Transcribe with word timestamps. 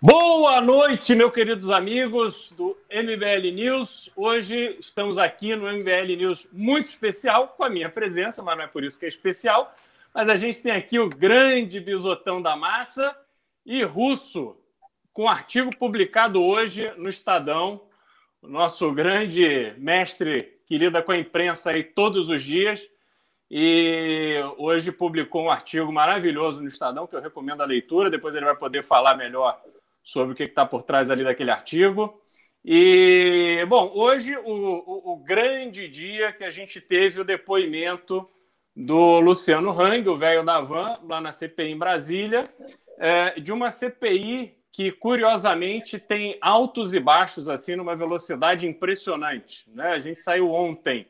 Boa 0.00 0.60
noite, 0.60 1.12
meus 1.16 1.34
queridos 1.34 1.68
amigos 1.70 2.50
do 2.56 2.76
MBL 2.88 3.52
News. 3.52 4.08
Hoje 4.14 4.76
estamos 4.78 5.18
aqui 5.18 5.56
no 5.56 5.66
MBL 5.66 6.16
News 6.16 6.46
muito 6.52 6.86
especial, 6.86 7.48
com 7.48 7.64
a 7.64 7.68
minha 7.68 7.90
presença, 7.90 8.40
mas 8.40 8.56
não 8.56 8.62
é 8.62 8.68
por 8.68 8.84
isso 8.84 8.96
que 8.96 9.06
é 9.06 9.08
especial. 9.08 9.72
Mas 10.14 10.28
a 10.28 10.36
gente 10.36 10.62
tem 10.62 10.70
aqui 10.70 11.00
o 11.00 11.08
grande 11.08 11.80
bisotão 11.80 12.40
da 12.40 12.54
massa 12.54 13.12
e 13.66 13.82
Russo, 13.82 14.56
com 15.12 15.24
um 15.24 15.28
artigo 15.28 15.76
publicado 15.76 16.44
hoje 16.44 16.92
no 16.96 17.08
Estadão, 17.08 17.80
o 18.40 18.46
nosso 18.46 18.92
grande 18.92 19.74
mestre, 19.78 20.60
querida 20.68 21.02
com 21.02 21.10
a 21.10 21.18
imprensa 21.18 21.70
aí 21.70 21.82
todos 21.82 22.28
os 22.28 22.40
dias. 22.44 22.88
E 23.50 24.40
hoje 24.58 24.92
publicou 24.92 25.46
um 25.46 25.50
artigo 25.50 25.92
maravilhoso 25.92 26.60
no 26.60 26.68
Estadão, 26.68 27.04
que 27.04 27.16
eu 27.16 27.20
recomendo 27.20 27.62
a 27.62 27.66
leitura. 27.66 28.08
Depois 28.08 28.36
ele 28.36 28.44
vai 28.44 28.56
poder 28.56 28.84
falar 28.84 29.16
melhor 29.16 29.60
sobre 30.08 30.32
o 30.32 30.34
que 30.34 30.42
está 30.42 30.64
por 30.64 30.84
trás 30.84 31.10
ali 31.10 31.22
daquele 31.22 31.50
artigo. 31.50 32.18
E, 32.64 33.62
bom, 33.68 33.92
hoje 33.94 34.34
o, 34.38 34.50
o, 34.50 35.12
o, 35.12 35.16
grande 35.18 35.86
dia 35.86 36.32
que 36.32 36.44
a 36.44 36.50
gente 36.50 36.80
teve 36.80 37.20
o 37.20 37.24
depoimento 37.24 38.26
do 38.74 39.20
Luciano 39.20 39.70
Hang, 39.70 40.08
o 40.08 40.16
velho 40.16 40.42
da 40.42 40.62
van, 40.62 40.98
lá 41.02 41.20
na 41.20 41.30
CPI 41.30 41.72
em 41.72 41.78
Brasília, 41.78 42.44
é, 42.98 43.38
de 43.38 43.52
uma 43.52 43.70
CPI 43.70 44.56
que, 44.72 44.90
curiosamente, 44.92 45.98
tem 45.98 46.38
altos 46.40 46.94
e 46.94 47.00
baixos, 47.00 47.46
assim, 47.46 47.76
numa 47.76 47.94
velocidade 47.94 48.66
impressionante. 48.66 49.70
Né? 49.70 49.88
A 49.88 49.98
gente 49.98 50.22
saiu 50.22 50.50
ontem 50.50 51.06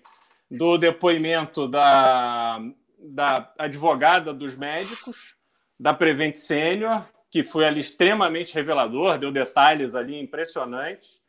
do 0.51 0.77
depoimento 0.77 1.69
da, 1.69 2.61
da 2.99 3.53
advogada 3.57 4.35
dos 4.35 4.57
médicos, 4.57 5.37
da 5.79 5.95
Prevent 5.95 6.35
Senior, 6.35 7.07
que 7.31 7.45
foi 7.45 7.67
ali 7.67 7.81
extremamente 7.81 8.55
revelador, 8.55 9.19
deu 9.19 9.31
detalhes 9.31 9.95
ali 9.95 10.19
impressionantes. 10.19 11.21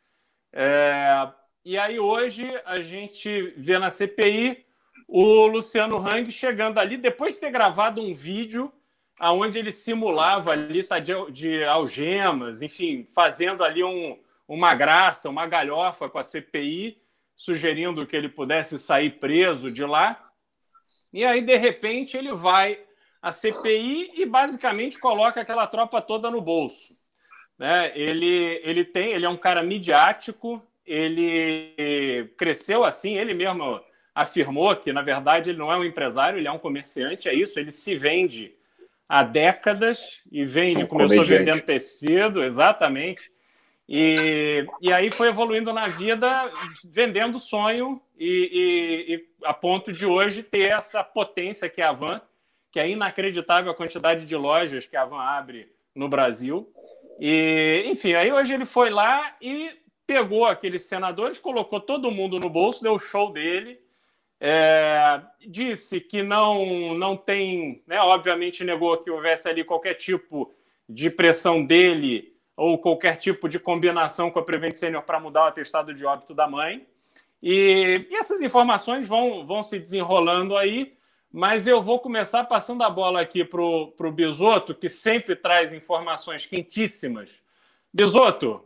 É, 0.52 1.28
e 1.64 1.78
aí 1.78 1.98
hoje 1.98 2.48
a 2.64 2.80
gente 2.80 3.54
vê 3.56 3.78
na 3.78 3.90
CPI 3.90 4.64
o 5.06 5.46
Luciano 5.46 5.98
Hang 5.98 6.30
chegando 6.30 6.78
ali, 6.78 6.96
depois 6.96 7.34
de 7.34 7.40
ter 7.40 7.50
gravado 7.50 8.00
um 8.00 8.14
vídeo 8.14 8.72
onde 9.20 9.58
ele 9.58 9.70
simulava 9.70 10.52
ali 10.52 10.82
tá 10.82 10.98
de, 10.98 11.12
de 11.30 11.64
algemas, 11.64 12.62
enfim, 12.62 13.04
fazendo 13.04 13.62
ali 13.62 13.84
um, 13.84 14.18
uma 14.48 14.74
graça, 14.74 15.28
uma 15.28 15.46
galhofa 15.46 16.08
com 16.08 16.18
a 16.18 16.22
CPI, 16.22 16.98
sugerindo 17.36 18.06
que 18.06 18.16
ele 18.16 18.28
pudesse 18.28 18.78
sair 18.78 19.18
preso 19.18 19.70
de 19.70 19.84
lá. 19.84 20.20
E 21.12 21.24
aí, 21.24 21.42
de 21.42 21.56
repente, 21.56 22.16
ele 22.16 22.32
vai 22.32 22.78
a 23.22 23.30
CPI 23.30 24.12
e 24.14 24.26
basicamente 24.26 24.98
coloca 24.98 25.40
aquela 25.40 25.66
tropa 25.66 26.00
toda 26.00 26.30
no 26.30 26.40
bolso. 26.40 27.10
Né? 27.58 27.92
Ele, 27.94 28.60
ele 28.64 28.84
tem, 28.84 29.12
ele 29.12 29.26
é 29.26 29.28
um 29.28 29.36
cara 29.36 29.62
midiático, 29.62 30.60
ele 30.86 32.32
cresceu 32.38 32.84
assim, 32.84 33.16
ele 33.16 33.34
mesmo 33.34 33.80
afirmou 34.14 34.74
que, 34.74 34.92
na 34.92 35.02
verdade, 35.02 35.50
ele 35.50 35.58
não 35.58 35.70
é 35.70 35.76
um 35.76 35.84
empresário, 35.84 36.38
ele 36.38 36.48
é 36.48 36.52
um 36.52 36.58
comerciante, 36.58 37.28
é 37.28 37.34
isso, 37.34 37.60
ele 37.60 37.70
se 37.70 37.94
vende 37.96 38.54
há 39.08 39.22
décadas 39.22 40.20
e 40.30 40.44
vende, 40.44 40.84
um 40.84 40.86
começou 40.86 41.16
comediante. 41.18 41.44
vendendo 41.44 41.64
tecido, 41.64 42.42
exatamente. 42.42 43.30
E, 43.88 44.64
e 44.80 44.92
aí 44.92 45.10
foi 45.10 45.28
evoluindo 45.28 45.72
na 45.72 45.88
vida, 45.88 46.50
vendendo 46.84 47.38
sonho, 47.40 48.00
e, 48.18 48.26
e, 49.08 49.14
e 49.14 49.26
a 49.44 49.52
ponto 49.52 49.92
de 49.92 50.06
hoje 50.06 50.42
ter 50.42 50.70
essa 50.70 51.02
potência 51.02 51.68
que 51.68 51.82
é 51.82 51.86
a 51.86 51.92
Van, 51.92 52.20
que 52.70 52.78
é 52.78 52.88
inacreditável 52.88 53.70
a 53.70 53.74
quantidade 53.74 54.24
de 54.24 54.36
lojas 54.36 54.86
que 54.86 54.96
a 54.96 55.04
Van 55.04 55.20
abre 55.20 55.72
no 55.94 56.08
Brasil. 56.08 56.72
E, 57.18 57.84
enfim, 57.86 58.14
aí 58.14 58.32
hoje 58.32 58.54
ele 58.54 58.64
foi 58.64 58.90
lá 58.90 59.36
e 59.40 59.70
pegou 60.06 60.46
aqueles 60.46 60.82
senadores, 60.82 61.38
colocou 61.38 61.80
todo 61.80 62.10
mundo 62.10 62.38
no 62.38 62.48
bolso, 62.48 62.82
deu 62.82 62.94
o 62.94 62.98
show 62.98 63.32
dele, 63.32 63.80
é, 64.40 65.20
disse 65.46 66.00
que 66.00 66.22
não, 66.22 66.94
não 66.94 67.16
tem, 67.16 67.82
né, 67.86 68.00
obviamente 68.00 68.64
negou 68.64 68.96
que 68.98 69.10
houvesse 69.10 69.48
ali 69.48 69.62
qualquer 69.62 69.94
tipo 69.94 70.52
de 70.88 71.10
pressão 71.10 71.64
dele 71.64 72.34
ou 72.56 72.78
qualquer 72.78 73.16
tipo 73.16 73.48
de 73.48 73.58
combinação 73.58 74.30
com 74.30 74.38
a 74.38 74.42
Prevent 74.42 74.76
Senior 74.76 75.02
para 75.02 75.20
mudar 75.20 75.44
o 75.44 75.48
atestado 75.48 75.94
de 75.94 76.04
óbito 76.04 76.34
da 76.34 76.48
mãe. 76.48 76.86
E, 77.42 78.06
e 78.10 78.16
essas 78.16 78.42
informações 78.42 79.08
vão, 79.08 79.46
vão 79.46 79.62
se 79.62 79.78
desenrolando 79.78 80.56
aí. 80.56 80.94
Mas 81.32 81.68
eu 81.68 81.80
vou 81.80 82.00
começar 82.00 82.44
passando 82.44 82.82
a 82.82 82.90
bola 82.90 83.20
aqui 83.20 83.44
para 83.44 83.60
o 83.62 84.12
Bisoto, 84.12 84.74
que 84.74 84.88
sempre 84.88 85.36
traz 85.36 85.72
informações 85.72 86.44
quentíssimas. 86.44 87.30
Bisoto, 87.92 88.64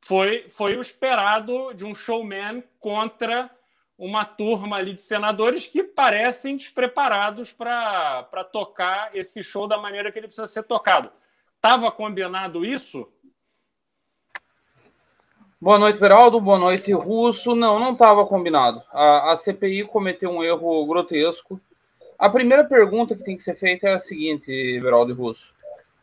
foi, 0.00 0.48
foi 0.48 0.76
o 0.76 0.80
esperado 0.80 1.74
de 1.74 1.84
um 1.84 1.94
showman 1.94 2.64
contra 2.80 3.50
uma 3.98 4.24
turma 4.24 4.76
ali 4.76 4.94
de 4.94 5.02
senadores 5.02 5.66
que 5.66 5.82
parecem 5.82 6.56
despreparados 6.56 7.52
para 7.52 8.24
tocar 8.52 9.14
esse 9.14 9.42
show 9.42 9.66
da 9.66 9.76
maneira 9.76 10.10
que 10.10 10.18
ele 10.18 10.28
precisa 10.28 10.46
ser 10.46 10.62
tocado. 10.62 11.10
Estava 11.56 11.92
combinado 11.92 12.64
isso? 12.64 13.06
Boa 15.60 15.76
noite, 15.76 15.98
Beraldo. 15.98 16.40
Boa 16.40 16.58
noite, 16.58 16.90
Russo. 16.92 17.54
Não, 17.54 17.78
não 17.78 17.92
estava 17.92 18.24
combinado. 18.24 18.82
A, 18.92 19.32
a 19.32 19.36
CPI 19.36 19.84
cometeu 19.84 20.30
um 20.30 20.42
erro 20.42 20.86
grotesco 20.86 21.60
a 22.18 22.28
primeira 22.28 22.64
pergunta 22.64 23.14
que 23.14 23.22
tem 23.22 23.36
que 23.36 23.42
ser 23.42 23.54
feita 23.54 23.88
é 23.88 23.94
a 23.94 23.98
seguinte, 23.98 24.80
Veraldo 24.80 25.14
Russo. 25.14 25.54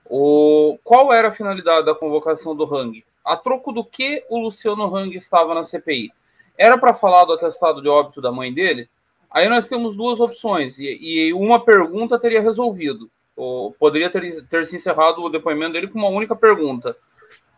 O, 0.09 0.77
qual 0.83 1.11
era 1.11 1.27
a 1.27 1.31
finalidade 1.31 1.85
da 1.85 1.93
convocação 1.93 2.55
do 2.55 2.63
Hang? 2.63 3.03
A 3.23 3.35
troco 3.35 3.73
do 3.73 3.83
que 3.83 4.23
o 4.29 4.39
Luciano 4.39 4.95
Hang 4.95 5.13
estava 5.15 5.53
na 5.53 5.63
CPI? 5.63 6.13
Era 6.57 6.77
para 6.77 6.93
falar 6.93 7.25
do 7.25 7.33
atestado 7.33 7.81
de 7.81 7.89
óbito 7.89 8.21
da 8.21 8.31
mãe 8.31 8.53
dele? 8.53 8.87
Aí 9.29 9.49
nós 9.49 9.67
temos 9.67 9.95
duas 9.95 10.21
opções, 10.21 10.79
e, 10.79 10.85
e 11.01 11.33
uma 11.33 11.59
pergunta 11.59 12.17
teria 12.17 12.41
resolvido. 12.41 13.09
Ou 13.35 13.73
poderia 13.73 14.09
ter, 14.09 14.41
ter 14.47 14.65
se 14.65 14.77
encerrado 14.77 15.21
o 15.21 15.29
depoimento 15.29 15.73
dele 15.73 15.89
com 15.89 15.99
uma 15.99 16.07
única 16.07 16.33
pergunta. 16.33 16.95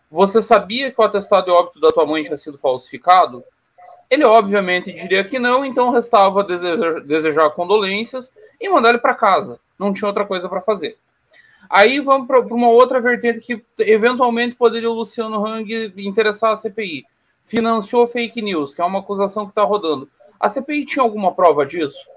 Você 0.09 0.41
sabia 0.41 0.89
que 0.89 0.99
o 0.99 1.03
atestado 1.03 1.45
de 1.45 1.51
óbito 1.51 1.79
da 1.79 1.91
tua 1.91 2.07
mãe 2.07 2.23
tinha 2.23 2.37
sido 2.37 2.57
falsificado? 2.57 3.43
Ele 4.09 4.23
obviamente 4.23 4.91
diria 4.91 5.23
que 5.23 5.37
não, 5.37 5.65
então 5.65 5.91
restava 5.91 6.43
desejar, 6.43 7.01
desejar 7.01 7.49
condolências 7.51 8.33
e 8.59 8.69
mandar 8.69 8.89
ele 8.89 8.97
para 8.99 9.13
casa. 9.13 9.59
Não 9.77 9.93
tinha 9.93 10.07
outra 10.07 10.25
coisa 10.25 10.49
para 10.49 10.61
fazer. 10.61 10.97
Aí 11.69 11.99
vamos 11.99 12.27
para 12.27 12.39
uma 12.39 12.69
outra 12.69 12.99
vertente 13.01 13.41
que 13.41 13.61
eventualmente 13.79 14.55
poderia 14.55 14.89
o 14.89 14.93
Luciano 14.93 15.45
Hang 15.45 15.93
interessar 15.97 16.51
a 16.51 16.55
CPI. 16.55 17.05
Financiou 17.45 18.07
fake 18.07 18.41
news, 18.41 18.73
que 18.73 18.81
é 18.81 18.85
uma 18.85 18.99
acusação 18.99 19.45
que 19.45 19.51
está 19.51 19.63
rodando. 19.63 20.09
A 20.39 20.49
CPI 20.49 20.85
tinha 20.85 21.03
alguma 21.03 21.33
prova 21.33 21.65
disso? 21.65 22.07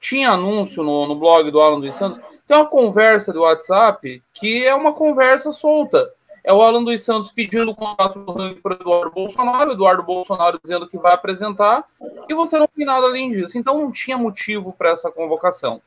Tinha 0.00 0.30
anúncio 0.30 0.82
no, 0.82 1.06
no 1.06 1.16
blog 1.16 1.50
do 1.50 1.60
Alan 1.60 1.80
dos 1.80 1.94
Santos? 1.94 2.20
Tem 2.46 2.56
uma 2.56 2.66
conversa 2.66 3.32
do 3.32 3.40
WhatsApp 3.40 4.22
que 4.32 4.64
é 4.64 4.74
uma 4.74 4.92
conversa 4.92 5.52
solta 5.52 6.10
é 6.44 6.52
o 6.52 6.60
Alan 6.60 6.84
dos 6.84 7.02
Santos 7.02 7.32
pedindo 7.32 7.70
o 7.70 7.74
contato 7.74 8.18
do 8.18 8.30
ranking 8.30 8.60
para 8.60 8.74
Eduardo 8.74 9.10
Bolsonaro, 9.10 9.72
Eduardo 9.72 10.02
Bolsonaro 10.02 10.60
dizendo 10.62 10.86
que 10.86 10.98
vai 10.98 11.14
apresentar, 11.14 11.84
e 12.28 12.34
você 12.34 12.58
não 12.58 12.68
tem 12.68 12.84
nada 12.84 13.06
além 13.06 13.30
disso. 13.30 13.56
Então 13.56 13.80
não 13.80 13.90
tinha 13.90 14.18
motivo 14.18 14.70
para 14.70 14.90
essa 14.90 15.10
convocação. 15.10 15.80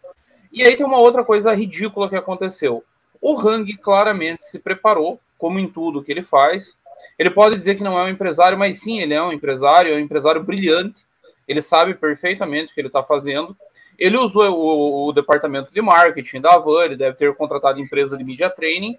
E 0.51 0.63
aí 0.63 0.75
tem 0.75 0.85
uma 0.85 0.97
outra 0.97 1.23
coisa 1.23 1.53
ridícula 1.53 2.09
que 2.09 2.15
aconteceu. 2.15 2.83
O 3.21 3.39
Hang 3.39 3.71
claramente 3.77 4.45
se 4.45 4.57
preparou, 4.57 5.19
como 5.37 5.59
em 5.59 5.67
tudo 5.67 6.03
que 6.03 6.11
ele 6.11 6.23
faz. 6.23 6.75
Ele 7.19 7.29
pode 7.29 7.55
dizer 7.55 7.75
que 7.75 7.83
não 7.83 7.97
é 7.99 8.05
um 8.05 8.09
empresário, 8.09 8.57
mas 8.57 8.79
sim, 8.79 8.99
ele 8.99 9.13
é 9.13 9.21
um 9.21 9.31
empresário, 9.31 9.93
é 9.93 9.95
um 9.95 9.99
empresário 9.99 10.41
brilhante. 10.43 11.05
Ele 11.47 11.61
sabe 11.61 11.93
perfeitamente 11.93 12.71
o 12.71 12.73
que 12.73 12.81
ele 12.81 12.87
está 12.87 13.03
fazendo. 13.03 13.55
Ele 13.97 14.17
usou 14.17 14.43
o, 14.49 15.07
o, 15.07 15.13
departamento 15.13 15.71
de 15.71 15.81
marketing 15.81 16.41
da 16.41 16.55
Avan, 16.55 16.85
ele 16.85 16.95
deve 16.95 17.15
ter 17.15 17.33
contratado 17.35 17.79
empresa 17.79 18.17
de 18.17 18.23
media 18.23 18.49
training 18.49 18.97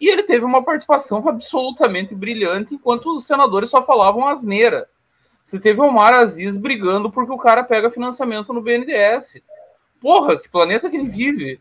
e 0.00 0.08
ele 0.08 0.22
teve 0.22 0.44
uma 0.44 0.62
participação 0.62 1.26
absolutamente 1.28 2.14
brilhante, 2.14 2.74
enquanto 2.74 3.14
os 3.16 3.26
senadores 3.26 3.70
só 3.70 3.82
falavam 3.82 4.26
asneira. 4.26 4.88
Você 5.44 5.58
teve 5.58 5.80
Omar 5.80 6.12
Aziz 6.12 6.56
brigando 6.56 7.10
porque 7.10 7.32
o 7.32 7.38
cara 7.38 7.64
pega 7.64 7.90
financiamento 7.90 8.52
no 8.52 8.60
BNDES. 8.60 9.40
Porra, 10.00 10.38
que 10.38 10.48
planeta 10.48 10.90
que 10.90 10.96
ele 10.96 11.08
vive? 11.08 11.60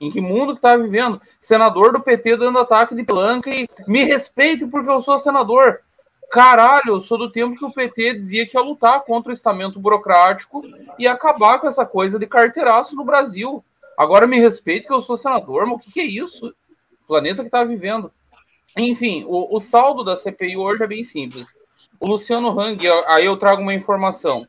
Em 0.00 0.10
que 0.10 0.20
mundo 0.20 0.54
que 0.54 0.62
tá 0.62 0.76
vivendo? 0.76 1.20
Senador 1.38 1.92
do 1.92 2.00
PT 2.00 2.38
dando 2.38 2.58
ataque 2.58 2.94
de 2.94 3.04
planca 3.04 3.50
e 3.50 3.68
me 3.86 4.04
respeite 4.04 4.66
porque 4.66 4.90
eu 4.90 5.02
sou 5.02 5.18
senador. 5.18 5.82
Caralho, 6.30 6.94
eu 6.94 7.00
sou 7.00 7.18
do 7.18 7.30
tempo 7.30 7.56
que 7.56 7.64
o 7.64 7.72
PT 7.72 8.14
dizia 8.14 8.46
que 8.46 8.56
ia 8.56 8.62
lutar 8.62 9.02
contra 9.02 9.30
o 9.30 9.34
estamento 9.34 9.78
burocrático 9.78 10.62
e 10.98 11.06
acabar 11.06 11.58
com 11.58 11.66
essa 11.66 11.84
coisa 11.84 12.18
de 12.18 12.26
carteiraço 12.26 12.96
no 12.96 13.04
Brasil. 13.04 13.62
Agora 13.98 14.26
me 14.26 14.38
respeite 14.38 14.86
que 14.86 14.92
eu 14.92 15.02
sou 15.02 15.16
senador, 15.16 15.66
mas 15.66 15.76
o 15.76 15.78
que, 15.78 15.92
que 15.92 16.00
é 16.00 16.06
isso? 16.06 16.54
Planeta 17.10 17.42
que 17.42 17.48
está 17.48 17.64
vivendo. 17.64 18.12
Enfim, 18.78 19.24
o, 19.26 19.56
o, 19.56 19.58
saldo 19.58 20.04
da 20.04 20.16
CPI 20.16 20.56
hoje 20.56 20.84
é 20.84 20.86
bem 20.86 21.02
simples. 21.02 21.56
O 21.98 22.06
Luciano 22.06 22.48
Hang, 22.58 22.80
aí 23.08 23.26
eu 23.26 23.36
trago 23.36 23.60
uma 23.60 23.74
informação. 23.74 24.44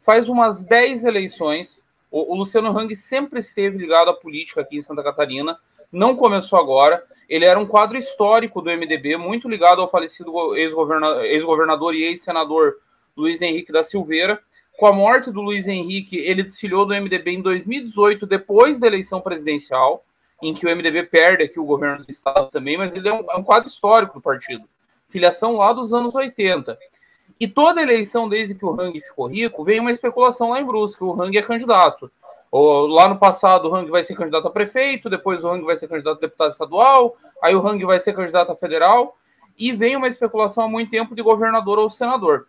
Faz 0.00 0.26
umas 0.26 0.64
10 0.64 1.04
eleições, 1.04 1.84
o, 2.10 2.32
o 2.32 2.36
Luciano 2.36 2.76
Hang 2.76 2.96
sempre 2.96 3.40
esteve 3.40 3.76
ligado 3.76 4.08
à 4.08 4.14
política 4.14 4.62
aqui 4.62 4.78
em 4.78 4.82
Santa 4.82 5.02
Catarina, 5.02 5.58
não 5.92 6.16
começou 6.16 6.58
agora. 6.58 7.04
Ele 7.28 7.44
era 7.44 7.60
um 7.60 7.66
quadro 7.66 7.98
histórico 7.98 8.62
do 8.62 8.70
MDB, 8.70 9.18
muito 9.18 9.46
ligado 9.46 9.82
ao 9.82 9.90
falecido 9.90 10.56
ex-governador 10.56 11.94
e 11.94 12.04
ex-senador 12.04 12.76
Luiz 13.14 13.42
Henrique 13.42 13.72
da 13.72 13.82
Silveira. 13.82 14.40
Com 14.78 14.86
a 14.86 14.92
morte 14.92 15.30
do 15.30 15.42
Luiz 15.42 15.68
Henrique, 15.68 16.16
ele 16.16 16.42
desfilou 16.42 16.86
do 16.86 16.94
MDB 16.94 17.32
em 17.32 17.42
2018, 17.42 18.26
depois 18.26 18.80
da 18.80 18.86
eleição 18.86 19.20
presidencial, 19.20 20.05
em 20.42 20.52
que 20.52 20.66
o 20.66 20.70
MDB 20.70 21.04
perde 21.04 21.44
aqui 21.44 21.58
o 21.58 21.64
governo 21.64 22.04
do 22.04 22.10
estado 22.10 22.50
também, 22.50 22.76
mas 22.76 22.94
ele 22.94 23.08
é 23.08 23.12
um, 23.12 23.24
é 23.30 23.36
um 23.36 23.42
quadro 23.42 23.68
histórico 23.68 24.14
do 24.14 24.20
partido. 24.20 24.64
Filiação 25.08 25.56
lá 25.56 25.72
dos 25.72 25.92
anos 25.92 26.14
80. 26.14 26.78
E 27.38 27.46
toda 27.46 27.82
eleição, 27.82 28.28
desde 28.28 28.54
que 28.54 28.64
o 28.64 28.80
Hang 28.80 28.98
ficou 29.00 29.26
rico, 29.26 29.64
vem 29.64 29.80
uma 29.80 29.90
especulação 29.90 30.50
lá 30.50 30.60
em 30.60 30.64
Brusque, 30.64 31.04
o 31.04 31.20
Hang 31.20 31.36
é 31.36 31.42
candidato. 31.42 32.10
Ou, 32.50 32.86
lá 32.86 33.08
no 33.08 33.18
passado, 33.18 33.68
o 33.68 33.74
Hang 33.74 33.90
vai 33.90 34.02
ser 34.02 34.14
candidato 34.14 34.48
a 34.48 34.50
prefeito, 34.50 35.10
depois 35.10 35.44
o 35.44 35.48
Hang 35.48 35.64
vai 35.64 35.76
ser 35.76 35.88
candidato 35.88 36.18
a 36.18 36.20
deputado 36.20 36.50
estadual, 36.50 37.16
aí 37.42 37.54
o 37.54 37.66
Hang 37.66 37.84
vai 37.84 38.00
ser 38.00 38.14
candidato 38.14 38.52
a 38.52 38.56
federal, 38.56 39.16
e 39.58 39.72
vem 39.72 39.96
uma 39.96 40.08
especulação 40.08 40.64
há 40.64 40.68
muito 40.68 40.90
tempo 40.90 41.14
de 41.14 41.22
governador 41.22 41.78
ou 41.78 41.90
senador. 41.90 42.46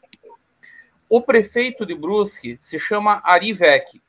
O 1.10 1.22
prefeito 1.22 1.86
de 1.86 1.96
Brusque 1.96 2.58
se 2.62 2.78
chama 2.78 3.22
Ari 3.24 3.54
Vec. 3.54 4.02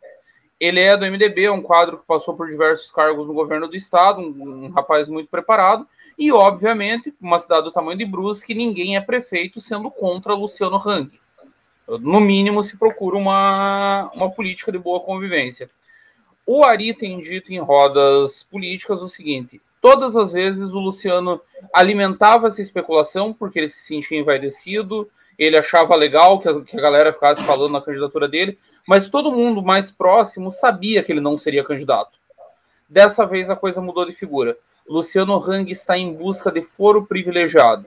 Ele 0.60 0.80
é 0.80 0.96
do 0.96 1.06
MDB, 1.06 1.44
é 1.44 1.52
um 1.52 1.62
quadro 1.62 1.98
que 1.98 2.06
passou 2.06 2.34
por 2.34 2.48
diversos 2.48 2.90
cargos 2.90 3.26
no 3.26 3.34
governo 3.34 3.68
do 3.68 3.76
estado, 3.76 4.20
um, 4.20 4.64
um 4.64 4.70
rapaz 4.70 5.08
muito 5.08 5.28
preparado, 5.28 5.86
e 6.18 6.32
obviamente, 6.32 7.14
uma 7.20 7.38
cidade 7.38 7.64
do 7.64 7.72
tamanho 7.72 7.96
de 7.96 8.04
Brusque, 8.04 8.54
ninguém 8.54 8.96
é 8.96 9.00
prefeito 9.00 9.60
sendo 9.60 9.88
contra 9.88 10.34
Luciano 10.34 10.76
Hang. 10.76 11.10
No 11.86 12.20
mínimo, 12.20 12.64
se 12.64 12.76
procura 12.76 13.16
uma, 13.16 14.10
uma 14.14 14.30
política 14.30 14.72
de 14.72 14.78
boa 14.78 15.00
convivência. 15.00 15.70
O 16.44 16.64
Ari 16.64 16.92
tem 16.92 17.20
dito 17.20 17.52
em 17.52 17.58
rodas 17.58 18.42
políticas 18.42 19.00
o 19.00 19.08
seguinte: 19.08 19.60
todas 19.80 20.16
as 20.16 20.32
vezes 20.32 20.72
o 20.72 20.78
Luciano 20.80 21.40
alimentava 21.72 22.48
essa 22.48 22.60
especulação 22.60 23.32
porque 23.32 23.60
ele 23.60 23.68
se 23.68 23.86
sentia 23.86 24.18
envaidecido, 24.18 25.08
ele 25.38 25.56
achava 25.56 25.94
legal 25.94 26.40
que 26.40 26.48
a, 26.48 26.60
que 26.60 26.76
a 26.76 26.80
galera 26.80 27.12
ficasse 27.12 27.44
falando 27.44 27.72
na 27.72 27.80
candidatura 27.80 28.26
dele, 28.26 28.58
mas 28.88 29.10
todo 29.10 29.30
mundo 29.30 29.62
mais 29.62 29.90
próximo 29.90 30.50
sabia 30.50 31.02
que 31.02 31.12
ele 31.12 31.20
não 31.20 31.36
seria 31.36 31.62
candidato. 31.62 32.18
Dessa 32.88 33.26
vez 33.26 33.50
a 33.50 33.54
coisa 33.54 33.82
mudou 33.82 34.06
de 34.06 34.12
figura. 34.12 34.56
Luciano 34.88 35.36
Hang 35.36 35.70
está 35.70 35.98
em 35.98 36.10
busca 36.10 36.50
de 36.50 36.62
foro 36.62 37.04
privilegiado. 37.04 37.84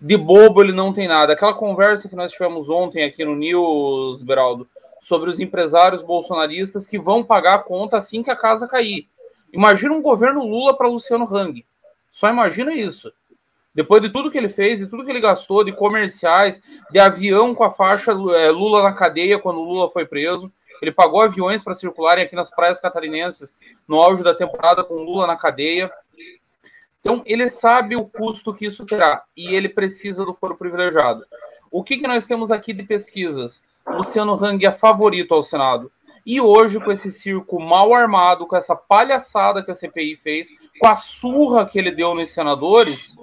De 0.00 0.16
bobo 0.16 0.62
ele 0.62 0.72
não 0.72 0.90
tem 0.90 1.06
nada. 1.06 1.34
Aquela 1.34 1.52
conversa 1.52 2.08
que 2.08 2.16
nós 2.16 2.32
tivemos 2.32 2.70
ontem 2.70 3.04
aqui 3.04 3.26
no 3.26 3.36
News, 3.36 4.22
Beraldo, 4.22 4.66
sobre 5.02 5.28
os 5.28 5.38
empresários 5.38 6.02
bolsonaristas 6.02 6.86
que 6.86 6.98
vão 6.98 7.22
pagar 7.22 7.56
a 7.56 7.62
conta 7.62 7.98
assim 7.98 8.22
que 8.22 8.30
a 8.30 8.36
casa 8.36 8.66
cair. 8.66 9.06
Imagina 9.52 9.92
um 9.92 10.00
governo 10.00 10.46
Lula 10.46 10.74
para 10.74 10.88
Luciano 10.88 11.28
Hang. 11.30 11.62
Só 12.10 12.30
imagina 12.30 12.72
isso. 12.72 13.12
Depois 13.74 14.02
de 14.02 14.10
tudo 14.10 14.30
que 14.30 14.36
ele 14.36 14.48
fez, 14.48 14.78
de 14.78 14.86
tudo 14.86 15.04
que 15.04 15.10
ele 15.10 15.20
gastou, 15.20 15.64
de 15.64 15.72
comerciais, 15.72 16.62
de 16.90 16.98
avião 16.98 17.54
com 17.54 17.64
a 17.64 17.70
faixa 17.70 18.12
é, 18.12 18.50
Lula 18.50 18.82
na 18.82 18.92
cadeia 18.92 19.38
quando 19.38 19.60
Lula 19.60 19.88
foi 19.88 20.04
preso. 20.04 20.52
Ele 20.82 20.92
pagou 20.92 21.22
aviões 21.22 21.62
para 21.62 21.74
circularem 21.74 22.24
aqui 22.24 22.34
nas 22.34 22.50
praias 22.50 22.80
catarinenses 22.80 23.56
no 23.86 24.02
auge 24.02 24.22
da 24.22 24.34
temporada 24.34 24.84
com 24.84 24.94
Lula 24.94 25.26
na 25.26 25.36
cadeia. 25.36 25.90
Então, 27.00 27.22
ele 27.24 27.48
sabe 27.48 27.96
o 27.96 28.04
custo 28.04 28.54
que 28.54 28.66
isso 28.66 28.84
terá 28.84 29.24
e 29.36 29.54
ele 29.54 29.68
precisa 29.68 30.24
do 30.24 30.34
foro 30.34 30.56
privilegiado. 30.56 31.24
O 31.70 31.82
que, 31.82 31.96
que 31.96 32.06
nós 32.06 32.26
temos 32.26 32.50
aqui 32.50 32.72
de 32.72 32.82
pesquisas? 32.82 33.62
Luciano 33.86 34.34
Hang 34.34 34.64
é 34.64 34.70
favorito 34.70 35.32
ao 35.34 35.42
Senado. 35.42 35.90
E 36.24 36.40
hoje, 36.40 36.78
com 36.78 36.92
esse 36.92 37.10
circo 37.10 37.60
mal 37.60 37.92
armado, 37.92 38.46
com 38.46 38.54
essa 38.54 38.76
palhaçada 38.76 39.62
que 39.62 39.70
a 39.70 39.74
CPI 39.74 40.16
fez, 40.16 40.48
com 40.78 40.86
a 40.86 40.94
surra 40.94 41.66
que 41.66 41.78
ele 41.78 41.90
deu 41.90 42.14
nos 42.14 42.30
senadores, 42.30 43.16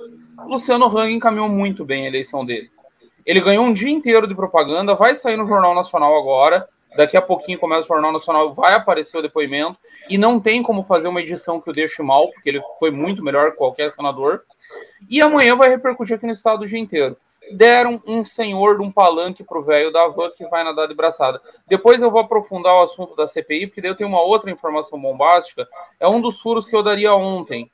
Luciano 0.47 0.85
Hang 0.85 1.13
encaminhou 1.13 1.49
muito 1.49 1.85
bem 1.85 2.05
a 2.05 2.07
eleição 2.07 2.45
dele. 2.45 2.69
Ele 3.25 3.41
ganhou 3.41 3.65
um 3.65 3.73
dia 3.73 3.89
inteiro 3.89 4.27
de 4.27 4.33
propaganda, 4.33 4.95
vai 4.95 5.15
sair 5.15 5.37
no 5.37 5.45
Jornal 5.45 5.75
Nacional 5.75 6.17
agora. 6.17 6.67
Daqui 6.95 7.15
a 7.15 7.21
pouquinho 7.21 7.59
começa 7.59 7.83
o 7.83 7.87
Jornal 7.87 8.11
Nacional, 8.11 8.53
vai 8.53 8.73
aparecer 8.73 9.17
o 9.17 9.21
depoimento. 9.21 9.77
E 10.09 10.17
não 10.17 10.39
tem 10.39 10.63
como 10.63 10.83
fazer 10.83 11.07
uma 11.07 11.21
edição 11.21 11.61
que 11.61 11.69
o 11.69 11.73
deixe 11.73 12.01
mal, 12.01 12.31
porque 12.31 12.49
ele 12.49 12.61
foi 12.79 12.89
muito 12.89 13.23
melhor 13.23 13.51
que 13.51 13.57
qualquer 13.57 13.91
senador. 13.91 14.41
E 15.09 15.21
amanhã 15.21 15.55
vai 15.55 15.69
repercutir 15.69 16.15
aqui 16.15 16.25
no 16.25 16.31
estado 16.31 16.63
o 16.63 16.67
dia 16.67 16.79
inteiro. 16.79 17.15
Deram 17.51 18.01
um 18.05 18.23
senhor 18.23 18.77
de 18.77 18.83
um 18.83 18.91
palanque 18.91 19.43
pro 19.43 19.63
velho 19.63 19.91
da 19.91 20.07
van 20.07 20.31
que 20.31 20.47
vai 20.47 20.63
nadar 20.63 20.87
de 20.87 20.93
braçada. 20.93 21.41
Depois 21.67 22.01
eu 22.01 22.11
vou 22.11 22.21
aprofundar 22.21 22.73
o 22.75 22.83
assunto 22.83 23.15
da 23.15 23.27
CPI, 23.27 23.67
porque 23.67 23.81
daí 23.81 23.91
eu 23.91 23.95
tenho 23.95 24.09
uma 24.09 24.21
outra 24.21 24.51
informação 24.51 24.99
bombástica. 24.99 25.67
É 25.99 26.07
um 26.07 26.21
dos 26.21 26.39
furos 26.39 26.67
que 26.67 26.75
eu 26.75 26.83
daria 26.83 27.13
ontem. 27.13 27.69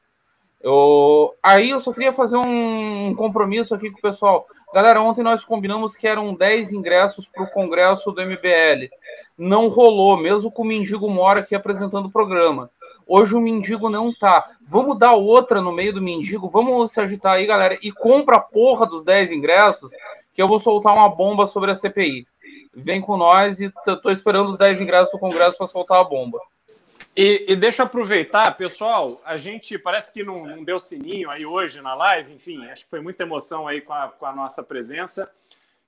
Eu... 0.65 1.35
Aí 1.43 1.69
eu 1.69 1.79
só 1.79 1.93
queria 1.93 2.11
fazer 2.11 2.37
um 2.37 3.13
compromisso 3.13 3.75
aqui 3.75 3.91
com 3.91 3.99
o 3.99 4.01
pessoal. 4.01 4.47
Galera, 4.73 4.99
ontem 4.99 5.21
nós 5.21 5.45
combinamos 5.45 5.95
que 5.95 6.07
eram 6.07 6.33
10 6.33 6.71
ingressos 6.71 7.27
para 7.27 7.43
o 7.43 7.51
congresso 7.51 8.11
do 8.11 8.19
MBL. 8.19 8.89
Não 9.37 9.67
rolou, 9.67 10.17
mesmo 10.17 10.51
com 10.51 10.63
o 10.63 10.65
Mendigo 10.65 11.07
Mora 11.07 11.41
aqui 11.41 11.53
apresentando 11.53 12.07
o 12.07 12.11
programa. 12.11 12.71
Hoje 13.05 13.35
o 13.35 13.39
Mendigo 13.39 13.91
não 13.91 14.11
tá. 14.11 14.49
Vamos 14.67 14.97
dar 14.97 15.13
outra 15.13 15.61
no 15.61 15.71
meio 15.71 15.93
do 15.93 16.01
Mendigo, 16.01 16.49
vamos 16.49 16.91
se 16.91 16.99
agitar 16.99 17.33
aí, 17.33 17.45
galera, 17.45 17.77
e 17.83 17.91
compra 17.91 18.37
a 18.37 18.41
porra 18.41 18.87
dos 18.87 19.03
10 19.03 19.33
ingressos, 19.33 19.91
que 20.33 20.41
eu 20.41 20.47
vou 20.47 20.59
soltar 20.59 20.95
uma 20.95 21.07
bomba 21.07 21.45
sobre 21.45 21.69
a 21.69 21.75
CPI. 21.75 22.25
Vem 22.73 23.01
com 23.01 23.15
nós 23.15 23.59
e 23.59 23.71
tô 24.01 24.09
esperando 24.09 24.49
os 24.49 24.57
10 24.57 24.81
ingressos 24.81 25.11
do 25.11 25.19
congresso 25.19 25.59
para 25.59 25.67
soltar 25.67 26.01
a 26.01 26.03
bomba. 26.03 26.39
E, 27.17 27.45
e, 27.47 27.55
deixa 27.55 27.81
eu 27.81 27.85
aproveitar, 27.85 28.57
pessoal, 28.57 29.21
a 29.23 29.37
gente 29.37 29.79
parece 29.79 30.11
que 30.11 30.21
não, 30.21 30.45
não, 30.45 30.63
deu 30.65 30.77
sininho 30.77 31.31
aí 31.31 31.45
hoje 31.45 31.79
na 31.79 31.95
live, 31.95 32.33
enfim, 32.33 32.65
acho 32.65 32.83
que 32.83 32.89
foi 32.89 32.99
muita 32.99 33.23
emoção 33.23 33.65
aí 33.65 33.79
com 33.79 33.93
a, 33.93 34.09
com 34.09 34.25
a 34.25 34.35
nossa 34.35 34.61
presença. 34.61 35.31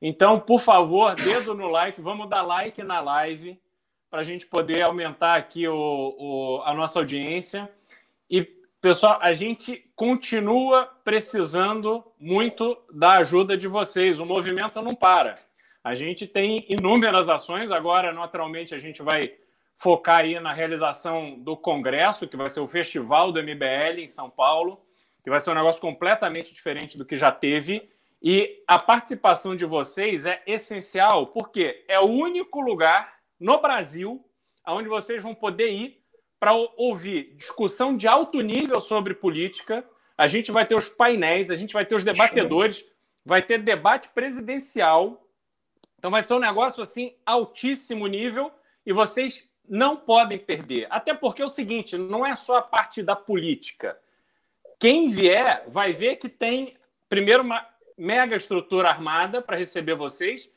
Então, 0.02 0.40
por 0.40 0.62
favor, 0.62 1.16
dedo 1.16 1.54
no 1.54 1.68
like, 1.68 2.00
vamos 2.00 2.30
dar 2.30 2.44
like 2.44 2.82
na 2.82 3.02
live 3.02 3.60
para 4.10 4.22
a 4.22 4.24
gente 4.24 4.46
poder 4.46 4.84
aumentar 4.84 5.36
aqui 5.36 5.68
o, 5.68 5.76
o, 6.18 6.62
a 6.64 6.74
nossa 6.74 7.00
audiência. 7.00 7.70
E, 8.30 8.44
pessoal, 8.80 9.20
a 9.22 9.34
gente 9.34 9.86
continua 9.98 10.86
precisando 11.04 12.06
muito 12.18 12.78
da 12.94 13.18
ajuda 13.18 13.58
de 13.58 13.68
vocês. 13.68 14.22
O 14.22 14.26
movimento 14.26 14.82
não 14.82 14.96
para. 14.96 15.36
A 15.84 15.94
gente 15.94 16.26
tem 16.26 16.66
inúmeras 16.70 17.28
ações. 17.28 17.70
Agora, 17.70 18.14
naturalmente, 18.14 18.74
a 18.74 18.80
gente 18.80 19.02
vai 19.02 19.34
focar 19.78 20.22
aí 20.22 20.40
na 20.40 20.52
realização 20.52 21.40
do 21.40 21.56
congresso, 21.56 22.28
que 22.28 22.36
vai 22.36 22.50
ser 22.50 22.60
o 22.60 22.68
festival 22.68 23.32
do 23.32 23.42
MBL 23.42 24.00
em 24.00 24.08
São 24.08 24.30
Paulo, 24.30 24.82
que 25.24 25.30
vai 25.30 25.40
ser 25.40 25.52
um 25.52 25.56
negócio 25.56 25.80
completamente 25.80 26.54
diferente 26.54 26.98
do 26.98 27.06
que 27.06 27.16
já 27.16 27.32
teve. 27.32 27.88
E 28.22 28.64
a 28.68 28.80
participação 28.80 29.56
de 29.56 29.66
vocês 29.66 30.26
é 30.26 30.42
essencial, 30.48 31.28
porque 31.28 31.86
é 31.88 32.00
o 32.00 32.06
único 32.06 32.60
lugar 32.60 33.18
no 33.40 33.62
Brasil 33.62 34.24
onde 34.66 34.90
vocês 34.90 35.24
vão 35.24 35.34
poder 35.34 35.70
ir 35.70 36.02
para 36.40 36.54
ouvir 36.54 37.34
discussão 37.36 37.96
de 37.96 38.08
alto 38.08 38.42
nível 38.42 38.82
sobre 38.82 39.14
política. 39.14 39.88
A 40.18 40.28
gente 40.28 40.52
vai 40.52 40.66
ter 40.66 40.76
os 40.76 40.90
painéis, 40.90 41.50
a 41.50 41.56
gente 41.56 41.74
vai 41.74 41.86
ter 41.86 41.96
os 41.96 42.04
debatedores, 42.04 42.84
vai 43.26 43.42
ter 43.42 43.62
debate 43.62 44.10
presidencial. 44.10 45.24
Então 45.98 46.12
vai 46.12 46.24
ser 46.24 46.34
um 46.34 46.40
negócio 46.40 46.82
assim 46.82 47.16
altíssimo 47.26 48.08
nível 48.08 48.52
e 48.86 48.94
vocês 48.94 49.50
não 49.68 49.98
podem 49.98 50.38
perder. 50.38 50.88
Até 50.90 51.14
porque 51.14 51.42
é 51.42 51.46
o 51.46 51.50
seguinte, 51.50 51.98
não 51.98 52.26
é 52.26 52.36
só 52.36 52.58
a 52.58 52.62
parte 52.62 53.04
da 53.04 53.16
política. 53.16 53.98
Quem 54.80 55.10
vier 55.10 55.64
vai 55.68 55.94
ver 55.94 56.18
que 56.18 56.30
tem, 56.30 56.76
primeiro, 57.10 57.44
uma 57.44 57.66
mega 57.98 58.36
estrutura 58.36 58.90
armada 58.90 59.42
para 59.42 59.58
receber 59.58 59.96
vocês. 59.96 60.50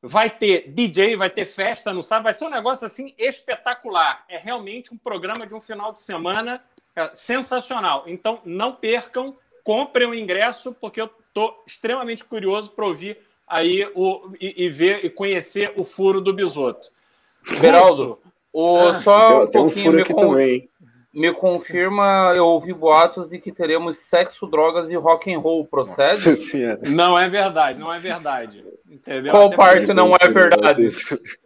Vai 0.00 0.30
ter 0.30 0.70
DJ, 0.70 1.16
vai 1.16 1.30
ter 1.30 1.46
festa 1.46 1.92
no 1.92 2.02
sábado, 2.02 2.24
vai 2.24 2.34
ser 2.34 2.44
um 2.44 2.50
negócio 2.50 2.86
assim 2.86 3.14
espetacular. 3.18 4.24
É 4.28 4.36
realmente 4.36 4.92
um 4.92 4.98
programa 4.98 5.46
de 5.46 5.54
um 5.54 5.60
final 5.60 5.92
de 5.92 6.00
semana 6.00 6.62
é, 6.94 7.10
sensacional. 7.14 8.04
Então, 8.06 8.40
não 8.44 8.74
percam, 8.74 9.36
comprem 9.64 10.06
o 10.06 10.14
ingresso, 10.14 10.72
porque 10.72 11.00
eu 11.00 11.10
estou 11.28 11.64
extremamente 11.66 12.22
curioso 12.22 12.70
para 12.72 12.86
ouvir 12.86 13.18
aí 13.46 13.90
o, 13.94 14.30
e, 14.40 14.64
e, 14.64 14.68
ver 14.68 15.04
e 15.04 15.10
conhecer 15.10 15.72
o 15.76 15.84
furo 15.84 16.20
do 16.20 16.32
Bisoto. 16.32 16.88
Beraldo, 17.60 18.20
o, 18.54 18.78
ah, 18.78 18.94
só 19.00 19.46
tem, 19.48 19.60
um 19.60 19.64
pouquinho 19.64 19.90
um 19.90 19.94
me, 19.96 20.04
também. 20.04 20.68
me 21.12 21.32
confirma, 21.32 22.32
eu 22.36 22.46
ouvi 22.46 22.72
boatos 22.72 23.30
de 23.30 23.40
que 23.40 23.50
teremos 23.50 23.98
sexo, 23.98 24.46
drogas 24.46 24.92
e 24.92 24.94
rock 24.94 25.34
and 25.34 25.40
roll, 25.40 25.66
procede? 25.66 26.36
Não 26.88 27.18
é 27.18 27.28
verdade, 27.28 27.80
não 27.80 27.92
é 27.92 27.98
verdade. 27.98 28.64
Entendeu? 28.88 29.32
Qual 29.32 29.48
Até 29.48 29.56
parte 29.56 29.92
não 29.92 30.14
é 30.14 30.28
verdade? 30.28 30.86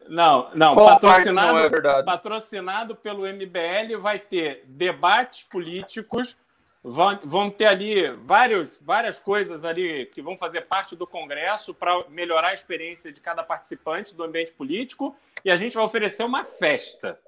Não, 0.06 0.50
não, 0.54 0.74
Qual 0.74 0.86
patrocinado, 0.86 1.52
não 1.54 1.58
é 1.58 1.68
verdade? 1.70 2.04
patrocinado 2.04 2.94
pelo 2.94 3.22
MBL 3.26 3.98
vai 3.98 4.18
ter 4.18 4.64
debates 4.66 5.44
políticos, 5.44 6.36
vão, 6.82 7.18
vão 7.24 7.50
ter 7.50 7.66
ali 7.66 8.08
vários, 8.24 8.78
várias 8.80 9.18
coisas 9.18 9.64
ali 9.64 10.06
que 10.06 10.22
vão 10.22 10.36
fazer 10.36 10.62
parte 10.62 10.96
do 10.96 11.06
Congresso 11.06 11.74
para 11.74 12.04
melhorar 12.08 12.48
a 12.48 12.54
experiência 12.54 13.12
de 13.12 13.20
cada 13.20 13.42
participante 13.42 14.14
do 14.14 14.24
ambiente 14.24 14.52
político 14.52 15.16
e 15.44 15.50
a 15.50 15.56
gente 15.56 15.74
vai 15.74 15.84
oferecer 15.84 16.24
uma 16.24 16.44
festa. 16.44 17.18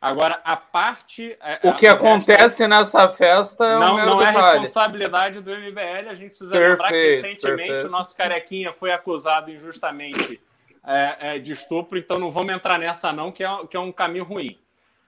Agora, 0.00 0.40
a 0.44 0.56
parte. 0.56 1.36
O 1.64 1.72
que 1.72 1.86
acontece 1.86 2.62
é... 2.62 2.68
nessa 2.68 3.08
festa 3.08 3.64
é 3.64 3.78
não, 3.78 3.96
um 3.96 4.06
não 4.06 4.22
é 4.22 4.30
responsabilidade 4.30 5.40
do 5.40 5.50
MBL. 5.50 6.08
A 6.10 6.14
gente 6.14 6.30
precisa 6.30 6.52
perfeito, 6.52 6.70
lembrar 6.70 6.88
que 6.88 7.06
recentemente 7.06 7.68
perfeito. 7.68 7.86
o 7.86 7.90
nosso 7.90 8.16
carequinha 8.16 8.72
foi 8.74 8.92
acusado 8.92 9.50
injustamente 9.50 10.40
é, 10.86 11.16
é, 11.18 11.38
de 11.38 11.52
estupro, 11.52 11.98
então 11.98 12.18
não 12.18 12.30
vamos 12.30 12.54
entrar 12.54 12.78
nessa, 12.78 13.12
não, 13.12 13.32
que 13.32 13.42
é, 13.42 13.48
que 13.68 13.76
é 13.76 13.80
um 13.80 13.90
caminho 13.90 14.24
ruim. 14.24 14.56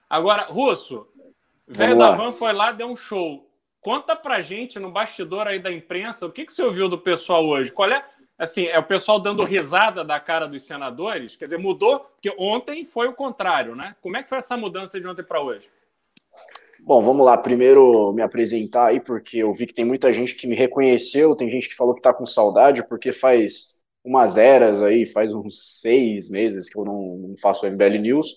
Agora, 0.09 0.43
Russo, 0.43 1.07
velho 1.67 1.97
da 1.97 2.11
Van 2.11 2.33
foi 2.33 2.51
lá, 2.51 2.71
deu 2.71 2.87
um 2.87 2.95
show. 2.95 3.48
Conta 3.81 4.15
pra 4.15 4.41
gente 4.41 4.77
no 4.77 4.91
bastidor 4.91 5.47
aí 5.47 5.59
da 5.59 5.71
imprensa 5.71 6.25
o 6.25 6.31
que, 6.31 6.45
que 6.45 6.53
você 6.53 6.61
ouviu 6.63 6.89
do 6.89 6.97
pessoal 6.97 7.45
hoje. 7.45 7.71
Qual 7.71 7.89
é 7.89 8.03
assim, 8.37 8.65
é 8.65 8.77
o 8.77 8.83
pessoal 8.83 9.19
dando 9.19 9.43
risada 9.43 10.03
da 10.03 10.19
cara 10.19 10.47
dos 10.47 10.63
senadores? 10.63 11.35
Quer 11.35 11.45
dizer, 11.45 11.57
mudou? 11.57 11.99
Porque 11.99 12.33
ontem 12.37 12.85
foi 12.85 13.07
o 13.07 13.13
contrário, 13.13 13.75
né? 13.75 13.95
Como 14.01 14.17
é 14.17 14.23
que 14.23 14.29
foi 14.29 14.37
essa 14.37 14.57
mudança 14.57 14.99
de 14.99 15.07
ontem 15.07 15.23
para 15.23 15.41
hoje? 15.41 15.69
Bom, 16.81 17.01
vamos 17.01 17.25
lá. 17.25 17.37
Primeiro 17.37 18.13
me 18.13 18.21
apresentar 18.21 18.87
aí, 18.87 18.99
porque 18.99 19.37
eu 19.37 19.53
vi 19.53 19.67
que 19.67 19.73
tem 19.73 19.85
muita 19.85 20.11
gente 20.13 20.35
que 20.35 20.47
me 20.47 20.55
reconheceu, 20.55 21.35
tem 21.35 21.49
gente 21.49 21.67
que 21.67 21.75
falou 21.75 21.93
que 21.93 22.01
tá 22.01 22.13
com 22.13 22.25
saudade, 22.25 22.87
porque 22.87 23.11
faz 23.11 23.79
umas 24.03 24.37
eras 24.37 24.81
aí, 24.81 25.05
faz 25.05 25.33
uns 25.33 25.79
seis 25.81 26.29
meses 26.29 26.69
que 26.69 26.77
eu 26.77 26.85
não, 26.85 27.17
não 27.17 27.35
faço 27.37 27.65
MBL 27.65 27.97
News. 27.99 28.35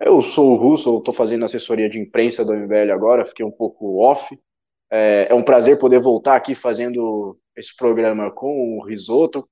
Eu 0.00 0.20
sou 0.20 0.52
o 0.52 0.56
Russo, 0.56 0.96
eu 0.96 1.00
tô 1.00 1.12
fazendo 1.12 1.44
assessoria 1.44 1.88
de 1.88 1.98
imprensa 1.98 2.44
do 2.44 2.54
MBL 2.54 2.92
agora, 2.92 3.24
fiquei 3.24 3.44
um 3.44 3.50
pouco 3.50 3.98
off. 4.02 4.36
É, 4.90 5.28
é 5.30 5.34
um 5.34 5.42
prazer 5.42 5.78
poder 5.78 5.98
voltar 5.98 6.36
aqui 6.36 6.54
fazendo 6.54 7.38
esse 7.56 7.74
programa 7.74 8.30
com 8.30 8.78
o 8.78 8.84
Risoto. 8.84 9.48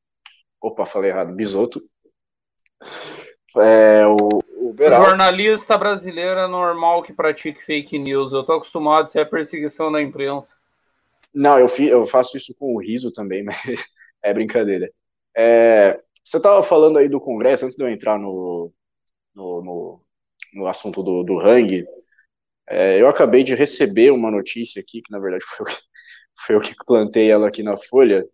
Opa, 0.61 0.87
falei 0.87 1.11
errado, 1.11 1.35
Bisoto. 1.35 1.83
É, 3.57 4.07
o, 4.07 4.41
o 4.57 4.75
Jornalista 4.79 5.79
brasileiro 5.79 6.41
é 6.41 6.49
normal 6.49 7.03
que 7.03 7.13
pratique 7.13 7.65
fake 7.65 7.99
news. 7.99 8.33
Eu 8.33 8.45
tô 8.45 8.55
acostumado 8.55 9.05
a 9.05 9.07
ser 9.07 9.21
a 9.21 9.27
perseguição 9.27 9.91
da 9.93 10.03
imprensa. 10.03 10.57
Não, 11.33 11.59
eu, 11.59 11.69
fi, 11.69 11.87
eu 11.87 12.07
faço 12.07 12.37
isso 12.37 12.55
com 12.55 12.75
o 12.75 12.81
riso 12.81 13.11
também, 13.11 13.43
mas 13.45 13.59
é 14.23 14.33
brincadeira. 14.33 14.91
É, 15.37 16.01
você 16.23 16.37
estava 16.37 16.63
falando 16.63 16.99
aí 16.99 17.09
do 17.09 17.21
Congresso, 17.21 17.65
antes 17.65 17.77
de 17.77 17.83
eu 17.83 17.89
entrar 17.89 18.19
no, 18.19 18.73
no, 19.35 19.63
no, 19.63 20.01
no 20.55 20.67
assunto 20.67 21.03
do, 21.03 21.23
do 21.23 21.39
Hang, 21.39 21.85
é, 22.69 23.01
eu 23.01 23.09
acabei 23.09 23.43
de 23.45 23.55
receber 23.55 24.11
uma 24.11 24.31
notícia 24.31 24.81
aqui, 24.81 25.03
que 25.03 25.13
na 25.13 25.19
verdade 25.19 25.45
foi 25.57 25.67
foi 26.47 26.57
eu 26.57 26.61
que 26.61 26.75
plantei 26.85 27.31
ela 27.31 27.49
aqui 27.49 27.63
na 27.63 27.77
folha. 27.77 28.27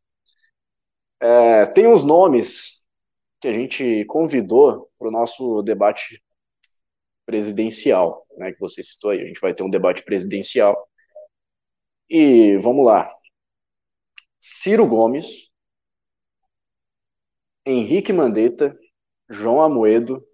É, 1.21 1.67
tem 1.67 1.87
uns 1.87 2.05
nomes 2.05 2.85
que 3.41 3.49
a 3.49 3.53
gente 3.53 4.05
convidou 4.07 4.91
para 4.99 5.09
o 5.09 5.11
nosso 5.11 5.63
debate 5.63 6.23
presidencial, 7.27 8.27
né, 8.37 8.53
que 8.53 8.61
você 8.61 8.83
citou 8.83 9.11
aí. 9.11 9.23
A 9.23 9.27
gente 9.27 9.41
vai 9.41 9.55
ter 9.55 9.63
um 9.63 9.71
debate 9.71 10.03
presidencial. 10.05 10.89
E 12.09 12.57
vamos 12.59 12.85
lá. 12.85 13.11
Ciro 14.39 14.87
Gomes, 14.87 15.51
Henrique 17.65 18.13
Mandetta, 18.13 18.77
João 19.29 19.61
Amoedo 19.61 20.27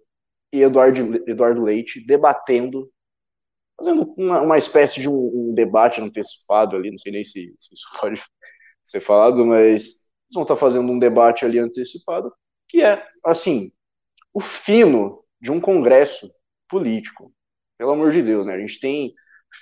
e 0.51 0.61
Eduardo, 0.61 1.15
Eduardo 1.29 1.61
Leite 1.61 2.05
debatendo 2.05 2.91
fazendo 3.77 4.13
uma, 4.17 4.41
uma 4.41 4.57
espécie 4.57 4.99
de 4.99 5.07
um, 5.07 5.49
um, 5.49 5.53
debate 5.53 6.01
antecipado 6.01 6.75
ali, 6.75 6.89
não 6.91 6.97
sei 6.97 7.11
nem 7.11 7.23
se, 7.23 7.53
se, 7.59 7.75
isso 7.75 7.87
pode 8.01 8.21
ser 8.81 8.99
falado, 8.99 9.45
mas 9.45 9.63
eles 9.63 10.09
vão 10.33 10.43
estar 10.43 10.55
fazendo 10.55 10.91
um 10.91 10.99
debate 10.99 11.45
ali 11.45 11.59
antecipado, 11.59 12.33
que 12.67 12.81
é, 12.81 13.05
assim, 13.23 13.71
o 14.33 14.39
fino 14.39 15.23
de 15.39 15.51
um 15.51 15.59
congresso 15.61 16.31
político. 16.69 17.31
Pelo 17.77 17.91
amor 17.91 18.11
de 18.11 18.23
Deus, 18.23 18.45
né? 18.45 18.55
A 18.55 18.59
gente 18.59 18.79
tem 18.79 19.13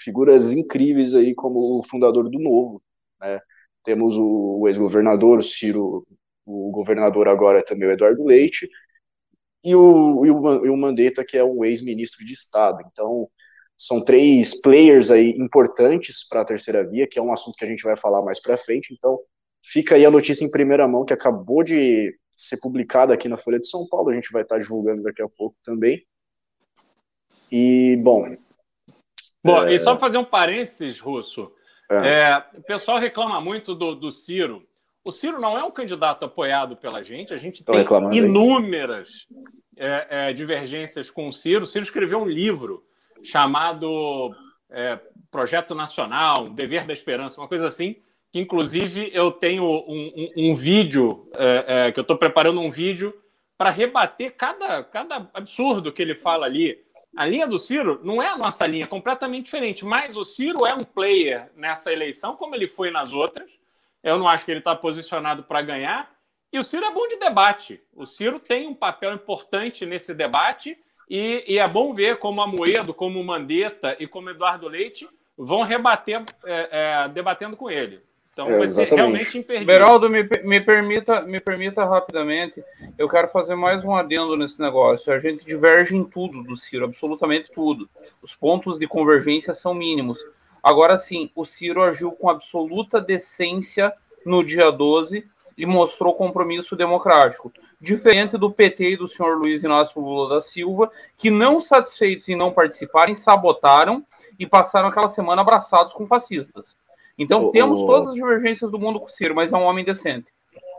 figuras 0.03 0.53
incríveis 0.53 1.13
aí, 1.13 1.35
como 1.35 1.79
o 1.79 1.83
fundador 1.83 2.29
do 2.29 2.39
Novo, 2.39 2.81
né? 3.19 3.39
Temos 3.83 4.17
o, 4.17 4.59
o 4.61 4.67
ex-governador 4.67 5.43
Ciro, 5.43 6.07
o 6.45 6.71
governador 6.71 7.27
agora 7.27 7.63
também 7.63 7.87
o 7.87 7.91
Eduardo 7.91 8.23
Leite, 8.23 8.69
e 9.63 9.75
o, 9.75 10.25
e 10.25 10.31
o, 10.31 10.65
e 10.65 10.69
o 10.69 10.77
Mandetta, 10.77 11.25
que 11.25 11.37
é 11.37 11.43
o 11.43 11.65
ex-ministro 11.65 12.25
de 12.25 12.33
Estado. 12.33 12.83
Então, 12.91 13.29
são 13.77 14.03
três 14.03 14.59
players 14.61 15.11
aí 15.11 15.31
importantes 15.31 16.27
para 16.27 16.41
a 16.41 16.45
terceira 16.45 16.87
via, 16.87 17.07
que 17.07 17.19
é 17.19 17.21
um 17.21 17.33
assunto 17.33 17.55
que 17.55 17.65
a 17.65 17.67
gente 17.67 17.83
vai 17.83 17.97
falar 17.97 18.21
mais 18.21 18.41
para 18.41 18.57
frente. 18.57 18.93
Então, 18.93 19.19
fica 19.63 19.95
aí 19.95 20.05
a 20.05 20.11
notícia 20.11 20.45
em 20.45 20.51
primeira 20.51 20.87
mão 20.87 21.03
que 21.03 21.13
acabou 21.13 21.63
de 21.63 22.17
ser 22.37 22.57
publicada 22.57 23.13
aqui 23.13 23.27
na 23.27 23.37
Folha 23.37 23.59
de 23.59 23.67
São 23.67 23.87
Paulo. 23.87 24.09
A 24.09 24.13
gente 24.13 24.31
vai 24.31 24.43
estar 24.43 24.59
divulgando 24.59 25.03
daqui 25.03 25.21
a 25.21 25.29
pouco 25.29 25.55
também. 25.63 26.05
E, 27.51 27.97
bom. 27.97 28.35
Bom, 29.43 29.63
é... 29.63 29.73
e 29.73 29.79
só 29.79 29.97
fazer 29.97 30.17
um 30.17 30.25
parênteses, 30.25 30.99
Russo. 30.99 31.51
É. 31.89 31.95
É, 31.95 32.45
o 32.57 32.63
pessoal 32.63 32.97
reclama 32.97 33.39
muito 33.39 33.75
do, 33.75 33.93
do 33.93 34.09
Ciro. 34.09 34.65
O 35.03 35.11
Ciro 35.11 35.39
não 35.39 35.57
é 35.57 35.63
um 35.63 35.69
candidato 35.69 36.25
apoiado 36.25 36.75
pela 36.75 37.03
gente, 37.03 37.31
a 37.31 37.37
gente 37.37 37.63
tem 37.63 37.85
inúmeras 38.11 39.27
é, 39.77 40.07
é, 40.09 40.33
divergências 40.33 41.11
com 41.11 41.27
o 41.27 41.33
Ciro. 41.33 41.63
O 41.63 41.67
Ciro 41.67 41.83
escreveu 41.83 42.19
um 42.19 42.25
livro 42.25 42.83
chamado 43.23 44.35
é, 44.69 44.99
Projeto 45.31 45.75
Nacional, 45.75 46.49
Dever 46.49 46.85
da 46.85 46.93
Esperança, 46.93 47.39
uma 47.41 47.47
coisa 47.47 47.67
assim, 47.67 47.97
que 48.31 48.39
inclusive 48.39 49.09
eu 49.13 49.31
tenho 49.31 49.63
um, 49.63 50.11
um, 50.15 50.51
um 50.51 50.55
vídeo, 50.55 51.29
é, 51.37 51.65
é, 51.87 51.91
que 51.91 51.99
eu 51.99 52.03
estou 52.03 52.17
preparando 52.17 52.59
um 52.59 52.69
vídeo 52.69 53.13
para 53.57 53.69
rebater 53.69 54.35
cada, 54.35 54.83
cada 54.83 55.29
absurdo 55.33 55.91
que 55.91 56.01
ele 56.01 56.15
fala 56.15 56.45
ali. 56.45 56.83
A 57.15 57.25
linha 57.25 57.47
do 57.47 57.57
Ciro 57.57 58.01
não 58.03 58.21
é 58.21 58.27
a 58.27 58.37
nossa 58.37 58.67
linha, 58.67 58.83
é 58.83 58.87
completamente 58.87 59.45
diferente, 59.45 59.85
mas 59.85 60.17
o 60.17 60.25
Ciro 60.25 60.65
é 60.65 60.73
um 60.73 60.83
player 60.83 61.49
nessa 61.55 61.93
eleição, 61.93 62.35
como 62.35 62.55
ele 62.55 62.67
foi 62.67 62.91
nas 62.91 63.13
outras. 63.13 63.49
Eu 64.03 64.19
não 64.19 64.27
acho 64.27 64.43
que 64.43 64.51
ele 64.51 64.59
está 64.59 64.75
posicionado 64.75 65.43
para 65.43 65.61
ganhar. 65.61 66.13
E 66.51 66.59
o 66.59 66.63
Ciro 66.63 66.85
é 66.85 66.91
bom 66.93 67.07
de 67.07 67.17
debate. 67.17 67.81
O 67.93 68.05
Ciro 68.05 68.39
tem 68.39 68.67
um 68.67 68.75
papel 68.75 69.13
importante 69.13 69.85
nesse 69.85 70.13
debate 70.13 70.77
e, 71.09 71.43
e, 71.47 71.59
é 71.59 71.67
bom 71.67 71.93
ver 71.93 72.17
como 72.17 72.41
a 72.41 72.47
Moedo, 72.47 72.93
como 72.93 73.19
o 73.19 73.23
Mandetta 73.23 73.95
e 73.99 74.07
como 74.07 74.29
Eduardo 74.29 74.67
Leite 74.67 75.07
vão 75.37 75.61
rebater, 75.61 76.23
é, 76.45 76.69
é, 77.05 77.09
debatendo 77.09 77.55
com 77.55 77.69
ele. 77.69 78.01
Então 78.33 78.47
é, 78.47 78.57
vai 78.57 78.67
ser 78.67 78.91
realmente 78.91 79.37
imperdível. 79.37 79.73
Beraldo, 79.73 80.09
me, 80.09 80.27
me, 80.43 80.59
permita, 80.59 81.21
me 81.21 81.39
permita 81.39 81.85
rapidamente, 81.85 82.61
eu 82.97 83.07
quero 83.07 83.29
fazer 83.29 83.55
mais 83.55 83.83
um 83.85 83.95
adendo 83.95 84.35
nesse 84.35 84.61
negócio. 84.61 85.13
A 85.13 85.19
gente 85.19 85.45
diverge 85.45 85.95
em 85.95 86.03
tudo 86.03 86.43
do 86.43 86.57
Ciro, 86.57 86.85
absolutamente 86.85 87.49
tudo. 87.53 87.89
Os 88.21 88.35
pontos 88.35 88.77
de 88.77 88.87
convergência 88.87 89.53
são 89.53 89.73
mínimos. 89.73 90.19
Agora 90.61 90.97
sim, 90.97 91.31
o 91.33 91.45
Ciro 91.45 91.81
agiu 91.81 92.11
com 92.11 92.29
absoluta 92.29 92.99
decência 92.99 93.93
no 94.25 94.43
dia 94.43 94.69
12 94.69 95.25
e 95.57 95.65
mostrou 95.65 96.13
compromisso 96.13 96.75
democrático 96.75 97.51
diferente 97.79 98.37
do 98.37 98.51
PT 98.51 98.91
e 98.91 98.97
do 98.97 99.07
senhor 99.07 99.37
Luiz 99.37 99.63
Inácio 99.63 100.01
Lula 100.01 100.35
da 100.35 100.41
Silva, 100.41 100.91
que 101.17 101.29
não 101.29 101.61
satisfeitos 101.61 102.27
em 102.29 102.35
não 102.35 102.51
participarem, 102.51 103.15
sabotaram 103.15 104.05
e 104.37 104.45
passaram 104.45 104.89
aquela 104.89 105.07
semana 105.07 105.41
abraçados 105.41 105.93
com 105.93 106.07
fascistas. 106.07 106.77
Então 107.17 107.45
o, 107.45 107.51
temos 107.51 107.81
o... 107.81 107.85
todas 107.85 108.09
as 108.09 108.15
divergências 108.15 108.69
do 108.69 108.79
mundo 108.79 108.99
com 108.99 109.05
o 109.05 109.09
Ciro, 109.09 109.35
mas 109.35 109.53
é 109.53 109.57
um 109.57 109.63
homem 109.63 109.85
decente. 109.85 110.33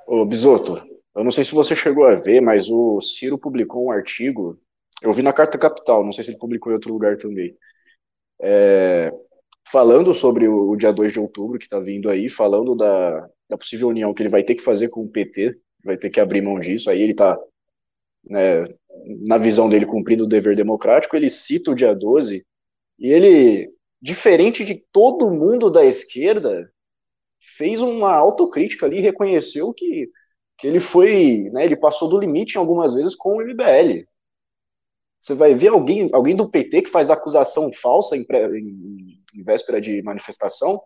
Ô 0.07 0.25
Bisoto, 0.25 0.83
eu 1.15 1.25
não 1.25 1.31
sei 1.31 1.45
se 1.45 1.55
você 1.55 1.75
chegou 1.75 2.05
a 2.05 2.15
ver, 2.15 2.41
mas 2.41 2.69
o 2.69 3.01
Ciro 3.01 3.39
publicou 3.39 3.87
um 3.87 3.91
artigo, 3.91 4.59
eu 5.03 5.13
vi 5.13 5.23
na 5.23 5.33
Carta 5.33 5.57
Capital, 5.57 6.05
não 6.05 6.13
sei 6.13 6.25
se 6.25 6.31
ele 6.31 6.39
publicou 6.39 6.71
em 6.71 6.75
outro 6.75 6.93
lugar 6.93 7.17
também, 7.17 7.57
é, 8.41 9.13
falando 9.71 10.15
sobre 10.15 10.49
o, 10.49 10.71
o 10.71 10.77
dia 10.77 10.93
2 10.93 11.13
de 11.13 11.21
outubro 11.21 11.59
que 11.59 11.65
está 11.65 11.81
vindo 11.81 12.09
aí, 12.09 12.29
falando 12.29 12.75
da, 12.75 13.29
da 13.49 13.59
possível 13.59 13.89
união 13.89 14.15
que 14.15 14.23
ele 14.23 14.31
vai 14.31 14.43
ter 14.43 14.55
que 14.55 14.63
fazer 14.63 14.89
com 14.89 15.03
o 15.03 15.09
PT, 15.09 15.59
vai 15.85 15.97
ter 15.97 16.11
que 16.11 16.21
abrir 16.21 16.41
mão 16.41 16.59
disso. 16.59 16.89
Aí 16.89 17.01
ele 17.01 17.13
está, 17.13 17.39
né, 18.25 18.65
na 19.27 19.39
visão 19.39 19.69
dele, 19.69 19.87
cumprindo 19.87 20.25
o 20.25 20.29
dever 20.29 20.57
democrático. 20.57 21.17
Ele 21.17 21.29
cita 21.29 21.71
o 21.71 21.75
dia 21.75 21.95
12 21.95 22.45
e 22.99 23.11
ele, 23.11 23.71
diferente 24.01 24.65
de 24.65 24.83
todo 24.93 25.31
mundo 25.31 25.71
da 25.71 25.85
esquerda, 25.85 26.71
fez 27.57 27.81
uma 27.83 28.13
autocrítica 28.13 28.87
ali 28.87 28.99
e 28.99 29.03
reconheceu 29.03 29.73
que, 29.73 30.09
que 30.59 30.67
ele 30.67 30.81
foi, 30.81 31.51
né, 31.53 31.65
ele 31.65 31.77
passou 31.77 32.09
do 32.09 32.19
limite 32.19 32.55
em 32.55 32.59
algumas 32.59 32.95
vezes 32.95 33.15
com 33.15 33.37
o 33.37 33.43
MBL. 33.43 34.07
Você 35.19 35.35
vai 35.35 35.55
ver 35.55 35.69
alguém, 35.69 36.09
alguém 36.13 36.37
do 36.37 36.49
PT 36.49 36.83
que 36.83 36.91
faz 36.91 37.11
acusação 37.11 37.73
falsa 37.73 38.17
em, 38.17 38.25
em, 38.31 39.21
em 39.37 39.43
véspera 39.43 39.81
de 39.81 40.03
manifestação, 40.03 40.81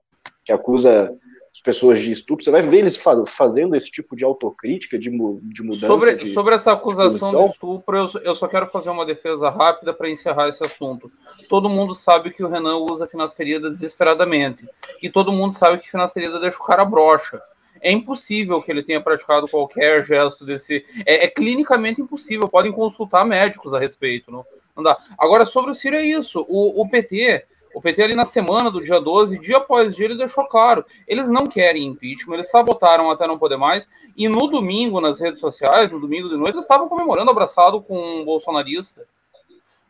que 0.45 0.53
acusa 0.53 1.15
as 1.53 1.61
pessoas 1.61 1.99
de 2.01 2.13
estupro, 2.13 2.45
você 2.45 2.51
vai 2.51 2.63
ver 2.63 2.79
eles 2.79 3.01
fazendo 3.27 3.75
esse 3.75 3.91
tipo 3.91 4.15
de 4.15 4.25
autocrítica, 4.25 4.97
de, 4.97 5.11
de 5.11 5.63
mudança. 5.63 5.87
Sobre, 5.87 6.15
de, 6.15 6.33
sobre 6.33 6.55
essa 6.55 6.73
acusação 6.73 7.31
de, 7.33 7.45
de 7.45 7.51
estupro, 7.53 7.97
eu, 7.97 8.09
eu, 8.23 8.35
só 8.37 8.47
quero 8.47 8.69
fazer 8.69 8.91
uma 8.91 9.05
defesa 9.05 9.51
rápida 9.51 9.93
para 9.93 10.09
encerrar 10.09 10.49
esse 10.49 10.65
assunto. 10.65 11.11
Todo 11.49 11.69
mundo 11.69 11.93
sabe 11.93 12.31
que 12.31 12.45
o 12.45 12.49
Renan 12.49 12.77
usa 12.77 13.05
a 13.05 13.09
finasterida 13.09 13.69
desesperadamente. 13.69 14.65
E 15.03 15.11
todo 15.11 15.33
mundo 15.33 15.53
sabe 15.53 15.79
que 15.79 15.91
finasterida 15.91 16.39
deixa 16.39 16.59
o 16.59 16.65
cara 16.65 16.85
broxa. 16.85 17.43
É 17.83 17.91
impossível 17.91 18.63
que 18.63 18.71
ele 18.71 18.83
tenha 18.83 19.01
praticado 19.01 19.49
qualquer 19.49 20.05
gesto 20.05 20.45
desse. 20.45 20.85
É, 21.05 21.25
é 21.25 21.29
clinicamente 21.29 22.01
impossível. 22.01 22.49
Podem 22.49 22.71
consultar 22.71 23.25
médicos 23.25 23.75
a 23.75 23.79
respeito. 23.81 24.31
Não, 24.31 24.45
Não 24.77 24.85
dá. 24.85 24.97
Agora, 25.19 25.45
sobre 25.45 25.73
o 25.73 25.75
Ciro 25.75 25.97
é 25.97 26.05
isso. 26.05 26.47
O, 26.49 26.81
o 26.81 26.89
PT, 26.89 27.45
o 27.75 27.81
PT 27.81 28.03
ali 28.03 28.15
na 28.15 28.25
semana 28.25 28.71
do 28.71 28.83
dia 28.83 29.01
12, 29.01 29.39
dia 29.39 29.59
após 29.59 29.95
dia, 29.95 30.07
ele 30.07 30.17
deixou 30.17 30.45
claro. 30.47 30.85
Eles 31.07 31.31
não 31.31 31.45
querem 31.45 31.87
impeachment, 31.87 32.35
eles 32.35 32.51
sabotaram 32.51 33.11
até 33.11 33.27
não 33.27 33.39
poder 33.39 33.57
mais. 33.57 33.89
E 34.17 34.29
no 34.29 34.47
domingo, 34.49 35.01
nas 35.01 35.21
redes 35.21 35.41
sociais, 35.41 35.91
no 35.91 36.01
domingo 36.01 36.29
de 36.29 36.37
noite, 36.37 36.55
eles 36.55 36.65
estavam 36.65 36.89
comemorando 36.89 37.31
abraçado 37.31 37.81
com 37.81 37.97
um 37.97 38.25
bolsonarista. 38.25 39.07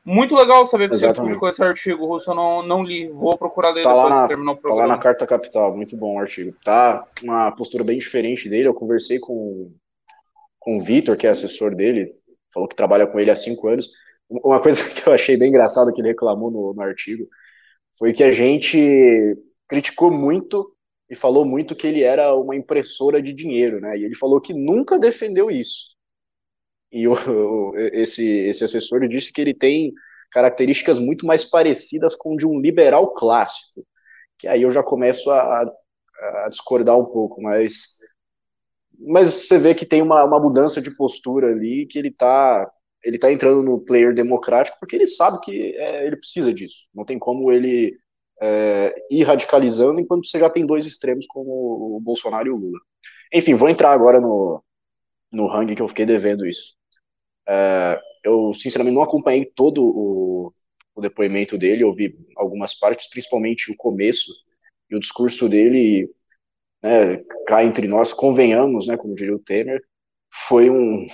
Muito 0.05 0.35
legal 0.35 0.67
saber 0.67 0.89
que 0.89 0.95
Exatamente. 0.95 1.17
você 1.17 1.23
publicou 1.23 1.49
esse 1.49 1.63
artigo, 1.63 2.07
Russo. 2.07 2.31
Eu 2.31 2.35
não, 2.35 2.63
não 2.63 2.83
li. 2.83 3.09
Vou 3.09 3.37
procurar 3.37 3.71
ler 3.71 3.83
tá 3.83 3.93
depois 3.93 4.17
na, 4.17 4.29
terminar 4.29 4.53
o 4.53 4.57
programa. 4.57 4.83
Tá 4.83 4.89
lá 4.89 4.97
na 4.97 5.03
Carta 5.03 5.27
Capital. 5.27 5.77
Muito 5.77 5.97
bom 5.97 6.17
o 6.17 6.19
artigo. 6.19 6.55
Tá 6.65 7.07
uma 7.23 7.53
postura 7.53 7.85
bem 7.85 7.99
diferente 7.99 8.49
dele. 8.49 8.69
Eu 8.69 8.75
conversei 8.75 9.19
com, 9.19 9.71
com 10.59 10.79
o 10.79 10.81
Vitor, 10.81 11.17
que 11.17 11.27
é 11.27 11.31
assessor 11.31 11.75
dele. 11.75 12.15
Falou 12.53 12.69
que 12.69 12.75
trabalha 12.75 13.07
com 13.07 13.21
ele 13.21 13.31
há 13.31 13.37
cinco 13.37 13.69
anos. 13.69 13.91
Uma 14.29 14.61
coisa 14.61 14.83
que 14.89 15.07
eu 15.07 15.13
achei 15.13 15.37
bem 15.37 15.51
engraçada 15.51 15.93
que 15.93 16.01
ele 16.01 16.09
reclamou 16.09 16.51
no, 16.51 16.73
no 16.73 16.83
artigo 16.83 17.29
foi 18.01 18.15
que 18.15 18.25
a 18.25 18.31
gente 18.33 19.37
criticou 19.69 20.11
muito 20.11 20.75
e 21.09 21.15
falou 21.15 21.45
muito 21.45 21.77
que 21.77 21.87
ele 21.87 22.03
era 22.03 22.35
uma 22.35 22.57
impressora 22.57 23.21
de 23.21 23.35
dinheiro, 23.35 23.79
né? 23.79 23.99
E 23.99 24.05
ele 24.05 24.15
falou 24.15 24.41
que 24.41 24.55
nunca 24.55 24.99
defendeu 24.99 25.51
isso. 25.51 25.95
E 26.91 27.07
o, 27.07 27.15
esse, 27.93 28.25
esse 28.25 28.65
assessor 28.65 29.07
disse 29.07 29.31
que 29.31 29.41
ele 29.41 29.53
tem 29.53 29.93
características 30.33 30.99
muito 30.99 31.27
mais 31.27 31.45
parecidas 31.45 32.17
com 32.17 32.37
de 32.37 32.47
um 32.47 32.59
liberal 32.59 33.13
clássico, 33.13 33.87
que 34.39 34.49
aí 34.49 34.63
eu 34.63 34.71
já 34.71 34.83
começo 34.83 35.31
a, 35.31 35.63
a 36.45 36.49
discordar 36.49 36.97
um 36.99 37.05
pouco, 37.05 37.43
mas, 37.43 37.99
mas 38.99 39.29
você 39.29 39.59
vê 39.59 39.75
que 39.75 39.85
tem 39.85 40.01
uma, 40.01 40.25
uma 40.25 40.41
mudança 40.41 40.81
de 40.81 40.97
postura 40.97 41.49
ali, 41.49 41.87
que 41.87 41.99
ele 41.99 42.09
está 42.09 42.71
ele 43.05 43.19
tá 43.19 43.33
entrando 43.33 43.63
no 43.63 43.81
player 43.81 44.15
democrático 44.15 44.79
porque 44.79 44.97
ele 44.97 45.07
sabe 45.07 45.41
que 45.41 45.75
é, 45.77 46.07
ele 46.07 46.17
precisa 46.17 46.53
disso, 46.53 46.87
não 46.95 47.05
tem 47.05 47.19
como 47.19 47.51
ele 47.51 47.97
é, 48.41 48.95
ir 49.11 49.23
radicalizando 49.25 50.01
enquanto 50.01 50.27
você 50.27 50.39
já 50.39 50.49
tem 50.49 50.65
dois 50.67 50.87
extremos 50.87 51.27
como 51.27 51.97
o 51.97 52.01
Bolsonaro 52.01 52.49
e 52.49 52.51
o 52.51 52.57
Lula. 52.57 52.79
Enfim, 53.33 53.55
vou 53.55 53.69
entrar 53.69 53.93
agora 53.93 54.21
no, 54.21 54.63
no 55.31 55.49
hang 55.49 55.75
que 55.75 55.83
eu 55.83 55.89
fiquei 55.89 56.07
devendo 56.07 56.47
isso. 56.47 56.75
É, 57.49 58.01
eu, 58.25 58.53
sinceramente, 58.53 58.95
não 58.95 59.03
acompanhei 59.03 59.45
todo 59.45 59.83
o, 59.83 60.53
o 60.95 61.01
depoimento 61.01 61.57
dele, 61.57 61.85
ouvi 61.85 62.17
algumas 62.37 62.75
partes, 62.75 63.09
principalmente 63.09 63.71
o 63.71 63.77
começo 63.77 64.33
e 64.91 64.97
o 64.97 65.01
discurso 65.01 65.49
dele, 65.49 66.11
né, 66.83 67.23
cá 67.47 67.65
entre 67.65 67.87
nós, 67.87 68.13
convenhamos, 68.13 68.87
né, 68.87 68.97
como 68.97 69.15
diria 69.15 69.35
o 69.35 69.39
Temer, 69.39 69.81
foi 70.49 70.71
um, 70.71 71.07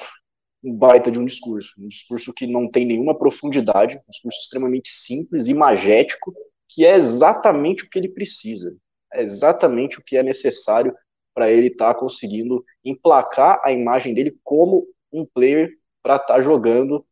um 0.62 0.74
baita 0.74 1.10
de 1.10 1.18
um 1.18 1.24
discurso, 1.24 1.74
um 1.78 1.88
discurso 1.88 2.32
que 2.32 2.46
não 2.46 2.70
tem 2.70 2.84
nenhuma 2.84 3.16
profundidade, 3.16 3.96
um 3.96 4.10
discurso 4.10 4.38
extremamente 4.40 4.90
simples, 4.90 5.46
imagético, 5.46 6.34
que 6.68 6.84
é 6.84 6.94
exatamente 6.94 7.84
o 7.84 7.90
que 7.90 7.98
ele 7.98 8.08
precisa, 8.08 8.76
é 9.12 9.22
exatamente 9.22 9.98
o 9.98 10.02
que 10.02 10.16
é 10.16 10.22
necessário 10.22 10.94
para 11.34 11.50
ele 11.50 11.68
estar 11.68 11.94
tá 11.94 12.00
conseguindo 12.00 12.64
emplacar 12.84 13.60
a 13.62 13.70
imagem 13.70 14.14
dele 14.14 14.38
como 14.42 14.86
um 15.12 15.24
player 15.24 15.70
para 16.02 16.16
estar 16.16 16.34
tá 16.34 16.40
jogando 16.40 17.04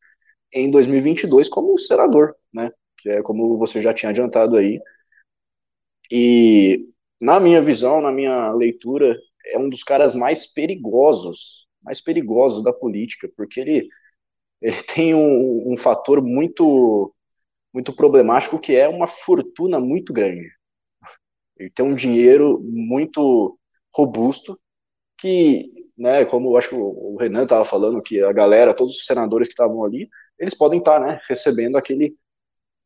em 0.52 0.70
2022 0.70 1.48
como 1.48 1.78
senador, 1.78 2.34
né? 2.52 2.70
Que 2.96 3.10
é 3.10 3.22
como 3.22 3.58
você 3.58 3.82
já 3.82 3.92
tinha 3.92 4.10
adiantado 4.10 4.56
aí. 4.56 4.80
E 6.10 6.88
na 7.20 7.40
minha 7.40 7.60
visão, 7.60 8.00
na 8.00 8.12
minha 8.12 8.52
leitura, 8.52 9.18
é 9.46 9.58
um 9.58 9.68
dos 9.68 9.82
caras 9.82 10.14
mais 10.14 10.46
perigosos, 10.46 11.63
mais 11.84 12.00
perigosos 12.00 12.62
da 12.62 12.72
política, 12.72 13.30
porque 13.36 13.60
ele, 13.60 13.88
ele 14.60 14.76
tem 14.94 15.14
um, 15.14 15.72
um 15.72 15.76
fator 15.76 16.22
muito 16.22 17.14
muito 17.72 17.92
problemático 17.94 18.58
que 18.58 18.76
é 18.76 18.88
uma 18.88 19.08
fortuna 19.08 19.80
muito 19.80 20.12
grande. 20.12 20.48
Ele 21.56 21.70
tem 21.70 21.84
um 21.84 21.94
dinheiro 21.94 22.60
muito 22.62 23.58
robusto 23.92 24.58
que 25.18 25.68
né, 25.96 26.24
como 26.24 26.50
eu 26.50 26.56
acho 26.56 26.70
que 26.70 26.74
o 26.74 27.16
Renan 27.18 27.44
estava 27.44 27.64
falando, 27.64 28.02
que 28.02 28.22
a 28.22 28.32
galera, 28.32 28.74
todos 28.74 28.96
os 28.96 29.06
senadores 29.06 29.48
que 29.48 29.52
estavam 29.52 29.84
ali, 29.84 30.08
eles 30.38 30.54
podem 30.54 30.78
estar, 30.80 31.00
tá, 31.00 31.06
né, 31.06 31.20
recebendo 31.28 31.76
aquele, 31.76 32.16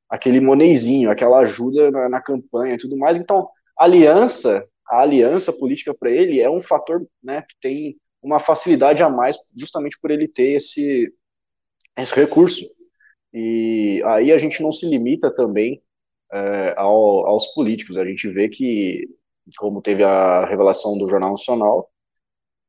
aquele 0.08 0.40
moneizinho, 0.40 1.10
aquela 1.10 1.38
ajuda 1.40 1.90
na, 1.90 2.08
na 2.08 2.22
campanha 2.22 2.74
e 2.74 2.78
tudo 2.78 2.96
mais. 2.98 3.16
Então, 3.16 3.48
aliança, 3.76 4.64
a 4.86 5.00
aliança 5.00 5.52
política 5.52 5.94
para 5.94 6.10
ele 6.10 6.40
é 6.40 6.50
um 6.50 6.60
fator, 6.60 7.06
né, 7.22 7.42
que 7.42 7.54
tem 7.60 7.96
uma 8.22 8.40
facilidade 8.40 9.02
a 9.02 9.08
mais, 9.08 9.36
justamente 9.56 9.98
por 10.00 10.10
ele 10.10 10.28
ter 10.28 10.56
esse, 10.56 11.12
esse 11.96 12.14
recurso. 12.14 12.64
E 13.32 14.02
aí 14.06 14.32
a 14.32 14.38
gente 14.38 14.62
não 14.62 14.72
se 14.72 14.86
limita 14.86 15.32
também 15.32 15.82
é, 16.32 16.74
ao, 16.76 17.26
aos 17.26 17.46
políticos. 17.54 17.96
A 17.96 18.04
gente 18.04 18.28
vê 18.28 18.48
que, 18.48 19.08
como 19.58 19.82
teve 19.82 20.02
a 20.02 20.46
revelação 20.46 20.96
do 20.98 21.08
Jornal 21.08 21.32
Nacional, 21.32 21.90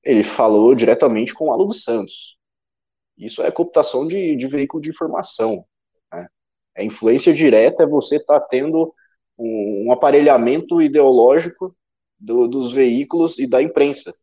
ele 0.03 0.23
falou 0.23 0.75
diretamente 0.75 1.33
com 1.33 1.47
o 1.47 1.51
Alu 1.51 1.65
dos 1.65 1.83
Santos. 1.83 2.37
Isso 3.17 3.41
é 3.43 3.51
cooptação 3.51 4.07
de, 4.07 4.35
de 4.35 4.47
veículo 4.47 4.81
de 4.81 4.89
informação. 4.89 5.63
Né? 6.11 6.27
É 6.75 6.85
influência 6.85 7.33
direta, 7.33 7.83
é 7.83 7.87
você 7.87 8.15
estar 8.15 8.39
tá 8.39 8.47
tendo 8.47 8.93
um, 9.37 9.87
um, 9.87 9.91
aparelhamento 9.91 10.81
ideológico 10.81 11.75
do, 12.17 12.47
dos 12.47 12.71
veículos 12.71 13.37
e 13.37 13.47
da 13.47 13.61
imprensa. 13.61 14.15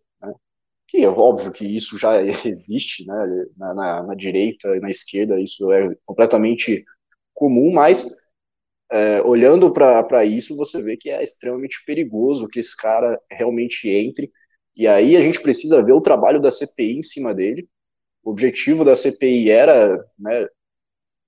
Que 0.88 0.98
é 1.04 1.08
óbvio 1.08 1.52
que 1.52 1.64
isso 1.64 1.98
já 1.98 2.22
existe 2.46 3.06
né? 3.06 3.46
na, 3.56 3.74
na, 3.74 4.02
na 4.04 4.14
direita 4.14 4.76
e 4.76 4.80
na 4.80 4.90
esquerda, 4.90 5.40
isso 5.40 5.70
é 5.72 5.94
completamente 6.04 6.84
comum, 7.34 7.72
mas 7.72 8.08
é, 8.90 9.20
olhando 9.22 9.72
para 9.72 10.24
isso, 10.24 10.56
você 10.56 10.80
vê 10.80 10.96
que 10.96 11.10
é 11.10 11.22
extremamente 11.22 11.82
perigoso 11.84 12.48
que 12.48 12.60
esse 12.60 12.76
cara 12.76 13.20
realmente 13.30 13.88
entre 13.88 14.30
e 14.76 14.86
aí 14.86 15.16
a 15.16 15.20
gente 15.22 15.40
precisa 15.40 15.82
ver 15.82 15.92
o 15.92 16.00
trabalho 16.02 16.38
da 16.40 16.50
CPI 16.50 16.98
em 16.98 17.02
cima 17.02 17.34
dele. 17.34 17.66
O 18.22 18.30
objetivo 18.30 18.84
da 18.84 18.94
CPI 18.94 19.50
era, 19.50 20.04
né, 20.18 20.46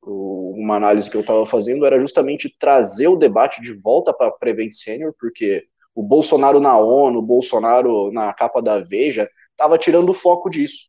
uma 0.02 0.76
análise 0.76 1.10
que 1.10 1.16
eu 1.16 1.22
estava 1.22 1.46
fazendo 1.46 1.86
era 1.86 1.98
justamente 1.98 2.54
trazer 2.58 3.08
o 3.08 3.16
debate 3.16 3.62
de 3.62 3.72
volta 3.72 4.12
para 4.12 4.30
Prevent 4.32 4.72
Senior, 4.72 5.14
porque 5.18 5.64
o 5.94 6.02
Bolsonaro 6.02 6.60
na 6.60 6.78
ONU, 6.78 7.20
o 7.20 7.22
Bolsonaro 7.22 8.12
na 8.12 8.32
capa 8.34 8.60
da 8.60 8.80
Veja, 8.80 9.28
estava 9.58 9.76
tirando 9.76 10.10
o 10.10 10.14
foco 10.14 10.48
disso. 10.48 10.88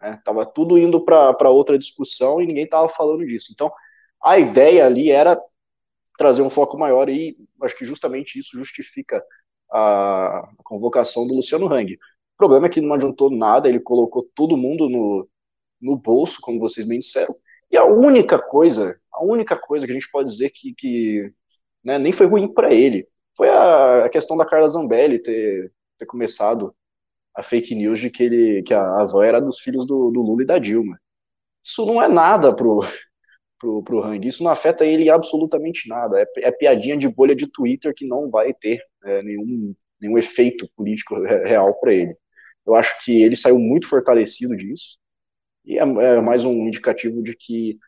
Né? 0.00 0.20
tudo 0.54 0.78
indo 0.78 1.04
para 1.04 1.50
outra 1.50 1.78
discussão 1.78 2.40
e 2.40 2.46
ninguém 2.46 2.64
estava 2.64 2.88
falando 2.88 3.26
disso. 3.26 3.50
Então, 3.52 3.72
a 4.22 4.38
ideia 4.38 4.86
ali 4.86 5.10
era 5.10 5.40
trazer 6.16 6.42
um 6.42 6.50
foco 6.50 6.78
maior 6.78 7.08
e 7.08 7.36
acho 7.62 7.76
que 7.76 7.86
justamente 7.86 8.38
isso 8.38 8.56
justifica 8.56 9.22
a 9.72 10.48
convocação 10.58 11.26
do 11.26 11.34
Luciano 11.34 11.72
Hang. 11.72 11.94
O 11.94 11.98
problema 12.36 12.66
é 12.66 12.70
que 12.70 12.80
não 12.80 12.94
adiantou 12.94 13.30
nada, 13.30 13.68
ele 13.68 13.80
colocou 13.80 14.28
todo 14.34 14.56
mundo 14.56 14.88
no, 14.88 15.28
no 15.80 15.96
bolso, 15.96 16.40
como 16.40 16.60
vocês 16.60 16.86
bem 16.86 16.98
disseram, 16.98 17.34
e 17.70 17.76
a 17.76 17.84
única 17.84 18.38
coisa, 18.38 18.98
a 19.12 19.22
única 19.24 19.56
coisa 19.56 19.84
que 19.86 19.92
a 19.92 19.94
gente 19.94 20.10
pode 20.10 20.30
dizer 20.30 20.50
que, 20.50 20.74
que 20.74 21.32
né, 21.82 21.98
nem 21.98 22.12
foi 22.12 22.26
ruim 22.26 22.52
para 22.52 22.72
ele, 22.72 23.08
foi 23.36 23.48
a, 23.48 24.04
a, 24.04 24.08
questão 24.08 24.36
da 24.36 24.46
Carla 24.46 24.68
Zambelli 24.68 25.18
ter, 25.18 25.72
ter 25.98 26.06
começado 26.06 26.74
a 27.38 27.42
fake 27.42 27.74
news 27.74 28.00
de 28.00 28.10
que, 28.10 28.24
ele, 28.24 28.62
que 28.64 28.74
a 28.74 29.00
avó 29.00 29.22
era 29.22 29.40
dos 29.40 29.60
filhos 29.60 29.86
do, 29.86 30.10
do 30.10 30.20
Lula 30.20 30.42
e 30.42 30.46
da 30.46 30.58
Dilma. 30.58 30.98
Isso 31.64 31.86
não 31.86 32.02
é 32.02 32.08
nada 32.08 32.52
pro, 32.54 32.80
pro, 33.60 33.82
pro 33.84 34.02
Hang. 34.02 34.26
Isso 34.26 34.42
não 34.42 34.50
afeta 34.50 34.84
ele 34.84 35.08
absolutamente 35.08 35.88
nada. 35.88 36.20
É, 36.20 36.48
é 36.48 36.50
piadinha 36.50 36.96
de 36.96 37.08
bolha 37.08 37.36
de 37.36 37.46
Twitter 37.46 37.94
que 37.94 38.06
não 38.06 38.28
vai 38.28 38.52
ter 38.52 38.82
é, 39.04 39.22
nenhum, 39.22 39.72
nenhum 40.00 40.18
efeito 40.18 40.68
político 40.76 41.14
real 41.22 41.74
para 41.78 41.94
ele. 41.94 42.16
Eu 42.66 42.74
acho 42.74 43.04
que 43.04 43.22
ele 43.22 43.36
saiu 43.36 43.58
muito 43.58 43.88
fortalecido 43.88 44.56
disso, 44.56 44.98
e 45.64 45.78
é, 45.78 45.82
é 45.82 46.20
mais 46.20 46.44
um 46.44 46.66
indicativo 46.66 47.22
de 47.22 47.36
que 47.36 47.78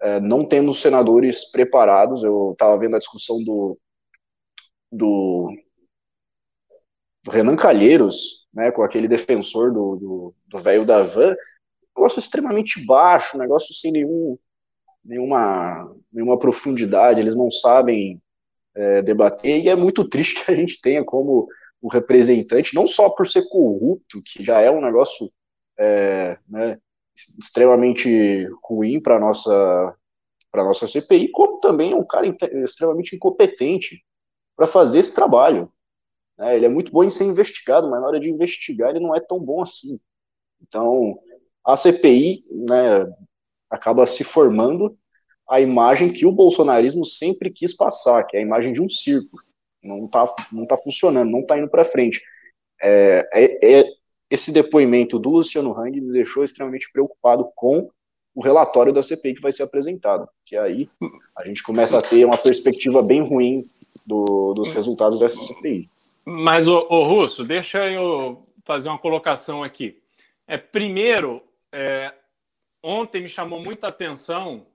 é, 0.00 0.20
não 0.20 0.44
temos 0.44 0.80
senadores 0.80 1.50
preparados. 1.50 2.22
Eu 2.22 2.52
estava 2.52 2.78
vendo 2.78 2.96
a 2.96 2.98
discussão 2.98 3.42
do, 3.42 3.78
do, 4.92 5.52
do, 7.24 7.30
Renan 7.30 7.56
Calheiros, 7.56 8.45
né, 8.56 8.70
com 8.70 8.82
aquele 8.82 9.06
defensor 9.06 9.70
do 9.70 10.34
velho 10.58 10.86
da 10.86 11.02
van, 11.02 11.36
negócio 11.94 12.18
extremamente 12.18 12.84
baixo, 12.86 13.36
negócio 13.36 13.74
sem 13.74 13.92
nenhum 13.92 14.38
nenhuma, 15.04 15.94
nenhuma 16.12 16.38
profundidade, 16.38 17.20
eles 17.20 17.36
não 17.36 17.50
sabem 17.50 18.20
é, 18.74 19.02
debater, 19.02 19.62
e 19.62 19.68
é 19.68 19.76
muito 19.76 20.08
triste 20.08 20.42
que 20.42 20.50
a 20.50 20.54
gente 20.54 20.80
tenha 20.80 21.04
como 21.04 21.46
o 21.80 21.88
representante, 21.88 22.74
não 22.74 22.86
só 22.86 23.10
por 23.10 23.26
ser 23.28 23.48
corrupto, 23.48 24.20
que 24.24 24.42
já 24.42 24.60
é 24.60 24.70
um 24.70 24.80
negócio 24.80 25.30
é, 25.78 26.38
né, 26.48 26.78
extremamente 27.38 28.48
ruim 28.64 28.98
para 29.00 29.16
a 29.16 29.20
nossa, 29.20 29.94
nossa 30.54 30.88
CPI, 30.88 31.30
como 31.30 31.60
também 31.60 31.92
é 31.92 31.96
um 31.96 32.04
cara 32.04 32.26
extremamente 32.64 33.14
incompetente 33.14 34.02
para 34.56 34.66
fazer 34.66 34.98
esse 35.00 35.14
trabalho. 35.14 35.70
É, 36.38 36.56
ele 36.56 36.66
é 36.66 36.68
muito 36.68 36.92
bom 36.92 37.02
em 37.02 37.10
ser 37.10 37.24
investigado, 37.24 37.90
mas 37.90 38.00
na 38.00 38.08
hora 38.08 38.20
de 38.20 38.28
investigar 38.28 38.90
ele 38.90 39.00
não 39.00 39.14
é 39.14 39.20
tão 39.20 39.40
bom 39.40 39.62
assim. 39.62 39.98
Então, 40.60 41.18
a 41.64 41.76
CPI 41.76 42.44
né, 42.50 43.06
acaba 43.70 44.06
se 44.06 44.22
formando 44.22 44.96
a 45.48 45.60
imagem 45.60 46.12
que 46.12 46.26
o 46.26 46.32
bolsonarismo 46.32 47.04
sempre 47.04 47.50
quis 47.50 47.74
passar, 47.74 48.24
que 48.24 48.36
é 48.36 48.40
a 48.40 48.42
imagem 48.42 48.72
de 48.72 48.82
um 48.82 48.88
circo. 48.88 49.38
Não 49.82 50.06
está 50.06 50.34
não 50.52 50.66
tá 50.66 50.76
funcionando, 50.76 51.30
não 51.30 51.40
está 51.40 51.58
indo 51.58 51.68
para 51.68 51.84
frente. 51.84 52.22
É, 52.82 53.28
é, 53.32 53.80
é, 53.80 53.84
esse 54.28 54.50
depoimento 54.50 55.18
do 55.18 55.30
Luciano 55.30 55.72
Hang 55.78 56.00
me 56.00 56.12
deixou 56.12 56.44
extremamente 56.44 56.90
preocupado 56.92 57.50
com 57.54 57.88
o 58.34 58.42
relatório 58.42 58.92
da 58.92 59.02
CPI 59.02 59.34
que 59.34 59.40
vai 59.40 59.52
ser 59.52 59.62
apresentado, 59.62 60.28
que 60.44 60.56
aí 60.56 60.90
a 61.34 61.46
gente 61.46 61.62
começa 61.62 61.96
a 61.96 62.02
ter 62.02 62.24
uma 62.24 62.36
perspectiva 62.36 63.02
bem 63.02 63.22
ruim 63.22 63.62
do, 64.04 64.52
dos 64.52 64.68
resultados 64.68 65.18
dessa 65.18 65.36
CPI. 65.36 65.88
Mas, 66.28 66.66
o, 66.66 66.80
Russo, 67.04 67.44
deixa 67.44 67.88
eu 67.88 68.44
fazer 68.64 68.88
uma 68.88 68.98
colocação 68.98 69.62
aqui. 69.62 70.02
É, 70.44 70.56
primeiro, 70.58 71.40
é, 71.70 72.12
ontem 72.82 73.22
me 73.22 73.28
chamou 73.28 73.62
muita 73.62 73.86
atenção 73.86 74.66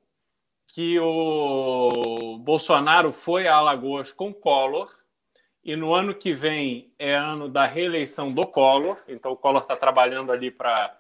que 0.66 0.98
o 0.98 2.38
Bolsonaro 2.38 3.12
foi 3.12 3.50
a 3.50 3.56
Alagoas 3.56 4.14
com 4.14 4.34
Collor 4.34 4.98
e 5.62 5.76
no 5.76 5.94
ano 5.94 6.16
que 6.16 6.34
vem 6.34 6.94
é 6.98 7.14
ano 7.14 7.50
da 7.50 7.66
reeleição 7.66 8.32
do 8.32 8.48
Collor, 8.48 8.98
então 9.06 9.34
o 9.34 9.38
Collor 9.38 9.62
está 9.62 9.76
trabalhando 9.76 10.32
ali 10.32 10.50
para 10.50 10.98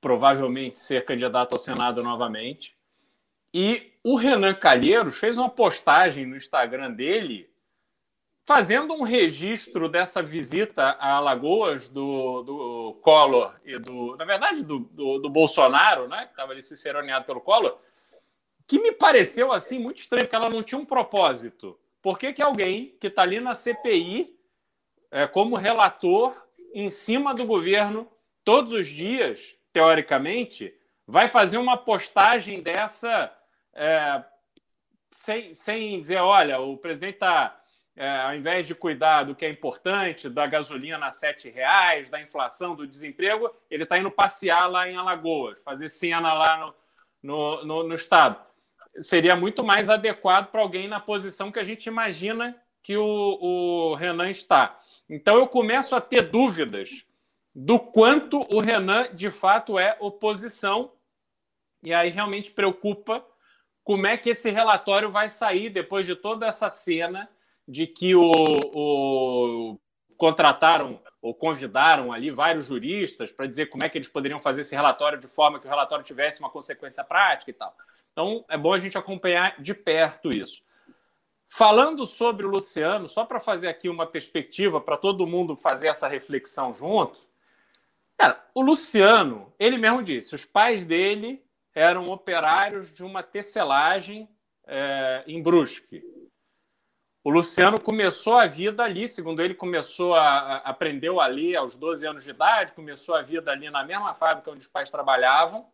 provavelmente 0.00 0.80
ser 0.80 1.04
candidato 1.04 1.52
ao 1.52 1.60
Senado 1.60 2.02
novamente. 2.02 2.76
E 3.52 3.92
o 4.02 4.16
Renan 4.16 4.54
Calheiros 4.54 5.16
fez 5.16 5.38
uma 5.38 5.48
postagem 5.48 6.26
no 6.26 6.36
Instagram 6.36 6.90
dele 6.90 7.53
fazendo 8.44 8.92
um 8.92 9.02
registro 9.02 9.88
dessa 9.88 10.22
visita 10.22 10.82
a 11.00 11.14
Alagoas 11.14 11.88
do, 11.88 12.42
do 12.42 12.98
Collor 13.02 13.54
e 13.64 13.78
do, 13.78 14.16
na 14.16 14.24
verdade, 14.24 14.62
do, 14.62 14.80
do, 14.80 15.18
do 15.18 15.30
Bolsonaro, 15.30 16.06
né, 16.08 16.26
que 16.26 16.32
estava 16.32 16.52
ali 16.52 16.60
ciceroneado 16.60 17.24
pelo 17.24 17.40
Collor, 17.40 17.78
que 18.66 18.78
me 18.78 18.92
pareceu 18.92 19.52
assim 19.52 19.78
muito 19.78 19.98
estranho, 19.98 20.24
porque 20.24 20.36
ela 20.36 20.50
não 20.50 20.62
tinha 20.62 20.78
um 20.78 20.84
propósito. 20.84 21.78
Por 22.02 22.18
que, 22.18 22.32
que 22.34 22.42
alguém 22.42 22.94
que 23.00 23.06
está 23.06 23.22
ali 23.22 23.40
na 23.40 23.54
CPI, 23.54 24.36
é, 25.10 25.26
como 25.26 25.56
relator, 25.56 26.36
em 26.74 26.90
cima 26.90 27.34
do 27.34 27.46
governo, 27.46 28.06
todos 28.44 28.72
os 28.72 28.86
dias, 28.86 29.54
teoricamente, 29.72 30.74
vai 31.06 31.28
fazer 31.28 31.56
uma 31.56 31.76
postagem 31.76 32.62
dessa 32.62 33.32
é, 33.72 34.22
sem, 35.10 35.54
sem 35.54 36.00
dizer, 36.00 36.18
olha, 36.18 36.60
o 36.60 36.76
presidente 36.76 37.14
está, 37.14 37.58
é, 37.96 38.08
ao 38.08 38.34
invés 38.34 38.66
de 38.66 38.74
cuidar 38.74 39.24
do 39.24 39.34
que 39.34 39.44
é 39.44 39.50
importante, 39.50 40.28
da 40.28 40.46
gasolina 40.46 41.06
a 41.06 41.12
sete 41.12 41.48
reais, 41.48 42.10
da 42.10 42.20
inflação, 42.20 42.74
do 42.74 42.86
desemprego, 42.86 43.50
ele 43.70 43.84
está 43.84 43.98
indo 43.98 44.10
passear 44.10 44.66
lá 44.66 44.88
em 44.88 44.96
Alagoas, 44.96 45.58
fazer 45.64 45.88
cena 45.88 46.32
lá 46.32 46.58
no, 46.58 46.74
no, 47.22 47.64
no, 47.64 47.88
no 47.88 47.94
estado 47.94 48.38
seria 49.00 49.34
muito 49.34 49.64
mais 49.64 49.90
adequado 49.90 50.50
para 50.50 50.60
alguém 50.60 50.88
na 50.88 51.00
posição 51.00 51.50
que 51.50 51.58
a 51.58 51.64
gente 51.64 51.86
imagina 51.86 52.56
que 52.82 52.96
o, 52.96 53.04
o 53.04 53.94
Renan 53.94 54.30
está. 54.30 54.78
Então 55.08 55.36
eu 55.36 55.46
começo 55.46 55.96
a 55.96 56.00
ter 56.00 56.22
dúvidas 56.22 56.90
do 57.54 57.78
quanto 57.78 58.40
o 58.54 58.60
Renan 58.60 59.08
de 59.14 59.30
fato 59.30 59.78
é 59.78 59.96
oposição, 60.00 60.92
e 61.82 61.92
aí 61.92 62.10
realmente 62.10 62.50
preocupa 62.50 63.24
como 63.82 64.06
é 64.06 64.16
que 64.16 64.30
esse 64.30 64.50
relatório 64.50 65.10
vai 65.10 65.28
sair 65.28 65.70
depois 65.70 66.06
de 66.06 66.16
toda 66.16 66.46
essa 66.46 66.70
cena 66.70 67.28
de 67.66 67.86
que 67.86 68.14
o, 68.14 68.30
o 68.74 69.80
contrataram 70.16 71.00
ou 71.20 71.34
convidaram 71.34 72.12
ali 72.12 72.30
vários 72.30 72.66
juristas 72.66 73.32
para 73.32 73.46
dizer 73.46 73.66
como 73.66 73.84
é 73.84 73.88
que 73.88 73.96
eles 73.96 74.08
poderiam 74.08 74.40
fazer 74.40 74.60
esse 74.60 74.74
relatório 74.74 75.18
de 75.18 75.26
forma 75.26 75.58
que 75.58 75.66
o 75.66 75.70
relatório 75.70 76.04
tivesse 76.04 76.40
uma 76.40 76.50
consequência 76.50 77.02
prática 77.02 77.50
e 77.50 77.54
tal. 77.54 77.74
Então, 78.12 78.44
é 78.48 78.56
bom 78.56 78.72
a 78.72 78.78
gente 78.78 78.98
acompanhar 78.98 79.60
de 79.60 79.74
perto 79.74 80.30
isso. 80.30 80.62
Falando 81.48 82.04
sobre 82.04 82.46
o 82.46 82.50
Luciano, 82.50 83.08
só 83.08 83.24
para 83.24 83.40
fazer 83.40 83.68
aqui 83.68 83.88
uma 83.88 84.06
perspectiva, 84.06 84.80
para 84.80 84.96
todo 84.96 85.26
mundo 85.26 85.56
fazer 85.56 85.88
essa 85.88 86.08
reflexão 86.08 86.74
junto. 86.74 87.26
Cara, 88.18 88.44
o 88.54 88.60
Luciano, 88.60 89.52
ele 89.58 89.78
mesmo 89.78 90.02
disse, 90.02 90.34
os 90.34 90.44
pais 90.44 90.84
dele 90.84 91.44
eram 91.74 92.06
operários 92.06 92.92
de 92.92 93.02
uma 93.02 93.22
tecelagem 93.22 94.28
é, 94.66 95.24
em 95.26 95.42
Brusque. 95.42 96.02
O 97.24 97.30
Luciano 97.30 97.80
começou 97.80 98.34
a 98.34 98.46
vida 98.46 98.84
ali, 98.84 99.08
segundo 99.08 99.40
ele, 99.40 99.54
começou 99.54 100.14
a, 100.14 100.28
a 100.28 100.56
aprendeu 100.58 101.18
ali 101.18 101.56
aos 101.56 101.74
12 101.74 102.06
anos 102.06 102.22
de 102.22 102.28
idade, 102.28 102.74
começou 102.74 103.14
a 103.14 103.22
vida 103.22 103.50
ali 103.50 103.70
na 103.70 103.82
mesma 103.82 104.12
fábrica 104.12 104.50
onde 104.50 104.60
os 104.60 104.66
pais 104.66 104.90
trabalhavam. 104.90 105.64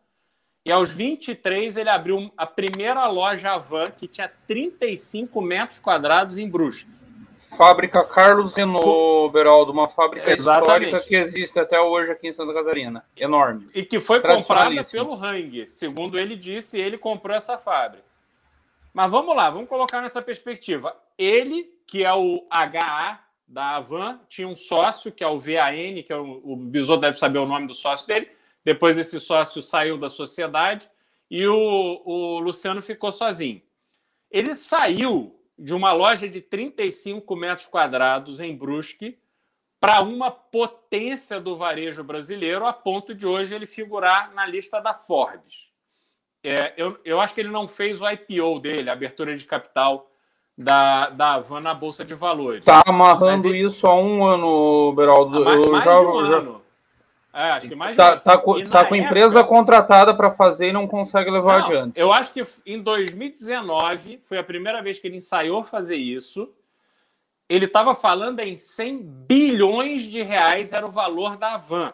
E 0.65 0.71
aos 0.71 0.91
23 0.91 1.75
ele 1.75 1.89
abriu 1.89 2.31
a 2.37 2.45
primeira 2.45 3.05
loja 3.07 3.51
Avan, 3.51 3.83
que 3.85 4.07
tinha 4.07 4.31
35 4.47 5.41
metros 5.41 5.77
quadrados 5.77 6.37
em 6.37 6.49
Brusque. 6.49 6.89
Fábrica 7.57 8.01
Carlos 8.05 8.53
Renault, 8.53 9.33
Beraldo, 9.33 9.73
uma 9.73 9.89
fábrica 9.89 10.31
Exatamente. 10.31 10.85
histórica 10.85 10.99
que 11.05 11.15
existe 11.15 11.59
até 11.59 11.81
hoje 11.81 12.13
aqui 12.13 12.29
em 12.29 12.33
Santa 12.33 12.53
Catarina. 12.53 13.03
Enorme. 13.13 13.67
E 13.75 13.83
que 13.83 13.99
foi 13.99 14.21
comprada 14.21 14.81
pelo 14.89 15.13
Hang. 15.15 15.67
Segundo 15.67 16.17
ele 16.17 16.37
disse, 16.37 16.79
ele 16.79 16.97
comprou 16.97 17.35
essa 17.35 17.57
fábrica. 17.57 18.10
Mas 18.93 19.11
vamos 19.11 19.35
lá, 19.35 19.49
vamos 19.49 19.69
colocar 19.69 20.01
nessa 20.01 20.21
perspectiva. 20.21 20.95
Ele, 21.17 21.63
que 21.87 22.03
é 22.03 22.13
o 22.13 22.45
HA 22.49 23.19
da 23.47 23.75
Avan, 23.75 24.19
tinha 24.27 24.47
um 24.47 24.55
sócio, 24.55 25.11
que 25.11 25.23
é 25.23 25.27
o 25.27 25.39
VAN, 25.39 26.01
que 26.05 26.11
é 26.11 26.17
o, 26.17 26.41
o 26.43 26.55
Besouro 26.55 27.01
deve 27.01 27.17
saber 27.17 27.39
o 27.39 27.45
nome 27.45 27.67
do 27.67 27.75
sócio 27.75 28.07
dele, 28.07 28.29
depois 28.63 28.97
esse 28.97 29.19
sócio 29.19 29.61
saiu 29.61 29.97
da 29.97 30.09
sociedade 30.09 30.89
e 31.29 31.47
o, 31.47 32.01
o 32.05 32.39
Luciano 32.39 32.81
ficou 32.81 33.11
sozinho. 33.11 33.61
Ele 34.29 34.55
saiu 34.55 35.37
de 35.57 35.73
uma 35.73 35.91
loja 35.91 36.27
de 36.27 36.41
35 36.41 37.35
metros 37.35 37.67
quadrados 37.67 38.39
em 38.39 38.55
Brusque 38.55 39.17
para 39.79 40.03
uma 40.03 40.29
potência 40.29 41.39
do 41.39 41.57
varejo 41.57 42.03
brasileiro, 42.03 42.65
a 42.65 42.73
ponto 42.73 43.15
de 43.15 43.25
hoje 43.25 43.53
ele 43.53 43.65
figurar 43.65 44.33
na 44.33 44.45
lista 44.45 44.79
da 44.79 44.93
Forbes. 44.93 45.70
É, 46.43 46.73
eu, 46.75 46.97
eu 47.05 47.21
acho 47.21 47.33
que 47.35 47.41
ele 47.41 47.49
não 47.49 47.67
fez 47.67 48.01
o 48.01 48.09
IPO 48.09 48.59
dele, 48.59 48.89
a 48.89 48.93
abertura 48.93 49.35
de 49.35 49.45
capital 49.45 50.09
da, 50.57 51.09
da 51.09 51.33
Havan 51.33 51.59
na 51.59 51.73
Bolsa 51.73 52.03
de 52.03 52.15
Valores. 52.15 52.59
Está 52.59 52.81
amarrando 52.85 53.47
ele... 53.47 53.65
isso 53.65 53.85
há 53.87 53.95
um 53.95 54.25
ano, 54.25 54.93
Beraldo. 54.93 55.43
mais, 55.43 55.65
eu 55.65 55.71
mais 55.71 55.83
já, 55.83 55.99
um 55.99 56.25
já... 56.25 56.37
ano. 56.37 56.61
É, 57.33 57.51
acho 57.51 57.69
que 57.69 57.75
mais 57.75 57.95
tá, 57.95 58.19
tá, 58.19 58.37
com, 58.37 58.61
tá 58.65 58.83
com 58.83 58.93
empresa 58.93 59.41
contratada 59.41 60.13
para 60.13 60.31
fazer 60.31 60.69
e 60.69 60.73
não 60.73 60.85
consegue 60.85 61.31
levar 61.31 61.59
não, 61.59 61.65
adiante. 61.65 61.99
Eu 61.99 62.11
acho 62.11 62.33
que 62.33 62.45
em 62.65 62.81
2019 62.81 64.17
foi 64.17 64.37
a 64.37 64.43
primeira 64.43 64.81
vez 64.81 64.99
que 64.99 65.07
ele 65.07 65.15
ensaiou 65.15 65.63
fazer 65.63 65.95
isso. 65.95 66.53
Ele 67.47 67.65
estava 67.65 67.95
falando 67.95 68.39
em 68.39 68.57
100 68.57 69.01
bilhões 69.27 70.03
de 70.03 70.21
reais 70.21 70.73
era 70.73 70.85
o 70.85 70.91
valor 70.91 71.37
da 71.37 71.55
van. 71.55 71.93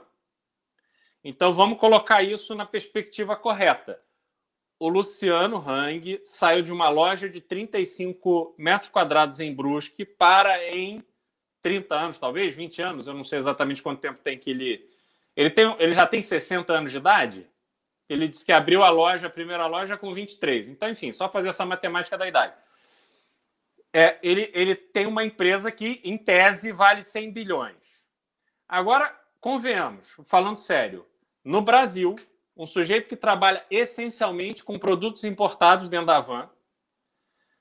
Então 1.24 1.54
vamos 1.54 1.78
colocar 1.78 2.24
isso 2.24 2.56
na 2.56 2.66
perspectiva 2.66 3.36
correta. 3.36 4.00
O 4.80 4.90
Luciano 4.90 5.58
Hang 5.58 6.22
saiu 6.24 6.62
de 6.62 6.72
uma 6.72 6.90
loja 6.90 7.28
de 7.28 7.42
35 7.42 8.56
metros 8.58 8.92
quadrados 8.92 9.40
em 9.40 9.54
Brusque 9.54 10.06
para 10.06 10.68
em 10.72 11.04
30 11.62 11.96
anos, 11.96 12.18
talvez 12.18 12.56
20 12.56 12.82
anos, 12.82 13.08
eu 13.08 13.14
não 13.14 13.24
sei 13.24 13.40
exatamente 13.40 13.82
quanto 13.82 14.00
tempo 14.00 14.22
tem 14.22 14.38
que 14.38 14.52
ele 14.52 14.88
ele, 15.38 15.52
tem, 15.52 15.76
ele 15.78 15.92
já 15.92 16.08
tem 16.08 16.20
60 16.20 16.74
anos 16.74 16.92
de 16.92 16.98
idade? 16.98 17.48
Ele 18.10 18.28
disse 18.28 18.44
que 18.44 18.52
abriu 18.52 18.82
a 18.82 18.90
loja, 18.90 19.28
a 19.28 19.30
primeira 19.30 19.68
loja, 19.68 19.96
com 19.96 20.12
23. 20.12 20.68
Então, 20.68 20.90
enfim, 20.90 21.12
só 21.12 21.30
fazer 21.30 21.50
essa 21.50 21.64
matemática 21.64 22.18
da 22.18 22.28
idade. 22.28 22.56
É, 23.94 24.18
ele, 24.24 24.50
ele 24.52 24.74
tem 24.74 25.06
uma 25.06 25.24
empresa 25.24 25.72
que, 25.72 26.02
em 26.04 26.18
tese, 26.18 26.72
vale 26.72 27.04
100 27.04 27.32
bilhões. 27.32 28.04
Agora, 28.68 29.16
convenhamos, 29.40 30.16
falando 30.26 30.58
sério, 30.58 31.06
no 31.44 31.62
Brasil, 31.62 32.16
um 32.58 32.66
sujeito 32.66 33.08
que 33.08 33.16
trabalha 33.16 33.66
essencialmente 33.70 34.64
com 34.64 34.80
produtos 34.80 35.24
importados 35.24 35.88
dentro 35.88 36.08
da 36.08 36.20
van, 36.20 36.50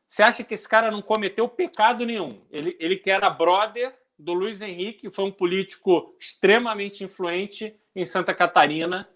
você 0.07 0.23
acha 0.23 0.45
que 0.45 0.55
esse 0.55 0.69
cara 0.69 0.91
não 0.91 1.03
cometeu 1.03 1.49
pecado 1.49 2.07
nenhum? 2.07 2.47
Ele, 2.51 2.77
ele 2.79 2.97
que 2.97 3.11
era 3.11 3.29
brother 3.29 3.95
do 4.19 4.33
Luiz 4.33 4.63
Henrique, 4.63 5.11
foi 5.11 5.25
um 5.25 5.33
político 5.33 6.11
extremamente 6.19 7.05
influente 7.05 7.79
em 7.95 8.05
Santa 8.05 8.35
Catarina 8.35 9.09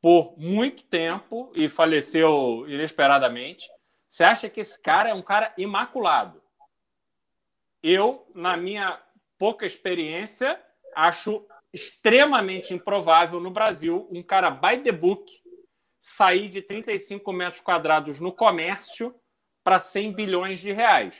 por 0.00 0.36
muito 0.38 0.84
tempo 0.84 1.52
e 1.54 1.68
faleceu 1.68 2.64
inesperadamente. 2.66 3.68
Você 4.08 4.24
acha 4.24 4.48
que 4.48 4.60
esse 4.60 4.80
cara 4.80 5.10
é 5.10 5.14
um 5.14 5.22
cara 5.22 5.52
imaculado? 5.58 6.42
Eu, 7.82 8.26
na 8.34 8.56
minha 8.56 9.00
pouca 9.36 9.66
experiência, 9.66 10.60
acho 10.96 11.46
extremamente 11.72 12.72
improvável 12.72 13.40
no 13.40 13.50
Brasil 13.50 14.08
um 14.10 14.22
cara 14.22 14.50
by 14.50 14.82
the 14.82 14.92
book 14.92 15.30
sair 16.00 16.48
de 16.48 16.62
35 16.62 17.32
metros 17.32 17.60
quadrados 17.60 18.20
no 18.20 18.32
comércio 18.32 19.14
para 19.62 19.78
100 19.78 20.12
bilhões 20.12 20.60
de 20.60 20.72
reais. 20.72 21.14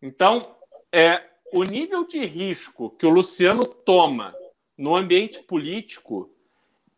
Então, 0.00 0.56
é, 0.92 1.22
o 1.52 1.64
nível 1.64 2.06
de 2.06 2.24
risco 2.24 2.90
que 2.90 3.06
o 3.06 3.10
Luciano 3.10 3.64
toma 3.64 4.34
no 4.76 4.94
ambiente 4.94 5.40
político, 5.42 6.30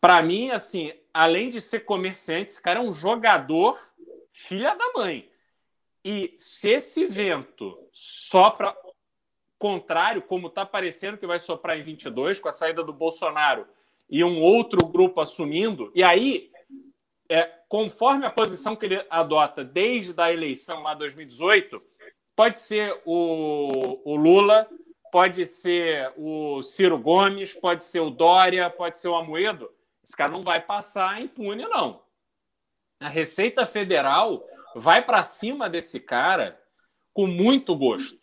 para 0.00 0.22
mim, 0.22 0.50
assim, 0.50 0.92
além 1.14 1.48
de 1.48 1.61
ser 1.61 1.81
comerciante, 1.81 2.52
esse 2.52 2.62
cara 2.62 2.81
é 2.81 2.83
um 2.83 2.92
jogador 2.92 3.78
filha 4.33 4.74
da 4.74 4.92
mãe. 4.92 5.31
E 6.04 6.35
se 6.37 6.70
esse 6.70 7.07
vento 7.07 7.78
sopra 7.92 8.76
contrário, 9.59 10.23
como 10.23 10.47
está 10.49 10.64
parecendo 10.64 11.18
que 11.18 11.27
vai 11.27 11.38
soprar 11.38 11.79
em 11.79 11.83
22, 11.83 12.38
com 12.38 12.49
a 12.49 12.53
saída 12.53 12.83
do 12.83 12.92
Bolsonaro 12.92 13.66
e 14.09 14.23
um 14.25 14.40
outro 14.40 14.87
grupo 14.88 15.21
assumindo, 15.21 15.90
e 15.94 16.03
aí, 16.03 16.51
é, 17.29 17.44
conforme 17.68 18.27
a 18.27 18.31
posição 18.31 18.75
que 18.75 18.87
ele 18.87 19.05
adota 19.11 19.62
desde 19.62 20.18
a 20.21 20.33
eleição 20.33 20.83
lá 20.83 20.94
2018, 20.94 21.77
pode 22.35 22.59
ser 22.59 23.03
o, 23.05 24.01
o 24.05 24.16
Lula, 24.16 24.68
pode 25.11 25.44
ser 25.44 26.12
o 26.16 26.62
Ciro 26.62 26.99
Gomes, 26.99 27.55
pode 27.55 27.85
ser 27.85 28.01
o 28.01 28.11
Dória, 28.11 28.71
pode 28.71 28.99
ser 28.99 29.09
o 29.09 29.16
Amoedo. 29.16 29.71
Esse 30.05 30.16
cara 30.16 30.31
não 30.31 30.42
vai 30.42 30.61
passar 30.61 31.21
impune, 31.21 31.66
não. 31.66 32.03
A 33.01 33.09
Receita 33.09 33.66
Federal 33.66 34.42
vai 34.75 35.05
para 35.05 35.23
cima 35.23 35.68
desse 35.68 36.01
cara 36.01 36.61
com 37.12 37.27
muito 37.27 37.77
gosto. 37.77 38.18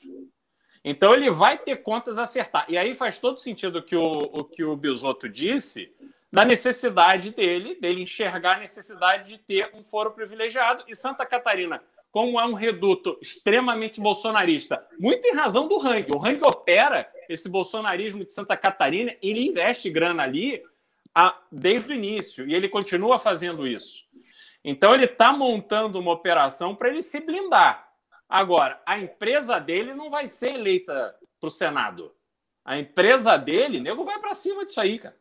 Então 0.87 1.15
ele 1.15 1.31
vai 1.31 1.57
ter 1.57 1.77
contas 1.77 2.19
a 2.19 2.23
acertar. 2.23 2.67
E 2.69 2.77
aí 2.77 2.93
faz 2.93 3.17
todo 3.17 3.39
sentido 3.39 3.79
o 3.79 3.81
que 3.81 3.95
o, 3.95 4.03
o 4.03 4.43
que 4.43 4.63
o 4.63 4.75
Bisotto 4.75 5.27
disse 5.27 5.91
da 6.31 6.45
necessidade 6.45 7.31
dele, 7.31 7.73
dele 7.81 8.03
enxergar 8.03 8.57
a 8.57 8.59
necessidade 8.59 9.29
de 9.29 9.39
ter 9.39 9.71
um 9.73 9.83
foro 9.83 10.11
privilegiado. 10.11 10.83
E 10.87 10.95
Santa 10.95 11.25
Catarina, 11.25 11.81
como 12.11 12.39
é 12.39 12.45
um 12.45 12.53
reduto 12.53 13.17
extremamente 13.19 13.99
bolsonarista, 13.99 14.85
muito 14.99 15.27
em 15.27 15.33
razão 15.33 15.67
do 15.67 15.79
Rangue. 15.79 16.11
O 16.13 16.19
Rangue 16.19 16.43
opera 16.45 17.09
esse 17.27 17.49
bolsonarismo 17.49 18.23
de 18.23 18.31
Santa 18.31 18.55
Catarina, 18.55 19.15
ele 19.23 19.47
investe 19.47 19.89
grana 19.89 20.21
ali 20.21 20.61
a, 21.15 21.35
desde 21.51 21.93
o 21.93 21.95
início, 21.95 22.47
e 22.47 22.53
ele 22.53 22.69
continua 22.69 23.17
fazendo 23.17 23.65
isso. 23.65 24.05
Então 24.63 24.93
ele 24.93 25.05
está 25.05 25.33
montando 25.33 25.99
uma 25.99 26.11
operação 26.11 26.75
para 26.75 26.89
ele 26.89 27.01
se 27.01 27.19
blindar. 27.19 27.84
Agora, 28.27 28.81
a 28.85 28.99
empresa 28.99 29.59
dele 29.59 29.93
não 29.93 30.09
vai 30.09 30.27
ser 30.27 30.53
eleita 30.55 31.15
para 31.39 31.47
o 31.47 31.51
Senado. 31.51 32.13
A 32.63 32.77
empresa 32.77 33.37
dele, 33.37 33.79
nego 33.79 34.03
vai 34.03 34.19
para 34.19 34.33
cima 34.33 34.65
disso 34.65 34.81
aí, 34.81 34.97
cara. 34.97 35.15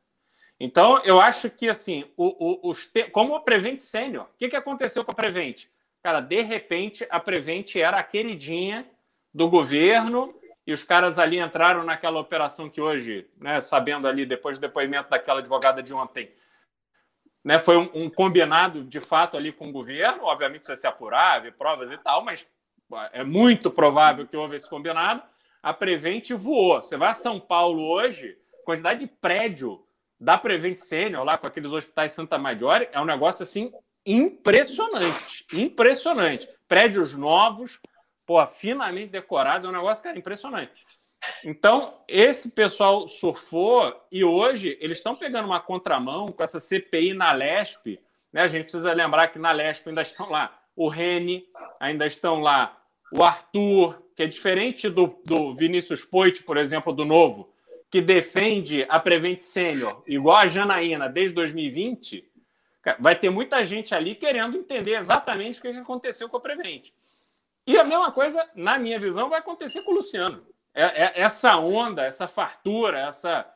Então, 0.59 1.03
eu 1.05 1.21
acho 1.21 1.51
que, 1.51 1.69
assim, 1.69 2.11
o, 2.17 2.69
o, 2.69 2.71
os 2.71 2.87
te... 2.87 3.05
como 3.11 3.35
a 3.35 3.40
Prevent 3.40 3.81
Sênior, 3.81 4.25
o 4.25 4.38
que, 4.38 4.49
que 4.49 4.57
aconteceu 4.57 5.05
com 5.05 5.11
a 5.11 5.14
Prevent? 5.14 5.67
Cara, 6.03 6.21
de 6.21 6.40
repente, 6.43 7.07
a 7.11 7.19
Prevent 7.19 7.77
era 7.77 7.99
a 7.99 8.03
queridinha 8.03 8.88
do 9.33 9.49
governo 9.49 10.35
e 10.67 10.73
os 10.73 10.83
caras 10.83 11.19
ali 11.19 11.38
entraram 11.38 11.85
naquela 11.85 12.21
operação 12.21 12.71
que 12.71 12.81
hoje, 12.81 13.29
né, 13.38 13.61
sabendo 13.61 14.09
ali, 14.09 14.25
depois 14.25 14.57
do 14.57 14.62
depoimento 14.62 15.11
daquela 15.11 15.40
advogada 15.40 15.83
de 15.83 15.93
ontem, 15.93 16.33
né, 17.45 17.59
foi 17.59 17.77
um, 17.77 17.90
um, 17.93 18.09
combinado 18.09 18.85
de 18.85 19.01
fato 19.01 19.37
ali 19.37 19.53
com 19.53 19.69
o 19.69 19.73
governo, 19.73 20.25
obviamente 20.25 20.62
precisa 20.62 20.81
se 20.81 20.87
apurar, 20.87 21.43
ver 21.43 21.53
provas 21.55 21.90
e 21.90 21.99
tal, 21.99 22.25
mas 22.25 22.49
é 23.12 23.25
muito 23.25 23.70
provável 23.70 24.27
que 24.27 24.37
houve 24.37 24.57
esse 24.57 24.68
combinado. 24.68 25.23
A 25.62 25.73
Prevent 25.73 26.31
voou. 26.31 26.83
Você 26.83 26.97
vai 26.97 27.09
a 27.09 27.14
São 27.14 27.40
Paulo 27.40 27.83
hoje, 27.83 28.37
quantidade 28.64 29.01
de 29.01 29.07
prédio 29.07 29.85
da 30.20 30.38
Prevent 30.38 30.79
Senior, 30.79 31.25
lá 31.25 31.37
com 31.37 31.47
aqueles 31.47 31.73
hospitais 31.73 32.12
Santa 32.12 32.38
Maggiore, 32.38 32.88
é 32.92 33.01
um 33.01 33.05
negócio 33.05 33.42
assim 33.42 33.73
impressionante. 34.07 35.44
Impressionante. 35.53 36.49
Prédios 36.68 37.14
novos, 37.14 37.81
pô, 38.27 38.44
finamente 38.47 39.11
decorados, 39.11 39.64
é 39.64 39.68
um 39.68 39.73
negócio, 39.73 40.03
cara, 40.05 40.18
impressionante. 40.18 40.85
Então, 41.44 42.03
esse 42.07 42.51
pessoal 42.51 43.07
surfou 43.09 43.94
e 44.12 44.25
hoje 44.25 44.77
eles 44.81 44.99
estão 44.99 45.14
pegando 45.14 45.47
uma 45.47 45.61
contramão 45.61 46.27
com 46.27 46.42
essa 46.42 46.61
CPI 46.61 47.14
na 47.14 47.33
Lesp. 47.33 47.99
Né? 48.33 48.42
A 48.42 48.47
gente 48.47 48.64
precisa 48.64 48.92
lembrar 48.92 49.29
que 49.29 49.38
na 49.38 49.53
Lesp 49.53 49.88
ainda 49.88 50.03
estão 50.03 50.29
lá 50.29 50.59
o 50.76 50.88
Rene, 50.88 51.46
ainda 51.78 52.06
estão 52.06 52.40
lá 52.40 52.80
o 53.12 53.22
Arthur, 53.22 54.02
que 54.16 54.22
é 54.22 54.26
diferente 54.26 54.88
do, 54.88 55.18
do 55.24 55.54
Vinícius 55.54 56.04
Poit, 56.04 56.42
por 56.42 56.56
exemplo, 56.56 56.92
do 56.92 57.04
Novo, 57.04 57.52
que 57.90 58.00
defende 58.00 58.84
a 58.88 58.98
Prevent 58.98 59.40
Senior, 59.42 60.02
igual 60.06 60.38
a 60.38 60.46
Janaína, 60.46 61.08
desde 61.08 61.34
2020. 61.34 62.28
Vai 62.98 63.16
ter 63.16 63.30
muita 63.30 63.62
gente 63.62 63.94
ali 63.94 64.14
querendo 64.14 64.56
entender 64.56 64.96
exatamente 64.96 65.58
o 65.58 65.62
que 65.62 65.68
aconteceu 65.68 66.28
com 66.28 66.37
a 66.37 66.40
Prevent. 66.40 66.90
E 67.66 67.78
a 67.78 67.84
mesma 67.84 68.10
coisa, 68.12 68.44
na 68.54 68.78
minha 68.78 68.98
visão, 68.98 69.28
vai 69.28 69.38
acontecer 69.38 69.82
com 69.84 69.92
o 69.92 69.94
Luciano. 69.94 70.44
É, 70.74 71.04
é, 71.04 71.12
essa 71.20 71.56
onda, 71.56 72.02
essa 72.02 72.26
fartura, 72.26 72.98
essa 72.98 73.48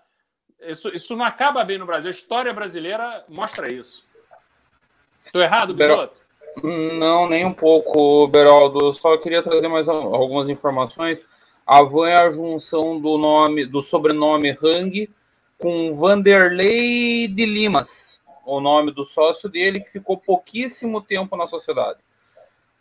isso, 0.60 0.88
isso 0.94 1.16
não 1.16 1.24
acaba 1.24 1.64
bem 1.64 1.78
no 1.78 1.86
Brasil. 1.86 2.08
A 2.08 2.12
história 2.12 2.52
brasileira 2.52 3.24
mostra 3.28 3.72
isso. 3.72 4.04
Estou 5.24 5.42
errado, 5.42 5.74
Bisoto? 5.74 6.20
Não, 6.62 7.28
nem 7.28 7.44
um 7.44 7.52
pouco, 7.52 8.26
Beraldo. 8.28 8.92
Só 8.94 9.16
queria 9.16 9.42
trazer 9.42 9.68
mais 9.68 9.88
algumas 9.88 10.48
informações. 10.48 11.24
A 11.66 11.82
Van 11.82 12.08
é 12.08 12.16
a 12.16 12.30
junção 12.30 13.00
do 13.00 13.18
nome, 13.18 13.66
do 13.66 13.82
sobrenome 13.82 14.56
Hang 14.62 15.08
com 15.58 15.92
Vanderlei 15.92 17.26
de 17.26 17.44
Limas, 17.44 18.22
o 18.46 18.60
nome 18.60 18.92
do 18.92 19.04
sócio 19.04 19.48
dele, 19.48 19.80
que 19.80 19.90
ficou 19.90 20.16
pouquíssimo 20.16 21.02
tempo 21.02 21.36
na 21.36 21.46
sociedade. 21.46 21.98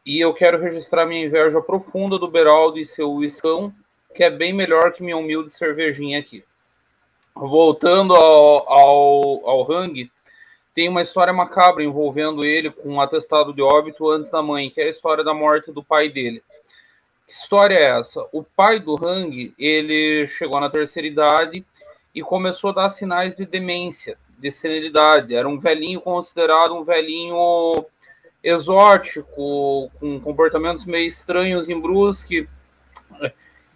E 0.05 0.19
eu 0.19 0.33
quero 0.33 0.61
registrar 0.61 1.05
minha 1.05 1.25
inveja 1.25 1.59
profunda 1.59 2.17
do 2.19 2.29
Beraldo 2.29 2.77
e 2.77 2.85
seu 2.85 3.11
Wiscão, 3.11 3.73
que 4.15 4.23
é 4.23 4.29
bem 4.29 4.53
melhor 4.53 4.93
que 4.93 5.03
minha 5.03 5.17
humilde 5.17 5.51
cervejinha 5.51 6.19
aqui. 6.19 6.43
Voltando 7.35 8.15
ao, 8.15 8.71
ao, 8.71 9.49
ao 9.49 9.71
Hang, 9.71 10.09
tem 10.77 10.89
uma 10.89 11.01
história 11.01 11.33
macabra 11.33 11.83
envolvendo 11.83 12.45
ele 12.45 12.69
com 12.69 12.89
um 12.89 13.01
atestado 13.01 13.51
de 13.51 13.63
óbito 13.63 14.07
antes 14.11 14.29
da 14.29 14.43
mãe, 14.43 14.69
que 14.69 14.79
é 14.79 14.83
a 14.83 14.89
história 14.91 15.23
da 15.23 15.33
morte 15.33 15.71
do 15.71 15.83
pai 15.83 16.07
dele. 16.07 16.43
Que 17.25 17.31
história 17.31 17.73
é 17.73 17.99
essa? 17.99 18.23
O 18.31 18.43
pai 18.43 18.79
do 18.79 18.95
Hang, 18.95 19.55
ele 19.57 20.27
chegou 20.27 20.59
na 20.59 20.69
terceira 20.69 21.07
idade 21.07 21.65
e 22.13 22.21
começou 22.21 22.69
a 22.69 22.73
dar 22.73 22.89
sinais 22.89 23.35
de 23.35 23.43
demência, 23.43 24.19
de 24.37 24.51
senilidade. 24.51 25.35
Era 25.35 25.49
um 25.49 25.57
velhinho 25.57 25.99
considerado 25.99 26.75
um 26.75 26.83
velhinho 26.83 27.83
exótico, 28.43 29.89
com 29.99 30.19
comportamentos 30.19 30.85
meio 30.85 31.07
estranhos 31.07 31.69
em 31.69 31.81
Brusque. 31.81 32.47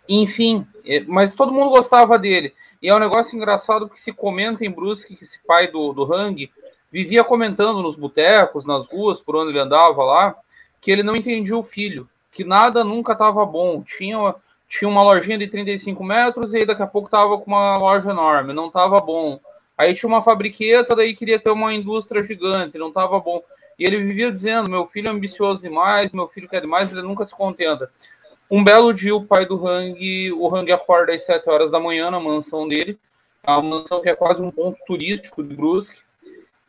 Enfim, 0.08 0.68
é, 0.86 1.00
mas 1.00 1.34
todo 1.34 1.52
mundo 1.52 1.72
gostava 1.72 2.20
dele. 2.20 2.54
E 2.80 2.92
é 2.92 2.96
um 2.96 3.00
negócio 3.00 3.36
engraçado 3.36 3.90
que 3.90 4.00
se 4.00 4.14
comenta 4.14 4.64
em 4.64 4.70
Brusque 4.70 5.16
que 5.16 5.24
esse 5.24 5.40
pai 5.48 5.66
do, 5.66 5.94
do 5.94 6.14
Hang 6.14 6.48
vivia 6.92 7.24
comentando 7.24 7.82
nos 7.82 7.96
botecos, 7.96 8.66
nas 8.66 8.88
ruas, 8.88 9.22
por 9.22 9.36
onde 9.36 9.52
ele 9.52 9.60
andava 9.60 10.04
lá, 10.04 10.36
que 10.82 10.92
ele 10.92 11.04
não 11.04 11.16
entendia 11.16 11.58
o 11.58 11.64
filho, 11.64 12.10
que 12.32 12.44
nada 12.44 12.84
nunca 12.84 13.14
estava 13.14 13.46
bom. 13.46 13.82
Tinha, 13.84 14.36
tinha 14.68 14.90
uma 14.90 15.04
lojinha 15.04 15.38
de 15.38 15.48
35 15.48 16.04
metros 16.04 16.54
e 16.54 16.58
aí 16.58 16.66
daqui 16.66 16.82
a 16.82 16.88
pouco 16.88 17.08
estava 17.08 17.38
com 17.38 17.46
uma 17.46 17.78
loja 17.78 18.12
enorme, 18.12 18.54
não 18.54 18.68
estava 18.68 19.00
bom. 19.00 19.40
Aí 19.78 19.94
tinha 19.94 20.10
uma 20.10 20.22
fabriqueta, 20.22 20.96
daí 20.96 21.16
queria 21.16 21.40
ter 21.40 21.50
uma 21.50 21.74
indústria 21.74 22.22
gigante, 22.22 22.78
não 22.78 22.90
estava 22.90 23.20
bom. 23.20 23.42
E 23.80 23.86
ele 23.86 23.98
vivia 23.98 24.32
dizendo: 24.32 24.70
meu 24.70 24.86
filho 24.86 25.08
é 25.08 25.12
ambicioso 25.12 25.62
demais, 25.62 26.14
meu 26.14 26.28
filho 26.28 26.48
quer 26.48 26.62
demais, 26.62 26.92
ele 26.92 27.02
nunca 27.02 27.26
se 27.26 27.34
contenta. 27.34 27.90
Um 28.50 28.64
belo 28.64 28.94
dia, 28.94 29.16
o 29.16 29.26
pai 29.26 29.46
do 29.46 29.66
Hang, 29.66 30.32
o 30.34 30.54
Hang 30.54 30.72
acorda 30.72 31.14
às 31.14 31.24
7 31.26 31.50
horas 31.50 31.72
da 31.72 31.80
manhã 31.80 32.12
na 32.12 32.20
mansão 32.20 32.68
dele, 32.68 33.00
a 33.42 33.62
mansão 33.62 34.02
que 34.02 34.10
é 34.10 34.16
quase 34.16 34.42
um 34.42 34.52
ponto 34.52 34.78
turístico 34.86 35.42
de 35.42 35.56
Brusque, 35.56 36.02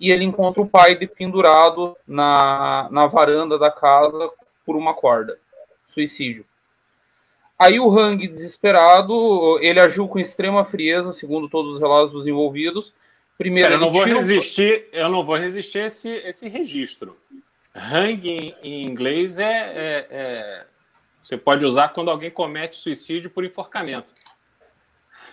e 0.02 0.10
ele 0.10 0.24
encontra 0.24 0.60
o 0.60 0.68
pai 0.68 0.96
pendurado 0.96 1.96
na, 2.04 2.88
na 2.90 3.06
varanda 3.06 3.56
da 3.56 3.70
casa 3.70 4.28
por 4.66 4.74
uma 4.74 4.94
corda. 4.94 5.38
Suicídio. 5.90 6.44
Aí 7.56 7.78
o 7.78 7.96
Hang, 7.96 8.26
desesperado, 8.26 9.60
ele 9.60 9.78
agiu 9.78 10.08
com 10.08 10.18
extrema 10.18 10.64
frieza, 10.64 11.12
segundo 11.12 11.48
todos 11.48 11.76
os 11.76 11.80
relatos 11.80 12.10
dos 12.10 12.26
envolvidos. 12.26 12.92
Primeiro, 13.38 13.74
eu 13.74 13.78
não 13.78 13.92
vou 13.92 14.02
resistir, 14.02 14.88
eu 14.92 15.08
não 15.08 15.24
vou 15.24 15.36
resistir 15.36 15.84
esse, 15.84 16.10
esse 16.10 16.48
registro. 16.48 17.16
Hang 17.72 18.28
em, 18.28 18.56
em 18.60 18.82
inglês 18.84 19.38
é, 19.38 19.44
é, 19.44 20.06
é 20.10 20.66
você 21.22 21.36
pode 21.36 21.64
usar 21.64 21.90
quando 21.90 22.10
alguém 22.10 22.32
comete 22.32 22.74
suicídio 22.74 23.30
por 23.30 23.44
enforcamento. 23.44 24.12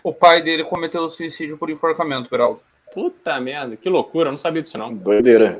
O 0.03 0.13
pai 0.13 0.43
dele 0.43 0.63
cometeu 0.63 1.09
suicídio 1.09 1.57
por 1.57 1.71
enforcamento, 1.71 2.29
Beraldo. 2.29 2.61
Puta 2.93 3.39
merda, 3.39 3.75
que 3.75 3.89
loucura, 3.89 4.27
eu 4.27 4.31
não 4.31 4.37
sabia 4.37 4.61
disso 4.61 4.77
não. 4.77 4.93
Doideira. 4.93 5.59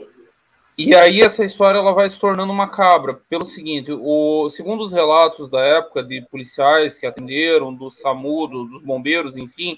E 0.78 0.96
aí 0.96 1.22
essa 1.22 1.44
história 1.44 1.78
ela 1.78 1.94
vai 1.94 2.08
se 2.10 2.18
tornando 2.18 2.54
macabra 2.54 3.20
pelo 3.30 3.46
seguinte, 3.46 3.92
o 3.92 4.50
segundo 4.50 4.82
os 4.82 4.94
relatos 4.94 5.50
da 5.50 5.60
época 5.60 6.02
de 6.02 6.22
policiais 6.32 6.98
que 6.98 7.06
atenderam, 7.06 7.74
do 7.74 7.92
SAMU, 7.92 8.48
do, 8.48 8.63
dos 8.65 8.84
bombeiros, 8.84 9.36
enfim, 9.36 9.78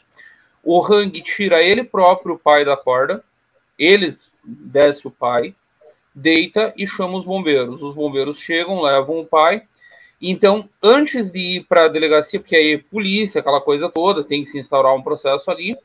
o 0.63 0.79
Hang 0.85 1.19
tira 1.21 1.61
ele 1.63 1.83
próprio, 1.83 2.35
o 2.35 2.39
pai 2.39 2.63
da 2.63 2.77
corda, 2.77 3.23
ele 3.79 4.15
desce 4.43 5.07
o 5.07 5.11
pai, 5.11 5.55
deita 6.13 6.71
e 6.77 6.85
chama 6.85 7.17
os 7.17 7.25
bombeiros. 7.25 7.81
Os 7.81 7.95
bombeiros 7.95 8.37
chegam, 8.39 8.81
levam 8.81 9.19
o 9.19 9.25
pai 9.25 9.63
então, 10.21 10.69
antes 10.83 11.31
de 11.31 11.39
ir 11.39 11.63
para 11.63 11.85
a 11.85 11.87
delegacia, 11.87 12.39
porque 12.39 12.55
aí 12.55 12.77
polícia, 12.77 13.39
aquela 13.39 13.59
coisa 13.59 13.89
toda, 13.89 14.23
tem 14.23 14.43
que 14.43 14.51
se 14.51 14.59
instaurar 14.59 14.93
um 14.93 15.01
processo 15.01 15.49
ali, 15.49 15.75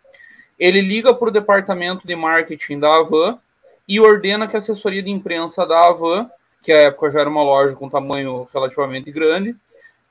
ele 0.58 0.80
liga 0.80 1.14
para 1.14 1.28
o 1.28 1.32
departamento 1.32 2.06
de 2.06 2.16
marketing 2.16 2.80
da 2.80 2.96
Avan 2.96 3.38
e 3.86 4.00
ordena 4.00 4.48
que 4.48 4.56
a 4.56 4.58
assessoria 4.58 5.02
de 5.02 5.10
imprensa 5.10 5.66
da 5.66 5.86
Avan, 5.86 6.30
que 6.62 6.72
à 6.72 6.80
época 6.82 7.10
já 7.10 7.20
era 7.20 7.30
uma 7.30 7.42
loja 7.42 7.76
com 7.76 7.88
tamanho 7.88 8.48
relativamente 8.52 9.10
grande, 9.12 9.54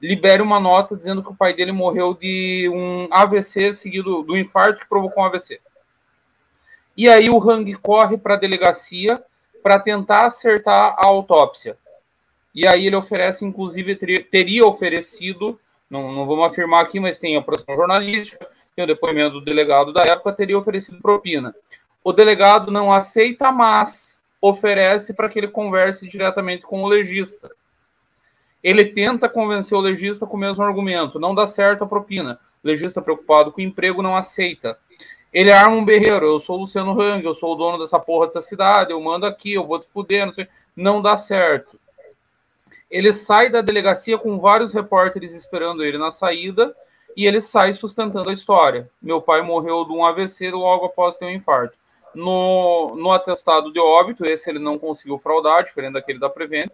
libere 0.02 0.42
uma 0.42 0.60
nota 0.60 0.96
dizendo 0.96 1.24
que 1.24 1.30
o 1.30 1.36
pai 1.36 1.54
dele 1.54 1.72
morreu 1.72 2.14
de 2.14 2.70
um 2.74 3.08
AVC 3.12 3.74
seguido 3.74 4.22
do 4.24 4.38
infarto 4.38 4.80
que 4.80 4.90
provocou 4.90 5.24
um 5.24 5.26
AVC. 5.26 5.60
E 6.98 7.10
aí 7.10 7.30
o 7.30 7.40
Hang 7.40 7.74
corre 7.76 8.18
para 8.18 8.36
a 8.36 8.40
delegacia 8.40 9.22
para 9.62 9.80
tentar 9.80 10.28
acertar 10.28 10.96
a 10.98 11.08
autópsia. 11.08 11.78
E 12.54 12.66
aí 12.66 12.88
ele 12.88 12.96
oferece, 12.96 13.44
inclusive, 13.44 13.96
teria, 13.96 14.66
oferecido, 14.66 15.60
não, 15.90 16.14
não 16.14 16.26
vamos 16.26 16.46
afirmar 16.46 16.84
aqui, 16.84 17.00
mas 17.02 17.20
tem 17.20 17.36
a 17.36 17.42
produção 17.42 17.76
jornalística, 17.76 18.48
tem 18.76 18.84
o 18.84 18.88
depoimento 18.88 19.40
do 19.40 19.46
delegado 19.46 19.94
da 19.94 20.04
época, 20.04 20.34
teria 20.34 20.58
oferecido 20.58 21.02
propina. 21.02 21.56
O 22.04 22.12
delegado 22.12 22.70
não 22.70 22.92
aceita, 22.92 23.52
mas 23.52 24.22
oferece 24.42 25.14
para 25.14 25.30
que 25.30 25.40
ele 25.40 25.48
converse 25.48 26.08
diretamente 26.08 26.64
com 26.64 26.84
o 26.84 26.88
legista. 26.88 27.50
Ele 28.62 28.84
tenta 28.86 29.30
convencer 29.30 29.78
o 29.78 29.82
legista 29.82 30.26
com 30.28 30.36
o 30.36 30.40
mesmo 30.40 30.62
argumento, 30.62 31.20
não 31.20 31.34
dá 31.34 31.48
certo 31.48 31.84
a 31.84 31.88
propina. 31.88 32.40
O 32.64 32.68
legista 32.68 33.02
preocupado 33.02 33.52
com 33.52 33.62
o 33.62 33.64
emprego 33.64 34.02
não 34.02 34.18
aceita. 34.18 34.78
Ele 35.32 35.52
arma 35.52 35.76
um 35.76 35.86
berreiro, 35.86 36.26
eu 36.26 36.40
sou 36.40 36.58
o 36.58 36.62
Luciano 36.62 37.00
Hang, 37.00 37.24
eu 37.24 37.34
sou 37.34 37.54
o 37.54 37.56
dono 37.56 37.78
dessa 37.78 38.00
porra 38.00 38.28
dessa 38.28 38.42
cidade, 38.42 38.92
eu 38.92 39.02
mando 39.02 39.26
aqui, 39.26 39.54
eu 39.54 39.66
vou 39.66 39.80
te 39.80 39.88
fuder, 39.88 40.26
não 40.26 40.34
sei. 40.34 40.48
Não 40.76 41.02
dá 41.02 41.18
certo. 41.18 41.80
Ele 42.90 43.14
sai 43.14 43.50
da 43.50 43.62
delegacia 43.62 44.18
com 44.18 44.40
vários 44.40 44.74
repórteres 44.74 45.34
esperando 45.34 45.84
ele 45.84 45.98
na 45.98 46.12
saída 46.12 46.76
e 47.16 47.26
ele 47.26 47.40
sai 47.40 47.74
sustentando 47.74 48.30
a 48.30 48.34
história. 48.34 48.90
Meu 49.02 49.22
pai 49.22 49.42
morreu 49.42 49.86
de 49.86 49.92
um 49.92 50.06
AVC 50.06 50.52
logo 50.52 50.86
após 50.86 51.18
ter 51.18 51.26
um 51.26 51.32
infarto. 51.32 51.78
No, 52.14 52.96
no 52.96 53.12
atestado 53.12 53.72
de 53.72 53.80
óbito, 53.80 54.26
esse 54.26 54.50
ele 54.50 54.60
não 54.60 54.80
conseguiu 54.80 55.18
fraudar, 55.18 55.64
diferente 55.64 55.94
daquele 55.94 56.20
da 56.20 56.30
Prevent. 56.30 56.72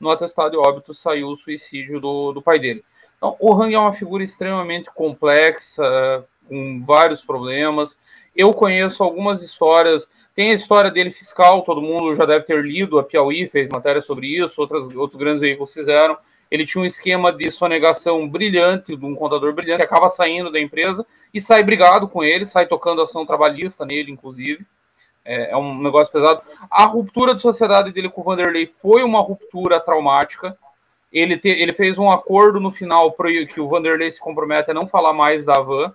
No 0.00 0.10
atestado 0.10 0.50
de 0.50 0.56
óbito 0.56 0.92
saiu 0.92 1.28
o 1.28 1.36
suicídio 1.36 2.00
do, 2.00 2.32
do 2.32 2.42
pai 2.42 2.58
dele. 2.58 2.84
Então, 3.16 3.36
o 3.38 3.54
Hang 3.54 3.74
é 3.74 3.78
uma 3.78 3.92
figura 3.92 4.24
extremamente 4.24 4.90
complexa, 4.94 6.26
com 6.48 6.82
vários 6.84 7.22
problemas. 7.22 8.00
Eu 8.34 8.52
conheço 8.52 9.02
algumas 9.02 9.42
histórias. 9.42 10.10
Tem 10.34 10.50
a 10.50 10.54
história 10.54 10.90
dele 10.90 11.10
fiscal, 11.10 11.62
todo 11.62 11.80
mundo 11.80 12.14
já 12.14 12.24
deve 12.24 12.44
ter 12.44 12.64
lido. 12.64 12.98
A 12.98 13.04
Piauí 13.04 13.46
fez 13.46 13.70
matéria 13.70 14.02
sobre 14.02 14.26
isso, 14.26 14.60
outras, 14.60 14.88
outros 14.94 15.20
grandes 15.20 15.40
veículos 15.40 15.72
fizeram. 15.72 16.16
Ele 16.52 16.66
tinha 16.66 16.82
um 16.82 16.84
esquema 16.84 17.32
de 17.32 17.50
sonegação 17.50 18.28
brilhante, 18.28 18.94
de 18.94 19.06
um 19.06 19.14
contador 19.14 19.54
brilhante, 19.54 19.78
que 19.78 19.84
acaba 19.84 20.10
saindo 20.10 20.52
da 20.52 20.60
empresa 20.60 21.06
e 21.32 21.40
sai 21.40 21.62
brigado 21.62 22.06
com 22.06 22.22
ele, 22.22 22.44
sai 22.44 22.66
tocando 22.66 23.00
ação 23.00 23.24
trabalhista 23.24 23.86
nele, 23.86 24.12
inclusive. 24.12 24.62
É, 25.24 25.52
é 25.52 25.56
um 25.56 25.82
negócio 25.82 26.12
pesado. 26.12 26.42
A 26.70 26.84
ruptura 26.84 27.34
de 27.34 27.40
sociedade 27.40 27.90
dele 27.90 28.10
com 28.10 28.20
o 28.20 28.24
Vanderlei 28.24 28.66
foi 28.66 29.02
uma 29.02 29.22
ruptura 29.22 29.80
traumática. 29.80 30.54
Ele, 31.10 31.38
te, 31.38 31.48
ele 31.48 31.72
fez 31.72 31.98
um 31.98 32.10
acordo 32.10 32.60
no 32.60 32.70
final 32.70 33.10
que 33.48 33.58
o 33.58 33.68
Vanderlei 33.68 34.10
se 34.10 34.20
compromete 34.20 34.70
a 34.70 34.74
não 34.74 34.86
falar 34.86 35.14
mais 35.14 35.46
da 35.46 35.58
van 35.58 35.94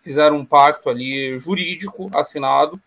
fizeram 0.00 0.36
um 0.36 0.44
pacto 0.44 0.88
ali 0.88 1.40
jurídico 1.40 2.08
assinado. 2.14 2.80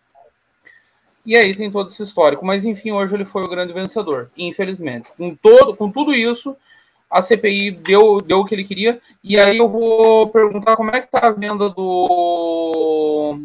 E 1.25 1.35
aí 1.35 1.53
tem 1.53 1.69
todo 1.69 1.89
esse 1.89 2.01
histórico. 2.01 2.45
Mas 2.45 2.63
enfim, 2.63 2.91
hoje 2.91 3.13
ele 3.13 3.25
foi 3.25 3.43
o 3.43 3.49
grande 3.49 3.73
vencedor, 3.73 4.31
infelizmente. 4.37 5.11
Com, 5.17 5.35
todo, 5.35 5.75
com 5.75 5.91
tudo 5.91 6.13
isso, 6.13 6.55
a 7.11 7.21
CPI 7.21 7.71
deu, 7.71 8.19
deu 8.21 8.39
o 8.39 8.45
que 8.45 8.55
ele 8.55 8.63
queria. 8.63 9.01
E 9.23 9.37
aí 9.37 9.57
eu 9.57 9.67
vou 9.67 10.29
perguntar 10.29 10.75
como 10.75 10.89
é 10.91 11.01
que 11.01 11.07
está 11.07 11.27
a 11.27 11.31
venda 11.31 11.69
do, 11.69 13.39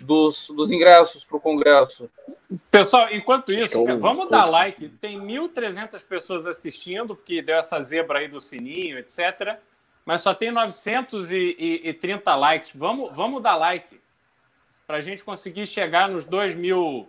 dos, 0.00 0.48
dos 0.48 0.70
ingressos 0.70 1.24
para 1.24 1.36
o 1.36 1.40
Congresso. 1.40 2.08
Pessoal, 2.70 3.08
enquanto 3.10 3.52
isso, 3.52 3.84
vamos 3.98 4.30
dar 4.30 4.44
like. 4.44 4.88
Tem 5.00 5.18
1.300 5.18 6.06
pessoas 6.06 6.46
assistindo, 6.46 7.16
porque 7.16 7.42
deu 7.42 7.56
essa 7.56 7.82
zebra 7.82 8.20
aí 8.20 8.28
do 8.28 8.40
sininho, 8.40 8.98
etc 8.98 9.58
mas 10.04 10.22
só 10.22 10.34
tem 10.34 10.50
930 10.50 12.34
likes. 12.34 12.72
Vamos, 12.74 13.14
vamos 13.14 13.42
dar 13.42 13.56
like 13.56 14.00
para 14.86 14.96
a 14.96 15.00
gente 15.00 15.22
conseguir 15.22 15.66
chegar 15.66 16.08
nos 16.08 16.24
2 16.24 16.54
mil, 16.54 17.08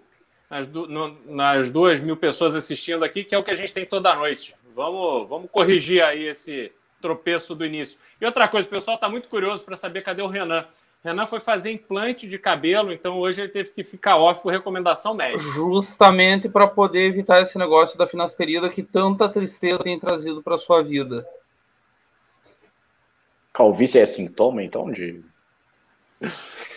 nas, 0.49 0.67
no, 0.67 1.17
nas 1.25 1.69
2 1.69 1.99
mil 2.01 2.15
pessoas 2.15 2.55
assistindo 2.55 3.03
aqui, 3.03 3.23
que 3.23 3.33
é 3.33 3.37
o 3.37 3.43
que 3.43 3.51
a 3.51 3.55
gente 3.55 3.73
tem 3.73 3.85
toda 3.85 4.15
noite. 4.15 4.55
Vamos, 4.75 5.29
vamos 5.29 5.51
corrigir 5.51 6.03
aí 6.03 6.23
esse 6.27 6.71
tropeço 7.01 7.53
do 7.53 7.65
início. 7.65 7.97
E 8.19 8.25
outra 8.25 8.47
coisa, 8.47 8.67
o 8.67 8.71
pessoal 8.71 8.95
está 8.95 9.09
muito 9.09 9.27
curioso 9.27 9.63
para 9.63 9.77
saber 9.77 10.01
cadê 10.01 10.21
o 10.21 10.27
Renan. 10.27 10.65
Renan 11.03 11.27
foi 11.27 11.41
fazer 11.41 11.71
implante 11.71 12.29
de 12.29 12.39
cabelo, 12.39 12.93
então 12.93 13.19
hoje 13.19 13.41
ele 13.41 13.49
teve 13.49 13.71
que 13.71 13.83
ficar 13.83 14.15
off 14.15 14.41
por 14.41 14.53
recomendação 14.53 15.13
médica. 15.13 15.43
Justamente 15.51 16.47
para 16.47 16.65
poder 16.65 17.07
evitar 17.07 17.41
esse 17.41 17.57
negócio 17.57 17.97
da 17.97 18.07
finasterida 18.07 18.69
que 18.69 18.81
tanta 18.81 19.27
tristeza 19.27 19.83
tem 19.83 19.99
trazido 19.99 20.41
para 20.41 20.57
sua 20.57 20.81
vida. 20.81 21.27
Calvície 23.51 23.99
é 23.99 24.05
sintoma, 24.05 24.63
então, 24.63 24.89
de. 24.89 25.21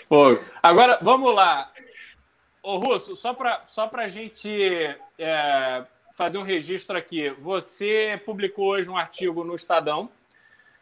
Pô, 0.09 0.39
agora, 0.61 0.99
vamos 1.01 1.33
lá. 1.33 1.71
Ô, 2.63 2.79
Russo, 2.79 3.15
só 3.15 3.33
para 3.33 3.63
só 3.67 3.89
a 3.93 4.09
gente 4.09 4.51
é, 5.17 5.85
fazer 6.17 6.39
um 6.39 6.43
registro 6.43 6.97
aqui. 6.97 7.31
Você 7.43 8.21
publicou 8.25 8.71
hoje 8.71 8.91
um 8.91 8.97
artigo 8.97 9.45
no 9.45 9.55
Estadão, 9.55 10.09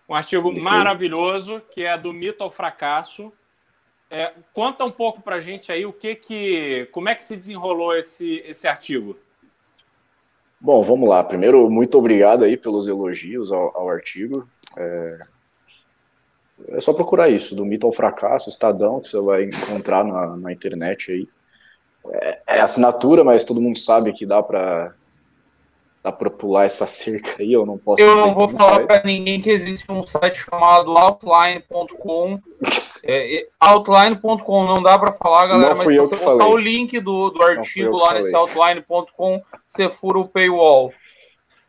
um 0.08 0.14
artigo 0.14 0.52
maravilhoso, 0.52 1.60
que 1.70 1.82
é 1.82 1.98
do 1.98 2.12
mito 2.12 2.42
ao 2.42 2.50
fracasso. 2.50 3.32
É, 4.10 4.32
conta 4.52 4.84
um 4.84 4.92
pouco 4.92 5.20
para 5.20 5.36
a 5.36 5.40
gente 5.40 5.72
aí 5.72 5.84
o 5.84 5.92
que 5.92 6.14
que, 6.14 6.88
como 6.92 7.08
é 7.08 7.14
que 7.14 7.24
se 7.24 7.36
desenrolou 7.36 7.96
esse, 7.96 8.44
esse 8.46 8.68
artigo. 8.68 9.18
Bom, 10.60 10.82
vamos 10.82 11.08
lá. 11.08 11.22
Primeiro, 11.24 11.68
muito 11.68 11.98
obrigado 11.98 12.44
aí 12.44 12.56
pelos 12.56 12.86
elogios 12.86 13.50
ao, 13.50 13.76
ao 13.76 13.90
artigo. 13.90 14.44
É, 14.78 15.18
é 16.68 16.80
só 16.80 16.92
procurar 16.92 17.28
isso, 17.28 17.56
do 17.56 17.64
mito 17.64 17.86
ao 17.86 17.92
fracasso, 17.92 18.48
Estadão, 18.48 19.00
que 19.00 19.08
você 19.08 19.20
vai 19.20 19.44
encontrar 19.44 20.04
na, 20.04 20.36
na 20.36 20.52
internet 20.52 21.10
aí. 21.10 21.28
É, 22.06 22.42
é, 22.46 22.60
assinatura, 22.60 23.24
mas 23.24 23.44
todo 23.44 23.60
mundo 23.60 23.78
sabe 23.78 24.12
que 24.12 24.24
dá 24.24 24.42
para 24.42 24.94
dá 26.04 26.12
para 26.12 26.28
pular 26.28 26.64
essa 26.64 26.86
cerca 26.86 27.42
aí, 27.42 27.50
eu 27.50 27.64
não 27.64 27.78
posso. 27.78 28.02
Eu 28.02 28.14
não 28.14 28.34
vou 28.34 28.46
falar 28.46 28.86
para 28.86 29.02
ninguém 29.04 29.40
que 29.40 29.48
existe 29.48 29.90
um 29.90 30.06
site 30.06 30.44
chamado 30.50 30.96
outline.com. 30.96 32.38
É, 33.06 33.48
outline.com 33.60 34.64
não 34.64 34.82
dá 34.82 34.98
para 34.98 35.12
falar, 35.12 35.46
galera, 35.46 35.74
mas 35.74 35.86
se 35.92 35.98
você 35.98 36.16
botar 36.16 36.46
o 36.46 36.56
link 36.56 36.98
do, 37.00 37.28
do 37.28 37.42
artigo 37.42 37.98
lá 37.98 38.14
nesse 38.14 38.34
outline.com, 38.34 39.42
você 39.68 39.90
fura 39.90 40.18
o 40.20 40.26
paywall. 40.26 40.90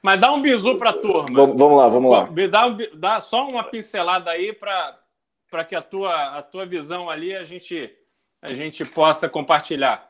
Mas 0.02 0.17
dá 0.17 0.32
um 0.32 0.41
bisu 0.41 0.78
para 0.78 0.91
a 0.91 0.93
turma. 0.93 1.28
Vamos, 1.34 1.58
vamos, 1.58 1.78
lá, 1.78 1.89
vamos 1.89 2.10
lá. 2.10 2.30
Dá, 2.50 2.78
dá 2.93 3.19
só 3.19 3.45
uma 3.45 3.65
pincelada 3.65 4.32
aí 4.32 4.54
para 4.54 5.65
que 5.67 5.76
a 5.76 5.82
tua, 5.82 6.38
a 6.38 6.41
tua 6.41 6.65
visão 6.65 7.10
ali 7.10 7.36
a 7.36 7.43
gente, 7.43 7.93
a 8.41 8.54
gente 8.54 8.86
possa 8.86 9.28
compartilhar. 9.28 10.10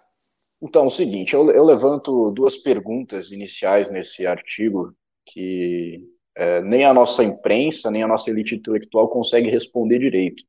Então, 0.62 0.84
é 0.84 0.88
o 0.88 0.90
seguinte, 0.90 1.34
eu, 1.34 1.50
eu 1.52 1.64
levanto 1.64 2.32
duas 2.32 2.58
perguntas 2.58 3.32
iniciais 3.32 3.92
nesse 3.92 4.26
artigo 4.26 4.96
que 5.26 6.02
é, 6.36 6.62
nem 6.62 6.86
a 6.86 6.94
nossa 6.94 7.24
imprensa, 7.24 7.92
nem 7.92 8.04
a 8.04 8.08
nossa 8.08 8.30
elite 8.30 8.56
intelectual 8.56 9.10
consegue 9.10 9.50
responder 9.50 10.00
direito. 10.00 10.44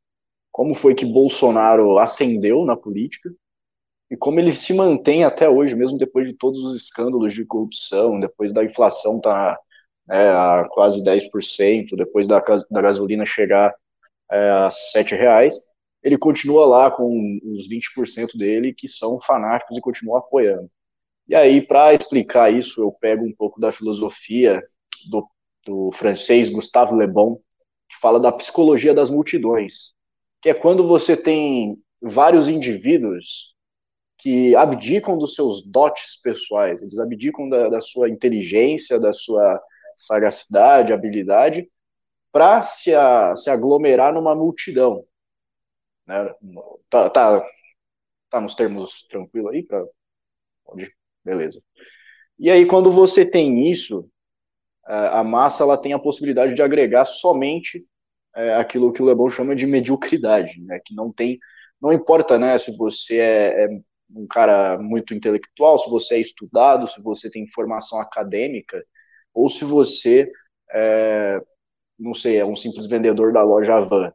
Como 0.53 0.75
foi 0.75 0.95
que 0.95 1.05
Bolsonaro 1.05 1.99
ascendeu 1.99 2.65
na 2.65 2.77
política? 2.77 3.31
e 4.11 4.17
como 4.17 4.39
ele 4.39 4.53
se 4.53 4.73
mantém 4.73 5.25
até 5.25 5.49
hoje, 5.49 5.75
mesmo 5.75 5.99
depois 5.99 6.27
de 6.27 6.35
todos 6.35 6.61
os 6.61 6.77
escândalos 6.77 7.35
de 7.35 7.45
corrupção, 7.45 8.21
depois 8.21 8.53
da 8.53 8.65
inflação 8.65 9.21
tá 9.21 9.59
né, 10.07 10.31
a 10.31 10.67
quase 10.71 11.03
10%, 11.03 11.97
depois 11.97 12.29
da, 12.29 12.41
da 12.71 12.83
gasolina 12.83 13.27
chegar 13.27 13.75
é, 14.31 14.51
a 14.51 14.71
7 14.71 15.15
reais, 15.15 15.55
ele 16.07 16.17
continua 16.17 16.65
lá 16.65 16.89
com 16.89 17.37
os 17.43 17.69
20% 17.69 18.39
dele 18.39 18.73
que 18.73 18.87
são 18.87 19.21
fanáticos 19.21 19.77
e 19.77 19.81
continuam 19.81 20.17
apoiando. 20.17 20.71
E 21.27 21.35
aí, 21.35 21.61
para 21.61 21.93
explicar 21.93 22.49
isso, 22.55 22.81
eu 22.81 22.93
pego 22.93 23.25
um 23.25 23.35
pouco 23.35 23.61
da 23.61 23.73
filosofia 23.73 24.63
do, 25.11 25.29
do 25.67 25.91
francês 25.91 26.49
Gustave 26.49 26.95
Le 26.95 27.09
Bon, 27.09 27.41
que 27.89 27.97
fala 28.01 28.21
da 28.21 28.31
psicologia 28.31 28.95
das 28.95 29.11
multidões, 29.11 29.95
que 30.41 30.49
é 30.49 30.55
quando 30.55 30.87
você 30.87 31.17
tem 31.17 31.77
vários 32.01 32.47
indivíduos 32.47 33.57
que 34.17 34.55
abdicam 34.55 35.19
dos 35.19 35.35
seus 35.35 35.61
dotes 35.61 36.21
pessoais, 36.23 36.83
eles 36.83 37.01
abdicam 37.01 37.49
da, 37.49 37.69
da 37.69 37.81
sua 37.81 38.09
inteligência, 38.09 39.01
da 39.01 39.13
sua 39.13 39.61
sagacidade, 39.97 40.93
habilidade, 40.93 41.69
para 42.31 42.63
se, 42.63 42.93
se 43.35 43.51
aglomerar 43.51 44.15
numa 44.15 44.37
multidão. 44.37 45.05
Né? 46.07 46.35
Tá, 46.89 47.11
tá, 47.11 47.47
tá 48.31 48.41
nos 48.41 48.55
termos 48.55 49.05
tranquilo 49.09 49.49
aí? 49.49 49.63
Pra... 49.63 49.85
Beleza. 51.25 51.63
E 52.39 52.51
aí, 52.51 52.67
quando 52.67 52.91
você 52.91 53.25
tem 53.25 53.71
isso, 53.71 54.09
a 54.85 55.25
massa 55.25 55.63
ela 55.65 55.77
tem 55.77 55.93
a 55.93 55.99
possibilidade 55.99 56.55
de 56.55 56.63
agregar 56.63 57.05
somente 57.05 57.85
é, 58.37 58.55
aquilo 58.55 58.93
que 58.93 59.03
o 59.03 59.05
Lebon 59.05 59.31
chama 59.31 59.57
de 59.57 59.67
mediocridade, 59.67 60.61
né? 60.61 60.81
que 60.85 60.95
não 60.95 61.13
tem, 61.13 61.39
não 61.81 61.93
importa 61.93 62.39
né, 62.39 62.59
se 62.59 62.77
você 62.77 63.19
é, 63.19 63.65
é 63.65 63.69
um 64.11 64.27
cara 64.27 64.79
muito 64.79 65.15
intelectual, 65.15 65.79
se 65.79 65.91
você 65.91 66.17
é 66.17 66.21
estudado, 66.21 66.87
se 66.87 67.03
você 67.03 67.31
tem 67.31 67.47
formação 67.49 68.01
acadêmica, 68.01 68.85
ou 69.35 69.49
se 69.49 69.65
você 69.65 70.31
é, 70.73 71.41
não 71.99 72.15
sei, 72.15 72.37
é 72.37 72.45
um 72.45 72.57
simples 72.57 72.87
vendedor 72.87 73.33
da 73.33 73.43
loja 73.43 73.81
Van. 73.81 74.13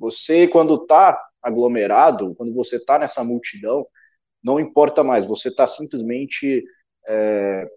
Você, 0.00 0.48
quando 0.48 0.76
está 0.76 1.22
aglomerado, 1.42 2.34
quando 2.34 2.54
você 2.54 2.76
está 2.76 2.98
nessa 2.98 3.22
multidão, 3.22 3.86
não 4.42 4.58
importa 4.58 5.04
mais, 5.04 5.26
você 5.26 5.48
está 5.48 5.66
simplesmente 5.66 6.64
é, 7.06 7.68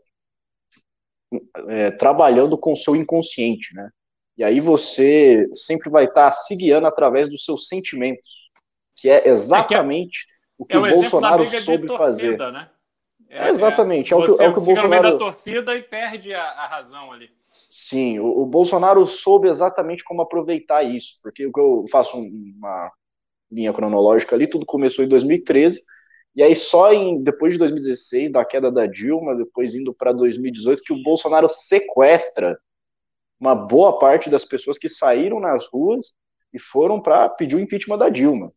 é, 1.68 1.92
trabalhando 1.92 2.58
com 2.58 2.72
o 2.72 2.78
seu 2.78 2.96
inconsciente, 2.96 3.76
né? 3.76 3.90
E 4.38 4.44
aí 4.44 4.60
você 4.60 5.48
sempre 5.52 5.92
vai 5.92 6.06
estar 6.06 6.26
tá 6.26 6.32
se 6.32 6.56
guiando 6.56 6.88
através 6.88 7.30
dos 7.30 7.44
seus 7.44 7.68
sentimentos, 7.68 8.30
que 8.96 9.10
é 9.10 9.28
exatamente 9.28 10.26
é 10.28 10.34
o 10.58 10.66
que 10.66 10.76
é 10.76 10.80
o, 10.80 10.84
o 10.86 10.90
Bolsonaro 10.90 11.46
soube 11.46 11.88
torcida, 11.88 11.98
fazer. 11.98 12.38
Né? 12.38 12.70
É, 13.30 13.50
exatamente, 13.50 14.14
é, 14.14 14.16
o 14.16 14.24
que, 14.24 14.44
é 14.44 14.48
o 14.48 14.54
que 14.54 14.60
o 14.60 14.62
Bolsonaro. 14.62 14.84
No 14.84 14.90
meio 14.90 15.04
da 15.04 15.18
torcida 15.18 15.76
e 15.76 15.84
perde 15.84 16.34
a, 16.34 16.44
a 16.44 16.68
razão 16.68 17.12
ali. 17.12 17.30
Sim, 17.76 18.20
o, 18.20 18.44
o, 18.44 18.46
Bolsonaro 18.46 19.04
soube 19.08 19.50
exatamente 19.50 20.04
como 20.04 20.22
aproveitar 20.22 20.84
isso, 20.84 21.20
porque 21.24 21.50
eu 21.56 21.86
faço 21.92 22.20
uma 22.20 22.92
linha 23.52 23.74
cronológica 23.74 24.36
ali, 24.36 24.46
tudo 24.46 24.64
começou 24.64 25.04
em 25.04 25.08
2013, 25.08 25.82
e 26.36 26.44
aí 26.44 26.56
só 26.56 26.94
em 26.94 27.24
depois 27.24 27.54
de 27.54 27.58
2016, 27.58 28.32
da 28.32 28.46
queda 28.46 28.72
da 28.72 28.86
Dilma, 28.86 29.36
depois 29.36 29.74
indo 29.74 29.92
para 29.92 30.14
2018, 30.14 30.84
que 30.84 30.94
o 30.94 31.02
Bolsonaro 31.02 31.50
sequestra 31.50 32.60
uma 33.40 33.56
boa 33.56 33.98
parte 33.98 34.30
das 34.30 34.46
pessoas 34.46 34.78
que 34.78 34.88
saíram 34.88 35.40
nas 35.40 35.66
ruas 35.68 36.14
e 36.54 36.60
foram 36.60 37.02
para 37.02 37.28
pedir 37.28 37.56
o 37.56 37.60
impeachment 37.60 37.98
da 37.98 38.10
Dilma. 38.10 38.54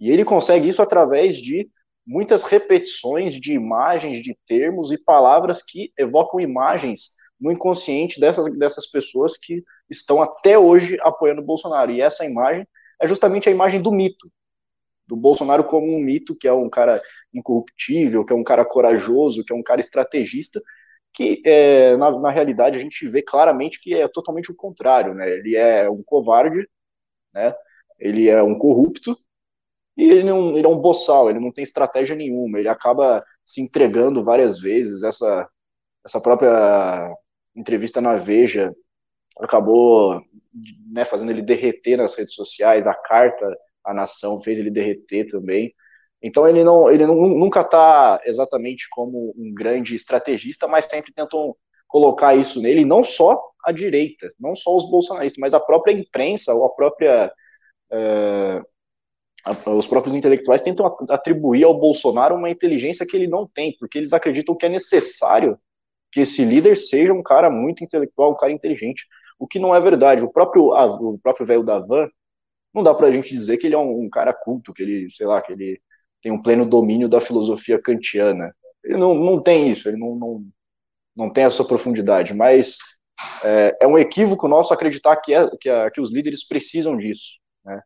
E 0.00 0.10
ele 0.10 0.24
consegue 0.24 0.68
isso 0.68 0.82
através 0.82 1.36
de 1.36 1.70
muitas 2.04 2.42
repetições 2.42 3.34
de 3.34 3.52
imagens, 3.52 4.20
de 4.20 4.36
termos 4.44 4.90
e 4.90 4.98
palavras 4.98 5.62
que 5.62 5.92
evocam 5.96 6.40
imagens 6.40 7.16
no 7.40 7.50
inconsciente 7.52 8.20
dessas, 8.20 8.46
dessas 8.58 8.86
pessoas 8.86 9.36
que 9.36 9.62
estão 9.88 10.20
até 10.22 10.58
hoje 10.58 10.96
apoiando 11.00 11.40
o 11.40 11.44
Bolsonaro. 11.44 11.90
E 11.90 12.00
essa 12.00 12.24
imagem 12.24 12.66
é 13.00 13.06
justamente 13.06 13.48
a 13.48 13.52
imagem 13.52 13.80
do 13.80 13.92
mito, 13.92 14.30
do 15.06 15.16
Bolsonaro 15.16 15.64
como 15.64 15.86
um 15.86 16.00
mito, 16.00 16.36
que 16.36 16.48
é 16.48 16.52
um 16.52 16.68
cara 16.68 17.00
incorruptível, 17.32 18.24
que 18.24 18.32
é 18.32 18.36
um 18.36 18.44
cara 18.44 18.64
corajoso, 18.64 19.44
que 19.44 19.52
é 19.52 19.56
um 19.56 19.62
cara 19.62 19.80
estrategista, 19.80 20.60
que 21.12 21.42
é, 21.44 21.96
na, 21.96 22.10
na 22.18 22.30
realidade 22.30 22.78
a 22.78 22.82
gente 22.82 23.06
vê 23.08 23.22
claramente 23.22 23.80
que 23.80 23.94
é 23.94 24.06
totalmente 24.08 24.50
o 24.50 24.56
contrário, 24.56 25.14
né? 25.14 25.28
Ele 25.30 25.56
é 25.56 25.88
um 25.88 26.02
covarde, 26.02 26.68
né? 27.32 27.54
Ele 27.98 28.28
é 28.28 28.42
um 28.42 28.56
corrupto 28.56 29.16
e 29.96 30.04
ele, 30.04 30.24
não, 30.24 30.56
ele 30.56 30.66
é 30.66 30.68
um 30.68 30.78
boçal, 30.78 31.28
ele 31.28 31.40
não 31.40 31.52
tem 31.52 31.64
estratégia 31.64 32.14
nenhuma, 32.14 32.58
ele 32.58 32.68
acaba 32.68 33.24
se 33.44 33.60
entregando 33.60 34.22
várias 34.22 34.60
vezes. 34.60 35.02
Essa, 35.02 35.48
essa 36.04 36.20
própria 36.20 37.12
entrevista 37.58 38.00
na 38.00 38.16
Veja 38.16 38.74
acabou 39.38 40.20
né, 40.92 41.04
fazendo 41.04 41.30
ele 41.30 41.42
derreter 41.42 41.96
nas 41.96 42.14
redes 42.16 42.34
sociais, 42.34 42.86
a 42.86 42.94
carta 42.94 43.46
à 43.84 43.92
nação 43.94 44.40
fez 44.42 44.58
ele 44.58 44.70
derreter 44.70 45.26
também. 45.26 45.72
Então 46.22 46.48
ele 46.48 46.64
não, 46.64 46.90
ele 46.90 47.06
não, 47.06 47.14
nunca 47.14 47.60
está 47.60 48.20
exatamente 48.24 48.88
como 48.90 49.32
um 49.36 49.52
grande 49.54 49.94
estrategista, 49.94 50.66
mas 50.66 50.86
sempre 50.86 51.12
tentam 51.12 51.54
colocar 51.86 52.34
isso 52.34 52.60
nele, 52.60 52.84
não 52.84 53.02
só 53.02 53.40
a 53.64 53.72
direita, 53.72 54.30
não 54.38 54.54
só 54.54 54.76
os 54.76 54.90
bolsonaristas, 54.90 55.40
mas 55.40 55.54
a 55.54 55.60
própria 55.60 55.92
imprensa 55.92 56.52
ou 56.52 56.66
a 56.66 56.74
própria 56.74 57.32
uh, 57.92 58.66
os 59.66 59.86
próprios 59.86 60.14
intelectuais 60.14 60.60
tentam 60.60 60.84
atribuir 61.08 61.64
ao 61.64 61.78
Bolsonaro 61.78 62.34
uma 62.34 62.50
inteligência 62.50 63.06
que 63.06 63.16
ele 63.16 63.28
não 63.28 63.46
tem, 63.46 63.74
porque 63.78 63.96
eles 63.96 64.12
acreditam 64.12 64.56
que 64.56 64.66
é 64.66 64.68
necessário 64.68 65.58
que 66.18 66.22
esse 66.22 66.44
líder 66.44 66.76
seja 66.76 67.12
um 67.12 67.22
cara 67.22 67.48
muito 67.48 67.84
intelectual, 67.84 68.32
um 68.32 68.36
cara 68.36 68.52
inteligente, 68.52 69.06
o 69.38 69.46
que 69.46 69.60
não 69.60 69.72
é 69.72 69.80
verdade. 69.80 70.24
O 70.24 70.32
próprio 70.32 70.72
o 70.72 71.18
próprio 71.18 71.46
velho 71.46 71.62
da 71.62 71.78
van 71.78 72.08
não 72.74 72.82
dá 72.82 72.92
pra 72.92 73.12
gente 73.12 73.28
dizer 73.28 73.56
que 73.56 73.68
ele 73.68 73.76
é 73.76 73.78
um, 73.78 74.02
um, 74.02 74.10
cara 74.10 74.34
culto, 74.34 74.74
que 74.74 74.82
ele, 74.82 75.08
sei 75.10 75.26
lá, 75.26 75.40
que 75.40 75.52
ele 75.52 75.80
tem 76.20 76.32
um 76.32 76.42
pleno 76.42 76.68
domínio 76.68 77.08
da 77.08 77.20
filosofia 77.20 77.80
kantiana. 77.80 78.52
Ele 78.82 78.98
não, 78.98 79.14
não 79.14 79.40
tem 79.40 79.70
isso, 79.70 79.88
ele 79.88 79.96
não, 79.96 80.16
não, 80.16 80.44
não 81.14 81.32
tem 81.32 81.44
essa 81.44 81.64
profundidade, 81.64 82.34
mas 82.34 82.78
é, 83.44 83.78
é 83.82 83.86
um 83.86 83.96
equívoco 83.96 84.48
nosso 84.48 84.74
acreditar 84.74 85.16
que, 85.18 85.32
é, 85.32 85.48
que, 85.60 85.90
que 85.92 86.00
os 86.00 86.12
líderes 86.12 86.44
precisam 86.46 86.96
disso. 86.96 87.38
Né? 87.64 87.80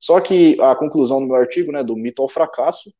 Só 0.00 0.20
que 0.20 0.58
a 0.60 0.74
conclusão 0.74 1.20
do 1.20 1.26
meu 1.26 1.36
artigo, 1.36 1.70
né, 1.70 1.84
do 1.84 1.96
mito 1.96 2.22
ao 2.22 2.30
fracasso, 2.30 2.90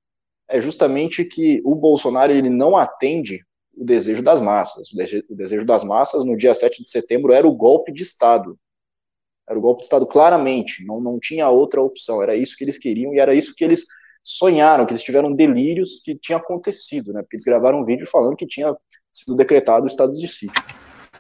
é 0.47 0.61
justamente 0.61 1.25
que 1.25 1.63
o 1.65 1.75
Bolsonaro 1.75 2.33
ele 2.33 2.51
não 2.51 2.77
atende 2.77 3.48
o 3.79 3.85
desejo 3.85 4.23
das 4.23 4.41
massas. 4.41 4.89
O 4.93 5.35
desejo 5.35 5.65
das 5.65 5.85
massas, 5.85 6.25
no 6.25 6.37
dia 6.37 6.55
7 6.55 6.83
de 6.83 6.91
setembro, 6.91 7.33
era 7.33 7.47
o 7.47 7.53
golpe 7.53 7.93
de 7.93 8.03
Estado. 8.03 8.59
Era 9.49 9.59
o 9.59 9.63
golpe 9.63 9.81
de 9.81 9.85
Estado, 9.85 10.07
claramente. 10.07 10.85
Não, 10.85 11.01
não 11.01 11.19
tinha 11.19 11.49
outra 11.49 11.81
opção. 11.81 12.21
Era 12.23 12.35
isso 12.35 12.57
que 12.57 12.65
eles 12.65 12.77
queriam 12.77 13.15
e 13.15 13.19
era 13.19 13.35
isso 13.35 13.55
que 13.55 13.65
eles 13.65 13.87
sonharam, 14.23 14.85
que 14.85 14.93
eles 14.93 15.03
tiveram 15.03 15.33
delírios 15.33 16.03
que 16.05 16.15
tinha 16.15 16.37
acontecido, 16.37 17.13
né? 17.13 17.23
Porque 17.23 17.37
eles 17.37 17.45
gravaram 17.45 17.81
um 17.81 17.85
vídeo 17.85 18.07
falando 18.07 18.37
que 18.37 18.47
tinha 18.47 18.77
sido 19.13 19.37
decretado 19.37 19.85
o 19.85 19.89
estado 19.89 20.13
de 20.13 20.27
sítio. 20.27 20.63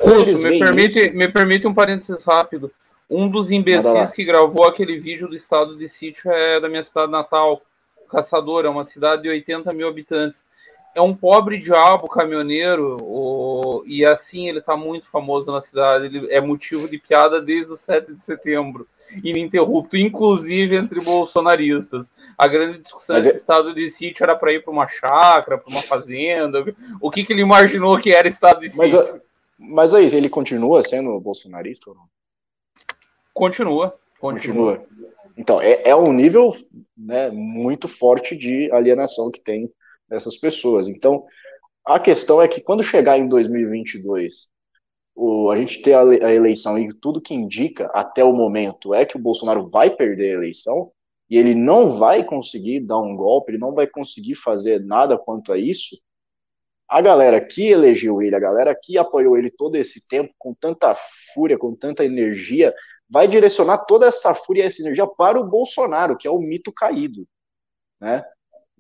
Russo, 0.01 0.37
me 0.39 0.59
permite, 0.59 1.07
isso... 1.07 1.17
me 1.17 1.29
permite 1.29 1.67
um 1.67 1.73
parênteses 1.73 2.23
rápido. 2.23 2.71
Um 3.09 3.29
dos 3.29 3.51
imbecis 3.51 4.13
que 4.13 4.25
gravou 4.25 4.65
aquele 4.65 4.99
vídeo 4.99 5.29
do 5.29 5.35
estado 5.35 5.79
de 5.79 5.89
sítio 5.89 6.31
é 6.31 6.61
da 6.61 6.69
minha 6.69 6.83
cidade 6.83 7.11
natal, 7.11 7.63
Caçador, 8.11 8.67
é 8.67 8.69
uma 8.69 8.85
cidade 8.85 9.23
de 9.23 9.29
80 9.31 9.73
mil 9.73 9.89
habitantes 9.89 10.45
é 10.99 11.03
um 11.03 11.15
pobre 11.15 11.59
diabo 11.59 12.09
caminhoneiro, 12.09 12.97
o, 13.01 13.85
e 13.87 14.05
assim 14.05 14.49
ele 14.49 14.59
está 14.59 14.77
muito 14.77 15.07
famoso 15.07 15.53
na 15.53 15.61
cidade. 15.61 16.07
Ele 16.07 16.33
é 16.33 16.41
motivo 16.41 16.89
de 16.89 16.99
piada 16.99 17.41
desde 17.41 17.73
o 17.73 17.77
7 17.77 18.15
de 18.15 18.25
setembro, 18.25 18.85
ininterrupto, 19.23 19.97
inclusive 19.97 20.75
entre 20.75 21.01
bolsonaristas. 21.01 22.13
A 22.37 22.49
grande 22.49 22.81
discussão 22.81 23.15
desse 23.15 23.29
é... 23.29 23.37
estado 23.37 23.73
de 23.73 23.89
sítio 23.89 24.25
era 24.25 24.35
para 24.35 24.53
ir 24.53 24.65
para 24.65 24.73
uma 24.73 24.89
chácara, 24.89 25.57
para 25.57 25.71
uma 25.71 25.83
fazenda. 25.83 26.65
O 27.01 27.13
que, 27.13 27.25
que 27.25 27.33
ele 27.33 27.43
imaginou 27.43 27.97
que 27.99 28.13
era 28.13 28.27
estado 28.27 28.59
de 28.59 28.69
sítio? 28.69 29.23
Mas, 29.57 29.93
mas 29.93 29.95
aí, 29.95 30.07
ele 30.07 30.29
continua 30.29 30.83
sendo 30.83 31.19
bolsonarista 31.21 31.91
ou 31.91 31.97
não? 31.97 32.05
Continua, 33.33 33.97
continua. 34.19 34.79
continua. 34.79 35.09
Então, 35.37 35.63
é, 35.63 35.91
é 35.91 35.95
um 35.95 36.13
nível 36.13 36.57
né, 36.97 37.31
muito 37.31 37.87
forte 37.87 38.35
de 38.37 38.69
alienação 38.73 39.31
que 39.31 39.41
tem 39.41 39.73
dessas 40.09 40.37
pessoas. 40.37 40.89
Então, 40.89 41.25
a 41.85 41.99
questão 41.99 42.41
é 42.41 42.49
que 42.49 42.61
quando 42.61 42.83
chegar 42.83 43.19
em 43.19 43.29
2022, 43.29 44.49
o, 45.15 45.51
a 45.51 45.57
gente 45.57 45.83
ter 45.83 45.95
a, 45.95 46.03
a 46.03 46.35
eleição 46.35 46.79
e 46.79 46.93
tudo 46.95 47.21
que 47.21 47.35
indica 47.35 47.87
até 47.93 48.23
o 48.23 48.33
momento 48.33 48.95
é 48.95 49.05
que 49.05 49.17
o 49.17 49.21
Bolsonaro 49.21 49.67
vai 49.67 49.91
perder 49.91 50.31
a 50.31 50.35
eleição 50.35 50.93
e 51.29 51.37
ele 51.37 51.55
não 51.55 51.99
vai 51.99 52.25
conseguir 52.25 52.81
dar 52.81 52.99
um 52.99 53.17
golpe, 53.17 53.53
ele 53.53 53.59
não 53.59 53.75
vai 53.75 53.87
conseguir 53.87 54.35
fazer 54.35 54.85
nada 54.85 55.19
quanto 55.19 55.53
a 55.53 55.59
isso. 55.59 55.99
A 56.89 57.03
galera 57.03 57.45
que 57.45 57.67
elegeu 57.67 58.23
ele, 58.23 58.35
a 58.35 58.41
galera 58.41 58.75
que 58.75 58.97
apoiou 58.97 59.37
ele 59.37 59.51
todo 59.51 59.77
esse 59.77 60.09
tempo 60.09 60.33
com 60.39 60.55
tanta 60.55 60.95
fúria, 61.35 61.59
com 61.59 61.75
tanta 61.75 62.05
energia, 62.05 62.75
vai 63.11 63.29
direcionar 63.29 63.79
toda 63.79 64.07
essa 64.07 64.35
fúria 64.35 64.63
e 64.63 64.67
essa 64.67 64.81
energia 64.81 65.07
para 65.07 65.39
o 65.39 65.45
Bolsonaro, 65.45 66.17
que 66.17 66.27
é 66.27 66.31
o 66.31 66.39
mito 66.39 66.73
caído, 66.73 67.27
né? 68.01 68.25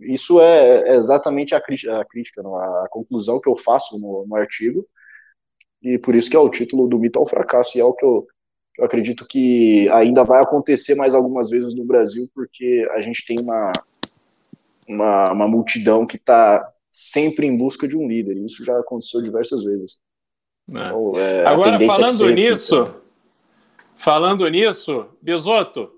Isso 0.00 0.40
é, 0.40 0.90
é 0.90 0.96
exatamente 0.96 1.54
a, 1.54 1.58
a 1.58 2.04
crítica, 2.04 2.40
a 2.40 2.86
conclusão 2.90 3.40
que 3.40 3.48
eu 3.48 3.56
faço 3.56 3.98
no, 3.98 4.24
no, 4.26 4.36
artigo, 4.36 4.86
e 5.82 5.98
por 5.98 6.14
isso 6.14 6.30
que 6.30 6.36
é 6.36 6.38
o 6.38 6.50
título 6.50 6.86
do 6.86 6.98
mito 6.98 7.18
ao 7.18 7.26
fracasso, 7.26 7.76
e 7.76 7.80
é 7.80 7.84
o 7.84 7.92
que 7.92 8.04
eu, 8.04 8.26
eu 8.78 8.84
acredito 8.84 9.26
que 9.26 9.88
ainda 9.90 10.22
vai 10.22 10.42
acontecer 10.42 10.94
mais 10.94 11.14
algumas 11.14 11.50
vezes 11.50 11.74
no 11.74 11.84
Brasil, 11.84 12.28
porque 12.32 12.88
a 12.92 13.00
gente 13.00 13.24
tem 13.26 13.38
uma, 13.40 13.72
uma, 14.88 15.32
uma 15.32 15.48
multidão 15.48 16.06
que 16.06 16.16
está 16.16 16.72
sempre 16.90 17.46
em 17.46 17.56
busca 17.56 17.88
de 17.88 17.96
um 17.96 18.06
líder, 18.06 18.36
e 18.36 18.46
isso 18.46 18.64
já 18.64 18.78
aconteceu 18.78 19.20
diversas 19.20 19.64
vezes. 19.64 19.98
É. 20.68 20.84
Então, 20.84 21.12
é, 21.16 21.44
Agora, 21.44 21.78
falando 21.86 22.30
nisso, 22.30 22.94
falando 23.96 24.48
nisso, 24.48 25.06
Bisoto, 25.20 25.90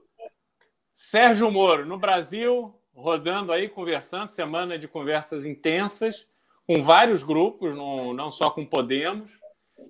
Sérgio 0.94 1.50
Moro, 1.50 1.84
no 1.84 1.98
Brasil, 1.98 2.74
rodando 2.94 3.52
aí, 3.52 3.68
conversando, 3.68 4.28
semana 4.28 4.78
de 4.78 4.88
conversas 4.88 5.46
intensas, 5.46 6.26
com 6.66 6.82
vários 6.82 7.22
grupos, 7.22 7.74
não, 7.76 8.12
não 8.12 8.30
só 8.30 8.50
com 8.50 8.64
Podemos. 8.64 9.30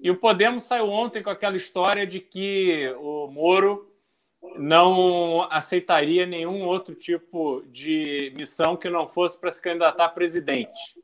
E 0.02 0.10
o 0.10 0.16
Podemos 0.16 0.64
saiu 0.64 0.88
ontem 0.88 1.22
com 1.22 1.30
aquela 1.30 1.56
história 1.56 2.06
de 2.06 2.20
que 2.20 2.94
o 2.98 3.26
Moro 3.26 3.90
não 4.56 5.46
aceitaria 5.50 6.24
nenhum 6.24 6.64
outro 6.64 6.94
tipo 6.94 7.62
de 7.66 8.32
missão 8.36 8.76
que 8.76 8.88
não 8.88 9.06
fosse 9.06 9.38
para 9.38 9.50
se 9.50 9.60
candidatar 9.60 10.06
a 10.06 10.08
presidente. 10.08 10.98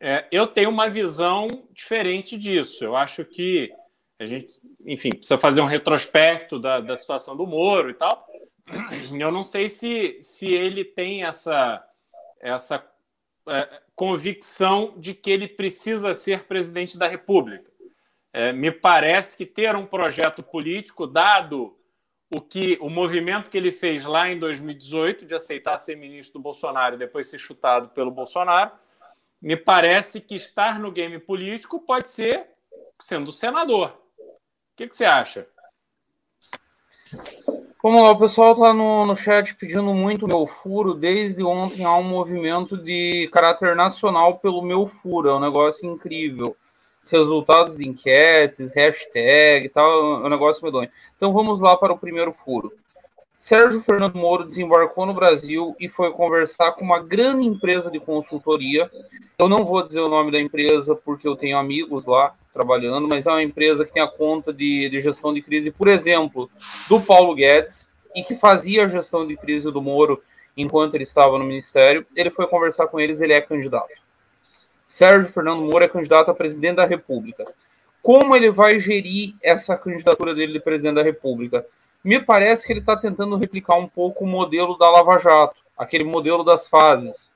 É, 0.00 0.26
eu 0.32 0.48
tenho 0.48 0.68
uma 0.68 0.90
visão 0.90 1.46
diferente 1.72 2.36
disso. 2.36 2.84
Eu 2.84 2.96
acho 2.96 3.24
que 3.24 3.72
a 4.18 4.26
gente, 4.26 4.58
enfim, 4.84 5.10
precisa 5.10 5.38
fazer 5.38 5.60
um 5.60 5.66
retrospecto 5.66 6.58
da, 6.58 6.80
da 6.80 6.96
situação 6.96 7.36
do 7.36 7.46
Moro 7.46 7.90
e 7.90 7.94
tal. 7.94 8.26
Eu 9.18 9.30
não 9.30 9.42
sei 9.42 9.68
se, 9.68 10.18
se 10.20 10.48
ele 10.48 10.84
tem 10.84 11.24
essa, 11.24 11.86
essa 12.40 12.84
é, 13.48 13.82
convicção 13.94 14.94
de 14.96 15.14
que 15.14 15.30
ele 15.30 15.48
precisa 15.48 16.14
ser 16.14 16.44
presidente 16.44 16.98
da 16.98 17.08
República. 17.08 17.70
É, 18.32 18.52
me 18.52 18.70
parece 18.70 19.36
que 19.36 19.44
ter 19.44 19.76
um 19.76 19.86
projeto 19.86 20.42
político, 20.42 21.06
dado 21.06 21.76
o 22.34 22.40
que 22.40 22.78
o 22.80 22.88
movimento 22.88 23.50
que 23.50 23.58
ele 23.58 23.70
fez 23.70 24.06
lá 24.06 24.30
em 24.30 24.38
2018 24.38 25.26
de 25.26 25.34
aceitar 25.34 25.78
ser 25.78 25.96
ministro 25.96 26.38
do 26.38 26.42
Bolsonaro 26.42 26.94
e 26.94 26.98
depois 26.98 27.28
ser 27.28 27.38
chutado 27.38 27.90
pelo 27.90 28.10
Bolsonaro, 28.10 28.72
me 29.40 29.56
parece 29.56 30.20
que 30.20 30.36
estar 30.36 30.78
no 30.78 30.90
game 30.90 31.18
político 31.18 31.80
pode 31.80 32.08
ser 32.08 32.46
sendo 33.00 33.32
senador. 33.32 33.90
O 34.18 34.76
que, 34.76 34.86
que 34.86 34.96
você 34.96 35.04
acha? 35.04 35.46
Vamos 37.82 38.00
lá, 38.00 38.12
o 38.12 38.18
pessoal 38.18 38.52
está 38.52 38.72
no, 38.72 39.04
no 39.04 39.16
chat 39.16 39.56
pedindo 39.56 39.82
muito 39.92 40.28
meu 40.28 40.46
furo. 40.46 40.94
Desde 40.94 41.42
ontem 41.42 41.84
há 41.84 41.96
um 41.96 42.04
movimento 42.04 42.76
de 42.76 43.28
caráter 43.32 43.74
nacional 43.74 44.38
pelo 44.38 44.62
meu 44.62 44.86
furo. 44.86 45.28
É 45.28 45.34
um 45.34 45.40
negócio 45.40 45.90
incrível. 45.90 46.56
Resultados 47.10 47.76
de 47.76 47.88
enquetes, 47.88 48.72
hashtag 48.72 49.66
e 49.66 49.68
tal, 49.68 50.22
é 50.22 50.26
um 50.26 50.28
negócio 50.28 50.64
medonho. 50.64 50.88
Então 51.16 51.32
vamos 51.32 51.60
lá 51.60 51.76
para 51.76 51.92
o 51.92 51.98
primeiro 51.98 52.32
furo. 52.32 52.72
Sérgio 53.36 53.80
Fernando 53.80 54.14
Moro 54.14 54.44
desembarcou 54.44 55.04
no 55.04 55.12
Brasil 55.12 55.74
e 55.80 55.88
foi 55.88 56.12
conversar 56.12 56.70
com 56.72 56.84
uma 56.84 57.00
grande 57.00 57.44
empresa 57.44 57.90
de 57.90 57.98
consultoria. 57.98 58.88
Eu 59.36 59.48
não 59.48 59.64
vou 59.64 59.84
dizer 59.84 59.98
o 59.98 60.08
nome 60.08 60.30
da 60.30 60.40
empresa 60.40 60.94
porque 60.94 61.26
eu 61.26 61.34
tenho 61.34 61.58
amigos 61.58 62.06
lá 62.06 62.32
trabalhando, 62.52 63.08
mas 63.08 63.26
é 63.26 63.30
uma 63.30 63.42
empresa 63.42 63.84
que 63.84 63.92
tem 63.92 64.02
a 64.02 64.08
conta 64.08 64.52
de, 64.52 64.88
de 64.88 65.00
gestão 65.00 65.32
de 65.32 65.40
crise, 65.40 65.70
por 65.70 65.88
exemplo, 65.88 66.50
do 66.88 67.00
Paulo 67.00 67.34
Guedes 67.34 67.90
e 68.14 68.22
que 68.22 68.34
fazia 68.34 68.84
a 68.84 68.88
gestão 68.88 69.26
de 69.26 69.36
crise 69.36 69.70
do 69.70 69.80
Moro 69.80 70.22
enquanto 70.56 70.94
ele 70.94 71.04
estava 71.04 71.38
no 71.38 71.44
ministério. 71.44 72.06
Ele 72.14 72.30
foi 72.30 72.46
conversar 72.46 72.86
com 72.88 73.00
eles, 73.00 73.20
ele 73.20 73.32
é 73.32 73.40
candidato. 73.40 73.90
Sérgio 74.86 75.32
Fernando 75.32 75.62
Moro 75.62 75.82
é 75.82 75.88
candidato 75.88 76.30
a 76.30 76.34
presidente 76.34 76.76
da 76.76 76.84
República. 76.84 77.44
Como 78.02 78.36
ele 78.36 78.50
vai 78.50 78.78
gerir 78.78 79.34
essa 79.42 79.76
candidatura 79.76 80.34
dele 80.34 80.52
de 80.52 80.60
presidente 80.60 80.96
da 80.96 81.02
República? 81.02 81.64
Me 82.04 82.20
parece 82.20 82.66
que 82.66 82.72
ele 82.72 82.80
está 82.80 82.96
tentando 82.96 83.36
replicar 83.36 83.78
um 83.78 83.88
pouco 83.88 84.24
o 84.24 84.28
modelo 84.28 84.76
da 84.76 84.90
Lava 84.90 85.18
Jato, 85.18 85.56
aquele 85.78 86.04
modelo 86.04 86.44
das 86.44 86.68
fases. 86.68 87.31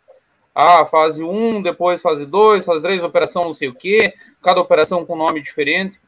Ah, 0.59 0.86
fase 0.86 1.22
1, 1.22 1.61
depois 1.61 2.00
fase 2.00 2.24
2, 2.24 2.64
fase 2.64 2.82
3, 2.82 3.02
operação 3.02 3.44
não 3.44 3.52
sei 3.52 3.68
o 3.68 3.74
quê, 3.74 4.14
cada 4.42 4.59
operação 4.59 5.04
com 5.04 5.14
nome 5.14 5.42
diferente. 5.42 6.00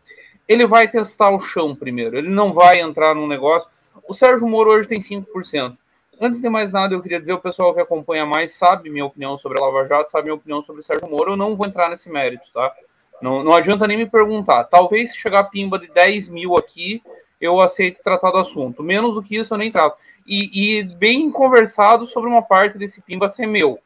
Ele 0.49 0.67
vai 0.67 0.89
testar 0.89 1.29
o 1.29 1.39
chão 1.39 1.77
primeiro, 1.77 2.17
ele 2.17 2.31
não 2.31 2.51
vai 2.55 2.81
entrar 2.81 3.15
num 3.15 3.27
negócio. 3.27 3.69
O 4.09 4.15
Sérgio 4.15 4.49
Moro 4.49 4.71
hoje 4.71 4.89
tem 4.89 5.01
5%. 5.01 5.77
Antes 6.19 6.41
de 6.41 6.49
mais 6.49 6.73
nada, 6.73 6.95
eu 6.95 7.03
queria 7.03 7.21
dizer, 7.21 7.35
o 7.35 7.39
pessoal 7.39 7.75
que 7.75 7.81
acompanha 7.81 8.25
mais 8.25 8.53
sabe 8.53 8.89
minha 8.89 9.05
opinião 9.05 9.39
sobre 9.39 9.59
a 9.59 9.67
Lava 9.67 9.85
Jato, 9.85 10.11
sabe 10.11 10.25
minha 10.25 10.35
opinião 10.37 10.63
sobre 10.63 10.81
o 10.81 10.83
Sérgio 10.83 11.11
Moro, 11.11 11.33
eu 11.33 11.37
não 11.37 11.55
vou 11.55 11.67
entrar 11.67 11.91
nesse 11.91 12.11
mérito, 12.11 12.45
tá? 12.55 12.73
Não, 13.21 13.45
não 13.45 13.53
adianta 13.53 13.87
nem 13.87 13.99
me 13.99 14.07
perguntar. 14.07 14.65
Talvez 14.65 15.11
se 15.11 15.19
chegar 15.19 15.41
a 15.41 15.45
pimba 15.45 15.79
de 15.79 15.89
10 15.89 16.31
mil 16.31 16.57
aqui, 16.57 17.03
eu 17.39 17.61
aceito 17.61 18.03
tratar 18.03 18.31
do 18.31 18.39
assunto. 18.39 18.83
Menos 18.83 19.15
do 19.15 19.23
que 19.23 19.37
isso 19.37 19.53
eu 19.53 19.59
nem 19.59 19.71
trato. 19.71 19.99
E, 20.27 20.79
e 20.79 20.83
bem 20.85 21.31
conversado 21.31 22.07
sobre 22.07 22.31
uma 22.31 22.41
parte 22.41 22.79
desse 22.79 23.03
pimba 23.03 23.29
ser 23.29 23.47
meu. 23.47 23.79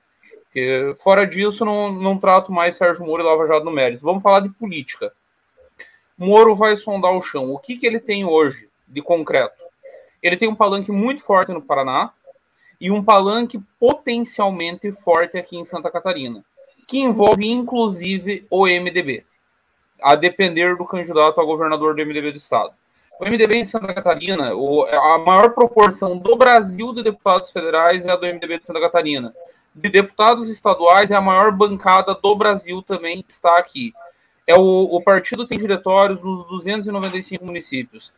Porque, 0.52 0.94
fora 0.98 1.26
disso, 1.26 1.64
não, 1.64 1.90
não 1.90 2.18
trato 2.18 2.52
mais 2.52 2.76
Sérgio 2.76 3.06
Moro 3.06 3.22
e 3.22 3.26
Lava 3.26 3.46
Jato 3.46 3.64
no 3.64 3.70
mérito. 3.70 4.04
Vamos 4.04 4.22
falar 4.22 4.40
de 4.40 4.50
política. 4.50 5.10
Moro 6.16 6.54
vai 6.54 6.76
sondar 6.76 7.12
o 7.12 7.22
chão. 7.22 7.50
O 7.50 7.58
que, 7.58 7.74
que 7.78 7.86
ele 7.86 7.98
tem 7.98 8.26
hoje 8.26 8.68
de 8.86 9.00
concreto? 9.00 9.56
Ele 10.22 10.36
tem 10.36 10.50
um 10.50 10.54
palanque 10.54 10.92
muito 10.92 11.22
forte 11.22 11.52
no 11.52 11.62
Paraná 11.62 12.12
e 12.78 12.90
um 12.90 13.02
palanque 13.02 13.58
potencialmente 13.80 14.92
forte 14.92 15.38
aqui 15.38 15.56
em 15.56 15.64
Santa 15.64 15.90
Catarina, 15.90 16.44
que 16.86 16.98
envolve 16.98 17.48
inclusive 17.48 18.46
o 18.50 18.66
MDB, 18.66 19.24
a 20.02 20.14
depender 20.14 20.76
do 20.76 20.84
candidato 20.84 21.40
a 21.40 21.44
governador 21.44 21.94
do 21.94 22.04
MDB 22.04 22.30
do 22.30 22.36
estado. 22.36 22.74
O 23.18 23.24
MDB 23.24 23.56
em 23.56 23.64
Santa 23.64 23.94
Catarina, 23.94 24.50
a 24.50 25.18
maior 25.18 25.54
proporção 25.54 26.18
do 26.18 26.36
Brasil 26.36 26.92
de 26.92 27.02
deputados 27.02 27.50
federais 27.50 28.04
é 28.04 28.10
a 28.10 28.16
do 28.16 28.26
MDB 28.26 28.58
de 28.58 28.66
Santa 28.66 28.80
Catarina. 28.80 29.34
De 29.74 29.88
deputados 29.88 30.50
estaduais, 30.50 31.10
é 31.10 31.14
a 31.14 31.20
maior 31.20 31.50
bancada 31.50 32.14
do 32.14 32.36
Brasil 32.36 32.82
também 32.82 33.24
está 33.26 33.56
aqui. 33.58 33.92
É 34.46 34.54
o, 34.54 34.60
o 34.60 35.02
partido 35.02 35.46
tem 35.46 35.58
diretórios 35.58 36.20
nos 36.22 36.46
295 36.48 37.44
municípios. 37.44 38.12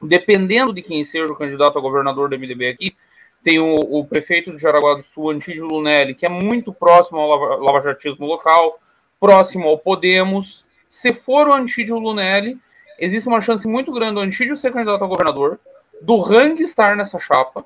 Dependendo 0.00 0.72
de 0.72 0.82
quem 0.82 1.04
seja 1.04 1.30
o 1.30 1.36
candidato 1.36 1.78
a 1.78 1.82
governador 1.82 2.28
do 2.28 2.38
MDB 2.38 2.68
aqui, 2.68 2.96
tem 3.42 3.58
o, 3.58 3.74
o 3.74 4.06
prefeito 4.06 4.50
de 4.52 4.62
Jaraguá 4.62 4.94
do 4.94 5.02
Sul, 5.02 5.30
Antídio 5.30 5.66
Lunelli, 5.66 6.14
que 6.14 6.26
é 6.26 6.28
muito 6.28 6.72
próximo 6.72 7.18
ao 7.18 7.28
lava, 7.28 7.56
lavajatismo 7.56 8.26
local, 8.26 8.80
próximo 9.20 9.68
ao 9.68 9.78
Podemos. 9.78 10.64
Se 10.88 11.12
for 11.12 11.48
o 11.48 11.52
Antídio 11.52 11.98
Lunelli, 11.98 12.58
existe 12.98 13.28
uma 13.28 13.40
chance 13.40 13.68
muito 13.68 13.92
grande 13.92 14.14
do 14.14 14.20
Antídio 14.20 14.56
ser 14.56 14.72
candidato 14.72 15.04
a 15.04 15.06
governador, 15.06 15.60
do 16.00 16.18
Rang 16.18 16.60
estar 16.62 16.96
nessa 16.96 17.18
chapa 17.18 17.64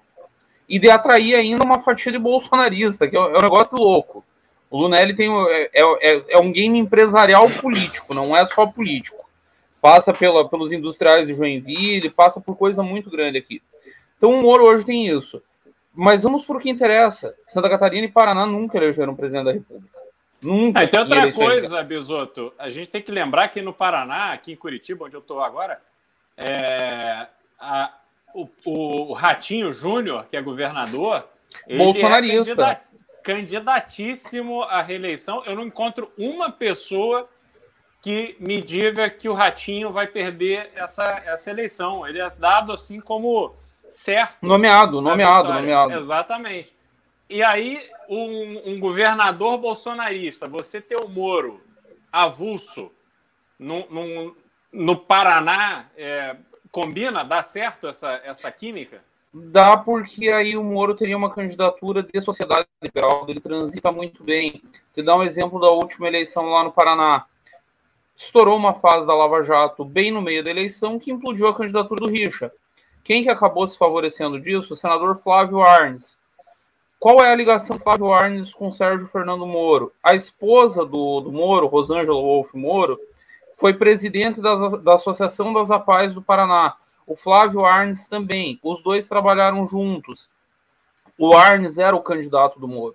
e 0.71 0.79
de 0.79 0.89
atrair 0.89 1.35
ainda 1.35 1.65
uma 1.65 1.81
fatia 1.81 2.13
de 2.13 2.19
bolsonarista, 2.19 3.09
que 3.09 3.17
é 3.17 3.21
um 3.21 3.37
é 3.37 3.43
negócio 3.43 3.77
louco. 3.77 4.25
O 4.71 4.79
Lunelli 4.79 5.17
tem, 5.17 5.29
é, 5.49 5.69
é, 5.75 6.23
é, 6.29 6.39
um 6.39 6.53
game 6.53 6.79
empresarial 6.79 7.51
político, 7.51 8.15
não 8.15 8.37
é 8.37 8.47
só 8.47 8.65
político. 8.67 9.29
Passa 9.83 10.13
pela, 10.13 10.49
pelos 10.49 10.71
industriais 10.71 11.27
de 11.27 11.35
Joinville, 11.35 12.09
passa 12.09 12.41
por 12.41 12.57
coisa 12.57 12.85
muito 12.85 13.11
grande 13.11 13.37
aqui. 13.37 13.61
Então 14.17 14.31
o 14.31 14.43
Moro 14.43 14.65
hoje 14.65 14.85
tem 14.85 15.09
isso. 15.09 15.43
Mas 15.93 16.23
vamos 16.23 16.45
por 16.45 16.57
o 16.57 16.61
que 16.61 16.71
interessa. 16.71 17.35
Santa 17.49 17.69
Catarina 17.69 18.07
e 18.07 18.11
Paraná 18.11 18.47
nunca 18.47 18.79
elegeram 18.79 19.17
presidente 19.17 19.47
da 19.47 19.53
República. 19.53 19.99
Nunca. 20.41 20.81
Ah, 20.81 20.87
tem 20.87 21.01
outra 21.01 21.33
coisa, 21.33 21.83
Bisoto. 21.83 22.53
A 22.57 22.71
gente 22.71 22.91
tem 22.91 23.03
que 23.03 23.11
lembrar 23.11 23.49
que 23.49 23.61
no 23.61 23.73
Paraná, 23.73 24.33
aqui 24.33 24.53
em 24.53 24.57
Curitiba, 24.57 25.07
onde 25.07 25.17
eu 25.17 25.21
estou 25.21 25.43
agora, 25.43 25.81
é, 26.37 27.27
a, 27.59 27.93
o, 28.35 28.49
o, 28.65 29.13
Ratinho 29.13 29.73
Júnior, 29.73 30.27
que 30.31 30.37
é 30.37 30.43
governador, 30.43 31.29
bolsonarista. 31.69 32.69
É 32.69 32.91
candidatíssimo 33.23 34.63
à 34.63 34.83
reeleição. 34.83 35.45
Eu 35.45 35.55
não 35.55 35.65
encontro 35.65 36.11
uma 36.17 36.51
pessoa 36.51 37.29
que 38.03 38.37
me 38.41 38.63
diga 38.63 39.11
que 39.11 39.29
o 39.29 39.35
Ratinho 39.35 39.93
vai 39.93 40.07
perder 40.07 40.71
essa, 40.75 41.05
essa 41.27 41.51
eleição. 41.51 42.07
Ele 42.07 42.21
é 42.21 42.29
dado 42.31 42.73
assim 42.73 43.01
como 43.01 43.55
certo. 43.89 44.39
Nomeado, 44.41 45.01
nomeado, 45.01 45.53
nomeado. 45.53 45.93
Exatamente. 45.93 46.75
E 47.29 47.43
aí, 47.43 47.89
um, 48.09 48.73
um, 48.73 48.81
governador 48.81 49.59
bolsonarista, 49.59 50.49
você 50.49 50.81
ter 50.81 50.97
o 50.97 51.09
Moro 51.09 51.61
avulso 52.11 52.91
no, 53.59 53.87
no, 53.89 54.37
no 54.73 54.97
Paraná, 54.97 55.87
é, 55.97 56.35
combina? 56.71 57.25
Dá 57.25 57.43
certo 57.43 57.89
essa, 57.89 58.21
essa 58.25 58.51
química? 58.51 59.03
Dá 59.33 59.77
porque 59.77 60.29
aí 60.29 60.57
o 60.57 60.65
Moro 60.65 60.95
teria 60.95 61.17
uma 61.17 61.33
candidatura 61.33 62.03
de 62.03 62.21
sociedade 62.21 62.67
liberal, 62.83 63.27
ele 63.29 63.41
transita 63.41 63.93
muito 63.93 64.25
bem. 64.25 64.61
Te 64.93 65.03
dá 65.03 65.17
um 65.17 65.23
exemplo 65.23 65.61
da 65.61 65.71
última 65.71 66.09
eleição 66.09 66.47
lá 66.47 66.65
no 66.65 66.73
Paraná. 66.73 67.27
Estourou 68.17 68.57
uma 68.57 68.75
fase 68.75 69.07
da 69.07 69.15
Lava 69.15 69.43
Jato 69.43 69.85
bem 69.85 70.11
no 70.11 70.21
meio 70.21 70.43
da 70.43 70.51
eleição 70.51 70.99
que 70.99 71.13
implodiu 71.13 71.47
a 71.47 71.57
candidatura 71.57 72.01
do 72.01 72.11
Richa. 72.11 72.53
Quem 73.05 73.23
que 73.23 73.31
acabou 73.31 73.67
se 73.67 73.79
favorecendo 73.79 74.41
disso? 74.41 74.73
O 74.73 74.77
senador 74.77 75.17
Flávio 75.17 75.63
Arnes 75.63 76.21
qual 77.01 77.25
é 77.25 77.33
a 77.33 77.35
ligação 77.35 77.79
Flávio 77.79 78.13
Arnes 78.13 78.53
com 78.53 78.71
Sérgio 78.71 79.07
Fernando 79.07 79.47
Moro? 79.47 79.91
A 80.03 80.15
esposa 80.15 80.85
do, 80.85 81.23
do 81.23 81.33
Moro, 81.33 81.67
Rosângela 81.67 82.21
Wolf 82.21 82.53
Moro, 82.53 83.01
foi 83.61 83.75
presidente 83.75 84.41
das, 84.41 84.83
da 84.83 84.95
Associação 84.95 85.53
das 85.53 85.71
APAES 85.71 86.15
do 86.15 86.23
Paraná. 86.23 86.75
O 87.07 87.15
Flávio 87.15 87.67
Arnes 87.67 88.09
também. 88.09 88.59
Os 88.63 88.83
dois 88.83 89.07
trabalharam 89.07 89.69
juntos. 89.69 90.31
O 91.19 91.35
Arnes 91.37 91.77
era 91.77 91.95
o 91.95 92.03
candidato 92.03 92.59
do 92.59 92.67
Moro 92.67 92.95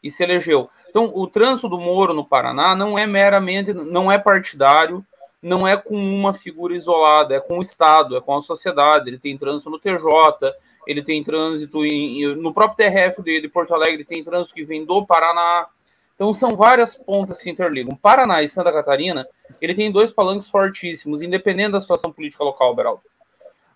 e 0.00 0.10
se 0.10 0.22
elegeu. 0.22 0.70
Então, 0.88 1.10
o 1.12 1.26
trânsito 1.26 1.68
do 1.68 1.78
Moro 1.78 2.14
no 2.14 2.24
Paraná 2.24 2.76
não 2.76 2.96
é 2.96 3.04
meramente, 3.04 3.72
não 3.72 4.12
é 4.12 4.16
partidário, 4.16 5.04
não 5.42 5.66
é 5.66 5.76
com 5.76 5.96
uma 5.96 6.32
figura 6.32 6.76
isolada, 6.76 7.34
é 7.34 7.40
com 7.40 7.58
o 7.58 7.62
Estado, 7.62 8.16
é 8.16 8.20
com 8.20 8.36
a 8.36 8.42
sociedade. 8.42 9.10
Ele 9.10 9.18
tem 9.18 9.36
trânsito 9.36 9.68
no 9.68 9.80
TJ, 9.80 9.98
ele 10.86 11.02
tem 11.02 11.24
trânsito 11.24 11.84
em, 11.84 12.36
no 12.36 12.54
próprio 12.54 12.86
TRF 12.86 13.20
de 13.22 13.48
Porto 13.48 13.74
Alegre, 13.74 14.04
tem 14.04 14.22
trânsito 14.22 14.54
que 14.54 14.62
vem 14.62 14.84
do 14.84 15.04
Paraná. 15.04 15.66
Então 16.14 16.32
são 16.32 16.50
várias 16.50 16.94
pontas 16.94 17.38
que 17.38 17.44
se 17.44 17.50
interligam. 17.50 17.96
Paraná 17.96 18.42
e 18.42 18.48
Santa 18.48 18.72
Catarina, 18.72 19.26
ele 19.60 19.74
tem 19.74 19.90
dois 19.90 20.12
palanques 20.12 20.48
fortíssimos, 20.48 21.22
independente 21.22 21.72
da 21.72 21.80
situação 21.80 22.12
política 22.12 22.44
local, 22.44 22.74
Beraldo. 22.74 23.02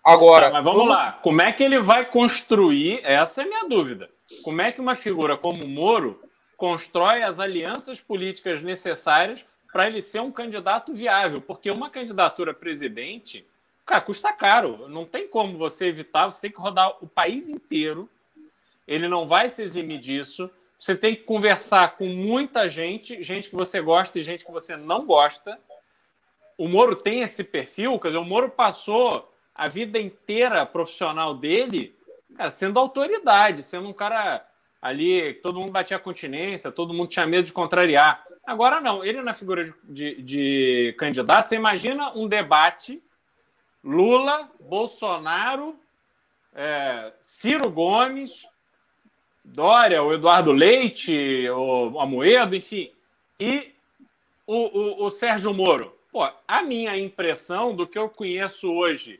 Agora, 0.03 0.47
tá, 0.47 0.53
mas 0.53 0.63
vamos, 0.63 0.79
vamos 0.79 0.93
lá. 0.93 1.11
Como 1.21 1.41
é 1.41 1.51
que 1.51 1.63
ele 1.63 1.79
vai 1.79 2.05
construir? 2.05 3.01
Essa 3.03 3.41
é 3.41 3.45
a 3.45 3.47
minha 3.47 3.67
dúvida. 3.67 4.09
Como 4.43 4.61
é 4.61 4.71
que 4.71 4.79
uma 4.79 4.95
figura 4.95 5.35
como 5.35 5.63
o 5.63 5.67
Moro 5.67 6.21
constrói 6.55 7.23
as 7.23 7.39
alianças 7.39 8.01
políticas 8.01 8.61
necessárias 8.61 9.45
para 9.71 9.87
ele 9.87 10.01
ser 10.01 10.21
um 10.21 10.31
candidato 10.31 10.93
viável? 10.93 11.41
Porque 11.41 11.69
uma 11.69 11.89
candidatura 11.89 12.51
a 12.51 12.55
presidente 12.55 13.45
Cara, 13.89 14.01
custa 14.01 14.31
caro. 14.31 14.87
Não 14.87 15.03
tem 15.03 15.27
como 15.27 15.57
você 15.57 15.87
evitar. 15.87 16.29
Você 16.29 16.41
tem 16.41 16.51
que 16.51 16.59
rodar 16.59 16.95
o 17.01 17.07
país 17.07 17.49
inteiro. 17.49 18.07
Ele 18.87 19.07
não 19.07 19.27
vai 19.27 19.49
se 19.49 19.63
eximir 19.63 19.97
disso. 19.97 20.47
Você 20.79 20.95
tem 20.95 21.13
que 21.13 21.23
conversar 21.23 21.97
com 21.97 22.05
muita 22.05 22.69
gente, 22.69 23.21
gente 23.21 23.49
que 23.49 23.55
você 23.55 23.81
gosta 23.81 24.17
e 24.17 24.23
gente 24.23 24.45
que 24.45 24.51
você 24.51 24.77
não 24.77 25.05
gosta. 25.05 25.59
O 26.57 26.69
Moro 26.69 26.95
tem 26.95 27.21
esse 27.21 27.43
perfil, 27.43 27.99
quer 27.99 28.07
dizer, 28.07 28.19
o 28.19 28.25
Moro 28.25 28.49
passou 28.49 29.29
a 29.53 29.67
vida 29.67 29.99
inteira 29.99 30.65
profissional 30.65 31.35
dele 31.35 31.99
cara, 32.39 32.49
sendo 32.49 32.79
autoridade, 32.79 33.61
sendo 33.61 33.89
um 33.89 33.93
cara 33.93 34.45
ali, 34.81 35.33
todo 35.35 35.59
mundo 35.59 35.73
batia 35.73 35.99
continência, 35.99 36.71
todo 36.71 36.93
mundo 36.93 37.09
tinha 37.09 37.27
medo 37.27 37.45
de 37.45 37.51
contrariar. 37.51 38.23
Agora 38.47 38.79
não, 38.79 39.03
ele 39.03 39.21
na 39.21 39.33
figura 39.33 39.65
de, 39.65 39.73
de, 39.83 40.21
de 40.21 40.95
candidato, 40.97 41.49
você 41.49 41.55
imagina 41.55 42.13
um 42.17 42.27
debate 42.27 43.03
Lula, 43.83 44.49
Bolsonaro, 44.61 45.77
é, 46.53 47.11
Ciro 47.21 47.69
Gomes, 47.69 48.45
Dória, 49.53 50.03
o 50.03 50.13
Eduardo 50.13 50.51
Leite, 50.51 51.49
o 51.49 51.99
Amoedo, 51.99 52.55
enfim, 52.55 52.91
e 53.39 53.71
o, 54.45 54.55
o, 54.55 55.05
o 55.05 55.09
Sérgio 55.09 55.53
Moro. 55.53 55.95
Pô, 56.11 56.27
a 56.47 56.61
minha 56.61 56.97
impressão 56.97 57.75
do 57.75 57.87
que 57.87 57.97
eu 57.97 58.09
conheço 58.09 58.71
hoje 58.71 59.19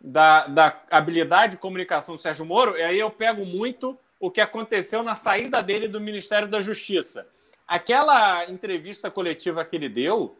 da, 0.00 0.46
da 0.46 0.82
habilidade 0.90 1.52
de 1.52 1.58
comunicação 1.58 2.16
do 2.16 2.22
Sérgio 2.22 2.44
Moro, 2.44 2.76
e 2.76 2.82
aí 2.82 2.98
eu 2.98 3.10
pego 3.10 3.44
muito 3.44 3.98
o 4.20 4.30
que 4.30 4.40
aconteceu 4.40 5.02
na 5.02 5.14
saída 5.14 5.62
dele 5.62 5.88
do 5.88 6.00
Ministério 6.00 6.48
da 6.48 6.60
Justiça. 6.60 7.28
Aquela 7.66 8.48
entrevista 8.48 9.10
coletiva 9.10 9.64
que 9.64 9.74
ele 9.74 9.88
deu, 9.88 10.38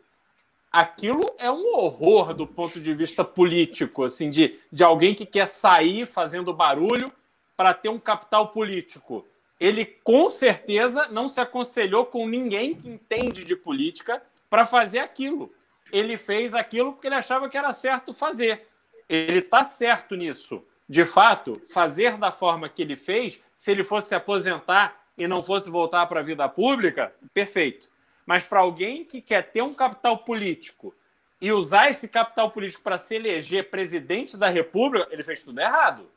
aquilo 0.71 1.35
é 1.39 1.51
um 1.51 1.75
horror 1.75 2.33
do 2.33 2.47
ponto 2.47 2.81
de 2.81 2.95
vista 2.95 3.25
político, 3.25 4.05
assim, 4.05 4.31
de, 4.31 4.59
de 4.73 4.85
alguém 4.85 5.15
que 5.15 5.27
quer 5.27 5.47
sair 5.47 6.07
fazendo 6.07 6.55
barulho 6.55 7.13
para 7.57 7.73
ter 7.73 7.89
um 7.89 7.99
capital 7.99 8.49
político. 8.49 9.27
Ele 9.59 9.87
com 9.87 10.29
certeza 10.29 11.09
não 11.09 11.29
se 11.29 11.41
aconselhou 11.41 12.05
com 12.05 12.29
ninguém 12.29 12.75
que 12.75 12.89
entende 12.89 13.45
de 13.45 13.57
política 13.57 14.23
para 14.51 14.67
fazer 14.67 14.99
aquilo. 14.99 15.53
Ele 15.91 16.17
fez 16.17 16.55
aquilo 16.55 16.93
porque 16.93 17.07
ele 17.07 17.15
achava 17.15 17.49
que 17.49 17.57
era 17.57 17.73
certo 17.73 18.13
fazer. 18.13 18.67
Ele 19.09 19.39
está 19.39 19.65
certo 19.65 20.15
nisso. 20.15 20.63
De 20.89 21.05
fato, 21.05 21.61
fazer 21.73 22.17
da 22.17 22.31
forma 22.31 22.69
que 22.69 22.83
ele 22.83 22.97
fez, 22.97 23.41
se 23.57 23.73
ele 23.73 23.83
fosse 23.83 24.09
se 24.09 24.15
aposentar 24.15 25.05
e 25.17 25.27
não 25.27 25.43
fosse 25.43 25.71
voltar 25.71 26.07
para 26.07 26.21
a 26.21 26.23
vida 26.23 26.49
pública, 26.49 27.13
perfeito. 27.33 27.91
Mas 28.25 28.45
para 28.45 28.61
alguém 28.61 29.05
que 29.05 29.21
quer 29.21 29.51
ter 29.51 29.63
um 29.63 29.73
capital 29.73 30.19
político 30.19 30.95
e 31.41 31.51
usar 31.53 31.91
esse 31.91 32.09
capital 32.09 32.51
político 32.51 32.83
para 32.83 32.99
se 32.99 33.17
eleger 33.17 33.71
presidente 33.71 34.37
da 34.37 34.49
República, 34.49 35.09
ele 35.11 35.23
fez 35.23 35.43
tudo 35.43 35.61
errado. 35.61 36.09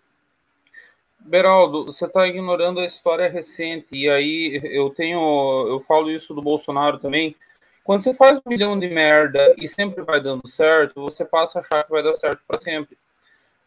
Beraldo, 1.20 1.86
você 1.86 2.06
está 2.06 2.28
ignorando 2.28 2.80
a 2.80 2.86
história 2.86 3.30
recente, 3.30 3.88
e 3.96 4.10
aí 4.10 4.62
eu 4.64 4.90
tenho, 4.90 5.68
eu 5.68 5.80
falo 5.82 6.10
isso 6.10 6.34
do 6.34 6.42
Bolsonaro 6.42 6.98
também. 6.98 7.36
Quando 7.84 8.04
você 8.04 8.14
faz 8.14 8.40
um 8.46 8.50
milhão 8.50 8.80
de 8.80 8.88
merda 8.88 9.54
e 9.58 9.68
sempre 9.68 10.04
vai 10.04 10.22
dando 10.22 10.48
certo, 10.48 11.02
você 11.02 11.26
passa 11.26 11.60
a 11.60 11.62
achar 11.62 11.84
que 11.84 11.92
vai 11.92 12.04
dar 12.04 12.14
certo 12.14 12.42
para 12.48 12.62
sempre. 12.62 12.98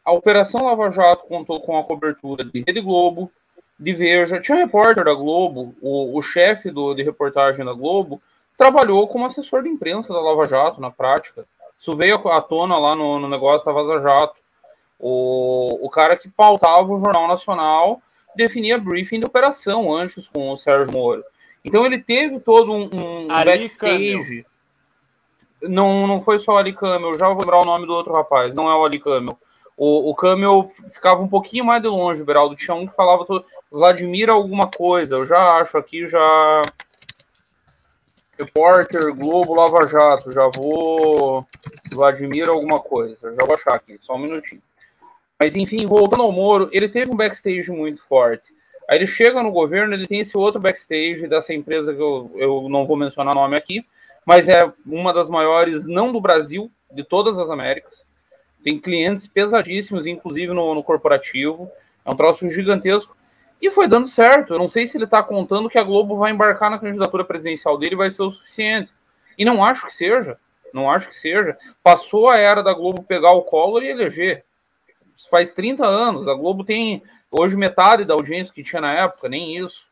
A 0.04 0.12
Operação 0.12 0.64
Lava 0.64 0.90
Jato 0.90 1.26
contou 1.26 1.60
com 1.60 1.78
a 1.78 1.84
cobertura 1.84 2.44
de 2.44 2.64
Rede 2.66 2.80
Globo, 2.80 3.30
de 3.78 3.92
Veja. 3.92 4.40
Tinha 4.40 4.58
um 4.58 4.60
repórter 4.60 5.04
da 5.04 5.14
Globo, 5.14 5.74
o, 5.80 6.16
o 6.16 6.22
chefe 6.22 6.70
do, 6.70 6.94
de 6.94 7.02
reportagem 7.02 7.64
da 7.64 7.72
Globo, 7.72 8.20
trabalhou 8.56 9.06
como 9.08 9.26
assessor 9.26 9.62
de 9.62 9.68
imprensa 9.68 10.12
da 10.12 10.20
Lava 10.20 10.44
Jato 10.46 10.80
na 10.80 10.90
prática. 10.90 11.46
Isso 11.78 11.96
veio 11.96 12.16
à 12.28 12.40
tona 12.40 12.78
lá 12.78 12.94
no, 12.94 13.18
no 13.18 13.28
negócio 13.28 13.66
da 13.66 13.72
Vaza 13.72 14.00
Jato. 14.00 14.36
O, 15.04 15.84
o 15.84 15.90
cara 15.90 16.16
que 16.16 16.28
pautava 16.28 16.92
o 16.92 17.00
Jornal 17.00 17.26
Nacional 17.26 18.00
definia 18.36 18.78
briefing 18.78 19.18
de 19.18 19.26
operação 19.26 19.92
antes 19.92 20.28
com 20.28 20.52
o 20.52 20.56
Sérgio 20.56 20.92
Moro. 20.92 21.24
Então 21.64 21.84
ele 21.84 21.98
teve 21.98 22.38
todo 22.38 22.72
um, 22.72 22.84
um 22.84 23.26
backstage. 23.26 24.46
Não, 25.60 26.06
não 26.06 26.22
foi 26.22 26.38
só 26.38 26.52
o 26.52 26.56
Ali 26.56 26.72
Camel, 26.72 27.18
já 27.18 27.28
vou 27.28 27.40
lembrar 27.40 27.60
o 27.60 27.64
nome 27.64 27.84
do 27.84 27.92
outro 27.92 28.12
rapaz, 28.12 28.54
não 28.54 28.70
é 28.70 28.76
o 28.76 28.84
Ali 28.84 29.00
Camel. 29.00 29.36
O, 29.76 30.10
o 30.10 30.14
Camel 30.14 30.70
ficava 30.92 31.20
um 31.20 31.28
pouquinho 31.28 31.64
mais 31.64 31.82
de 31.82 31.88
longe, 31.88 32.22
Beraldo. 32.22 32.54
Tinha 32.54 32.76
um 32.76 32.86
que 32.86 32.94
falava 32.94 33.24
todo, 33.24 33.44
Vladimir 33.70 34.30
alguma 34.30 34.68
coisa. 34.68 35.16
Eu 35.16 35.26
já 35.26 35.58
acho 35.58 35.76
aqui, 35.76 36.06
já. 36.06 36.62
Repórter, 38.38 39.12
Globo, 39.14 39.54
Lava 39.54 39.86
Jato. 39.88 40.30
Já 40.30 40.48
vou. 40.54 41.44
Vladimir 41.92 42.48
alguma 42.48 42.78
coisa. 42.78 43.34
Já 43.34 43.44
vou 43.44 43.54
achar 43.56 43.74
aqui, 43.74 43.96
só 44.00 44.14
um 44.14 44.18
minutinho. 44.18 44.62
Mas 45.42 45.56
enfim, 45.56 45.86
voltando 45.86 46.22
ao 46.22 46.30
Moro, 46.30 46.68
ele 46.70 46.88
teve 46.88 47.10
um 47.10 47.16
backstage 47.16 47.68
muito 47.72 48.00
forte. 48.04 48.54
Aí 48.88 48.96
ele 48.96 49.08
chega 49.08 49.42
no 49.42 49.50
governo, 49.50 49.92
ele 49.92 50.06
tem 50.06 50.20
esse 50.20 50.38
outro 50.38 50.60
backstage 50.60 51.26
dessa 51.26 51.52
empresa 51.52 51.92
que 51.92 52.00
eu, 52.00 52.30
eu 52.36 52.68
não 52.68 52.86
vou 52.86 52.96
mencionar 52.96 53.34
nome 53.34 53.56
aqui, 53.56 53.84
mas 54.24 54.48
é 54.48 54.72
uma 54.86 55.12
das 55.12 55.28
maiores, 55.28 55.84
não 55.84 56.12
do 56.12 56.20
Brasil, 56.20 56.70
de 56.92 57.02
todas 57.02 57.40
as 57.40 57.50
Américas. 57.50 58.06
Tem 58.62 58.78
clientes 58.78 59.26
pesadíssimos, 59.26 60.06
inclusive 60.06 60.54
no, 60.54 60.76
no 60.76 60.84
corporativo. 60.84 61.68
É 62.04 62.10
um 62.12 62.16
troço 62.16 62.48
gigantesco. 62.48 63.16
E 63.60 63.68
foi 63.68 63.88
dando 63.88 64.06
certo. 64.06 64.54
Eu 64.54 64.60
não 64.60 64.68
sei 64.68 64.86
se 64.86 64.96
ele 64.96 65.06
está 65.06 65.24
contando 65.24 65.68
que 65.68 65.76
a 65.76 65.82
Globo 65.82 66.16
vai 66.16 66.30
embarcar 66.30 66.70
na 66.70 66.78
candidatura 66.78 67.24
presidencial 67.24 67.76
dele 67.76 67.96
vai 67.96 68.12
ser 68.12 68.22
o 68.22 68.30
suficiente. 68.30 68.92
E 69.36 69.44
não 69.44 69.64
acho 69.64 69.86
que 69.86 69.92
seja. 69.92 70.38
Não 70.72 70.88
acho 70.88 71.08
que 71.08 71.16
seja. 71.16 71.58
Passou 71.82 72.28
a 72.28 72.38
era 72.38 72.62
da 72.62 72.72
Globo 72.72 73.02
pegar 73.02 73.32
o 73.32 73.42
Collor 73.42 73.82
e 73.82 73.88
eleger 73.88 74.44
faz 75.28 75.54
30 75.54 75.84
anos. 75.86 76.28
A 76.28 76.34
Globo 76.34 76.64
tem 76.64 77.02
hoje 77.30 77.56
metade 77.56 78.04
da 78.04 78.14
audiência 78.14 78.52
que 78.52 78.62
tinha 78.62 78.80
na 78.80 78.92
época, 78.92 79.28
nem 79.28 79.56
isso. 79.56 79.86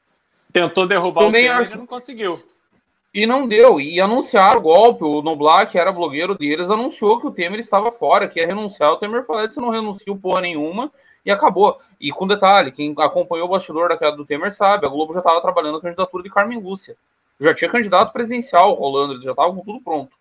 Tentou 0.52 0.86
derrubar 0.86 1.24
Também 1.24 1.46
o 1.46 1.48
Temer 1.48 1.66
acho... 1.66 1.78
não 1.78 1.86
conseguiu. 1.86 2.42
E 3.12 3.26
não 3.26 3.46
deu. 3.46 3.80
E 3.80 4.00
anunciaram 4.00 4.60
o 4.60 4.62
golpe. 4.62 5.04
O 5.04 5.22
Noblar, 5.22 5.68
que 5.68 5.78
era 5.78 5.92
blogueiro 5.92 6.36
deles, 6.36 6.70
anunciou 6.70 7.20
que 7.20 7.26
o 7.26 7.30
Temer 7.30 7.58
estava 7.58 7.90
fora, 7.90 8.28
que 8.28 8.40
ia 8.40 8.46
renunciar. 8.46 8.92
O 8.92 8.96
Temer 8.96 9.24
falou: 9.24 9.46
você 9.48 9.60
não 9.60 9.70
renunciou 9.70 10.16
porra 10.16 10.40
nenhuma. 10.40 10.92
E 11.24 11.30
acabou. 11.30 11.78
E 12.00 12.10
com 12.10 12.26
detalhe, 12.26 12.72
quem 12.72 12.94
acompanhou 12.98 13.46
o 13.46 13.50
bastidor 13.50 13.88
da 13.88 13.96
queda 13.96 14.16
do 14.16 14.24
Temer 14.24 14.52
sabe, 14.52 14.86
a 14.86 14.88
Globo 14.88 15.12
já 15.12 15.20
estava 15.20 15.40
trabalhando 15.40 15.78
a 15.78 15.80
candidatura 15.80 16.22
de 16.22 16.30
Carmen 16.30 16.60
Lúcia. 16.60 16.96
Já 17.38 17.54
tinha 17.54 17.70
candidato 17.70 18.12
presidencial 18.12 18.74
rolando, 18.74 19.14
eles 19.14 19.24
já 19.24 19.32
estavam 19.32 19.56
com 19.56 19.64
tudo 19.64 19.80
pronto. 19.80 20.16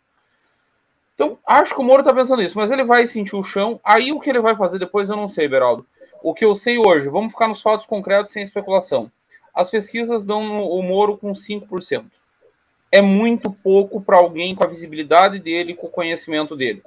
Então, 1.19 1.37
acho 1.45 1.75
que 1.75 1.81
o 1.81 1.83
Moro 1.83 2.01
tá 2.01 2.13
pensando 2.13 2.41
isso, 2.41 2.57
mas 2.57 2.71
ele 2.71 2.85
vai 2.85 3.05
sentir 3.05 3.35
o 3.35 3.43
chão. 3.43 3.77
Aí 3.83 4.09
o 4.13 4.21
que 4.21 4.29
ele 4.29 4.39
vai 4.39 4.55
fazer 4.55 4.79
depois 4.79 5.09
eu 5.09 5.17
não 5.17 5.27
sei, 5.27 5.49
Beraldo. 5.49 5.85
O 6.23 6.33
que 6.33 6.45
eu 6.45 6.55
sei 6.55 6.77
hoje, 6.77 7.09
vamos 7.09 7.33
ficar 7.33 7.49
nos 7.49 7.61
fatos 7.61 7.85
concretos 7.85 8.31
sem 8.31 8.41
especulação. 8.41 9.11
As 9.53 9.69
pesquisas 9.69 10.23
dão 10.23 10.63
o 10.63 10.81
Moro 10.81 11.17
com 11.17 11.33
5%. 11.33 12.05
É 12.89 13.01
muito 13.01 13.51
pouco 13.51 13.99
para 13.99 14.15
alguém 14.15 14.55
com 14.55 14.63
a 14.63 14.67
visibilidade 14.67 15.39
dele, 15.39 15.75
com 15.75 15.87
o 15.87 15.91
conhecimento 15.91 16.55
dele. 16.55 16.81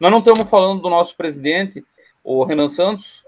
Nós 0.00 0.10
não 0.10 0.18
estamos 0.18 0.50
falando 0.50 0.82
do 0.82 0.90
nosso 0.90 1.16
presidente, 1.16 1.84
o 2.24 2.42
Renan 2.42 2.68
Santos, 2.68 3.22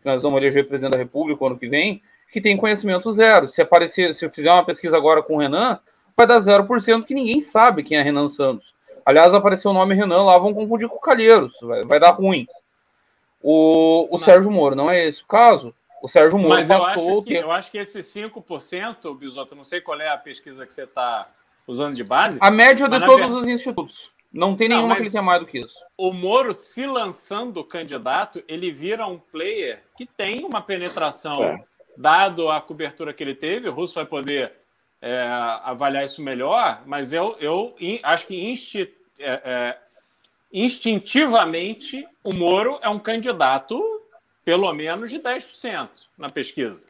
que 0.00 0.06
nós 0.06 0.22
vamos 0.22 0.40
eleger 0.40 0.68
presidente 0.68 0.92
da 0.92 0.98
República 0.98 1.44
ano 1.44 1.58
que 1.58 1.66
vem, 1.66 2.00
que 2.30 2.40
tem 2.40 2.56
conhecimento 2.56 3.10
zero. 3.10 3.48
Se 3.48 3.60
aparecer, 3.60 4.14
se 4.14 4.24
eu 4.24 4.30
fizer 4.30 4.52
uma 4.52 4.64
pesquisa 4.64 4.96
agora 4.96 5.24
com 5.24 5.34
o 5.34 5.40
Renan, 5.40 5.80
vai 6.16 6.24
dar 6.24 6.38
0%, 6.38 7.04
que 7.04 7.14
ninguém 7.14 7.40
sabe 7.40 7.82
quem 7.82 7.98
é 7.98 8.02
Renan 8.02 8.28
Santos. 8.28 8.73
Aliás, 9.04 9.34
apareceu 9.34 9.70
o 9.70 9.74
nome 9.74 9.94
Renan 9.94 10.22
lá, 10.22 10.38
vão 10.38 10.54
confundir 10.54 10.88
com 10.88 10.96
o 10.96 11.00
Calheiros, 11.00 11.58
vai, 11.60 11.84
vai 11.84 12.00
dar 12.00 12.10
ruim. 12.10 12.46
O, 13.42 14.08
o 14.10 14.18
Sérgio 14.18 14.50
Moro, 14.50 14.74
não 14.74 14.90
é 14.90 15.06
esse 15.06 15.22
o 15.22 15.26
caso? 15.26 15.74
O 16.02 16.08
Sérgio 16.08 16.38
Moro 16.38 16.54
Mas 16.54 16.68
passou... 16.68 16.86
Eu 16.86 17.18
acho, 17.18 17.22
que, 17.22 17.34
eu 17.34 17.52
acho 17.52 17.70
que 17.70 17.78
esse 17.78 18.00
5%, 18.00 19.18
Bisoto, 19.18 19.54
não 19.54 19.64
sei 19.64 19.80
qual 19.80 20.00
é 20.00 20.08
a 20.08 20.16
pesquisa 20.16 20.66
que 20.66 20.72
você 20.72 20.84
está 20.84 21.28
usando 21.66 21.94
de 21.94 22.04
base. 22.04 22.38
A 22.40 22.50
média 22.50 22.88
de 22.88 23.00
todos 23.00 23.30
ver... 23.30 23.36
os 23.36 23.46
institutos. 23.46 24.12
Não 24.32 24.56
tem 24.56 24.68
nenhuma 24.68 24.96
não, 24.96 25.02
que 25.02 25.10
tenha 25.10 25.22
mais 25.22 25.40
do 25.40 25.46
que 25.46 25.60
isso. 25.60 25.78
O 25.96 26.12
Moro, 26.12 26.52
se 26.52 26.84
lançando 26.86 27.62
candidato, 27.62 28.42
ele 28.48 28.72
vira 28.72 29.06
um 29.06 29.18
player 29.18 29.82
que 29.96 30.04
tem 30.04 30.44
uma 30.44 30.60
penetração, 30.60 31.42
é. 31.42 31.62
dado 31.96 32.50
a 32.50 32.60
cobertura 32.60 33.12
que 33.12 33.22
ele 33.22 33.34
teve. 33.34 33.68
O 33.68 33.72
Russo 33.72 33.94
vai 33.94 34.04
poder 34.04 34.52
é, 35.04 35.22
avaliar 35.62 36.02
isso 36.02 36.22
melhor, 36.22 36.82
mas 36.86 37.12
eu, 37.12 37.36
eu 37.38 37.76
acho 38.02 38.26
que 38.26 38.50
insti, 38.50 38.90
é, 39.18 39.40
é, 39.44 39.78
instintivamente 40.50 42.08
o 42.22 42.34
Moro 42.34 42.78
é 42.80 42.88
um 42.88 42.98
candidato 42.98 43.78
pelo 44.46 44.72
menos 44.72 45.10
de 45.10 45.18
10% 45.18 45.90
na 46.16 46.30
pesquisa. 46.30 46.86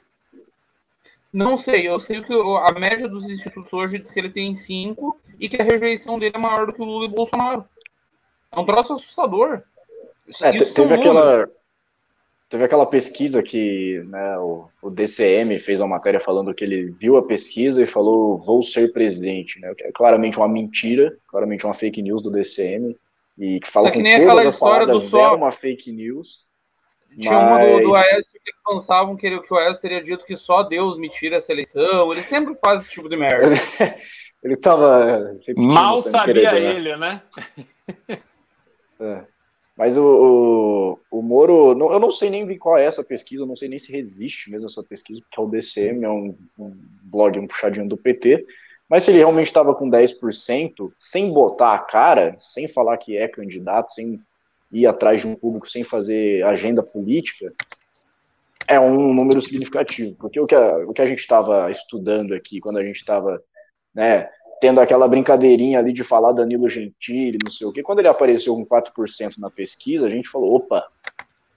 Não 1.33 1.57
sei, 1.57 1.89
eu 1.89 1.99
sei 1.99 2.23
que 2.23 2.33
a 2.33 2.71
média 2.79 3.09
dos 3.09 3.29
institutos 3.29 3.73
hoje 3.73 3.99
diz 3.99 4.13
que 4.13 4.21
ele 4.21 4.31
tem 4.31 4.55
5 4.55 5.21
e 5.41 5.49
que 5.49 5.61
a 5.61 5.65
rejeição 5.65 6.17
dele 6.17 6.37
é 6.37 6.39
maior 6.39 6.67
do 6.67 6.73
que 6.73 6.81
o 6.81 6.85
Lula 6.85 7.07
e 7.07 7.09
o 7.09 7.11
Bolsonaro. 7.11 7.65
É 8.53 8.61
um 8.61 8.65
troço 8.65 8.93
assustador. 8.93 9.61
É, 10.41 10.53
teve 10.53 10.95
aquela, 10.95 11.49
Teve 12.55 12.67
aquela 12.67 12.87
pesquisa 12.87 13.43
que 13.43 14.01
né, 14.07 14.39
o, 14.39 14.69
o, 14.81 14.89
DCM 14.89 15.59
fez 15.59 15.81
uma 15.81 15.89
matéria 15.89 16.21
falando 16.21 16.55
que 16.55 16.63
ele 16.63 16.85
viu 16.85 17.17
a 17.17 17.27
pesquisa 17.27 17.83
e 17.83 17.87
falou 17.87 18.39
vou 18.39 18.63
ser 18.63 18.93
presidente, 18.93 19.59
né? 19.59 19.75
Que 19.77 19.83
é 19.83 19.91
claramente 19.91 20.39
uma 20.39 20.47
mentira, 20.47 21.19
claramente 21.27 21.67
uma 21.67 21.75
fake 21.75 22.01
news 22.01 22.23
do 22.23 22.31
DCM 22.31 22.97
e 23.37 23.59
que 23.59 23.69
fala 23.69 23.91
que 23.91 23.97
com 23.97 24.05
nem 24.05 24.25
todas 24.25 24.47
as 24.47 24.57
palavras 24.57 24.89
do 24.89 25.01
só... 25.01 25.35
uma 25.35 25.51
fake 25.51 25.91
news. 25.91 26.45
Tinha 27.19 27.37
uma 27.37 27.59
do, 27.59 27.89
do 27.89 27.95
Aécio 27.97 28.31
que 28.31 28.53
pensavam 28.65 29.17
que, 29.17 29.27
ele, 29.27 29.41
que 29.41 29.53
o 29.53 29.57
Aécio 29.57 29.83
teria 29.83 30.01
dito 30.01 30.25
que 30.25 30.37
só 30.37 30.63
Deus 30.63 30.97
me 30.97 31.09
tira 31.09 31.39
essa 31.39 31.51
eleição. 31.51 32.13
Ele 32.13 32.23
sempre 32.23 32.55
faz 32.65 32.83
esse 32.83 32.91
tipo 32.93 33.09
de 33.09 33.17
merda. 33.17 33.49
ele 34.45 34.57
tava. 34.57 35.35
Mal 35.57 36.01
sabia 36.01 36.51
querer, 36.51 36.77
ele, 36.77 36.97
né? 36.97 37.21
É. 39.01 39.34
Mas 39.77 39.97
o, 39.97 40.99
o, 41.11 41.19
o 41.19 41.23
Moro, 41.23 41.75
não, 41.75 41.93
eu 41.93 41.99
não 41.99 42.11
sei 42.11 42.31
nem 42.31 42.57
qual 42.57 42.79
é 42.79 42.85
essa 42.85 43.03
pesquisa, 43.03 43.45
não 43.45 43.57
sei 43.57 43.69
nem 43.69 43.79
se 43.79 43.91
resiste 43.91 44.51
mesmo 44.51 44.69
essa 44.69 44.85
pesquisa, 44.85 45.21
porque 45.21 45.41
é 45.41 45.43
o 45.43 45.49
DCM, 45.49 46.05
é 46.05 46.09
um, 46.09 46.37
um 46.59 46.73
blog, 47.03 47.39
um 47.39 47.47
puxadinho 47.47 47.89
do 47.89 47.97
PT. 47.97 48.47
Mas 48.89 49.03
se 49.03 49.11
ele 49.11 49.19
realmente 49.19 49.47
estava 49.47 49.75
com 49.75 49.91
10%, 49.91 50.93
sem 50.97 51.33
botar 51.33 51.75
a 51.75 51.79
cara, 51.79 52.35
sem 52.39 52.69
falar 52.69 52.99
que 52.99 53.17
é 53.17 53.27
candidato, 53.27 53.93
sem 53.93 54.21
ir 54.71 54.87
atrás 54.87 55.21
de 55.21 55.27
um 55.27 55.35
público, 55.35 55.69
sem 55.69 55.83
fazer 55.83 56.45
agenda 56.45 56.83
política, 56.83 57.53
é 58.69 58.79
um 58.79 59.13
número 59.13 59.43
significativo. 59.43 60.15
Porque 60.17 60.39
o 60.39 60.47
que 60.47 60.55
a, 60.55 60.77
o 60.87 60.93
que 60.93 61.03
a 61.03 61.07
gente 61.07 61.19
estava 61.21 61.71
estudando 61.71 62.35
aqui, 62.35 62.61
quando 62.61 62.79
a 62.79 62.85
gente 62.85 62.97
estava 62.97 63.43
né, 63.95 64.29
tendo 64.65 64.81
aquela 64.81 65.07
brincadeirinha 65.07 65.79
ali 65.79 65.93
de 65.93 66.03
falar 66.03 66.33
Danilo 66.33 66.71
Gentili, 66.71 67.37
não 67.45 67.51
sei 67.51 67.67
o 67.67 67.73
quê, 67.73 67.83
quando 67.83 67.99
ele 67.99 68.09
apareceu 68.09 68.55
com 68.55 68.65
4% 68.65 69.37
na 69.37 69.51
pesquisa, 69.51 70.07
a 70.07 70.09
gente 70.09 70.31
falou: 70.31 70.55
opa, 70.55 70.83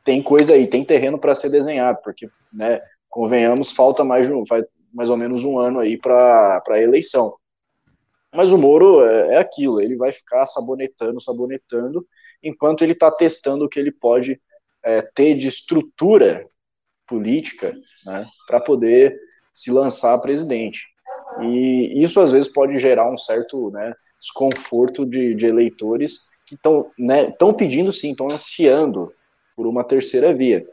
tem 0.03 0.21
coisa 0.21 0.53
aí, 0.53 0.67
tem 0.67 0.83
terreno 0.83 1.17
para 1.17 1.33
ser 1.33 1.49
desenhado, 1.49 1.99
porque, 2.03 2.29
né, 2.51 2.81
convenhamos, 3.07 3.71
falta 3.71 4.03
mais 4.03 4.27
de 4.27 4.33
um, 4.33 4.43
mais 4.93 5.09
ou 5.09 5.15
menos 5.15 5.45
um 5.45 5.57
ano 5.57 5.79
aí 5.79 5.97
para 5.97 6.61
a 6.67 6.81
eleição. 6.81 7.33
Mas 8.35 8.51
o 8.51 8.57
Moro 8.57 9.01
é, 9.05 9.35
é, 9.35 9.37
aquilo, 9.37 9.79
ele 9.79 9.95
vai 9.95 10.11
ficar 10.11 10.45
sabonetando, 10.45 11.21
sabonetando, 11.21 12.05
enquanto 12.43 12.81
ele 12.81 12.91
está 12.91 13.09
testando 13.09 13.63
o 13.63 13.69
que 13.69 13.79
ele 13.79 13.93
pode 13.93 14.37
é, 14.83 15.01
ter 15.01 15.33
de 15.35 15.47
estrutura 15.47 16.45
política 17.07 17.73
né, 18.05 18.25
para 18.45 18.59
poder 18.59 19.17
se 19.53 19.71
lançar 19.71 20.19
presidente. 20.19 20.87
E 21.41 22.03
isso 22.03 22.19
às 22.19 22.31
vezes 22.31 22.51
pode 22.51 22.77
gerar 22.79 23.11
um 23.11 23.17
certo 23.17 23.69
né, 23.71 23.93
desconforto 24.19 25.05
de, 25.05 25.35
de 25.35 25.45
eleitores 25.45 26.27
que 26.45 26.55
estão 26.55 26.91
né, 26.97 27.31
pedindo 27.57 27.91
sim, 27.91 28.11
estão 28.11 28.29
ansiando 28.29 29.13
por 29.55 29.67
uma 29.67 29.83
terceira 29.83 30.33
via. 30.33 30.65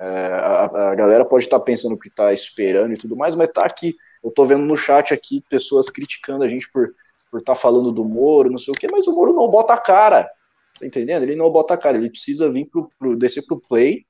É, 0.00 0.06
a, 0.06 0.90
a, 0.90 0.94
galera 0.94 1.24
pode 1.24 1.44
estar 1.44 1.58
tá 1.58 1.64
pensando 1.64 1.98
que 1.98 2.08
está 2.08 2.32
esperando 2.32 2.94
e 2.94 2.96
tudo 2.96 3.16
mais, 3.16 3.34
mas 3.34 3.48
está 3.48 3.64
aqui. 3.64 3.94
Eu 4.22 4.30
estou 4.30 4.46
vendo 4.46 4.64
no 4.64 4.76
chat 4.76 5.12
aqui 5.12 5.42
pessoas 5.48 5.90
criticando 5.90 6.44
a 6.44 6.48
gente 6.48 6.70
por 6.70 6.92
por 7.30 7.40
estar 7.40 7.54
tá 7.54 7.60
falando 7.60 7.92
do 7.92 8.04
Moro, 8.04 8.50
não 8.50 8.58
sei 8.58 8.72
o 8.72 8.76
quê, 8.76 8.88
mas 8.90 9.06
o 9.06 9.14
Moro 9.14 9.32
não 9.32 9.48
bota 9.48 9.74
a 9.74 9.78
cara. 9.78 10.24
Tá 10.78 10.86
entendendo? 10.86 11.22
Ele 11.22 11.36
não 11.36 11.50
bota 11.50 11.74
a 11.74 11.78
cara, 11.78 11.96
ele 11.96 12.10
precisa 12.10 12.50
vir 12.50 12.66
pro, 12.66 12.90
pro 12.98 13.16
descer 13.16 13.44
pro 13.46 13.60
play. 13.60 14.04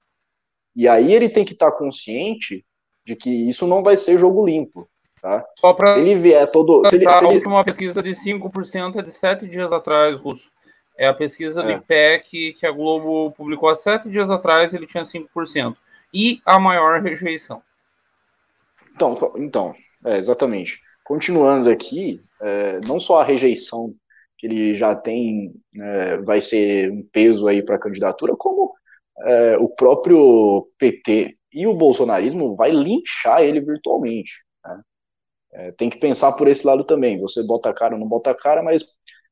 E 0.75 0.87
aí 0.87 1.13
ele 1.13 1.29
tem 1.29 1.45
que 1.45 1.53
estar 1.53 1.71
tá 1.71 1.77
consciente 1.77 2.65
de 3.05 3.17
que 3.17 3.31
isso 3.31 3.67
não 3.67 3.83
vai 3.83 3.97
ser 3.97 4.19
jogo 4.19 4.47
limpo. 4.47 4.89
Tá? 5.21 5.45
Só 5.59 5.73
para 5.73 5.95
se 5.95 6.01
ele 6.01 6.15
vier 6.15 6.51
todo. 6.51 6.89
Se 6.89 6.97
ele, 6.97 7.05
se 7.05 7.25
a 7.25 7.29
última 7.29 7.65
pesquisa 7.65 8.03
de 8.03 8.11
5% 8.11 8.97
é 8.97 9.03
de 9.03 9.13
sete 9.13 9.49
dias 9.49 9.73
atrás, 9.73 10.17
Russo. 10.17 10.51
É 10.97 11.07
a 11.07 11.15
pesquisa 11.15 11.63
é. 11.63 11.75
de 11.75 11.85
PEC 11.85 12.55
que 12.55 12.67
a 12.67 12.73
Globo 12.73 13.31
publicou 13.33 13.69
há 13.69 13.77
sete 13.77 14.11
dias 14.11 14.31
atrás, 14.31 14.75
ele 14.75 14.87
tinha 14.87 15.05
5%. 15.05 15.77
E 16.13 16.41
a 16.45 16.59
maior 16.59 17.01
rejeição. 17.01 17.63
Então, 18.95 19.33
então 19.37 19.75
é, 20.05 20.17
exatamente. 20.17 20.81
Continuando 21.05 21.71
aqui, 21.71 22.21
é, 22.41 22.81
não 22.81 22.99
só 22.99 23.21
a 23.21 23.25
rejeição 23.25 23.95
que 24.37 24.47
ele 24.47 24.75
já 24.75 24.95
tem 24.95 25.53
é, 25.77 26.19
vai 26.19 26.41
ser 26.41 26.91
um 26.91 27.03
peso 27.13 27.49
aí 27.49 27.63
para 27.63 27.77
a 27.77 27.81
candidatura, 27.81 28.37
como 28.37 28.75
é, 29.21 29.57
o 29.59 29.69
próprio 29.69 30.69
PT 30.79 31.37
e 31.53 31.67
o 31.67 31.75
bolsonarismo 31.75 32.55
vai 32.55 32.71
linchar 32.71 33.43
ele 33.43 33.61
virtualmente. 33.61 34.33
Né? 34.65 34.81
É, 35.53 35.73
tem 35.73 35.89
que 35.89 35.99
pensar 35.99 36.33
por 36.33 36.47
esse 36.49 36.67
lado 36.67 36.85
também. 36.85 37.19
Você 37.21 37.43
bota 37.43 37.71
a 37.71 37.75
cara 37.75 37.95
ou 37.95 38.01
não 38.01 38.07
bota 38.07 38.31
a 38.31 38.35
cara, 38.35 38.63
mas 38.63 38.85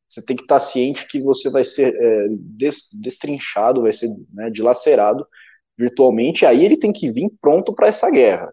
você 0.08 0.24
tem 0.24 0.36
que 0.36 0.42
estar 0.42 0.60
ciente 0.60 1.06
que 1.06 1.20
você 1.20 1.50
vai 1.50 1.64
ser 1.64 1.94
é, 1.94 2.26
destrinchado, 2.30 3.82
vai 3.82 3.92
ser 3.92 4.08
né, 4.32 4.50
dilacerado 4.50 5.26
virtualmente, 5.76 6.46
aí 6.46 6.64
ele 6.64 6.76
tem 6.76 6.92
que 6.92 7.10
vir 7.10 7.30
pronto 7.40 7.74
para 7.74 7.88
essa 7.88 8.10
guerra. 8.10 8.52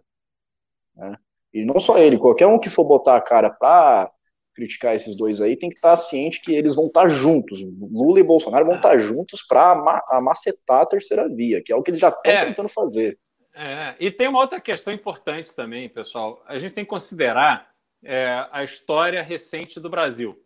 Né? 0.96 1.16
E 1.54 1.64
não 1.64 1.80
só 1.80 1.98
ele, 1.98 2.18
qualquer 2.18 2.48
um 2.48 2.60
que 2.60 2.70
for 2.70 2.84
botar 2.84 3.16
a 3.16 3.22
cara 3.22 3.50
para 3.50 4.12
criticar 4.54 4.96
esses 4.96 5.16
dois 5.16 5.42
aí 5.42 5.58
tem 5.58 5.70
que 5.70 5.78
estar 5.78 5.98
ciente 5.98 6.42
que 6.42 6.54
eles 6.54 6.76
vão 6.76 6.88
estar 6.88 7.08
juntos. 7.08 7.64
Lula 7.80 8.20
e 8.20 8.24
Bolsonaro 8.24 8.66
vão 8.66 8.76
estar 8.76 8.98
juntos 8.98 9.42
para 9.42 10.04
amacetar 10.10 10.82
a 10.82 10.86
terceira 10.86 11.28
via, 11.28 11.62
que 11.64 11.72
é 11.72 11.76
o 11.76 11.82
que 11.82 11.92
eles 11.92 12.00
já 12.00 12.10
estão 12.10 12.32
é, 12.32 12.46
tentando 12.46 12.70
fazer. 12.70 13.18
É, 13.56 13.96
e 14.00 14.10
tem 14.10 14.28
uma 14.28 14.40
outra 14.40 14.60
questão 14.60 14.92
importante 14.92 15.54
também, 15.56 15.88
pessoal. 15.88 16.44
A 16.48 16.58
gente 16.58 16.74
tem 16.74 16.84
que 16.84 16.90
considerar 16.90 17.72
é, 18.04 18.48
a 18.52 18.64
história 18.64 19.22
recente 19.22 19.80
do 19.80 19.90
Brasil. 19.90 20.40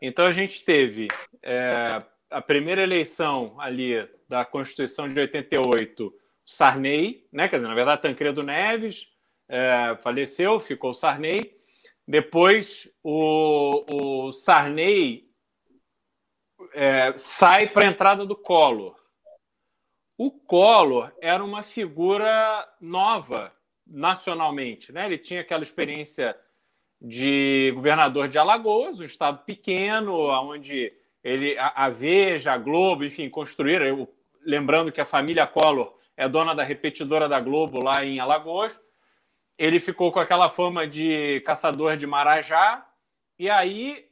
Então 0.00 0.26
a 0.26 0.32
gente 0.32 0.64
teve 0.64 1.08
é, 1.42 2.02
a 2.30 2.40
primeira 2.40 2.82
eleição 2.82 3.58
ali 3.60 4.08
da 4.28 4.44
Constituição 4.44 5.08
de 5.08 5.18
88, 5.18 6.12
Sarney, 6.44 7.26
né? 7.32 7.48
Quer 7.48 7.56
dizer, 7.56 7.68
na 7.68 7.74
verdade, 7.74 8.02
Tancredo 8.02 8.42
Neves 8.42 9.06
é, 9.48 9.96
faleceu, 10.02 10.58
ficou 10.58 10.92
Sarney. 10.92 11.54
Depois 12.06 12.88
o, 13.02 14.26
o 14.28 14.32
Sarney 14.32 15.24
é, 16.72 17.12
sai 17.16 17.68
para 17.68 17.86
a 17.86 17.90
entrada 17.90 18.24
do 18.24 18.36
Collor. 18.36 18.96
O 20.18 20.30
Collor 20.30 21.12
era 21.20 21.44
uma 21.44 21.62
figura 21.62 22.66
nova 22.80 23.52
nacionalmente, 23.86 24.92
né? 24.92 25.06
Ele 25.06 25.18
tinha 25.18 25.42
aquela 25.42 25.62
experiência 25.62 26.36
de 27.00 27.70
governador 27.74 28.26
de 28.26 28.38
Alagoas, 28.38 28.98
um 28.98 29.04
estado 29.04 29.44
pequeno, 29.44 30.14
onde 30.50 30.88
ele 31.22 31.56
a, 31.58 31.88
Veja, 31.90 32.52
a 32.52 32.58
Globo, 32.58 33.04
enfim, 33.04 33.28
construíram. 33.28 33.84
Eu, 33.84 34.14
lembrando 34.40 34.90
que 34.90 35.00
a 35.00 35.06
família 35.06 35.46
Collor 35.46 35.94
é 36.16 36.28
dona 36.28 36.54
da 36.54 36.62
repetidora 36.62 37.28
da 37.28 37.38
Globo 37.38 37.82
lá 37.82 38.04
em 38.04 38.18
Alagoas. 38.18 38.80
Ele 39.58 39.78
ficou 39.78 40.10
com 40.10 40.20
aquela 40.20 40.48
fama 40.48 40.86
de 40.86 41.42
caçador 41.44 41.96
de 41.96 42.06
marajá 42.06 42.86
e 43.38 43.50
aí 43.50 44.05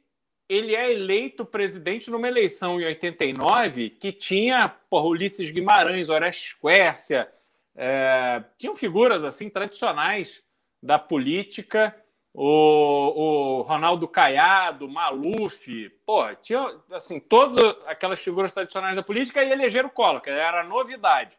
ele 0.47 0.75
é 0.75 0.91
eleito 0.91 1.45
presidente 1.45 2.09
numa 2.09 2.27
eleição 2.27 2.79
em 2.79 2.85
89 2.85 3.89
que 3.89 4.11
tinha 4.11 4.69
porra, 4.69 5.07
Ulisses 5.07 5.51
Guimarães, 5.51 6.09
Orestes 6.09 6.53
Quércia, 6.53 7.31
é, 7.75 8.43
tinham 8.57 8.75
figuras 8.75 9.23
assim 9.23 9.49
tradicionais 9.49 10.41
da 10.81 10.99
política 10.99 11.95
o, 12.37 13.59
o 13.59 13.61
Ronaldo 13.61 14.09
Caiado, 14.09 14.89
Maluf, 14.89 15.89
pô, 16.05 16.35
tinha 16.35 16.81
assim, 16.91 17.17
todas 17.17 17.57
aquelas 17.85 18.21
figuras 18.21 18.53
tradicionais 18.53 18.97
da 18.97 19.03
política 19.03 19.41
e 19.41 19.51
elegeram 19.51 19.87
o 19.87 19.91
Collor, 19.91 20.19
que 20.19 20.29
era 20.29 20.63
novidade. 20.65 21.37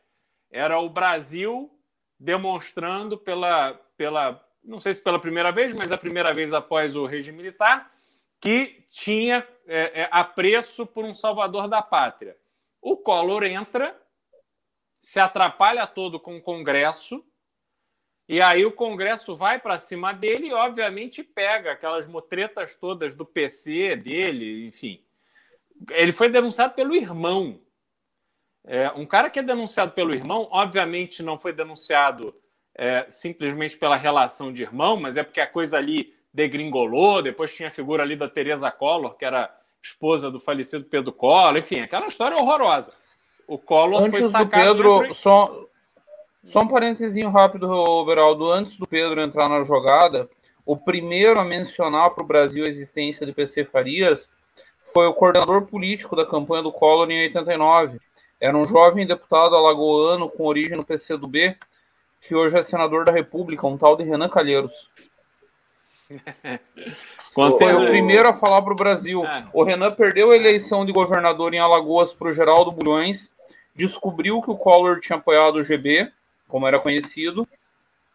Era 0.50 0.78
o 0.78 0.88
Brasil 0.88 1.70
demonstrando 2.18 3.18
pela, 3.18 3.74
pela, 3.94 4.42
não 4.64 4.80
sei 4.80 4.94
se 4.94 5.02
pela 5.02 5.18
primeira 5.18 5.52
vez, 5.52 5.74
mas 5.74 5.92
a 5.92 5.98
primeira 5.98 6.32
vez 6.32 6.54
após 6.54 6.96
o 6.96 7.04
regime 7.04 7.36
militar, 7.36 7.92
que 8.40 8.84
tinha 8.90 9.46
é, 9.66 10.02
é, 10.02 10.08
apreço 10.10 10.86
por 10.86 11.04
um 11.04 11.14
salvador 11.14 11.68
da 11.68 11.82
pátria. 11.82 12.36
O 12.80 12.96
Collor 12.96 13.44
entra, 13.44 14.00
se 14.96 15.18
atrapalha 15.18 15.86
todo 15.86 16.20
com 16.20 16.36
o 16.36 16.42
Congresso, 16.42 17.24
e 18.28 18.40
aí 18.40 18.64
o 18.64 18.72
Congresso 18.72 19.36
vai 19.36 19.60
para 19.60 19.78
cima 19.78 20.12
dele 20.12 20.48
e, 20.48 20.52
obviamente, 20.52 21.22
pega 21.22 21.72
aquelas 21.72 22.06
motretas 22.08 22.74
todas 22.74 23.14
do 23.14 23.24
PC 23.24 23.94
dele, 23.96 24.66
enfim. 24.66 25.04
Ele 25.90 26.10
foi 26.10 26.28
denunciado 26.28 26.74
pelo 26.74 26.96
irmão. 26.96 27.60
É, 28.64 28.90
um 28.90 29.06
cara 29.06 29.30
que 29.30 29.38
é 29.38 29.42
denunciado 29.42 29.92
pelo 29.92 30.12
irmão, 30.12 30.48
obviamente, 30.50 31.22
não 31.22 31.38
foi 31.38 31.52
denunciado 31.52 32.34
é, 32.74 33.06
simplesmente 33.08 33.76
pela 33.76 33.96
relação 33.96 34.52
de 34.52 34.62
irmão, 34.62 34.96
mas 34.96 35.16
é 35.16 35.22
porque 35.22 35.40
a 35.40 35.46
coisa 35.46 35.78
ali 35.78 36.15
degringolou. 36.36 37.22
Depois 37.22 37.54
tinha 37.54 37.68
a 37.68 37.72
figura 37.72 38.02
ali 38.02 38.14
da 38.14 38.28
Teresa 38.28 38.70
Collor, 38.70 39.16
que 39.16 39.24
era 39.24 39.50
esposa 39.82 40.30
do 40.30 40.38
falecido 40.38 40.84
Pedro 40.84 41.12
Collor. 41.12 41.56
Enfim, 41.56 41.80
aquela 41.80 42.06
história 42.06 42.36
horrorosa. 42.36 42.92
O 43.48 43.56
Collor 43.56 44.02
Antes 44.02 44.20
foi 44.20 44.28
sacado. 44.28 44.74
Do 44.74 45.00
Pedro, 45.00 45.14
só, 45.14 45.64
só 46.44 46.60
um 46.60 46.68
parênteses 46.68 47.24
rápido, 47.24 48.04
Beraldo. 48.04 48.52
Antes 48.52 48.76
do 48.76 48.86
Pedro 48.86 49.20
entrar 49.22 49.48
na 49.48 49.64
jogada, 49.64 50.28
o 50.64 50.76
primeiro 50.76 51.40
a 51.40 51.44
mencionar 51.44 52.10
para 52.10 52.22
o 52.22 52.26
Brasil 52.26 52.64
a 52.64 52.68
existência 52.68 53.24
de 53.24 53.32
PC 53.32 53.64
Farias 53.64 54.28
foi 54.92 55.06
o 55.06 55.14
coordenador 55.14 55.62
político 55.62 56.14
da 56.14 56.26
campanha 56.26 56.62
do 56.62 56.72
Collor 56.72 57.10
em 57.10 57.22
89. 57.22 57.98
Era 58.38 58.56
um 58.56 58.66
jovem 58.68 59.06
deputado 59.06 59.56
alagoano 59.56 60.28
com 60.28 60.44
origem 60.44 60.76
no 60.76 60.84
PCdoB, 60.84 61.56
que 62.20 62.34
hoje 62.34 62.58
é 62.58 62.62
senador 62.62 63.04
da 63.04 63.12
República, 63.12 63.66
um 63.66 63.78
tal 63.78 63.96
de 63.96 64.04
Renan 64.04 64.28
Calheiros. 64.28 64.90
foi 67.34 67.74
o 67.74 67.88
primeiro 67.88 68.28
a 68.28 68.34
falar 68.34 68.62
para 68.62 68.72
o 68.72 68.76
Brasil. 68.76 69.24
É. 69.24 69.46
O 69.52 69.62
Renan 69.62 69.92
perdeu 69.92 70.30
a 70.30 70.36
eleição 70.36 70.86
de 70.86 70.92
governador 70.92 71.54
em 71.54 71.58
Alagoas 71.58 72.12
para 72.14 72.28
o 72.28 72.32
Geraldo 72.32 72.72
Bulhões 72.72 73.34
descobriu 73.76 74.40
que 74.40 74.50
o 74.50 74.56
Collor 74.56 74.98
tinha 75.00 75.18
apoiado 75.18 75.56
o 75.56 75.64
GB, 75.64 76.10
como 76.48 76.66
era 76.66 76.80
conhecido, 76.80 77.46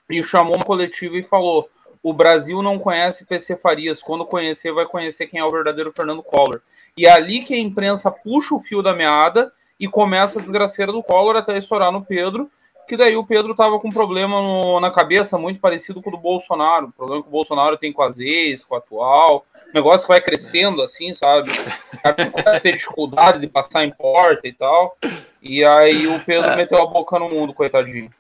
e 0.09 0.21
chamou 0.23 0.55
uma 0.55 0.65
coletiva 0.65 1.15
e 1.17 1.23
falou: 1.23 1.69
o 2.01 2.11
Brasil 2.11 2.61
não 2.61 2.79
conhece 2.79 3.25
PC 3.25 3.55
Farias, 3.55 4.01
quando 4.01 4.25
conhecer, 4.25 4.73
vai 4.73 4.85
conhecer 4.85 5.27
quem 5.27 5.39
é 5.39 5.45
o 5.45 5.51
verdadeiro 5.51 5.91
Fernando 5.91 6.23
Collor. 6.23 6.61
E 6.97 7.05
é 7.05 7.11
ali 7.11 7.41
que 7.41 7.53
a 7.53 7.59
imprensa 7.59 8.11
puxa 8.11 8.55
o 8.55 8.59
fio 8.59 8.81
da 8.81 8.93
meada 8.93 9.53
e 9.79 9.87
começa 9.87 10.39
a 10.39 10.41
desgraceira 10.41 10.91
do 10.91 11.03
Collor 11.03 11.37
até 11.37 11.57
estourar 11.57 11.91
no 11.91 12.03
Pedro, 12.03 12.49
que 12.91 12.97
daí 12.97 13.15
o 13.15 13.25
Pedro 13.25 13.55
tava 13.55 13.79
com 13.79 13.87
um 13.87 13.91
problema 13.91 14.41
no, 14.41 14.77
na 14.81 14.91
cabeça 14.91 15.37
muito 15.37 15.61
parecido 15.61 16.01
com 16.01 16.09
o 16.09 16.11
do 16.11 16.17
Bolsonaro, 16.17 16.87
o 16.87 16.91
problema 16.91 17.23
que 17.23 17.29
o 17.29 17.31
Bolsonaro 17.31 17.77
tem 17.77 17.93
com 17.93 18.03
as 18.03 18.19
ex, 18.19 18.65
com 18.65 18.75
o 18.75 18.77
atual, 18.77 19.45
negócio 19.73 20.01
que 20.01 20.11
vai 20.11 20.19
crescendo 20.19 20.81
assim, 20.81 21.13
sabe? 21.13 21.49
O 21.93 22.01
cara 22.01 22.29
começa 22.29 22.49
a 22.49 22.59
ter 22.59 22.73
dificuldade 22.73 23.39
de 23.39 23.47
passar 23.47 23.85
em 23.85 23.91
porta 23.91 24.45
e 24.45 24.51
tal, 24.51 24.97
e 25.41 25.63
aí 25.63 26.05
o 26.05 26.19
Pedro 26.25 26.49
é. 26.49 26.55
meteu 26.57 26.81
a 26.81 26.85
boca 26.85 27.17
no 27.17 27.29
mundo, 27.29 27.53
coitadinho. 27.53 28.11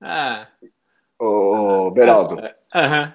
Ah. 0.00 0.46
Ô, 1.18 1.90
Beraldo. 1.90 2.40
Aham. 2.72 3.12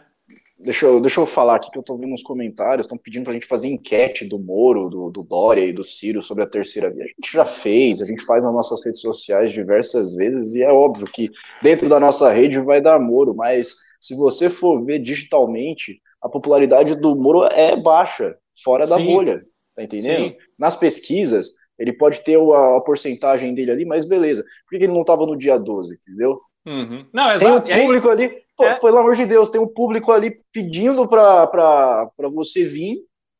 Deixa 0.65 0.87
eu, 0.87 0.99
deixa 0.99 1.21
eu 1.21 1.27
falar 1.27 1.57
aqui 1.57 1.69
que 1.69 1.77
eu 1.77 1.83
tô 1.83 1.95
vendo 1.95 2.11
uns 2.11 2.23
comentários, 2.23 2.85
estão 2.85 2.97
pedindo 2.97 3.23
pra 3.23 3.33
gente 3.33 3.45
fazer 3.45 3.67
enquete 3.67 4.25
do 4.25 4.39
Moro, 4.39 4.89
do, 4.89 5.11
do 5.11 5.21
Dória 5.21 5.63
e 5.63 5.71
do 5.71 5.83
Ciro 5.83 6.23
sobre 6.23 6.43
a 6.43 6.47
terceira 6.47 6.89
via. 6.89 7.03
A 7.03 7.07
gente 7.07 7.31
já 7.31 7.45
fez, 7.45 8.01
a 8.01 8.05
gente 8.05 8.25
faz 8.25 8.43
nas 8.43 8.51
nossas 8.51 8.83
redes 8.83 8.99
sociais 8.99 9.53
diversas 9.53 10.15
vezes, 10.15 10.55
e 10.55 10.63
é 10.63 10.71
óbvio 10.71 11.05
que 11.05 11.29
dentro 11.61 11.87
da 11.87 11.99
nossa 11.99 12.31
rede 12.31 12.59
vai 12.59 12.81
dar 12.81 12.99
Moro, 12.99 13.35
mas 13.35 13.75
se 14.01 14.15
você 14.15 14.49
for 14.49 14.83
ver 14.83 14.97
digitalmente, 14.97 16.01
a 16.19 16.27
popularidade 16.27 16.95
do 16.95 17.15
Moro 17.15 17.43
é 17.43 17.75
baixa, 17.75 18.35
fora 18.63 18.87
da 18.87 18.97
Sim. 18.97 19.05
bolha, 19.05 19.45
tá 19.75 19.83
entendendo? 19.83 20.29
Sim. 20.29 20.37
Nas 20.57 20.75
pesquisas, 20.75 21.51
ele 21.77 21.93
pode 21.93 22.21
ter 22.21 22.39
a, 22.39 22.77
a, 22.77 22.81
porcentagem 22.81 23.53
dele 23.53 23.69
ali, 23.69 23.85
mas 23.85 24.05
beleza. 24.05 24.43
Por 24.67 24.79
que 24.79 24.83
ele 24.83 24.93
não 24.93 25.01
estava 25.01 25.27
no 25.27 25.37
dia 25.37 25.59
12, 25.59 25.93
entendeu? 25.93 26.41
Uhum. 26.65 27.05
Não, 27.13 27.31
exato. 27.31 27.67
Tem 27.67 27.77
um 27.77 27.81
público 27.85 28.09
aí... 28.09 28.13
ali, 28.25 28.44
pô, 28.55 28.65
é... 28.65 28.79
pelo 28.79 28.97
amor 28.97 29.15
de 29.15 29.25
Deus, 29.25 29.49
tem 29.49 29.61
um 29.61 29.67
público 29.67 30.11
ali 30.11 30.39
pedindo 30.51 31.07
para 31.07 32.09
você 32.33 32.63
vir 32.65 32.99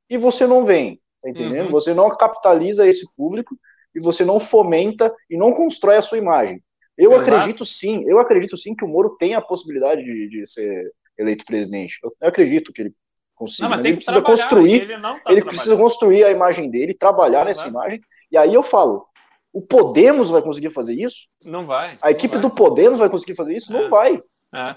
e 0.10 0.18
você 0.18 0.46
não 0.46 0.66
vem, 0.66 1.00
tá 1.22 1.30
entendendo? 1.30 1.68
Uhum. 1.68 1.72
Você 1.72 1.94
não 1.94 2.10
capitaliza 2.10 2.88
esse 2.88 3.06
público 3.16 3.58
e 3.94 4.00
você 4.00 4.26
não 4.26 4.40
fomenta 4.40 5.14
e 5.30 5.38
não 5.38 5.54
constrói 5.54 5.98
a 5.98 6.02
sua 6.02 6.18
imagem. 6.18 6.62
Eu 6.98 7.12
exato. 7.14 7.32
acredito 7.32 7.66
sim, 7.66 8.04
eu 8.08 8.20
acredito 8.20 8.58
sim 8.58 8.76
que 8.76 8.86
o 8.86 8.88
Moro 8.88 9.18
tem 9.18 9.36
a 9.36 9.42
possibilidade 9.42 10.04
de, 10.04 10.30
de 10.30 10.48
ser 10.48 10.92
eleito 11.18 11.46
presidente. 11.46 12.00
Eu, 12.04 12.12
eu 12.22 12.28
acredito 12.30 12.72
que 12.72 12.84
ele 12.84 12.94
consiga, 13.34 13.68
não, 13.68 13.70
mas, 13.70 13.78
mas 13.78 13.86
ele 13.86 13.96
precisa 13.98 14.22
construir, 14.22 14.82
ele, 14.82 15.02
tá 15.02 15.22
ele 15.28 15.44
precisa 15.44 15.78
construir 15.78 16.24
a 16.24 16.32
imagem 16.32 16.70
dele, 16.70 16.94
trabalhar 16.94 17.46
nessa 17.46 17.68
imagem. 17.68 18.00
E 18.32 18.38
aí 18.38 18.54
eu 18.54 18.64
falo, 18.64 19.06
o 19.52 19.62
Podemos 19.62 20.30
vai 20.30 20.42
conseguir 20.42 20.72
fazer 20.72 20.94
isso? 20.94 21.28
Não 21.44 21.66
vai. 21.66 21.98
A 22.02 22.12
equipe 22.12 22.34
vai. 22.34 22.42
do 22.42 22.50
Podemos 22.50 23.00
vai 23.00 23.10
conseguir 23.10 23.36
fazer 23.36 23.56
isso? 23.56 23.76
É. 23.76 23.82
Não 23.82 23.90
vai. 23.90 24.22
É. 24.54 24.76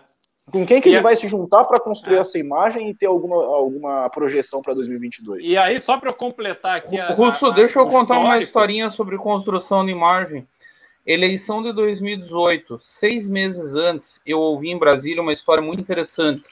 Com 0.50 0.64
quem 0.64 0.80
que 0.80 0.88
e 0.88 0.92
ele 0.92 0.98
a... 0.98 1.02
vai 1.02 1.16
se 1.16 1.28
juntar 1.28 1.64
para 1.64 1.80
construir 1.80 2.16
é. 2.16 2.20
essa 2.20 2.38
imagem 2.38 2.90
e 2.90 2.94
ter 2.94 3.06
alguma, 3.06 3.36
alguma 3.36 4.08
projeção 4.10 4.62
para 4.62 4.74
2022? 4.74 5.46
E 5.46 5.56
aí, 5.56 5.78
só 5.78 5.98
para 5.98 6.12
completar 6.12 6.76
aqui. 6.76 6.98
A, 6.98 7.14
Russo, 7.14 7.46
a, 7.46 7.50
deixa 7.50 7.78
eu 7.78 7.84
contar 7.84 8.14
histórico. 8.14 8.26
uma 8.26 8.38
historinha 8.38 8.90
sobre 8.90 9.16
construção 9.18 9.84
de 9.84 9.92
imagem. 9.92 10.46
Eleição 11.06 11.62
de 11.62 11.72
2018, 11.72 12.80
seis 12.82 13.28
meses 13.28 13.74
antes, 13.74 14.20
eu 14.26 14.38
ouvi 14.38 14.70
em 14.70 14.78
Brasília 14.78 15.22
uma 15.22 15.32
história 15.32 15.62
muito 15.62 15.80
interessante. 15.80 16.42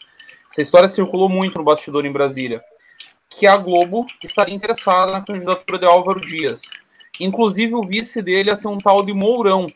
Essa 0.50 0.62
história 0.62 0.88
circulou 0.88 1.28
muito 1.28 1.58
no 1.58 1.64
bastidor 1.64 2.06
em 2.06 2.12
Brasília. 2.12 2.62
Que 3.28 3.46
a 3.46 3.56
Globo 3.56 4.06
estaria 4.24 4.54
interessada 4.54 5.12
na 5.12 5.20
candidatura 5.20 5.78
de 5.78 5.84
Álvaro 5.84 6.20
Dias. 6.20 6.62
Inclusive, 7.20 7.74
o 7.74 7.86
vice 7.86 8.22
dele 8.22 8.50
ia 8.50 8.56
ser 8.56 8.68
um 8.68 8.78
tal 8.78 9.02
de 9.02 9.12
Mourão. 9.12 9.70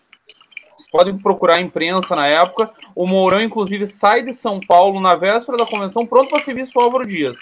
Vocês 0.80 0.90
podem 0.90 1.18
procurar 1.18 1.58
a 1.58 1.60
imprensa 1.60 2.16
na 2.16 2.26
época. 2.26 2.70
O 2.94 3.06
Mourão, 3.06 3.40
inclusive, 3.40 3.86
sai 3.86 4.22
de 4.22 4.32
São 4.32 4.58
Paulo 4.58 4.98
na 4.98 5.14
véspera 5.14 5.58
da 5.58 5.66
convenção, 5.66 6.06
pronto 6.06 6.30
para 6.30 6.40
ser 6.40 6.54
visto 6.54 6.76
o 6.76 6.80
Álvaro 6.80 7.06
Dias. 7.06 7.38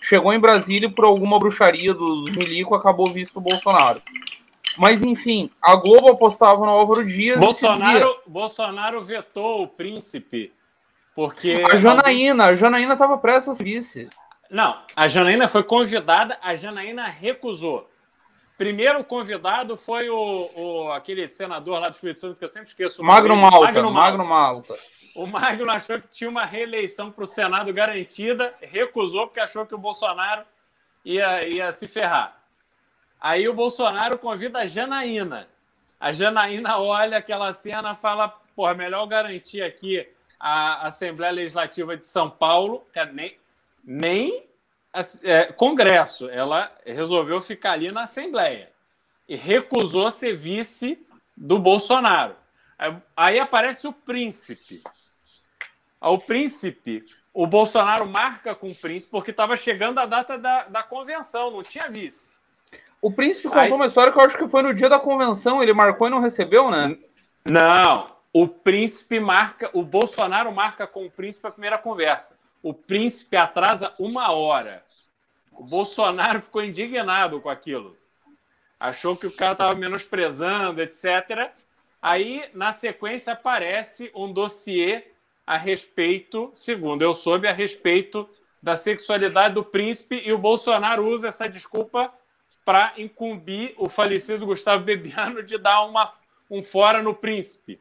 Chegou 0.00 0.32
em 0.32 0.40
Brasília 0.40 0.88
por 0.88 1.04
alguma 1.04 1.38
bruxaria 1.38 1.92
dos 1.92 2.34
milico, 2.34 2.74
acabou 2.74 3.12
visto 3.12 3.36
o 3.36 3.40
Bolsonaro. 3.40 4.00
Mas, 4.78 5.02
enfim, 5.02 5.50
a 5.60 5.76
Globo 5.76 6.10
apostava 6.10 6.64
no 6.64 6.70
Álvaro 6.70 7.04
Dias. 7.04 7.38
Bolsonaro, 7.38 7.98
dizia... 7.98 8.16
Bolsonaro 8.26 9.02
vetou 9.02 9.62
o 9.62 9.68
príncipe. 9.68 10.52
Porque. 11.14 11.62
A 11.70 11.76
Janaína, 11.76 12.46
a 12.46 12.54
Janaína 12.54 12.94
estava 12.94 13.18
prestes 13.18 13.48
a 13.48 13.54
ser 13.54 13.64
vice. 13.64 14.08
Não, 14.50 14.78
a 14.96 15.06
Janaína 15.06 15.48
foi 15.48 15.62
convidada, 15.62 16.38
a 16.42 16.56
Janaína 16.56 17.06
recusou. 17.06 17.89
Primeiro 18.60 19.02
convidado 19.02 19.74
foi 19.74 20.10
o, 20.10 20.50
o, 20.54 20.92
aquele 20.92 21.26
senador 21.26 21.80
lá 21.80 21.88
do 21.88 21.94
Espírito 21.94 22.20
Santo, 22.20 22.36
que 22.36 22.44
eu 22.44 22.48
sempre 22.48 22.68
esqueço. 22.68 23.02
Magno 23.02 23.34
Malta, 23.34 23.58
Magno 23.58 23.90
Malta. 23.90 24.10
Magno 24.10 24.24
Malta. 24.26 24.74
O 25.16 25.26
Magno 25.26 25.70
achou 25.70 25.98
que 25.98 26.06
tinha 26.08 26.28
uma 26.28 26.44
reeleição 26.44 27.10
para 27.10 27.24
o 27.24 27.26
Senado 27.26 27.72
garantida, 27.72 28.52
recusou 28.60 29.28
porque 29.28 29.40
achou 29.40 29.64
que 29.64 29.74
o 29.74 29.78
Bolsonaro 29.78 30.42
ia, 31.02 31.48
ia 31.48 31.72
se 31.72 31.88
ferrar. 31.88 32.38
Aí 33.18 33.48
o 33.48 33.54
Bolsonaro 33.54 34.18
convida 34.18 34.58
a 34.58 34.66
Janaína. 34.66 35.48
A 35.98 36.12
Janaína 36.12 36.76
olha 36.76 37.16
aquela 37.16 37.54
cena 37.54 37.92
e 37.92 37.96
fala: 37.96 38.28
pô, 38.54 38.74
melhor 38.74 39.06
garantir 39.06 39.62
aqui 39.62 40.06
a 40.38 40.86
Assembleia 40.86 41.32
Legislativa 41.32 41.96
de 41.96 42.04
São 42.04 42.28
Paulo, 42.28 42.86
nem, 43.14 43.38
nem 43.82 44.49
é, 45.22 45.52
Congresso, 45.52 46.28
ela 46.28 46.72
resolveu 46.84 47.40
ficar 47.40 47.72
ali 47.72 47.92
na 47.92 48.02
Assembleia 48.04 48.70
e 49.28 49.36
recusou 49.36 50.10
ser 50.10 50.36
vice 50.36 50.98
do 51.36 51.58
Bolsonaro. 51.58 52.34
Aí 53.16 53.38
aparece 53.38 53.86
o 53.86 53.92
príncipe. 53.92 54.82
O 56.00 56.18
príncipe, 56.18 57.04
o 57.32 57.46
Bolsonaro 57.46 58.06
marca 58.06 58.54
com 58.54 58.68
o 58.68 58.74
príncipe 58.74 59.10
porque 59.10 59.30
estava 59.30 59.54
chegando 59.56 59.98
a 59.98 60.06
data 60.06 60.38
da, 60.38 60.64
da 60.64 60.82
convenção, 60.82 61.50
não 61.50 61.62
tinha 61.62 61.88
vice. 61.88 62.40
O 63.02 63.12
príncipe 63.12 63.48
contou 63.48 63.62
Aí... 63.62 63.72
uma 63.72 63.86
história 63.86 64.12
que 64.12 64.18
eu 64.18 64.24
acho 64.24 64.36
que 64.36 64.48
foi 64.48 64.62
no 64.62 64.74
dia 64.74 64.88
da 64.88 64.98
convenção, 64.98 65.62
ele 65.62 65.72
marcou 65.72 66.06
e 66.06 66.10
não 66.10 66.20
recebeu, 66.20 66.70
né? 66.70 66.96
Não, 67.44 68.16
o 68.32 68.48
príncipe 68.48 69.20
marca, 69.20 69.70
o 69.72 69.82
Bolsonaro 69.82 70.50
marca 70.52 70.86
com 70.86 71.06
o 71.06 71.10
príncipe 71.10 71.46
a 71.46 71.50
primeira 71.50 71.78
conversa 71.78 72.39
o 72.62 72.74
príncipe 72.74 73.36
atrasa 73.36 73.92
uma 73.98 74.32
hora. 74.32 74.84
O 75.52 75.64
Bolsonaro 75.64 76.40
ficou 76.40 76.62
indignado 76.62 77.40
com 77.40 77.48
aquilo. 77.48 77.96
Achou 78.78 79.16
que 79.16 79.26
o 79.26 79.32
cara 79.32 79.52
estava 79.52 79.74
menosprezando, 79.74 80.80
etc. 80.80 81.50
Aí, 82.00 82.48
na 82.54 82.72
sequência, 82.72 83.32
aparece 83.32 84.10
um 84.14 84.32
dossiê 84.32 85.04
a 85.46 85.56
respeito, 85.56 86.50
segundo 86.54 87.02
eu 87.02 87.12
soube, 87.12 87.46
a 87.46 87.52
respeito 87.52 88.28
da 88.62 88.76
sexualidade 88.76 89.54
do 89.54 89.64
príncipe, 89.64 90.22
e 90.24 90.32
o 90.32 90.38
Bolsonaro 90.38 91.06
usa 91.08 91.28
essa 91.28 91.48
desculpa 91.48 92.12
para 92.64 92.92
incumbir 92.96 93.74
o 93.76 93.88
falecido 93.88 94.46
Gustavo 94.46 94.84
Bebiano 94.84 95.42
de 95.42 95.58
dar 95.58 95.82
uma, 95.82 96.12
um 96.50 96.62
fora 96.62 97.02
no 97.02 97.14
príncipe. 97.14 97.80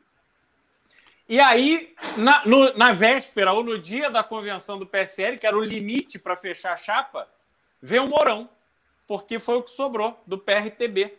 E 1.29 1.39
aí, 1.39 1.93
na, 2.17 2.43
no, 2.43 2.73
na 2.75 2.91
véspera 2.91 3.53
ou 3.53 3.63
no 3.63 3.77
dia 3.77 4.09
da 4.09 4.23
convenção 4.23 4.79
do 4.79 4.87
PSL, 4.87 5.37
que 5.37 5.45
era 5.45 5.55
o 5.55 5.63
limite 5.63 6.17
para 6.17 6.35
fechar 6.35 6.73
a 6.73 6.77
chapa, 6.77 7.27
veio 7.79 8.05
o 8.05 8.09
Mourão, 8.09 8.49
porque 9.07 9.37
foi 9.37 9.57
o 9.57 9.61
que 9.61 9.69
sobrou 9.69 10.19
do 10.25 10.39
PRTB. 10.39 11.13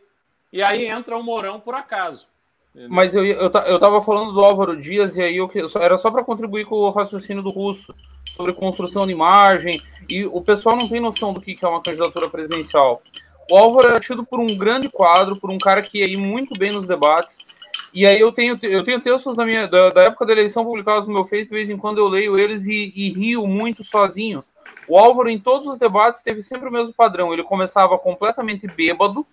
E 0.52 0.64
aí 0.64 0.86
entra 0.86 1.16
o 1.16 1.22
Mourão 1.22 1.60
por 1.60 1.76
acaso. 1.76 2.26
Entendeu? 2.74 2.90
Mas 2.90 3.14
eu, 3.14 3.24
eu, 3.24 3.52
eu 3.52 4.02
falando 4.02 4.32
do 4.32 4.40
Álvaro 4.40 4.76
Dias, 4.76 5.16
e 5.16 5.22
aí 5.22 5.36
eu, 5.36 5.48
era 5.76 5.96
só 5.96 6.10
para 6.10 6.24
contribuir 6.24 6.64
com 6.64 6.74
o 6.74 6.90
raciocínio 6.90 7.40
do 7.40 7.50
Russo 7.50 7.94
sobre 8.28 8.52
construção 8.52 9.06
de 9.06 9.12
imagem, 9.12 9.80
e 10.08 10.24
o 10.24 10.40
pessoal 10.40 10.74
não 10.74 10.88
tem 10.88 11.00
noção 11.00 11.32
do 11.32 11.40
que 11.40 11.56
é 11.62 11.68
uma 11.68 11.82
candidatura 11.82 12.28
presidencial. 12.28 13.00
O 13.48 13.56
Álvaro 13.56 13.94
é 13.94 14.00
tido 14.00 14.24
por 14.24 14.40
um 14.40 14.56
grande 14.56 14.88
quadro, 14.88 15.36
por 15.36 15.52
um 15.52 15.58
cara 15.58 15.82
que 15.82 15.98
ia 15.98 16.06
ir 16.06 16.16
muito 16.16 16.58
bem 16.58 16.72
nos 16.72 16.88
debates, 16.88 17.38
e 17.92 18.06
aí 18.06 18.20
eu 18.20 18.30
tenho, 18.32 18.58
eu 18.62 18.84
tenho 18.84 19.00
textos 19.00 19.36
da, 19.36 19.44
minha, 19.44 19.66
da, 19.66 19.90
da, 19.90 20.02
época 20.04 20.24
da 20.26 20.32
eleição 20.32 20.64
publicados 20.64 21.06
no 21.06 21.14
meu 21.14 21.24
Face, 21.24 21.48
de 21.48 21.54
vez 21.54 21.68
em 21.68 21.76
quando 21.76 21.98
eu 21.98 22.08
leio 22.08 22.38
eles 22.38 22.66
e, 22.66 22.92
e, 22.94 23.10
rio 23.10 23.46
muito 23.46 23.82
sozinho. 23.82 24.44
O 24.86 24.96
Álvaro, 24.96 25.28
em 25.28 25.38
todos 25.38 25.66
os 25.66 25.78
debates, 25.78 26.22
teve 26.22 26.42
sempre 26.42 26.68
o 26.68 26.72
mesmo 26.72 26.94
padrão. 26.94 27.32
Ele 27.32 27.42
começava 27.42 27.98
completamente 27.98 28.66
bêbado, 28.66 29.26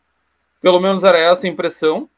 pelo 0.61 0.79
menos 0.79 1.03
era 1.03 1.19
essa 1.19 1.45
a 1.45 1.49
impressão. 1.49 2.09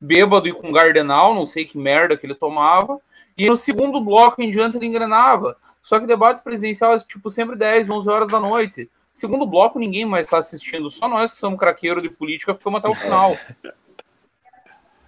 Bêbado 0.00 0.48
e 0.48 0.52
com 0.52 0.72
gardenal, 0.72 1.34
não 1.34 1.46
sei 1.46 1.64
que 1.64 1.78
merda 1.78 2.16
que 2.16 2.26
ele 2.26 2.34
tomava. 2.34 2.98
E 3.36 3.48
no 3.48 3.56
segundo 3.56 4.00
bloco 4.00 4.42
em 4.42 4.50
diante 4.50 4.76
ele 4.76 4.86
engrenava. 4.86 5.56
Só 5.82 5.98
que 5.98 6.06
debate 6.06 6.42
presidencial 6.42 6.94
é 6.94 6.98
tipo 6.98 7.28
sempre 7.30 7.56
10, 7.56 7.88
11 7.90 8.08
horas 8.08 8.28
da 8.28 8.40
noite. 8.40 8.90
Segundo 9.12 9.46
bloco, 9.46 9.78
ninguém 9.78 10.06
mais 10.06 10.26
está 10.26 10.38
assistindo, 10.38 10.88
só 10.88 11.06
nós 11.06 11.32
que 11.32 11.38
somos 11.38 11.58
craqueiros 11.58 12.02
de 12.02 12.08
política 12.08 12.54
ficamos 12.54 12.78
até 12.78 12.88
o 12.88 12.94
final. 12.94 13.36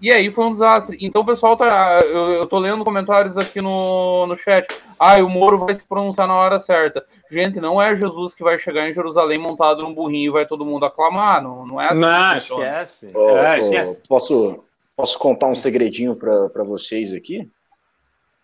E 0.05 0.13
aí 0.13 0.31
foi 0.31 0.45
um 0.45 0.53
desastre. 0.53 0.99
Então 1.01 1.23
o 1.23 1.27
pessoal 1.27 1.57
tá. 1.57 1.99
Eu, 2.05 2.33
eu 2.33 2.47
tô 2.47 2.59
lendo 2.59 2.85
comentários 2.85 3.39
aqui 3.39 3.63
no, 3.63 4.27
no 4.27 4.37
chat. 4.37 4.67
Ah, 4.99 5.19
o 5.23 5.31
Moro 5.31 5.57
vai 5.57 5.75
se 5.75 5.89
pronunciar 5.89 6.29
na 6.29 6.35
hora 6.35 6.59
certa. 6.59 7.05
Gente, 7.31 7.59
não 7.59 7.81
é 7.81 7.95
Jesus 7.95 8.35
que 8.35 8.45
vai 8.45 8.59
chegar 8.59 8.87
em 8.87 8.93
Jerusalém 8.93 9.39
montado 9.39 9.83
num 9.83 9.95
burrinho 9.95 10.29
e 10.29 10.33
vai 10.33 10.47
todo 10.47 10.67
mundo 10.67 10.85
aclamar. 10.85 11.43
Não, 11.43 11.67
não 11.67 11.81
é 11.81 11.89
assim. 11.89 12.01
Não, 12.01 12.37
esquece. 12.37 13.11
Oh, 13.15 13.31
é, 13.31 13.59
esquece. 13.59 13.99
Posso, 14.07 14.63
Posso 14.97 15.19
contar 15.19 15.49
um 15.49 15.57
segredinho 15.57 16.15
para 16.15 16.63
vocês 16.63 17.13
aqui? 17.13 17.51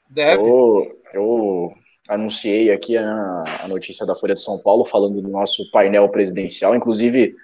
Deve. 0.09 0.43
Eu, 0.43 0.99
eu 1.13 1.75
anunciei 2.09 2.73
aqui 2.73 2.97
a, 2.97 3.45
a, 3.63 3.69
notícia 3.69 4.05
da 4.05 4.17
Folha 4.17 4.35
de 4.35 4.43
São 4.43 4.59
Paulo 4.59 4.85
falando 4.85 5.23
do 5.23 5.29
nosso 5.29 5.71
painel 5.71 6.09
presidencial. 6.09 6.75
Inclusive, 6.75 7.37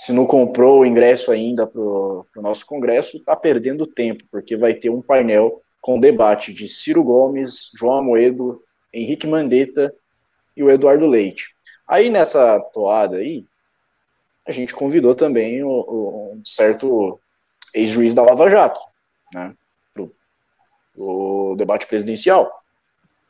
se 0.00 0.14
não 0.14 0.24
comprou 0.24 0.80
o 0.80 0.86
ingresso 0.86 1.30
ainda 1.30 1.66
para 1.66 1.78
o 1.78 2.26
nosso 2.36 2.64
congresso, 2.64 3.18
está 3.18 3.36
perdendo 3.36 3.86
tempo, 3.86 4.24
porque 4.30 4.56
vai 4.56 4.72
ter 4.72 4.88
um 4.88 5.02
painel 5.02 5.60
com 5.78 6.00
debate 6.00 6.54
de 6.54 6.70
Ciro 6.70 7.04
Gomes, 7.04 7.70
João 7.76 7.98
Amoedo, 7.98 8.64
Henrique 8.94 9.26
Mandetta 9.26 9.94
e 10.56 10.62
o 10.62 10.70
Eduardo 10.70 11.06
Leite. 11.06 11.54
Aí 11.86 12.08
nessa 12.08 12.58
toada 12.72 13.18
aí, 13.18 13.44
a 14.48 14.50
gente 14.50 14.74
convidou 14.74 15.14
também 15.14 15.62
o, 15.62 15.68
o, 15.68 16.32
um 16.32 16.42
certo 16.46 17.20
ex-juiz 17.74 18.14
da 18.14 18.22
Lava 18.22 18.48
Jato, 18.48 18.80
né, 19.34 19.54
pro, 19.92 20.10
o 20.96 21.54
debate 21.58 21.86
presidencial. 21.86 22.50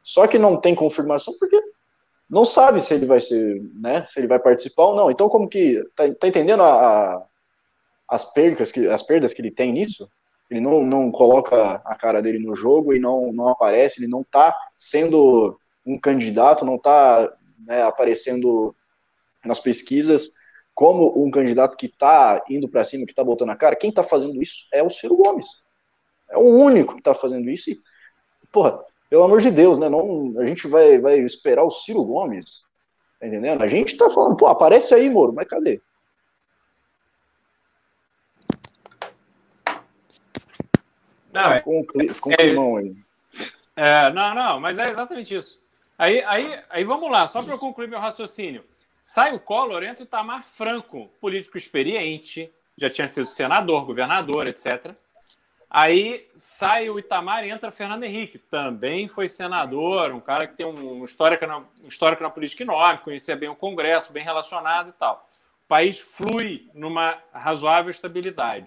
Só 0.05 0.25
que 0.29 0.39
não 0.39 0.57
tem 0.57 0.77
confirmação 0.77 1.35
porque 1.37 1.60
não 2.31 2.45
sabe 2.45 2.81
se 2.81 2.95
ele 2.95 3.07
vai 3.07 3.21
ser, 3.21 3.61
né, 3.75 4.07
se 4.07 4.21
ele 4.21 4.29
vai 4.29 4.39
participar 4.39 4.85
ou 4.85 4.95
não. 4.95 5.11
Então, 5.11 5.29
como 5.29 5.49
que 5.49 5.83
tá, 5.97 6.05
tá 6.15 6.29
entendendo 6.29 6.63
a, 6.63 7.15
a, 7.15 7.27
as 8.09 8.25
perdas 8.33 8.71
que 8.71 8.87
as 8.87 9.03
perdas 9.03 9.35
que 9.35 9.43
ele 9.43 9.51
tem 9.51 9.73
nisso? 9.73 10.09
Ele 10.49 10.61
não, 10.61 10.83
não 10.85 11.11
coloca 11.11 11.83
a 11.85 11.95
cara 11.97 12.23
dele 12.23 12.39
no 12.39 12.55
jogo 12.55 12.95
e 12.95 13.01
não, 13.01 13.33
não 13.33 13.49
aparece, 13.49 14.01
ele 14.01 14.11
não 14.11 14.21
está 14.21 14.57
sendo 14.79 15.59
um 15.85 15.99
candidato, 15.99 16.65
não 16.65 16.77
está 16.77 17.33
né, 17.67 17.83
aparecendo 17.83 18.75
nas 19.45 19.59
pesquisas 19.59 20.33
como 20.75 21.25
um 21.25 21.31
candidato 21.31 21.77
que 21.77 21.87
está 21.87 22.43
indo 22.49 22.69
para 22.69 22.85
cima, 22.85 23.05
que 23.05 23.13
está 23.13 23.25
botando 23.25 23.51
a 23.51 23.57
cara. 23.57 23.77
Quem 23.77 23.91
está 23.91 24.03
fazendo 24.03 24.41
isso 24.41 24.67
é 24.73 24.83
o 24.83 24.91
Ciro 24.91 25.17
Gomes. 25.17 25.49
É 26.29 26.37
o 26.37 26.43
único 26.45 26.95
que 26.95 27.01
está 27.01 27.15
fazendo 27.15 27.51
isso. 27.51 27.71
E, 27.71 27.79
porra, 28.53 28.81
pelo 29.11 29.25
amor 29.25 29.41
de 29.41 29.51
Deus, 29.51 29.79
né? 29.79 29.89
Não, 29.89 30.35
a 30.39 30.47
gente 30.47 30.69
vai, 30.69 30.99
vai 31.01 31.19
esperar 31.19 31.65
o 31.65 31.71
Ciro 31.71 32.05
Gomes. 32.05 32.63
Tá 33.19 33.27
entendendo? 33.27 33.61
A 33.61 33.67
gente 33.67 33.97
tá 33.97 34.09
falando, 34.09 34.37
pô, 34.37 34.47
aparece 34.47 34.95
aí, 34.95 35.11
Moro, 35.11 35.33
mas 35.33 35.49
cadê? 35.49 35.83
Não, 41.33 41.53
é, 41.53 41.61
com, 41.61 41.85
com 42.21 42.33
é, 42.33 42.37
climão 42.37 42.77
aí. 42.77 42.97
É, 43.77 44.13
não, 44.13 44.35
não, 44.35 44.61
mas 44.61 44.79
é 44.79 44.91
exatamente 44.91 45.35
isso. 45.35 45.61
Aí, 45.99 46.23
aí, 46.25 46.59
aí 46.71 46.85
vamos 46.85 47.11
lá, 47.11 47.27
só 47.27 47.43
para 47.43 47.55
eu 47.55 47.59
concluir 47.59 47.89
meu 47.89 48.01
raciocínio. 48.01 48.65
Sai 49.03 49.35
o 49.35 49.41
Collor, 49.41 49.83
entra 49.83 50.05
o 50.05 50.07
Itamar 50.07 50.47
Franco, 50.49 51.11
político 51.21 51.57
experiente, 51.59 52.51
já 52.77 52.89
tinha 52.89 53.09
sido 53.09 53.27
senador, 53.27 53.85
governador, 53.85 54.49
etc. 54.49 54.95
Aí 55.71 56.29
sai 56.35 56.91
o 56.91 56.99
Itamar 56.99 57.45
e 57.45 57.51
entra 57.51 57.71
Fernando 57.71 58.03
Henrique, 58.03 58.39
também 58.39 59.07
foi 59.07 59.29
senador, 59.29 60.13
um 60.13 60.19
cara 60.19 60.49
que 60.49 60.57
tem 60.57 60.67
um 60.67 61.05
histórico 61.05 61.47
na, 61.47 61.59
um 61.59 61.87
histórico 61.87 62.25
na 62.25 62.29
política 62.29 62.65
enorme, 62.65 62.99
conhecia 63.05 63.37
bem 63.37 63.49
o 63.49 63.55
Congresso, 63.55 64.13
bem 64.13 64.25
relacionado 64.25 64.89
e 64.89 64.93
tal. 64.93 65.31
O 65.65 65.69
país 65.69 66.01
flui 66.01 66.69
numa 66.75 67.17
razoável 67.33 67.93
estabilidade. 67.93 68.67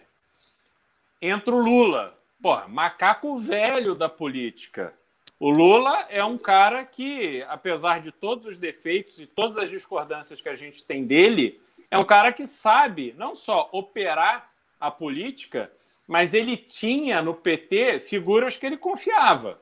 Entra 1.21 1.53
o 1.53 1.61
Lula, 1.61 2.17
porra, 2.41 2.69
macaco 2.69 3.37
velho 3.37 3.95
da 3.95 4.07
política. 4.07 4.93
O 5.37 5.49
Lula 5.49 6.05
é 6.09 6.23
um 6.23 6.37
cara 6.37 6.85
que, 6.85 7.43
apesar 7.49 7.99
de 7.99 8.13
todos 8.13 8.47
os 8.47 8.57
defeitos 8.57 9.19
e 9.19 9.27
todas 9.27 9.57
as 9.57 9.69
discordâncias 9.69 10.39
que 10.39 10.47
a 10.47 10.55
gente 10.55 10.85
tem 10.85 11.05
dele, 11.05 11.61
é 11.91 11.97
um 11.97 12.03
cara 12.03 12.31
que 12.31 12.47
sabe 12.47 13.13
não 13.17 13.35
só 13.35 13.67
operar 13.73 14.49
a 14.79 14.89
política, 14.89 15.69
mas 16.13 16.35
ele 16.35 16.55
tinha 16.55 17.23
no 17.23 17.33
PT 17.33 17.99
figuras 17.99 18.55
que 18.55 18.63
ele 18.67 18.77
confiava 18.77 19.59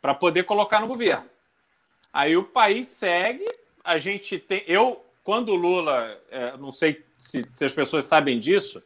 para 0.00 0.14
poder 0.14 0.44
colocar 0.44 0.80
no 0.80 0.86
governo. 0.86 1.28
Aí 2.12 2.36
o 2.36 2.44
país 2.44 2.86
segue, 2.86 3.44
a 3.82 3.98
gente 3.98 4.38
tem. 4.38 4.62
Eu, 4.68 5.04
quando 5.24 5.48
o 5.48 5.56
Lula, 5.56 6.16
é, 6.30 6.56
não 6.58 6.70
sei 6.70 7.04
se, 7.18 7.44
se, 7.56 7.64
as 7.64 7.72
pessoas 7.72 8.04
sabem 8.04 8.38
disso, 8.38 8.80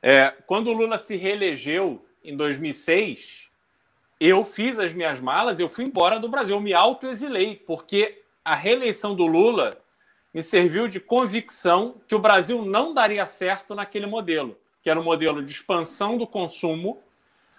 é, 0.00 0.32
quando 0.46 0.68
o 0.68 0.72
Lula 0.72 0.96
se 0.96 1.16
reelegeu 1.16 2.06
em 2.22 2.36
2006, 2.36 3.48
eu 4.20 4.44
fiz 4.44 4.78
as 4.78 4.92
minhas 4.92 5.18
malas, 5.18 5.58
eu 5.58 5.68
fui 5.68 5.86
embora 5.86 6.20
do 6.20 6.28
Brasil, 6.28 6.54
eu 6.54 6.62
me 6.62 6.72
autoexilei, 6.72 7.56
porque 7.66 8.22
a 8.44 8.54
reeleição 8.54 9.12
do 9.12 9.26
Lula 9.26 9.76
me 10.32 10.40
serviu 10.40 10.86
de 10.86 11.00
convicção 11.00 12.00
que 12.06 12.14
o 12.14 12.20
Brasil 12.20 12.64
não 12.64 12.94
daria 12.94 13.26
certo 13.26 13.74
naquele 13.74 14.06
modelo 14.06 14.56
que 14.86 14.90
era 14.90 15.00
um 15.00 15.02
modelo 15.02 15.42
de 15.42 15.50
expansão 15.50 16.16
do 16.16 16.28
consumo, 16.28 17.02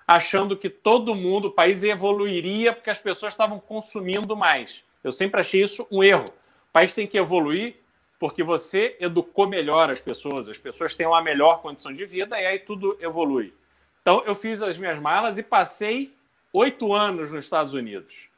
achando 0.07 0.55
que 0.55 0.69
todo 0.69 1.13
mundo, 1.13 1.49
o 1.49 1.51
país 1.51 1.84
evoluiria 1.84 2.71
porque 2.71 2.89
as 2.89 2.99
pessoas 2.99 3.34
estavam 3.34 3.59
consumindo 3.59 4.34
mais. 4.34 4.86
Eu 5.03 5.11
sempre 5.11 5.41
achei 5.41 5.61
isso 5.61 5.86
um 5.91 6.01
erro. 6.01 6.23
O 6.23 6.71
país 6.71 6.95
tem 6.95 7.05
que 7.05 7.17
evoluir 7.17 7.75
porque 8.17 8.41
você 8.41 8.95
educou 9.01 9.45
melhor 9.45 9.89
as 9.89 9.99
pessoas, 9.99 10.47
as 10.47 10.57
pessoas 10.57 10.95
têm 10.95 11.05
uma 11.05 11.21
melhor 11.21 11.61
condição 11.61 11.91
de 11.91 12.05
vida 12.05 12.39
e 12.39 12.45
aí 12.45 12.59
tudo 12.59 12.97
evolui. 13.01 13.53
Então, 14.01 14.23
eu 14.25 14.34
fiz 14.34 14.61
as 14.61 14.78
minhas 14.78 14.97
malas 14.97 15.38
e 15.38 15.43
passei 15.43 16.13
oito 16.53 16.93
anos 16.93 17.30
nos 17.30 17.43
Estados 17.43 17.73
Unidos. 17.73 18.30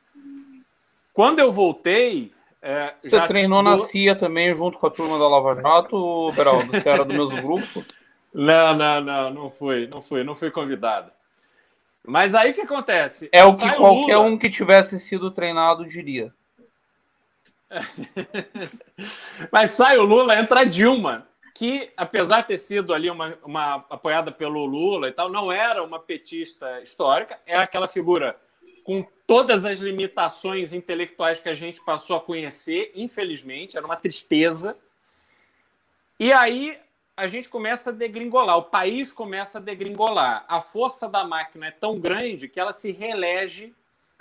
Quando 1.13 1.37
eu 1.37 1.51
voltei. 1.51 2.33
É, 2.59 2.95
Você 3.03 3.21
treinou 3.27 3.61
na 3.61 3.77
CIA 3.77 4.15
também, 4.15 4.55
junto 4.55 4.79
com 4.79 4.87
a 4.87 4.89
turma 4.89 5.19
da 5.19 5.27
Lava 5.27 5.61
Jato, 5.61 6.31
Beraldo? 6.31 6.71
Você 6.71 6.89
era 6.89 7.05
do 7.05 7.13
mesmo 7.13 7.39
grupo? 7.39 7.85
Não, 8.33 8.75
não, 8.75 9.01
não, 9.01 9.29
não 9.31 9.51
fui, 9.51 9.87
não 9.87 10.01
fui, 10.01 10.23
não 10.23 10.35
fui 10.35 10.51
convidado. 10.51 11.11
Mas 12.05 12.33
aí 12.33 12.51
o 12.51 12.53
que 12.53 12.61
acontece? 12.61 13.29
É 13.31 13.43
o 13.43 13.55
que 13.55 13.63
Sai 13.63 13.75
qualquer 13.77 14.17
Lula... 14.17 14.29
um 14.29 14.37
que 14.37 14.49
tivesse 14.49 14.99
sido 14.99 15.31
treinado 15.31 15.85
diria. 15.85 16.33
Mas 19.51 19.71
sai 19.71 19.97
o 19.97 20.03
Lula, 20.03 20.39
entra 20.39 20.61
a 20.61 20.63
Dilma, 20.63 21.27
que 21.53 21.91
apesar 21.95 22.41
de 22.41 22.47
ter 22.47 22.57
sido 22.57 22.93
ali 22.93 23.09
uma, 23.09 23.37
uma 23.43 23.75
apoiada 23.89 24.31
pelo 24.31 24.65
Lula 24.65 25.09
e 25.09 25.11
tal, 25.11 25.29
não 25.29 25.51
era 25.51 25.83
uma 25.83 25.99
petista 25.99 26.81
histórica, 26.81 27.39
é 27.45 27.59
aquela 27.59 27.87
figura 27.87 28.39
com 28.83 29.05
todas 29.27 29.65
as 29.65 29.79
limitações 29.79 30.73
intelectuais 30.73 31.39
que 31.39 31.49
a 31.49 31.53
gente 31.53 31.83
passou 31.83 32.15
a 32.17 32.21
conhecer, 32.21 32.91
infelizmente, 32.95 33.77
era 33.77 33.85
uma 33.85 33.95
tristeza. 33.95 34.75
E 36.19 36.33
aí 36.33 36.75
a 37.19 37.27
gente 37.27 37.49
começa 37.49 37.89
a 37.89 37.93
degringolar, 37.93 38.57
o 38.57 38.63
país 38.63 39.11
começa 39.11 39.57
a 39.57 39.61
degringolar. 39.61 40.45
A 40.47 40.61
força 40.61 41.09
da 41.09 41.25
máquina 41.25 41.67
é 41.67 41.71
tão 41.71 41.95
grande 41.95 42.47
que 42.47 42.57
ela 42.57 42.71
se 42.71 42.93
reelege 42.93 43.75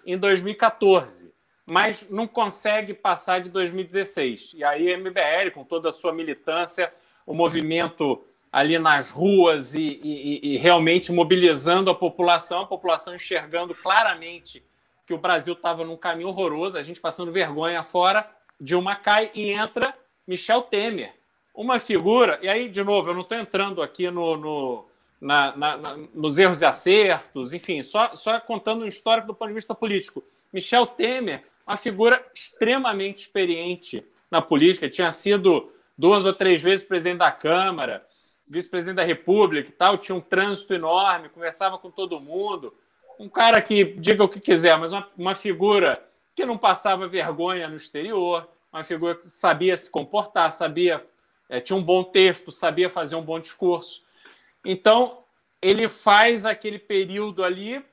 em 0.04 0.18
2014, 0.18 1.32
mas 1.64 2.10
não 2.10 2.26
consegue 2.26 2.92
passar 2.92 3.40
de 3.40 3.50
2016. 3.50 4.50
E 4.54 4.64
aí 4.64 4.92
a 4.92 4.98
MBL, 4.98 5.52
com 5.54 5.62
toda 5.62 5.90
a 5.90 5.92
sua 5.92 6.12
militância, 6.12 6.92
o 7.24 7.32
movimento 7.32 8.24
ali 8.50 8.76
nas 8.80 9.10
ruas 9.10 9.74
e, 9.74 10.00
e, 10.02 10.54
e 10.54 10.56
realmente 10.56 11.12
mobilizando 11.12 11.90
a 11.90 11.94
população, 11.94 12.62
a 12.62 12.66
população 12.66 13.14
enxergando 13.14 13.76
claramente 13.76 14.60
que 15.06 15.14
o 15.14 15.18
Brasil 15.18 15.54
estava 15.54 15.84
num 15.84 15.96
caminho 15.96 16.30
horroroso, 16.30 16.76
a 16.76 16.82
gente 16.82 17.00
passando 17.00 17.30
vergonha 17.30 17.84
fora, 17.84 18.28
Dilma 18.60 18.96
cai 18.96 19.30
e 19.36 19.50
entra 19.50 19.94
Michel 20.26 20.62
Temer 20.62 21.17
uma 21.58 21.80
figura, 21.80 22.38
e 22.40 22.48
aí, 22.48 22.68
de 22.68 22.84
novo, 22.84 23.10
eu 23.10 23.14
não 23.14 23.22
estou 23.22 23.36
entrando 23.36 23.82
aqui 23.82 24.08
no, 24.12 24.36
no 24.36 24.84
na, 25.20 25.56
na, 25.56 25.76
na, 25.76 25.96
nos 26.14 26.38
erros 26.38 26.62
e 26.62 26.64
acertos, 26.64 27.52
enfim, 27.52 27.82
só, 27.82 28.14
só 28.14 28.38
contando 28.38 28.84
um 28.84 28.86
histórico 28.86 29.26
do 29.26 29.34
ponto 29.34 29.48
de 29.48 29.54
vista 29.54 29.74
político. 29.74 30.22
Michel 30.52 30.86
Temer, 30.86 31.42
uma 31.66 31.76
figura 31.76 32.24
extremamente 32.32 33.22
experiente 33.22 34.06
na 34.30 34.40
política, 34.40 34.88
tinha 34.88 35.10
sido 35.10 35.72
duas 35.96 36.24
ou 36.24 36.32
três 36.32 36.62
vezes 36.62 36.86
presidente 36.86 37.18
da 37.18 37.32
Câmara, 37.32 38.06
vice-presidente 38.46 38.96
da 38.96 39.04
República 39.04 39.68
e 39.68 39.72
tal, 39.72 39.98
tinha 39.98 40.14
um 40.14 40.20
trânsito 40.20 40.72
enorme, 40.72 41.28
conversava 41.28 41.76
com 41.76 41.90
todo 41.90 42.20
mundo. 42.20 42.72
Um 43.18 43.28
cara 43.28 43.60
que, 43.60 43.82
diga 43.82 44.22
o 44.22 44.28
que 44.28 44.38
quiser, 44.38 44.78
mas 44.78 44.92
uma, 44.92 45.08
uma 45.18 45.34
figura 45.34 46.00
que 46.36 46.46
não 46.46 46.56
passava 46.56 47.08
vergonha 47.08 47.66
no 47.66 47.74
exterior, 47.74 48.48
uma 48.72 48.84
figura 48.84 49.16
que 49.16 49.28
sabia 49.28 49.76
se 49.76 49.90
comportar, 49.90 50.52
sabia 50.52 51.04
é, 51.48 51.60
tinha 51.60 51.76
um 51.76 51.82
bom 51.82 52.04
texto, 52.04 52.52
sabia 52.52 52.90
fazer 52.90 53.16
um 53.16 53.22
bom 53.22 53.40
discurso. 53.40 54.02
Então, 54.64 55.24
ele 55.62 55.88
faz 55.88 56.44
aquele 56.44 56.78
período 56.78 57.42
ali 57.42 57.84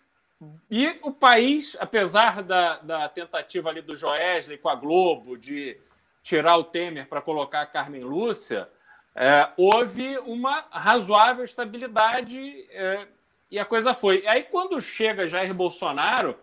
e 0.69 0.99
o 1.01 1.11
país, 1.11 1.75
apesar 1.79 2.43
da, 2.43 2.77
da 2.77 3.09
tentativa 3.09 3.69
ali 3.69 3.81
do 3.81 3.95
Joesley 3.95 4.57
com 4.57 4.69
a 4.69 4.75
Globo 4.75 5.37
de 5.37 5.77
tirar 6.21 6.57
o 6.57 6.63
Temer 6.63 7.07
para 7.07 7.21
colocar 7.21 7.61
a 7.61 7.65
Carmen 7.65 8.03
Lúcia, 8.03 8.67
é, 9.15 9.47
houve 9.55 10.17
uma 10.19 10.65
razoável 10.69 11.45
estabilidade 11.45 12.67
é, 12.71 13.07
e 13.49 13.57
a 13.57 13.63
coisa 13.63 13.93
foi. 13.93 14.23
E 14.23 14.27
aí, 14.27 14.43
quando 14.43 14.81
chega 14.81 15.25
Jair 15.25 15.53
Bolsonaro, 15.53 16.37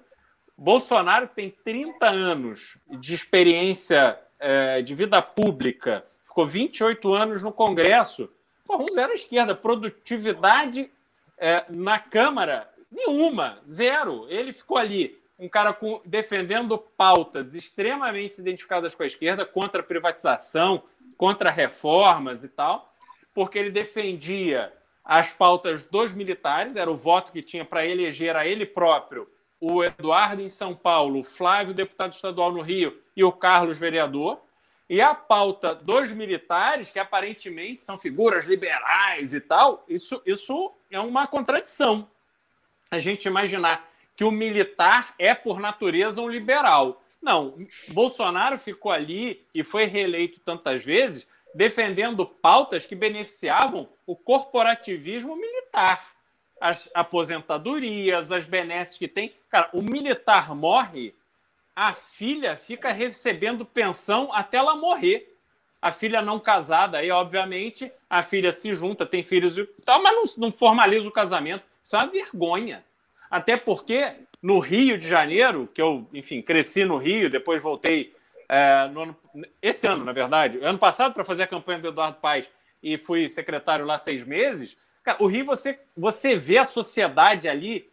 Bolsonaro 0.56 1.28
tem 1.28 1.50
30 1.50 2.08
anos 2.08 2.78
de 2.88 3.14
experiência 3.14 4.18
é, 4.38 4.80
de 4.80 4.94
vida 4.94 5.20
pública 5.20 6.04
ficou 6.32 6.46
28 6.46 7.12
anos 7.12 7.42
no 7.42 7.52
Congresso. 7.52 8.28
Pô, 8.66 8.78
um 8.82 8.88
zero 8.92 9.12
à 9.12 9.14
esquerda, 9.14 9.54
produtividade 9.54 10.88
é, 11.38 11.64
na 11.68 11.98
Câmara, 11.98 12.68
nenhuma, 12.90 13.58
zero. 13.66 14.26
Ele 14.28 14.52
ficou 14.52 14.78
ali, 14.78 15.18
um 15.38 15.48
cara 15.48 15.74
com, 15.74 16.00
defendendo 16.06 16.78
pautas 16.78 17.54
extremamente 17.54 18.40
identificadas 18.40 18.94
com 18.94 19.02
a 19.02 19.06
esquerda, 19.06 19.44
contra 19.44 19.82
privatização, 19.82 20.82
contra 21.18 21.50
reformas 21.50 22.42
e 22.42 22.48
tal, 22.48 22.92
porque 23.34 23.58
ele 23.58 23.70
defendia 23.70 24.72
as 25.04 25.32
pautas 25.34 25.84
dos 25.84 26.14
militares, 26.14 26.76
era 26.76 26.90
o 26.90 26.96
voto 26.96 27.32
que 27.32 27.42
tinha 27.42 27.64
para 27.64 27.86
eleger 27.86 28.36
a 28.36 28.46
ele 28.46 28.64
próprio 28.64 29.28
o 29.60 29.84
Eduardo 29.84 30.42
em 30.42 30.48
São 30.48 30.74
Paulo, 30.74 31.20
o 31.20 31.24
Flávio, 31.24 31.72
deputado 31.72 32.12
estadual 32.12 32.50
no 32.50 32.62
Rio, 32.62 33.00
e 33.16 33.22
o 33.22 33.30
Carlos, 33.30 33.78
vereador. 33.78 34.40
E 34.88 35.00
a 35.00 35.14
pauta 35.14 35.74
dos 35.74 36.12
militares, 36.12 36.90
que 36.90 36.98
aparentemente 36.98 37.82
são 37.82 37.98
figuras 37.98 38.46
liberais 38.46 39.32
e 39.32 39.40
tal, 39.40 39.84
isso, 39.88 40.20
isso 40.26 40.72
é 40.90 41.00
uma 41.00 41.26
contradição. 41.26 42.08
A 42.90 42.98
gente 42.98 43.26
imaginar 43.26 43.88
que 44.14 44.24
o 44.24 44.30
militar 44.30 45.14
é, 45.18 45.34
por 45.34 45.58
natureza, 45.58 46.20
um 46.20 46.28
liberal. 46.28 47.02
Não, 47.22 47.54
Bolsonaro 47.88 48.58
ficou 48.58 48.92
ali 48.92 49.46
e 49.54 49.62
foi 49.62 49.86
reeleito 49.86 50.40
tantas 50.40 50.84
vezes 50.84 51.26
defendendo 51.54 52.26
pautas 52.26 52.84
que 52.84 52.94
beneficiavam 52.94 53.88
o 54.06 54.16
corporativismo 54.16 55.36
militar 55.36 56.12
as 56.62 56.88
aposentadorias, 56.94 58.30
as 58.30 58.46
benesses 58.46 58.96
que 58.96 59.08
tem. 59.08 59.34
Cara, 59.50 59.68
o 59.72 59.82
militar 59.82 60.54
morre, 60.54 61.12
a 61.74 61.92
filha 61.92 62.56
fica 62.56 62.92
recebendo 62.92 63.64
pensão 63.64 64.32
até 64.32 64.58
ela 64.58 64.76
morrer. 64.76 65.28
A 65.80 65.90
filha 65.90 66.22
não 66.22 66.38
casada, 66.38 66.98
aí, 66.98 67.10
obviamente, 67.10 67.90
a 68.08 68.22
filha 68.22 68.52
se 68.52 68.72
junta, 68.74 69.04
tem 69.04 69.22
filhos 69.22 69.58
e 69.58 69.66
tal, 69.84 70.00
mas 70.00 70.14
não, 70.14 70.46
não 70.46 70.52
formaliza 70.52 71.08
o 71.08 71.12
casamento. 71.12 71.64
Isso 71.82 71.96
é 71.96 71.98
uma 71.98 72.06
vergonha. 72.06 72.84
Até 73.28 73.56
porque 73.56 74.14
no 74.40 74.58
Rio 74.58 74.96
de 74.96 75.08
Janeiro, 75.08 75.66
que 75.66 75.82
eu, 75.82 76.06
enfim, 76.12 76.40
cresci 76.40 76.84
no 76.84 76.98
Rio, 76.98 77.30
depois 77.30 77.62
voltei 77.62 78.14
é, 78.48 78.90
ano, 78.94 79.16
esse 79.62 79.86
ano, 79.86 80.04
na 80.04 80.12
verdade, 80.12 80.58
ano 80.62 80.78
passado, 80.78 81.14
para 81.14 81.24
fazer 81.24 81.44
a 81.44 81.46
campanha 81.46 81.78
do 81.78 81.88
Eduardo 81.88 82.18
Paes 82.20 82.50
e 82.82 82.98
fui 82.98 83.26
secretário 83.26 83.86
lá 83.86 83.96
seis 83.96 84.24
meses. 84.24 84.76
Cara, 85.02 85.22
o 85.22 85.26
Rio, 85.26 85.46
você, 85.46 85.80
você 85.96 86.36
vê 86.36 86.58
a 86.58 86.64
sociedade 86.64 87.48
ali, 87.48 87.90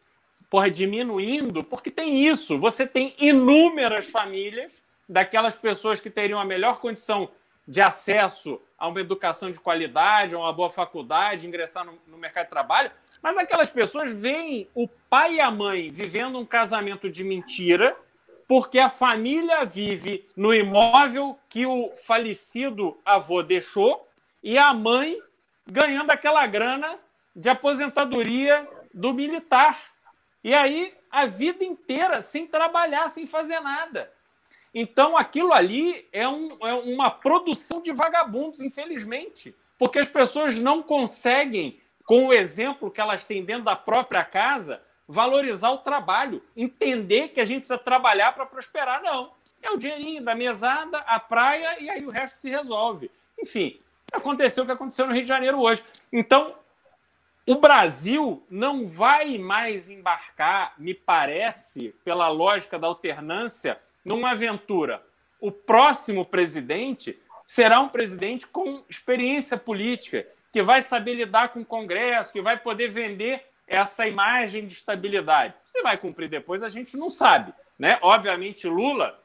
porra, 0.50 0.70
diminuindo, 0.70 1.64
porque 1.64 1.92
tem 1.92 2.26
isso. 2.26 2.58
Você 2.58 2.88
tem 2.88 3.14
inúmeras 3.20 4.10
famílias 4.10 4.82
daquelas 5.08 5.56
pessoas 5.56 6.00
que 6.00 6.10
teriam 6.10 6.40
a 6.40 6.46
melhor 6.46 6.80
condição 6.80 7.30
de 7.68 7.82
acesso 7.82 8.60
a 8.80 8.88
uma 8.88 9.00
educação 9.00 9.52
de 9.52 9.60
qualidade, 9.60 10.34
a 10.34 10.40
uma 10.40 10.52
boa 10.52 10.70
faculdade, 10.70 11.46
ingressar 11.46 11.86
no, 11.86 12.00
no, 12.08 12.18
mercado 12.18 12.46
de 12.46 12.50
trabalho, 12.50 12.92
mas 13.22 13.38
aquelas 13.38 13.70
pessoas 13.70 14.12
veem 14.12 14.68
o 14.74 14.88
pai 14.88 15.36
e 15.36 15.40
a 15.40 15.52
mãe 15.52 15.90
vivendo 15.90 16.40
um 16.40 16.46
casamento 16.46 17.10
de 17.10 17.24
mentira, 17.24 17.96
porque 18.48 18.80
a 18.80 18.90
família 18.90 19.64
vive 19.66 20.26
no 20.36 20.52
imóvel 20.52 21.38
que 21.48 21.66
o 21.68 21.92
falecido 22.08 23.00
avô 23.06 23.44
deixou 23.44 24.08
e 24.42 24.58
a 24.58 24.74
mãe 24.74 25.20
ganhando 25.70 26.10
aquela 26.10 26.48
grana 26.48 26.98
de 27.36 27.50
aposentadoria 27.50 28.68
do 28.92 29.14
militar. 29.14 29.80
E 30.44 30.54
aí, 30.54 30.94
a 31.12 31.26
vida 31.26 31.64
inteira 31.64 32.22
sem 32.22 32.48
trabalhar, 32.48 33.10
sem 33.10 33.28
fazer 33.28 33.60
nada. 33.60 34.12
Então, 34.74 35.18
aquilo 35.18 35.52
ali 35.52 36.08
é, 36.12 36.28
um, 36.28 36.58
é 36.62 36.74
uma 36.74 37.10
produção 37.10 37.82
de 37.82 37.92
vagabundos, 37.92 38.62
infelizmente, 38.62 39.56
porque 39.78 40.00
as 40.00 40.08
pessoas 40.08 40.56
não 40.56 40.84
conseguem, 40.84 41.80
com 42.06 42.28
o 42.28 42.34
exemplo 42.34 42.92
que 42.92 43.02
elas 43.02 43.26
têm 43.26 43.44
dentro 43.44 43.64
da 43.64 43.76
própria 43.76 44.24
casa, 44.24 44.82
valorizar 45.08 45.72
o 45.72 45.80
trabalho, 45.80 46.44
entender 46.56 47.30
que 47.30 47.42
a 47.42 47.46
gente 47.46 47.62
precisa 47.62 47.80
trabalhar 47.80 48.34
para 48.34 48.46
prosperar. 48.46 49.02
Não. 49.02 49.32
É 49.62 49.72
o 49.72 49.78
dinheirinho 49.78 50.24
da 50.24 50.36
mesada, 50.36 51.00
a 51.00 51.20
praia 51.20 51.80
e 51.80 51.90
aí 51.90 52.06
o 52.06 52.12
resto 52.12 52.40
se 52.40 52.50
resolve. 52.50 53.10
Enfim, 53.42 53.80
aconteceu 54.14 54.64
o 54.64 54.68
que 54.68 54.72
aconteceu 54.72 55.08
no 55.08 55.14
Rio 55.14 55.24
de 55.24 55.28
Janeiro 55.28 55.60
hoje. 55.60 55.84
Então, 56.14 56.56
o 57.50 57.56
Brasil 57.56 58.46
não 58.48 58.86
vai 58.86 59.40
mais 59.40 59.90
embarcar, 59.90 60.76
me 60.78 60.94
parece, 60.94 61.96
pela 62.06 62.28
lógica 62.28 62.78
da 62.78 62.86
alternância, 62.86 63.80
numa 64.06 64.34
aventura. 64.34 65.04
O 65.42 65.52
próximo 65.52 66.24
presidente 66.24 67.20
será 67.48 67.80
um 67.80 67.90
presidente 67.90 68.46
com 68.46 68.84
experiência 68.88 69.58
política, 69.58 70.28
que 70.54 70.62
vai 70.62 70.84
saber 70.84 71.16
lidar 71.16 71.50
com 71.50 71.62
o 71.62 71.66
Congresso, 71.66 72.32
que 72.32 72.40
vai 72.40 72.56
poder 72.56 72.90
vender 72.90 73.44
essa 73.68 74.08
imagem 74.08 74.68
de 74.68 74.76
estabilidade. 74.76 75.56
Se 75.66 75.82
vai 75.82 75.98
cumprir 75.98 76.30
depois, 76.30 76.62
a 76.62 76.70
gente 76.70 76.96
não 76.98 77.10
sabe. 77.10 77.52
Né? 77.80 77.98
Obviamente, 78.04 78.68
Lula 78.68 79.20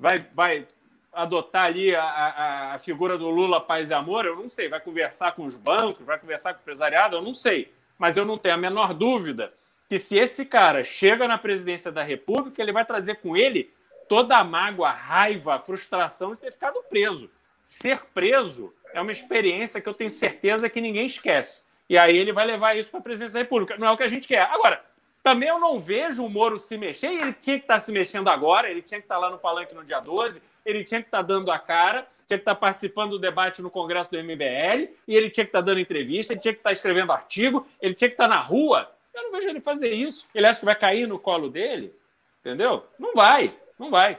vai, 0.00 0.18
vai 0.34 0.66
adotar 1.12 1.66
ali 1.66 1.94
a, 1.94 2.02
a, 2.02 2.74
a, 2.74 2.78
figura 2.78 3.18
do 3.18 3.28
Lula 3.28 3.60
Paz 3.60 3.90
e 3.90 3.94
Amor, 3.94 4.24
eu 4.24 4.34
não 4.34 4.48
sei. 4.48 4.68
Vai 4.68 4.80
conversar 4.80 5.32
com 5.32 5.44
os 5.44 5.56
bancos, 5.56 6.04
vai 6.04 6.18
conversar 6.18 6.54
com 6.54 6.60
o 6.60 6.62
empresariado, 6.62 7.16
eu 7.16 7.22
não 7.22 7.34
sei. 7.34 7.72
Mas 7.98 8.16
eu 8.16 8.24
não 8.24 8.38
tenho 8.38 8.54
a 8.54 8.58
menor 8.58 8.94
dúvida 8.94 9.52
que 9.88 9.98
se 9.98 10.18
esse 10.18 10.46
cara 10.46 10.82
chega 10.82 11.28
na 11.28 11.36
presidência 11.36 11.92
da 11.92 12.02
República, 12.02 12.62
ele 12.62 12.72
vai 12.72 12.84
trazer 12.84 13.16
com 13.16 13.36
ele 13.36 13.70
toda 14.08 14.36
a 14.38 14.44
mágoa, 14.44 14.88
a 14.88 14.92
raiva, 14.92 15.54
a 15.54 15.58
frustração 15.58 16.34
de 16.34 16.40
ter 16.40 16.52
ficado 16.52 16.82
preso. 16.88 17.30
Ser 17.64 18.04
preso 18.14 18.72
é 18.94 19.00
uma 19.00 19.12
experiência 19.12 19.80
que 19.80 19.88
eu 19.88 19.94
tenho 19.94 20.10
certeza 20.10 20.70
que 20.70 20.80
ninguém 20.80 21.06
esquece. 21.06 21.62
E 21.88 21.98
aí 21.98 22.16
ele 22.16 22.32
vai 22.32 22.46
levar 22.46 22.76
isso 22.76 22.90
para 22.90 23.00
a 23.00 23.02
presidência 23.02 23.38
da 23.38 23.44
República. 23.44 23.76
Não 23.76 23.86
é 23.86 23.90
o 23.90 23.96
que 23.96 24.02
a 24.02 24.08
gente 24.08 24.26
quer. 24.26 24.42
Agora, 24.42 24.82
também 25.22 25.48
eu 25.48 25.58
não 25.58 25.78
vejo 25.78 26.24
o 26.24 26.28
Moro 26.28 26.58
se 26.58 26.76
mexer, 26.76 27.10
e 27.10 27.16
ele 27.16 27.32
tinha 27.34 27.58
que 27.58 27.64
estar 27.64 27.78
se 27.78 27.92
mexendo 27.92 28.28
agora, 28.28 28.68
ele 28.68 28.82
tinha 28.82 28.98
que 28.98 29.04
estar 29.04 29.18
lá 29.18 29.30
no 29.30 29.38
palanque 29.38 29.74
no 29.74 29.84
dia 29.84 30.00
12, 30.00 30.42
ele 30.64 30.84
tinha 30.84 31.00
que 31.00 31.08
estar 31.08 31.22
dando 31.22 31.50
a 31.50 31.58
cara, 31.58 32.06
tinha 32.26 32.38
que 32.38 32.42
estar 32.42 32.54
participando 32.54 33.10
do 33.10 33.18
debate 33.18 33.62
no 33.62 33.70
Congresso 33.70 34.10
do 34.10 34.18
MBL, 34.18 34.90
e 35.06 35.14
ele 35.14 35.30
tinha 35.30 35.44
que 35.44 35.50
estar 35.50 35.60
dando 35.60 35.80
entrevista, 35.80 36.32
ele 36.32 36.40
tinha 36.40 36.54
que 36.54 36.60
estar 36.60 36.72
escrevendo 36.72 37.12
artigo, 37.12 37.66
ele 37.80 37.94
tinha 37.94 38.08
que 38.08 38.14
estar 38.14 38.28
na 38.28 38.40
rua. 38.40 38.90
Eu 39.14 39.24
não 39.24 39.30
vejo 39.32 39.48
ele 39.48 39.60
fazer 39.60 39.92
isso. 39.92 40.26
Ele 40.34 40.46
acha 40.46 40.60
que 40.60 40.64
vai 40.64 40.74
cair 40.74 41.06
no 41.06 41.18
colo 41.18 41.50
dele? 41.50 41.92
Entendeu? 42.40 42.82
Não 42.98 43.14
vai, 43.14 43.54
não 43.78 43.90
vai. 43.90 44.18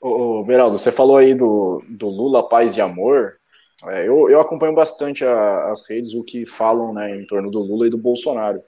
Ô, 0.00 0.38
ô 0.38 0.44
Beraldo, 0.44 0.78
você 0.78 0.92
falou 0.92 1.16
aí 1.16 1.34
do, 1.34 1.82
do 1.88 2.08
Lula, 2.08 2.48
paz 2.48 2.76
e 2.76 2.80
amor. 2.80 3.36
É, 3.86 4.08
eu, 4.08 4.30
eu 4.30 4.40
acompanho 4.40 4.74
bastante 4.74 5.24
a, 5.24 5.72
as 5.72 5.88
redes, 5.88 6.14
o 6.14 6.22
que 6.22 6.46
falam 6.46 6.92
né, 6.92 7.16
em 7.16 7.26
torno 7.26 7.50
do 7.50 7.58
Lula 7.58 7.86
e 7.86 7.90
do 7.90 7.98
Bolsonaro. 7.98 8.62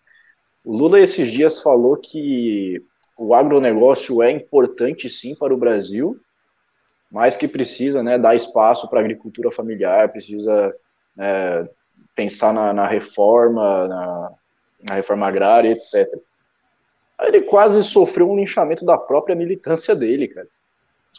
O 0.64 0.76
Lula, 0.76 1.00
esses 1.00 1.30
dias, 1.30 1.60
falou 1.60 1.96
que 1.96 2.82
o 3.16 3.34
agronegócio 3.34 4.22
é 4.22 4.30
importante 4.30 5.08
sim 5.08 5.34
para 5.34 5.54
o 5.54 5.56
Brasil, 5.56 6.20
mas 7.10 7.36
que 7.36 7.46
precisa 7.46 8.02
né, 8.02 8.18
dar 8.18 8.34
espaço 8.34 8.88
para 8.88 9.00
a 9.00 9.02
agricultura 9.02 9.50
familiar, 9.50 10.10
precisa 10.10 10.74
é, 11.18 11.68
pensar 12.14 12.52
na, 12.52 12.72
na 12.72 12.86
reforma, 12.86 13.86
na, 13.86 14.32
na, 14.82 14.94
reforma 14.94 15.26
agrária, 15.26 15.70
etc. 15.70 16.06
ele 17.22 17.42
quase 17.42 17.82
sofreu 17.84 18.30
um 18.30 18.36
linchamento 18.36 18.84
da 18.84 18.98
própria 18.98 19.36
militância 19.36 19.94
dele, 19.94 20.28
cara. 20.28 20.48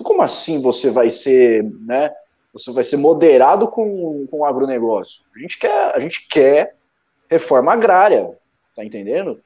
Como 0.03 0.21
assim 0.21 0.61
você 0.61 0.91
vai 0.91 1.09
ser, 1.09 1.63
né? 1.63 2.13
Você 2.53 2.71
vai 2.71 2.83
ser 2.83 2.97
moderado 2.97 3.67
com, 3.67 4.27
com 4.27 4.39
o 4.39 4.45
agronegócio? 4.45 5.23
A 5.35 5.39
gente 5.39 5.57
quer, 5.57 5.95
a 5.95 5.99
gente 5.99 6.27
quer 6.27 6.75
reforma 7.29 7.73
agrária, 7.73 8.31
tá 8.75 8.85
entendendo? 8.85 9.41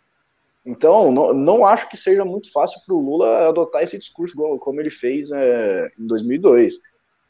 Então, 0.66 1.12
não, 1.12 1.34
não 1.34 1.66
acho 1.66 1.90
que 1.90 1.98
seja 1.98 2.24
muito 2.24 2.52
fácil 2.52 2.80
para 2.86 2.96
o 2.96 3.00
Lula 3.00 3.48
adotar 3.48 3.84
esse 3.84 3.98
discurso 3.98 4.36
como 4.60 4.80
ele 4.80 4.92
fez 4.92 5.32
é, 5.32 5.92
em 6.00 6.06
2002. 6.06 6.76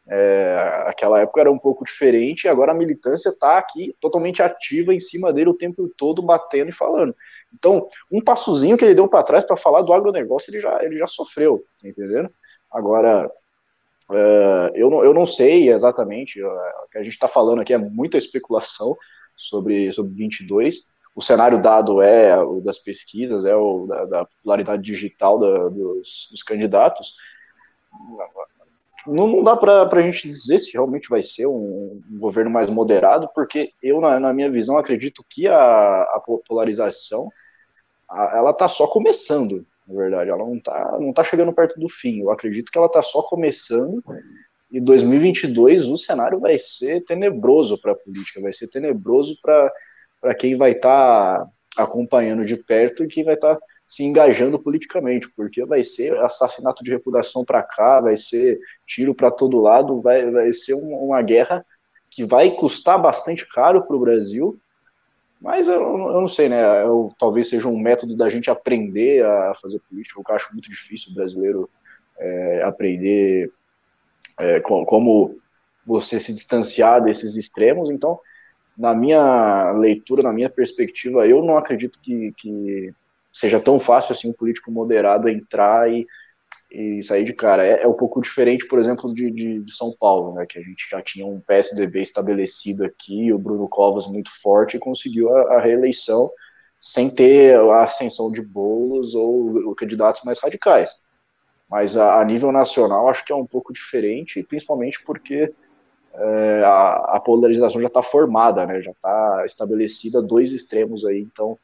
É, 0.10 0.84
aquela 0.88 1.22
época 1.22 1.40
era 1.40 1.52
um 1.52 1.60
pouco 1.60 1.86
diferente, 1.86 2.48
agora 2.48 2.72
a 2.72 2.76
militância 2.76 3.30
está 3.30 3.58
aqui 3.58 3.96
totalmente 4.02 4.42
ativa 4.42 4.94
em 4.94 5.00
cima 5.00 5.32
dele 5.32 5.52
o 5.52 5.58
tempo 5.58 5.88
todo, 5.96 6.22
batendo 6.22 6.70
e 6.70 6.74
falando. 6.74 7.16
Então, 7.54 7.88
um 8.12 8.22
passozinho 8.22 8.78
que 8.78 8.84
ele 8.84 8.96
deu 8.96 9.08
para 9.08 9.24
trás 9.24 9.46
para 9.46 9.56
falar 9.56 9.82
do 9.84 9.94
agronegócio, 9.94 10.52
ele 10.52 10.60
já, 10.60 10.84
ele 10.84 10.98
já 10.98 11.08
sofreu, 11.08 11.64
tá 11.82 11.88
entendendo? 11.88 12.30
Agora, 12.70 13.32
é, 14.12 14.72
eu, 14.76 14.90
não, 14.90 15.04
eu 15.04 15.14
não 15.14 15.26
sei 15.26 15.70
exatamente, 15.72 16.44
o 16.44 16.90
que 16.92 16.98
a 16.98 17.04
gente 17.04 17.14
está 17.14 17.28
falando 17.28 17.62
aqui 17.62 17.74
é 17.74 17.78
muita 17.78 18.18
especulação 18.18 18.98
sobre, 19.38 19.94
sobre 19.94 20.14
22, 20.14 20.91
o 21.16 21.22
cenário 21.22 21.62
dado 21.62 22.02
é 22.02 22.42
o 22.42 22.62
das 22.62 22.78
pesquisas, 22.78 23.46
é 23.46 23.56
o 23.56 23.86
da, 23.86 24.06
da 24.06 24.26
popularidade 24.26 24.82
digital 24.82 25.40
da, 25.40 25.70
dos, 25.70 26.30
dos, 26.32 26.44
candidatos, 26.44 27.16
não, 29.06 29.28
não 29.28 29.44
dá 29.44 29.56
para 29.58 29.90
a 29.90 30.02
gente 30.02 30.30
dizer 30.30 30.60
se 30.60 30.74
realmente 30.74 31.10
vai 31.10 31.24
ser 31.24 31.48
um, 31.48 32.02
um 32.10 32.20
governo 32.20 32.52
mais 32.52 32.70
moderado, 32.70 33.30
porque 33.34 33.74
eu, 33.82 34.00
na, 34.00 34.20
na, 34.20 34.34
minha 34.34 34.50
visão, 34.50 34.78
acredito 34.78 35.26
que 35.28 35.48
a, 35.48 36.02
a 36.04 36.24
polarização 36.48 37.28
a, 38.10 38.38
ela 38.38 38.52
está 38.52 38.68
só 38.68 38.88
começando, 38.88 39.66
na 39.88 39.96
verdade, 39.96 40.30
ela 40.30 40.46
não 40.46 40.56
está 40.56 40.98
não 41.00 41.12
tá 41.12 41.24
chegando 41.24 41.52
perto 41.52 41.80
do 41.80 41.90
fim. 41.90 42.22
Eu 42.22 42.32
acredito 42.32 42.72
que 42.72 42.78
ela 42.78 42.88
está 42.88 43.02
só 43.02 43.22
começando 43.24 44.02
e 44.72 44.80
2022 44.80 45.90
o 45.90 45.98
cenário 45.98 46.40
vai 46.40 46.58
ser 46.58 47.04
tenebroso 47.04 47.80
para 47.82 47.92
a 47.92 47.96
política, 47.96 48.40
vai 48.40 48.54
ser 48.54 48.70
tenebroso 48.70 49.38
para 49.42 49.72
para 50.22 50.36
quem 50.36 50.56
vai 50.56 50.72
estar 50.72 51.40
tá, 51.76 51.84
acompanhando 51.84 52.46
de 52.46 52.56
perto 52.56 53.04
e 53.04 53.08
que 53.08 53.24
vai 53.24 53.34
estar 53.34 53.56
tá 53.56 53.62
se 53.86 54.04
engajando 54.04 54.58
politicamente, 54.58 55.30
porque 55.36 55.66
vai 55.66 55.84
ser 55.84 56.18
assassinato 56.20 56.82
de 56.82 56.92
reputação 56.92 57.44
para 57.44 57.62
cá, 57.62 58.00
vai 58.00 58.16
ser 58.16 58.58
tiro 58.88 59.14
para 59.14 59.30
todo 59.30 59.60
lado, 59.60 60.02
vai, 60.02 60.32
vai 60.32 60.54
ser 60.54 60.76
uma, 60.76 60.98
uma 60.98 61.22
guerra 61.22 61.66
que 62.10 62.24
vai 62.24 62.52
custar 62.52 63.02
bastante 63.02 63.46
caro 63.48 63.86
para 63.86 63.96
o 63.96 64.00
Brasil, 64.00 64.58
mas 65.42 65.68
eu, 65.68 65.82
eu, 65.82 66.22
não 66.22 66.28
sei, 66.28 66.48
né? 66.48 66.84
Eu, 66.84 67.12
talvez 67.18 67.50
seja 67.50 67.68
um 67.68 67.78
método 67.78 68.16
da 68.16 68.30
gente 68.30 68.50
aprender 68.50 69.26
a 69.26 69.56
fazer 69.56 69.80
política, 69.90 70.22
eu 70.22 70.36
acho 70.36 70.54
muito 70.54 70.70
difícil 70.70 71.12
o 71.12 71.16
brasileiro 71.16 71.70
é, 72.20 72.62
aprender 72.64 73.52
é, 74.40 74.60
como 74.60 75.36
você 75.86 76.20
se 76.20 76.34
distanciar 76.34 77.04
desses 77.04 77.36
extremos, 77.36 77.90
então 77.90 78.20
na 78.78 78.94
minha 78.94 79.72
leitura, 79.72 80.24
na 80.24 80.34
minha 80.34 80.50
perspectiva, 80.50 81.28
eu 81.28 81.44
não 81.44 81.58
acredito 81.58 82.00
que, 82.02 82.34
que 82.38 82.94
seja 83.32 83.60
tão 83.60 83.80
fácil 83.80 84.14
assim 84.14 84.30
um 84.30 84.34
político 84.34 84.72
moderado 84.72 85.30
entrar 85.30 85.92
e, 85.92 86.08
e 86.72 87.02
sair 87.04 87.24
de 87.26 87.34
cara. 87.34 87.66
É, 87.66 87.84
é, 87.84 87.88
um 87.88 87.94
pouco 87.94 88.22
diferente, 88.22 88.68
por 88.68 88.80
exemplo, 88.80 89.14
de, 89.14 89.30
de, 89.32 89.60
de, 89.60 89.76
São 89.76 89.94
Paulo, 90.00 90.34
né, 90.36 90.46
que 90.46 90.58
a 90.58 90.62
gente 90.62 90.88
já 90.90 91.02
tinha 91.02 91.26
um 91.26 91.40
PSDB 91.40 92.02
estabelecido 92.02 92.86
aqui, 92.86 93.32
o 93.32 93.40
Bruno 93.40 93.68
Covas 93.68 94.08
muito 94.08 94.32
forte 94.42 94.78
e 94.78 94.80
conseguiu 94.80 95.36
a, 95.36 95.58
a 95.58 95.62
reeleição 95.62 96.30
sem 96.80 97.14
ter 97.14 97.56
a 97.56 97.84
ascensão 97.84 98.32
de 98.32 98.42
bolos 98.42 99.14
ou, 99.14 99.68
ou 99.68 99.76
candidatos 99.76 100.24
mais 100.24 100.40
radicais. 100.40 100.96
Mas 101.70 101.96
a, 101.96 102.20
a, 102.20 102.26
nível 102.26 102.52
nacional 102.52 103.08
acho 103.08 103.24
que 103.24 103.32
é 103.32 103.36
um 103.36 103.46
pouco 103.46 103.72
diferente, 103.72 104.44
principalmente 104.44 105.02
porque 105.04 105.54
é, 106.14 106.64
a, 106.64 107.16
a, 107.16 107.20
polarização 107.20 107.82
já 107.82 107.88
está 107.88 108.02
formada, 108.04 108.66
né? 108.66 108.82
Já 108.82 108.92
está 108.92 109.44
estabelecida 109.46 110.22
dois 110.22 110.52
extremos 110.52 111.06
aí. 111.06 111.20
Então, 111.20 111.58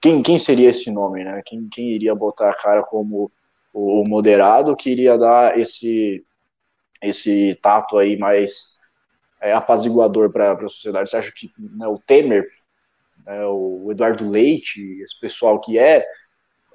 quem, 0.00 0.22
quem 0.22 0.38
seria 0.38 0.70
esse 0.70 0.90
nome, 0.90 1.24
né? 1.24 1.42
Quem, 1.44 1.68
quem 1.68 1.90
iria 1.90 2.14
botar 2.14 2.50
a 2.50 2.54
cara 2.54 2.82
como 2.82 3.30
o 3.72 4.04
moderado 4.08 4.74
que 4.76 4.90
iria 4.90 5.16
dar 5.16 5.58
esse 5.58 6.24
esse 7.02 7.54
tato 7.62 7.96
aí 7.96 8.18
mais 8.18 8.78
é, 9.40 9.52
apaziguador 9.52 10.30
para 10.30 10.52
a 10.52 10.68
sociedade? 10.68 11.08
Você 11.08 11.16
acha 11.16 11.32
que 11.32 11.50
né, 11.58 11.86
o 11.86 11.98
Temer, 11.98 12.46
né, 13.24 13.44
o 13.46 13.88
Eduardo 13.90 14.28
Leite, 14.28 15.00
esse 15.00 15.18
pessoal 15.18 15.58
que 15.58 15.78
é, 15.78 16.04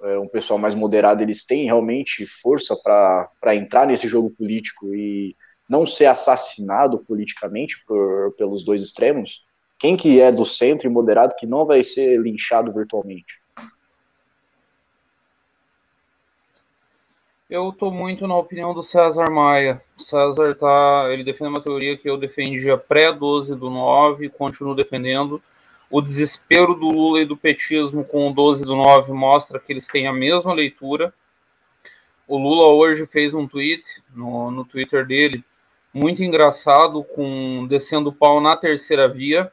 é 0.02 0.18
um 0.18 0.28
pessoal 0.28 0.58
mais 0.58 0.74
moderado, 0.74 1.22
eles 1.22 1.46
têm 1.46 1.66
realmente 1.66 2.26
força 2.26 2.76
para 2.84 3.56
entrar 3.56 3.86
nesse 3.86 4.08
jogo 4.08 4.32
político 4.32 4.96
e 4.96 5.36
não 5.68 5.86
ser 5.86 6.06
assassinado 6.06 7.00
politicamente 7.00 7.84
por, 7.86 8.34
pelos 8.38 8.64
dois 8.64 8.82
extremos? 8.82 9.44
Quem 9.78 9.98
que 9.98 10.20
é 10.20 10.32
do 10.32 10.46
centro 10.46 10.88
e 10.88 10.90
moderado 10.90 11.36
que 11.38 11.46
não 11.46 11.66
vai 11.66 11.84
ser 11.84 12.20
linchado 12.20 12.72
virtualmente? 12.72 13.40
Eu 17.48 17.72
tô 17.72 17.92
muito 17.92 18.26
na 18.28 18.36
opinião 18.36 18.74
do 18.74 18.82
César 18.82 19.30
Maia. 19.30 19.80
O 19.98 20.02
César 20.02 20.56
tá, 20.56 21.08
ele 21.12 21.24
defende 21.24 21.52
uma 21.52 21.62
teoria 21.62 21.96
que 21.96 22.10
eu 22.10 22.18
defendia 22.18 22.78
pré 22.78 23.14
12 23.14 23.56
do 23.56 23.70
9, 23.70 24.30
continuo 24.30 24.74
defendendo. 24.74 25.42
O 25.90 26.02
desespero 26.02 26.74
do 26.74 26.90
Lula 26.90 27.22
e 27.22 27.26
do 27.26 27.38
petismo 27.38 28.04
com 28.04 28.30
o 28.30 28.34
12 28.34 28.66
do 28.66 28.76
9 28.76 29.12
mostra 29.14 29.60
que 29.60 29.72
eles 29.72 29.86
têm 29.86 30.08
a 30.08 30.14
mesma 30.14 30.54
leitura. 30.54 31.14
O 32.28 32.38
Lula 32.38 32.66
hoje 32.74 33.06
fez 33.06 33.36
um 33.36 33.48
tweet 33.48 33.84
no, 34.16 34.50
no 34.50 34.66
Twitter 34.66 35.06
dele 35.06 35.44
muito 35.96 36.22
engraçado, 36.22 37.06
com 37.06 37.66
descendo 37.68 38.10
o 38.10 38.14
pau 38.14 38.42
na 38.42 38.58
terceira 38.58 39.08
via. 39.08 39.50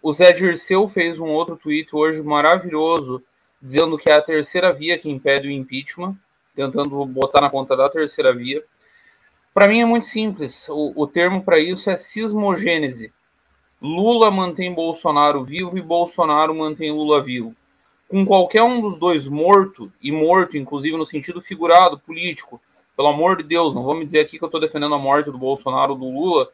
O 0.00 0.12
Zé 0.12 0.30
Dirceu 0.30 0.86
fez 0.86 1.18
um 1.18 1.26
outro 1.26 1.56
tweet 1.56 1.88
hoje 1.92 2.22
maravilhoso, 2.22 3.20
dizendo 3.60 3.98
que 3.98 4.08
é 4.08 4.14
a 4.14 4.22
terceira 4.22 4.72
via 4.72 4.96
que 4.96 5.10
impede 5.10 5.48
o 5.48 5.50
impeachment, 5.50 6.16
tentando 6.54 7.04
botar 7.04 7.40
na 7.40 7.50
conta 7.50 7.76
da 7.76 7.88
terceira 7.88 8.32
via. 8.32 8.62
Para 9.52 9.66
mim 9.66 9.80
é 9.80 9.84
muito 9.84 10.06
simples. 10.06 10.68
O, 10.68 10.92
o 10.94 11.04
termo 11.04 11.42
para 11.42 11.58
isso 11.58 11.90
é 11.90 11.96
sismogênese. 11.96 13.12
Lula 13.80 14.30
mantém 14.30 14.72
Bolsonaro 14.72 15.42
vivo 15.42 15.76
e 15.76 15.82
Bolsonaro 15.82 16.54
mantém 16.54 16.92
Lula 16.92 17.20
vivo. 17.20 17.56
Com 18.06 18.24
qualquer 18.24 18.62
um 18.62 18.80
dos 18.80 19.00
dois 19.00 19.26
morto, 19.26 19.92
e 20.00 20.12
morto, 20.12 20.56
inclusive 20.56 20.96
no 20.96 21.04
sentido 21.04 21.42
figurado, 21.42 21.98
político, 21.98 22.60
pelo 22.96 23.08
amor 23.08 23.36
de 23.36 23.42
Deus, 23.42 23.74
não 23.74 23.82
vou 23.82 23.94
me 23.94 24.04
dizer 24.04 24.20
aqui 24.20 24.38
que 24.38 24.44
eu 24.44 24.46
estou 24.46 24.60
defendendo 24.60 24.94
a 24.94 24.98
morte 24.98 25.30
do 25.30 25.38
Bolsonaro, 25.38 25.94
do 25.94 26.10
Lula. 26.10 26.48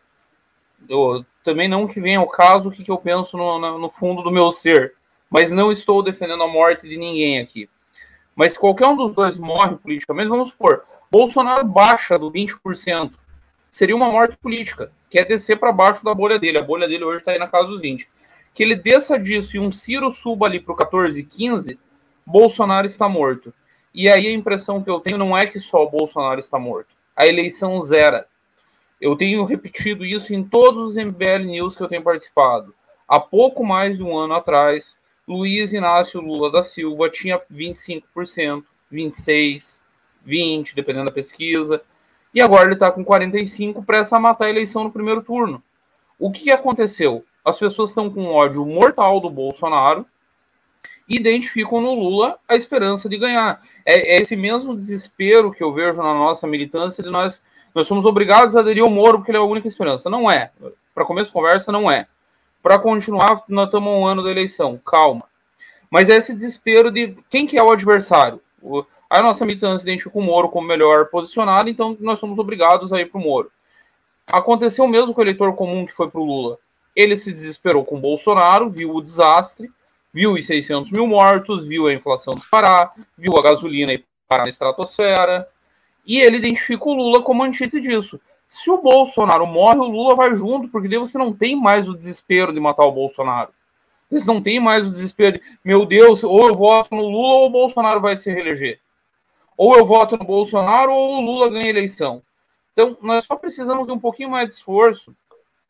Eu, 0.88 1.24
também 1.42 1.68
não 1.68 1.86
que 1.86 2.00
venha 2.00 2.20
o 2.20 2.28
caso 2.28 2.68
o 2.68 2.72
que, 2.72 2.84
que 2.84 2.90
eu 2.90 2.98
penso 2.98 3.36
no, 3.36 3.78
no 3.78 3.90
fundo 3.90 4.22
do 4.22 4.30
meu 4.30 4.50
ser. 4.50 4.94
Mas 5.28 5.50
não 5.50 5.70
estou 5.70 6.02
defendendo 6.02 6.42
a 6.42 6.48
morte 6.48 6.88
de 6.88 6.96
ninguém 6.96 7.38
aqui. 7.40 7.68
Mas 8.34 8.52
se 8.52 8.58
qualquer 8.58 8.86
um 8.86 8.96
dos 8.96 9.12
dois 9.14 9.36
morre 9.36 9.76
politicamente, 9.76 10.28
vamos 10.28 10.48
supor, 10.48 10.84
Bolsonaro 11.10 11.64
baixa 11.66 12.18
do 12.18 12.30
20%, 12.30 13.10
seria 13.68 13.96
uma 13.96 14.10
morte 14.10 14.36
política, 14.36 14.92
que 15.10 15.18
é 15.18 15.24
descer 15.24 15.58
para 15.58 15.72
baixo 15.72 16.04
da 16.04 16.14
bolha 16.14 16.38
dele. 16.38 16.58
A 16.58 16.62
bolha 16.62 16.86
dele 16.86 17.04
hoje 17.04 17.18
está 17.18 17.32
aí 17.32 17.38
na 17.38 17.48
casa 17.48 17.68
dos 17.68 17.80
20. 17.80 18.08
Que 18.54 18.62
ele 18.62 18.76
desça 18.76 19.18
disso 19.18 19.56
e 19.56 19.60
um 19.60 19.72
Ciro 19.72 20.10
suba 20.12 20.46
ali 20.46 20.60
para 20.60 20.72
o 20.72 20.76
14, 20.76 21.22
15, 21.22 21.78
Bolsonaro 22.24 22.86
está 22.86 23.08
morto. 23.08 23.52
E 23.94 24.08
aí 24.08 24.26
a 24.26 24.32
impressão 24.32 24.82
que 24.82 24.90
eu 24.90 25.00
tenho 25.00 25.18
não 25.18 25.36
é 25.36 25.46
que 25.46 25.58
só 25.58 25.84
o 25.84 25.90
Bolsonaro 25.90 26.38
está 26.38 26.58
morto. 26.58 26.94
A 27.16 27.26
eleição 27.26 27.80
zera. 27.80 28.26
Eu 29.00 29.16
tenho 29.16 29.44
repetido 29.44 30.04
isso 30.04 30.34
em 30.34 30.42
todos 30.42 30.90
os 30.90 30.96
MBL 30.96 31.44
News 31.44 31.76
que 31.76 31.82
eu 31.82 31.88
tenho 31.88 32.02
participado. 32.02 32.74
Há 33.06 33.18
pouco 33.18 33.64
mais 33.64 33.96
de 33.96 34.02
um 34.02 34.16
ano 34.18 34.34
atrás, 34.34 34.98
Luiz 35.26 35.72
Inácio 35.72 36.20
Lula 36.20 36.50
da 36.50 36.62
Silva 36.62 37.08
tinha 37.08 37.40
25%, 37.52 38.64
26%, 38.92 39.80
20%, 40.26 40.74
dependendo 40.74 41.06
da 41.06 41.12
pesquisa. 41.12 41.82
E 42.34 42.40
agora 42.40 42.66
ele 42.66 42.74
está 42.74 42.90
com 42.90 43.04
45% 43.04 43.84
para 43.84 44.20
matar 44.20 44.46
a 44.46 44.50
eleição 44.50 44.84
no 44.84 44.92
primeiro 44.92 45.22
turno. 45.22 45.62
O 46.18 46.30
que 46.30 46.50
aconteceu? 46.50 47.24
As 47.44 47.58
pessoas 47.58 47.90
estão 47.90 48.10
com 48.10 48.26
ódio 48.26 48.64
mortal 48.66 49.20
do 49.20 49.30
Bolsonaro 49.30 50.04
identificam 51.08 51.80
no 51.80 51.94
Lula 51.94 52.38
a 52.46 52.54
esperança 52.54 53.08
de 53.08 53.16
ganhar. 53.16 53.62
É, 53.84 54.16
é, 54.16 54.20
esse 54.20 54.36
mesmo 54.36 54.74
desespero 54.74 55.50
que 55.50 55.62
eu 55.62 55.72
vejo 55.72 56.02
na 56.02 56.12
nossa 56.12 56.46
militância 56.46 57.02
de 57.02 57.10
nós, 57.10 57.42
nós 57.74 57.86
somos 57.86 58.04
obrigados 58.04 58.56
a 58.56 58.60
aderir 58.60 58.82
ao 58.82 58.90
Moro 58.90 59.18
porque 59.18 59.30
ele 59.30 59.38
é 59.38 59.40
a 59.40 59.44
única 59.44 59.66
esperança. 59.66 60.10
Não 60.10 60.30
é. 60.30 60.50
Para 60.94 61.04
começo 61.04 61.28
de 61.28 61.32
conversa, 61.32 61.72
não 61.72 61.90
é. 61.90 62.06
Para 62.62 62.78
continuar, 62.78 63.42
nós 63.48 63.66
estamos 63.66 63.88
um 63.88 64.06
ano 64.06 64.22
da 64.22 64.30
eleição. 64.30 64.78
Calma. 64.84 65.24
Mas 65.90 66.10
é 66.10 66.16
esse 66.16 66.34
desespero 66.34 66.90
de 66.90 67.16
quem 67.30 67.46
que 67.46 67.56
é 67.56 67.62
o 67.62 67.70
adversário. 67.70 68.40
O, 68.60 68.84
a 69.08 69.22
nossa 69.22 69.46
militância 69.46 69.84
identifica 69.84 70.18
o 70.18 70.22
Moro 70.22 70.50
como 70.50 70.68
melhor 70.68 71.06
posicionado, 71.06 71.70
então 71.70 71.96
nós 72.00 72.18
somos 72.18 72.38
obrigados 72.38 72.92
a 72.92 73.00
ir 73.00 73.06
para 73.06 73.18
o 73.18 73.24
Moro. 73.24 73.50
Aconteceu 74.26 74.86
mesmo 74.86 75.14
com 75.14 75.20
o 75.22 75.24
eleitor 75.24 75.54
comum 75.54 75.86
que 75.86 75.94
foi 75.94 76.10
para 76.10 76.20
o 76.20 76.24
Lula. 76.24 76.58
Ele 76.94 77.16
se 77.16 77.32
desesperou 77.32 77.84
com 77.84 77.96
o 77.96 78.00
Bolsonaro, 78.00 78.68
viu 78.68 78.94
o 78.94 79.00
desastre, 79.00 79.70
viu 80.12 80.32
os 80.32 80.46
600 80.46 80.90
mil 80.90 81.06
mortos, 81.06 81.66
viu 81.66 81.86
a 81.86 81.94
inflação 81.94 82.34
disparar, 82.34 82.92
viu 83.16 83.36
a 83.36 83.42
gasolina 83.42 83.98
parar 84.28 84.44
na 84.44 84.48
estratosfera, 84.48 85.48
e 86.06 86.18
ele 86.18 86.38
identifica 86.38 86.84
o 86.84 86.94
Lula 86.94 87.22
como 87.22 87.42
antítese 87.42 87.80
disso. 87.80 88.20
Se 88.46 88.70
o 88.70 88.78
Bolsonaro 88.78 89.46
morre, 89.46 89.78
o 89.78 89.88
Lula 89.88 90.14
vai 90.14 90.34
junto, 90.34 90.68
porque 90.68 90.88
daí 90.88 90.98
você 90.98 91.18
não 91.18 91.32
tem 91.32 91.54
mais 91.54 91.88
o 91.88 91.94
desespero 91.94 92.52
de 92.52 92.58
matar 92.58 92.84
o 92.84 92.92
Bolsonaro. 92.92 93.50
Você 94.10 94.26
não 94.26 94.40
tem 94.40 94.58
mais 94.58 94.86
o 94.86 94.90
desespero 94.90 95.38
de, 95.38 95.42
meu 95.62 95.84
Deus, 95.84 96.24
ou 96.24 96.48
eu 96.48 96.54
voto 96.54 96.94
no 96.94 97.02
Lula 97.02 97.34
ou 97.34 97.46
o 97.46 97.50
Bolsonaro 97.50 98.00
vai 98.00 98.16
se 98.16 98.32
reeleger. 98.32 98.80
Ou 99.54 99.76
eu 99.76 99.84
voto 99.84 100.16
no 100.16 100.24
Bolsonaro 100.24 100.90
ou 100.92 101.18
o 101.18 101.20
Lula 101.20 101.50
ganha 101.50 101.66
a 101.66 101.68
eleição. 101.68 102.22
Então, 102.72 102.96
nós 103.02 103.26
só 103.26 103.36
precisamos 103.36 103.86
de 103.86 103.92
um 103.92 103.98
pouquinho 103.98 104.30
mais 104.30 104.48
de 104.48 104.54
esforço, 104.54 105.14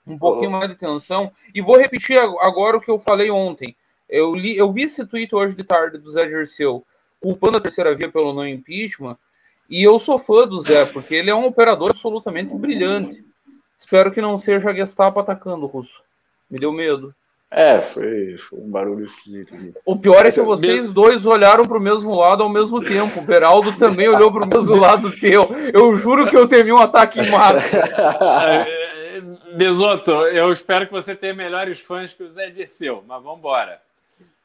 um 0.07 0.17
pouquinho 0.17 0.53
mais 0.53 0.69
de 0.69 0.75
atenção. 0.75 1.33
E 1.53 1.61
vou 1.61 1.79
repetir 1.79 2.17
agora 2.19 2.77
o 2.77 2.81
que 2.81 2.91
eu 2.91 2.99
falei 2.99 3.31
ontem. 3.31 3.75
Eu, 4.09 4.35
li, 4.35 4.57
eu 4.57 4.73
vi 4.73 4.83
esse 4.83 5.07
tweet 5.07 5.35
hoje 5.35 5.55
de 5.55 5.65
tarde 5.65 5.99
do 5.99 6.11
Zé 6.11 6.27
Dirceu 6.27 6.85
culpando 7.21 7.57
a 7.57 7.61
terceira 7.61 7.95
via 7.95 8.09
pelo 8.09 8.33
não 8.33 8.47
impeachment, 8.47 9.17
e 9.69 9.83
eu 9.83 9.99
sou 9.99 10.19
fã 10.19 10.47
do 10.47 10.63
Zé, 10.63 10.87
porque 10.87 11.15
ele 11.15 11.31
é 11.31 11.35
um 11.35 11.47
operador 11.47 11.91
absolutamente 11.91 12.55
brilhante. 12.55 13.23
Espero 13.79 14.11
que 14.11 14.21
não 14.21 14.39
seja 14.39 14.71
a 14.71 14.75
Gestapo 14.75 15.21
atacando 15.21 15.65
o 15.65 15.69
russo. 15.69 16.03
Me 16.51 16.59
deu 16.59 16.73
medo. 16.73 17.15
É, 17.51 17.81
foi, 17.81 18.37
foi 18.37 18.59
um 18.59 18.71
barulho 18.71 19.05
esquisito. 19.05 19.55
Aqui. 19.55 19.73
O 19.85 19.97
pior 19.97 20.25
é 20.27 20.31
que 20.31 20.41
vocês 20.41 20.91
dois 20.91 21.25
olharam 21.25 21.65
para 21.65 21.79
o 21.79 21.83
mesmo 21.83 22.15
lado 22.15 22.43
ao 22.43 22.49
mesmo 22.49 22.81
tempo. 22.81 23.21
O 23.21 23.25
Beraldo 23.25 23.77
também 23.79 24.09
olhou 24.09 24.33
para 24.33 24.45
o 24.45 24.49
mesmo 24.49 24.77
lado 24.81 25.13
que 25.13 25.27
eu. 25.27 25.45
Eu 25.73 25.95
juro 25.95 26.29
que 26.29 26.37
eu 26.37 26.49
temi 26.49 26.73
um 26.73 26.79
ataque 26.79 27.21
em 27.21 27.31
massa. 27.31 27.79
Besoto, 29.57 30.11
eu 30.11 30.53
espero 30.53 30.87
que 30.87 30.93
você 30.93 31.15
tenha 31.15 31.35
melhores 31.35 31.81
fãs 31.81 32.13
que 32.13 32.23
o 32.23 32.31
Zé 32.31 32.51
Dirceu, 32.51 33.03
mas 33.07 33.23
vamos 33.23 33.39
embora. 33.39 33.81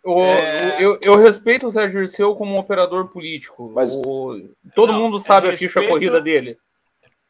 O, 0.03 0.21
é... 0.25 0.84
eu, 0.84 0.99
eu, 1.01 1.15
respeito 1.17 1.67
o 1.67 1.71
Sérgio 1.71 2.01
Dirceu 2.01 2.35
como 2.35 2.53
um 2.53 2.57
operador 2.57 3.07
político. 3.07 3.71
Mas... 3.73 3.93
O, 3.93 4.49
todo 4.75 4.91
não, 4.91 4.99
mundo 4.99 5.17
sabe 5.17 5.47
respeito, 5.49 5.71
a 5.71 5.81
ficha 5.81 5.89
corrida 5.89 6.19
dele. 6.19 6.57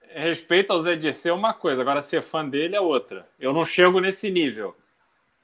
Respeito 0.10 0.72
ao 0.72 0.82
Zé 0.82 0.96
Dirceu 0.96 1.34
é 1.34 1.38
uma 1.38 1.54
coisa, 1.54 1.82
agora 1.82 2.02
ser 2.02 2.22
fã 2.22 2.48
dele 2.48 2.76
é 2.76 2.82
outra. 2.82 3.28
Eu 3.40 3.52
não 3.52 3.66
chego 3.66 4.00
nesse 4.00 4.30
nível. 4.30 4.76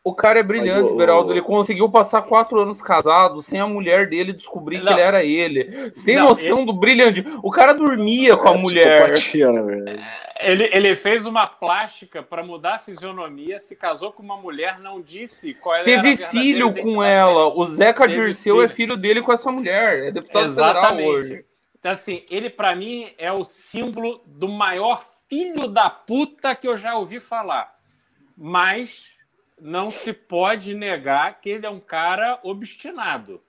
O 0.04 0.16
cara 0.16 0.40
é 0.40 0.44
brilhante, 0.44 0.96
Beraldo. 0.96 1.34
Ele 1.34 1.42
conseguiu 1.42 1.90
passar 1.90 2.22
quatro 2.22 2.60
anos 2.60 2.82
casado 2.82 3.42
sem 3.42 3.60
a 3.60 3.68
mulher 3.68 4.08
dele 4.08 4.32
descobrir 4.32 4.78
não. 4.78 4.86
que 4.86 4.94
ele 4.94 5.02
era 5.02 5.24
ele. 5.24 5.90
Você 5.92 6.06
tem 6.06 6.16
não, 6.16 6.30
noção 6.30 6.60
ele... 6.60 6.66
do 6.66 6.74
brilhante? 6.74 7.26
O 7.44 7.52
cara 7.52 7.74
dormia 7.74 8.38
com 8.38 8.48
a 8.48 8.56
é, 8.56 8.58
mulher. 8.58 9.12
Né, 9.12 10.08
ele, 10.40 10.70
ele 10.72 10.96
fez 10.96 11.26
uma 11.26 11.46
plástica 11.46 12.24
para 12.24 12.42
mudar 12.42 12.76
a 12.76 12.80
fisionomia, 12.80 13.60
se 13.60 13.76
casou 13.76 14.14
com 14.14 14.24
uma 14.24 14.38
mulher, 14.38 14.80
não 14.80 15.02
disse 15.02 15.54
qual 15.54 15.76
era 15.76 15.84
Teve 15.84 16.16
filho 16.16 16.74
com 16.74 17.04
ela. 17.04 17.54
O 17.54 17.66
Zeca 17.66 18.08
Teve 18.08 18.24
Dirceu 18.24 18.56
filho. 18.56 18.66
é 18.66 18.70
filho 18.70 18.98
dele 18.98 19.22
com 19.22 19.34
essa 19.34 19.52
mulher. 19.52 20.08
É 20.08 20.12
deputado 20.12 20.46
Exatamente. 20.46 20.92
federal 20.92 21.14
hoje. 21.14 21.46
Então, 21.78 21.92
assim, 21.92 22.24
ele 22.30 22.50
para 22.50 22.74
mim 22.74 23.12
é 23.18 23.32
o 23.32 23.44
símbolo 23.44 24.22
do 24.26 24.48
maior 24.48 25.04
filho 25.28 25.68
da 25.68 25.90
puta 25.90 26.56
que 26.56 26.68
eu 26.68 26.78
já 26.78 26.96
ouvi 26.96 27.20
falar. 27.20 27.76
Mas 28.38 29.19
não 29.62 29.90
se 29.90 30.14
pode 30.14 30.74
negar 30.74 31.40
que 31.40 31.50
ele 31.50 31.66
é 31.66 31.70
um 31.70 31.80
cara 31.80 32.40
obstinado. 32.44 33.42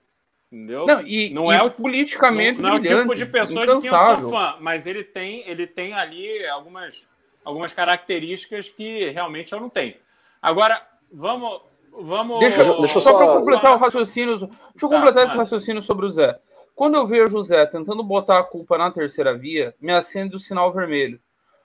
Entendeu? 0.51 0.85
Não, 0.85 1.01
e, 1.07 1.29
não 1.29 1.51
e 1.51 1.55
é 1.55 1.63
o 1.63 1.71
politicamente 1.71 2.61
não, 2.61 2.69
não 2.71 2.75
é 2.75 2.79
o 2.79 2.83
tipo 2.83 3.15
de 3.15 3.25
pessoa 3.25 3.65
de 3.65 3.81
quem 3.81 3.89
eu 3.89 4.17
sou 4.17 4.29
fã, 4.31 4.57
mas 4.59 4.85
ele 4.85 5.01
tem, 5.01 5.47
ele 5.47 5.65
tem 5.65 5.93
ali 5.93 6.45
algumas, 6.47 7.07
algumas 7.45 7.71
características 7.71 8.67
que 8.67 9.09
realmente 9.11 9.53
eu 9.53 9.61
não 9.61 9.69
tenho. 9.69 9.95
Agora, 10.41 10.85
vamos. 11.09 11.61
vamos 11.89 12.39
deixa, 12.39 12.63
deixa 12.63 12.99
só, 12.99 13.11
só 13.11 13.17
para 13.17 13.27
completar 13.27 13.75
o 13.75 13.77
raciocínio. 13.77 14.37
Deixa 14.37 14.49
eu 14.81 14.89
tá, 14.89 14.95
completar 14.97 15.23
esse 15.23 15.37
raciocínio 15.37 15.81
sobre 15.81 16.05
o 16.05 16.11
Zé. 16.11 16.37
Quando 16.75 16.95
eu 16.95 17.07
vejo 17.07 17.37
o 17.37 17.43
Zé 17.43 17.65
tentando 17.65 18.03
botar 18.03 18.39
a 18.39 18.43
culpa 18.43 18.77
na 18.77 18.91
terceira 18.91 19.37
via, 19.37 19.73
me 19.79 19.93
acende 19.93 20.35
o 20.35 20.39
sinal 20.39 20.73
vermelho. 20.73 21.17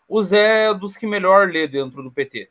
O 0.09 0.23
Zé 0.23 0.66
é 0.66 0.74
dos 0.74 0.97
que 0.97 1.09
melhor 1.09 1.48
lê 1.48 1.66
dentro 1.66 2.05
do 2.05 2.12
PT. 2.12 2.51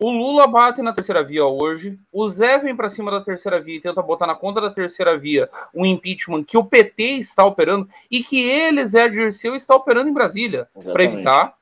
O 0.00 0.12
Lula 0.12 0.46
bate 0.46 0.80
na 0.80 0.92
terceira 0.92 1.24
via 1.24 1.44
hoje. 1.44 1.98
O 2.12 2.28
Zé 2.28 2.56
vem 2.58 2.76
para 2.76 2.88
cima 2.88 3.10
da 3.10 3.20
terceira 3.20 3.60
via 3.60 3.78
e 3.78 3.80
tenta 3.80 4.00
botar 4.00 4.28
na 4.28 4.34
conta 4.34 4.60
da 4.60 4.70
terceira 4.70 5.18
via 5.18 5.50
um 5.74 5.84
impeachment 5.84 6.44
que 6.44 6.56
o 6.56 6.64
PT 6.64 7.02
está 7.16 7.44
operando 7.44 7.88
e 8.08 8.22
que 8.22 8.48
ele, 8.48 8.86
Zé 8.86 9.08
Dirceu, 9.08 9.56
está 9.56 9.74
operando 9.74 10.08
em 10.08 10.12
Brasília 10.12 10.68
para 10.92 11.02
evitar, 11.02 11.54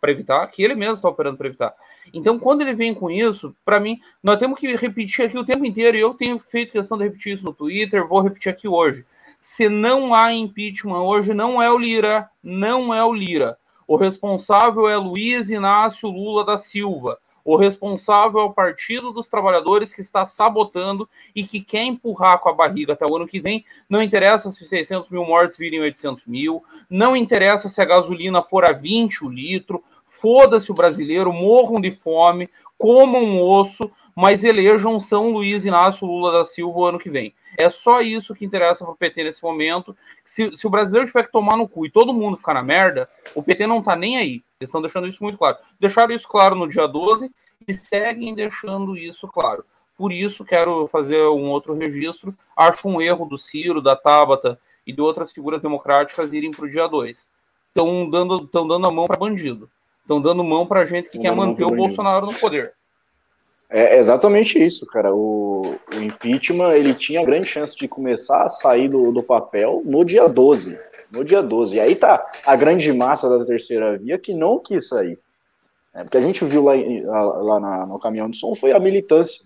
para 0.00 0.10
evitar 0.10 0.44
que 0.48 0.60
ele 0.60 0.74
mesmo 0.74 0.94
está 0.94 1.08
operando 1.08 1.36
para 1.36 1.46
evitar. 1.46 1.72
Então, 2.12 2.36
quando 2.36 2.62
ele 2.62 2.74
vem 2.74 2.92
com 2.92 3.08
isso, 3.08 3.54
para 3.64 3.78
mim, 3.78 4.00
nós 4.20 4.40
temos 4.40 4.58
que 4.58 4.74
repetir 4.74 5.26
aqui 5.26 5.38
o 5.38 5.44
tempo 5.44 5.64
inteiro. 5.64 5.96
E 5.96 6.00
eu 6.00 6.14
tenho 6.14 6.36
feito 6.40 6.72
questão 6.72 6.98
de 6.98 7.04
repetir 7.04 7.34
isso 7.34 7.44
no 7.44 7.54
Twitter, 7.54 8.08
vou 8.08 8.20
repetir 8.20 8.50
aqui 8.50 8.66
hoje. 8.66 9.06
Se 9.38 9.68
não 9.68 10.12
há 10.12 10.32
impeachment 10.32 11.00
hoje, 11.00 11.32
não 11.32 11.62
é 11.62 11.70
o 11.70 11.78
Lira, 11.78 12.28
não 12.42 12.92
é 12.92 13.04
o 13.04 13.14
Lira. 13.14 13.56
O 13.86 13.94
responsável 13.94 14.88
é 14.88 14.96
Luiz 14.96 15.48
Inácio 15.48 16.08
Lula 16.08 16.44
da 16.44 16.58
Silva 16.58 17.18
o 17.44 17.56
responsável 17.56 18.40
é 18.40 18.44
o 18.44 18.52
Partido 18.52 19.12
dos 19.12 19.28
Trabalhadores 19.28 19.92
que 19.92 20.00
está 20.00 20.24
sabotando 20.24 21.08
e 21.34 21.44
que 21.44 21.60
quer 21.60 21.82
empurrar 21.82 22.38
com 22.38 22.48
a 22.48 22.54
barriga 22.54 22.94
até 22.94 23.04
o 23.04 23.14
ano 23.14 23.26
que 23.26 23.40
vem. 23.40 23.64
Não 23.88 24.00
interessa 24.00 24.50
se 24.50 24.64
600 24.64 25.10
mil 25.10 25.24
mortes 25.24 25.58
virem 25.58 25.80
800 25.80 26.24
mil, 26.26 26.64
não 26.88 27.14
interessa 27.14 27.68
se 27.68 27.82
a 27.82 27.84
gasolina 27.84 28.42
for 28.42 28.64
a 28.64 28.72
20 28.72 29.24
o 29.24 29.28
litro, 29.28 29.84
foda-se 30.06 30.70
o 30.70 30.74
brasileiro, 30.74 31.32
morram 31.32 31.80
de 31.80 31.90
fome, 31.90 32.48
comam 32.78 33.22
um 33.22 33.42
osso, 33.42 33.90
mas 34.14 34.42
elejam 34.44 34.98
São 34.98 35.30
Luís 35.30 35.66
Inácio 35.66 36.06
Lula 36.06 36.32
da 36.32 36.44
Silva 36.44 36.78
o 36.78 36.84
ano 36.84 36.98
que 36.98 37.10
vem. 37.10 37.34
É 37.56 37.70
só 37.70 38.00
isso 38.00 38.34
que 38.34 38.44
interessa 38.44 38.84
para 38.84 38.92
o 38.92 38.96
PT 38.96 39.24
nesse 39.24 39.42
momento. 39.42 39.96
Se, 40.24 40.54
se, 40.56 40.66
o 40.66 40.70
brasileiro 40.70 41.06
tiver 41.06 41.24
que 41.24 41.32
tomar 41.32 41.56
no 41.56 41.68
cu 41.68 41.86
e 41.86 41.90
todo 41.90 42.12
mundo 42.12 42.36
ficar 42.36 42.54
na 42.54 42.62
merda, 42.62 43.08
o 43.34 43.42
PT 43.42 43.66
não 43.66 43.78
está 43.78 43.94
nem 43.94 44.16
aí. 44.16 44.42
Eles 44.60 44.68
estão 44.68 44.80
deixando 44.80 45.06
isso 45.06 45.22
muito 45.22 45.38
claro. 45.38 45.56
Deixaram 45.78 46.14
isso 46.14 46.28
claro 46.28 46.54
no 46.54 46.68
dia 46.68 46.86
12 46.86 47.30
e 47.66 47.72
seguem 47.72 48.34
deixando 48.34 48.96
isso 48.96 49.28
claro. 49.28 49.64
Por 49.96 50.12
isso, 50.12 50.44
quero 50.44 50.88
fazer 50.88 51.22
um 51.28 51.48
outro 51.50 51.74
registro. 51.74 52.34
Acho 52.56 52.88
um 52.88 53.00
erro 53.00 53.26
do 53.26 53.38
Ciro, 53.38 53.80
da 53.80 53.94
Tabata 53.94 54.58
e 54.86 54.92
de 54.92 55.00
outras 55.00 55.32
figuras 55.32 55.62
democráticas 55.62 56.32
irem 56.32 56.50
para 56.50 56.64
o 56.64 56.70
dia 56.70 56.88
2. 56.88 57.28
Estão 57.68 58.10
dando, 58.10 58.48
dando 58.52 58.86
a 58.86 58.90
mão 58.90 59.06
para 59.06 59.18
bandido. 59.18 59.70
Estão 60.02 60.20
dando 60.20 60.44
mão 60.44 60.66
para 60.66 60.84
gente 60.84 61.08
que 61.08 61.18
quer 61.18 61.34
manter 61.34 61.64
o 61.64 61.74
Bolsonaro 61.74 62.26
no 62.26 62.34
poder. 62.34 62.74
É 63.76 63.98
exatamente 63.98 64.56
isso, 64.56 64.86
cara. 64.86 65.12
O, 65.12 65.62
o, 65.92 66.00
impeachment 66.00 66.74
ele 66.74 66.94
tinha 66.94 67.26
grande 67.26 67.48
chance 67.48 67.76
de 67.76 67.88
começar 67.88 68.44
a 68.44 68.48
sair 68.48 68.88
do, 68.88 69.10
do 69.10 69.20
papel 69.20 69.82
no 69.84 70.04
dia 70.04 70.28
12. 70.28 70.78
No 71.12 71.24
dia 71.24 71.42
12. 71.42 71.74
E 71.74 71.80
aí 71.80 71.96
tá 71.96 72.24
a 72.46 72.54
grande 72.54 72.92
massa 72.92 73.28
da 73.28 73.44
terceira 73.44 73.98
via 73.98 74.16
que 74.16 74.32
não 74.32 74.60
quis 74.60 74.86
sair. 74.86 75.18
É, 75.92 76.04
porque 76.04 76.16
a 76.16 76.20
gente 76.20 76.44
viu 76.44 76.62
lá, 76.62 76.74
lá 77.42 77.58
na, 77.58 77.86
no 77.86 77.98
caminhão 77.98 78.30
de 78.30 78.36
som 78.36 78.54
foi 78.54 78.70
a 78.70 78.78
militância. 78.78 79.44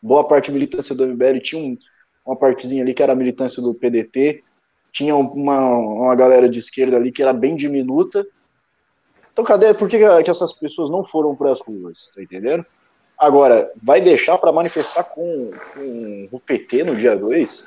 Boa 0.00 0.26
parte 0.26 0.50
da 0.50 0.54
militância 0.54 0.94
do 0.94 1.06
MBL 1.06 1.40
tinha 1.42 1.62
um, 1.62 1.76
uma 2.24 2.36
partezinha 2.36 2.82
ali 2.82 2.94
que 2.94 3.02
era 3.02 3.12
a 3.12 3.16
militância 3.16 3.62
do 3.62 3.74
PDT, 3.74 4.42
tinha 4.90 5.14
uma, 5.14 5.68
uma 5.68 6.14
galera 6.14 6.48
de 6.48 6.58
esquerda 6.58 6.96
ali 6.96 7.12
que 7.12 7.20
era 7.20 7.34
bem 7.34 7.54
diminuta. 7.56 8.26
Então, 9.30 9.44
cadê? 9.44 9.74
Por 9.74 9.86
que, 9.86 9.98
que 9.98 10.30
essas 10.30 10.54
pessoas 10.54 10.88
não 10.88 11.04
foram 11.04 11.36
para 11.36 11.52
as 11.52 11.60
ruas? 11.60 12.10
Tá 12.14 12.22
entendendo? 12.22 12.64
Agora, 13.20 13.70
vai 13.82 14.00
deixar 14.00 14.38
para 14.38 14.50
manifestar 14.50 15.04
com, 15.04 15.50
com, 15.74 16.28
o 16.32 16.40
PT 16.40 16.84
no 16.84 16.96
dia 16.96 17.14
2? 17.14 17.66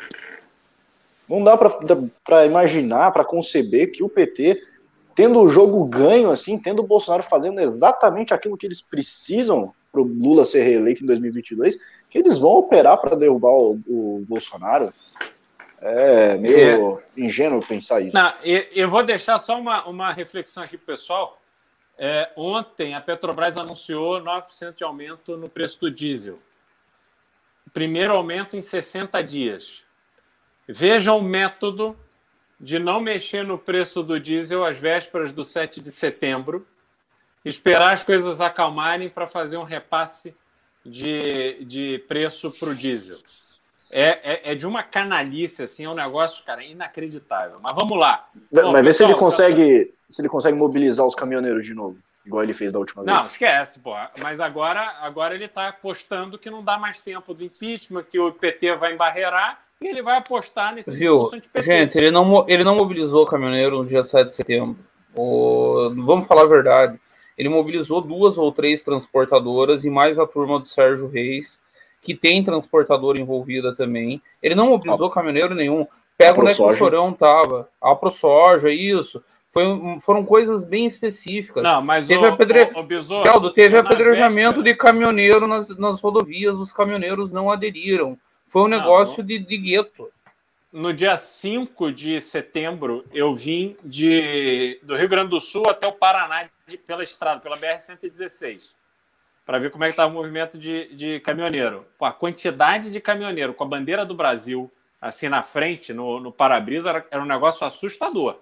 Não 1.30 1.44
dá 1.44 1.56
para 1.56 2.48
imaginar, 2.48 3.12
para 3.12 3.24
conceber 3.24 3.92
que 3.92 4.04
o 4.04 4.10
PT, 4.10 4.60
tendo 5.14 5.40
o 5.40 5.48
jogo 5.48 5.86
ganho, 5.86 6.32
assim, 6.32 6.60
tendo 6.60 6.82
o 6.82 6.88
Bolsonaro 6.88 7.22
fazendo 7.22 7.60
exatamente 7.60 8.34
aquilo 8.34 8.58
que 8.58 8.66
eles 8.66 8.82
precisam 8.82 9.72
para 9.92 10.02
o 10.02 10.06
Lula 10.06 10.44
ser 10.44 10.64
reeleito 10.64 11.04
em 11.04 11.06
2022, 11.06 11.78
que 12.10 12.18
eles 12.18 12.40
vão 12.40 12.54
operar 12.54 13.00
para 13.00 13.16
derrubar 13.16 13.52
o, 13.52 13.80
o, 13.88 14.26
Bolsonaro. 14.28 14.92
É 15.80 16.36
meio 16.36 17.00
é. 17.16 17.22
ingênuo 17.22 17.60
pensar 17.60 18.02
isso. 18.02 18.16
Não, 18.16 18.34
eu 18.44 18.90
vou 18.90 19.04
deixar 19.04 19.38
só 19.38 19.60
uma, 19.60 19.88
uma 19.88 20.12
reflexão 20.12 20.64
aqui, 20.64 20.80
pessoal. 20.80 21.40
É, 21.98 22.32
ontem, 22.36 22.96
a 22.96 23.02
Petrobras 23.02 23.58
anunciou 23.58 24.20
9% 24.22 24.76
de 24.76 24.84
aumento 24.84 25.38
no 25.38 25.50
preço 25.50 25.80
do 25.80 25.92
diesel. 25.92 26.40
Primeiro 27.72 28.14
aumento 28.14 28.58
em 28.58 28.62
60 28.62 29.22
dias. 29.24 29.84
Vejam 30.68 31.18
o 31.18 31.24
método 31.24 31.98
de 32.60 32.80
não 32.80 33.00
mexer 33.00 33.44
no 33.44 33.58
preço 33.58 34.02
do 34.02 34.20
diesel 34.20 34.64
às 34.64 34.78
vésperas 34.78 35.34
do 35.34 35.44
7 35.44 35.82
de 35.82 35.92
setembro, 35.92 36.66
esperar 37.44 37.94
as 37.94 38.04
coisas 38.04 38.40
acalmarem 38.40 39.10
para 39.10 39.28
fazer 39.28 39.58
um 39.58 39.64
repasse 39.64 40.36
de, 40.86 41.66
de 41.66 42.04
preço 42.08 42.52
para 42.52 42.70
o 42.70 42.76
diesel. 42.76 43.18
É, 43.94 44.20
é, 44.24 44.52
é, 44.52 44.56
de 44.56 44.66
uma 44.66 44.82
canalice, 44.82 45.64
assim, 45.64 45.86
é 45.86 45.90
um 45.90 45.94
negócio, 45.94 46.44
cara, 46.44 46.64
inacreditável. 46.64 47.60
Mas 47.62 47.76
vamos 47.76 47.98
lá. 47.98 48.28
Bom, 48.52 48.72
Mas 48.72 48.84
vê 48.84 48.94
se 48.94 49.04
ele 49.04 49.14
consegue 49.14 49.94
se 50.14 50.22
ele 50.22 50.30
consegue 50.30 50.58
mobilizar 50.58 51.06
os 51.06 51.16
caminhoneiros 51.16 51.66
de 51.66 51.74
novo, 51.74 51.98
igual 52.26 52.44
ele 52.44 52.54
fez 52.54 52.72
da 52.72 52.80
última 52.80 53.04
não, 53.04 53.14
vez. 53.14 53.20
Não, 53.20 53.28
esquece, 53.28 53.80
pô. 53.80 53.96
Mas 54.20 54.40
agora, 54.40 54.98
agora 55.02 55.34
ele 55.34 55.46
está 55.46 55.70
apostando 55.70 56.38
que 56.38 56.50
não 56.50 56.64
dá 56.64 56.78
mais 56.78 57.02
tempo 57.02 57.34
do 57.34 57.44
impeachment, 57.44 58.04
que 58.04 58.20
o 58.20 58.32
PT 58.32 58.76
vai 58.76 58.94
embarrear 58.94 59.60
e 59.82 59.88
ele 59.88 60.04
vai 60.04 60.18
apostar 60.18 60.74
nesse 60.74 60.92
Viu? 60.92 61.24
Gente, 61.58 61.98
ele 61.98 62.12
não, 62.12 62.46
ele 62.48 62.64
não 62.64 62.76
mobilizou 62.76 63.24
o 63.24 63.26
caminhoneiro 63.26 63.80
no 63.80 63.86
dia 63.86 64.04
7 64.04 64.28
de 64.28 64.36
setembro. 64.36 64.78
O, 65.16 65.92
vamos 65.98 66.28
falar 66.28 66.44
a 66.44 66.48
verdade. 66.48 67.00
Ele 67.36 67.50
mobilizou 67.50 68.00
duas 68.00 68.38
ou 68.38 68.52
três 68.52 68.84
transportadoras 68.84 69.84
e 69.84 69.90
mais 69.90 70.20
a 70.20 70.28
turma 70.28 70.60
do 70.60 70.68
Sérgio 70.68 71.08
Reis, 71.08 71.60
que 72.04 72.14
tem 72.14 72.44
transportadora 72.44 73.20
envolvida 73.20 73.74
também. 73.76 74.22
Ele 74.42 74.56
não 74.56 74.68
mobilizou 74.68 75.08
ah, 75.08 75.12
caminhoneiro 75.12 75.56
nenhum. 75.56 75.88
Pega 76.18 76.40
onde 76.40 76.52
é 76.52 76.56
que 76.56 76.62
o 76.62 76.76
Chorão 76.76 77.14
tava. 77.14 77.70
A 77.82 77.96
ProSoja, 77.96 78.70
isso. 78.70 79.24
Foi, 79.50 79.64
foram 80.02 80.26
coisas 80.26 80.64
bem 80.64 80.86
específicas. 80.86 81.64
Não, 81.64 81.82
mas 81.82 82.08
teve, 82.08 82.26
o, 82.26 82.28
apedre... 82.28 82.72
o, 82.74 82.80
o 82.80 82.84
Besouro, 82.84 83.52
teve 83.52 83.78
apedrejamento 83.78 84.64
véspera... 84.64 84.64
de 84.64 84.76
caminhoneiro 84.76 85.48
nas, 85.48 85.78
nas 85.78 86.02
rodovias, 86.02 86.56
os 86.56 86.74
caminhoneiros 86.74 87.32
não 87.32 87.52
aderiram. 87.52 88.18
Foi 88.48 88.64
um 88.64 88.68
não, 88.68 88.80
negócio 88.80 89.24
de, 89.24 89.38
de 89.40 89.58
gueto. 89.58 90.10
No 90.72 90.92
dia 90.92 91.16
5 91.16 91.92
de 91.92 92.20
setembro, 92.20 93.06
eu 93.14 93.36
vim 93.36 93.78
de, 93.84 94.80
do 94.82 94.96
Rio 94.96 95.08
Grande 95.08 95.30
do 95.30 95.40
Sul 95.40 95.70
até 95.70 95.88
o 95.88 95.94
Paraná 95.94 96.50
de, 96.68 96.76
pela 96.76 97.04
estrada, 97.04 97.40
pela 97.40 97.60
BR-116, 97.60 98.72
para 99.46 99.60
ver 99.60 99.72
como 99.72 99.84
é 99.84 99.88
que 99.88 99.94
estava 99.94 100.12
o 100.12 100.14
movimento 100.14 100.58
de, 100.58 100.94
de 100.96 101.20
caminhoneiro. 101.20 101.86
Pô, 101.98 102.06
a 102.06 102.14
quantidade 102.14 102.90
de 102.92 103.02
caminhoneiro 103.02 103.54
com 103.54 103.64
a 103.64 103.68
bandeira 103.68 104.06
do 104.06 104.16
Brasil 104.16 104.72
assim 105.04 105.28
na 105.28 105.44
frente, 105.44 105.94
no, 105.94 106.20
no 106.20 106.32
para-brisa, 106.32 106.90
era, 106.90 107.08
era 107.12 107.22
um 107.22 107.26
negócio 107.26 107.68
assustador. 107.68 108.40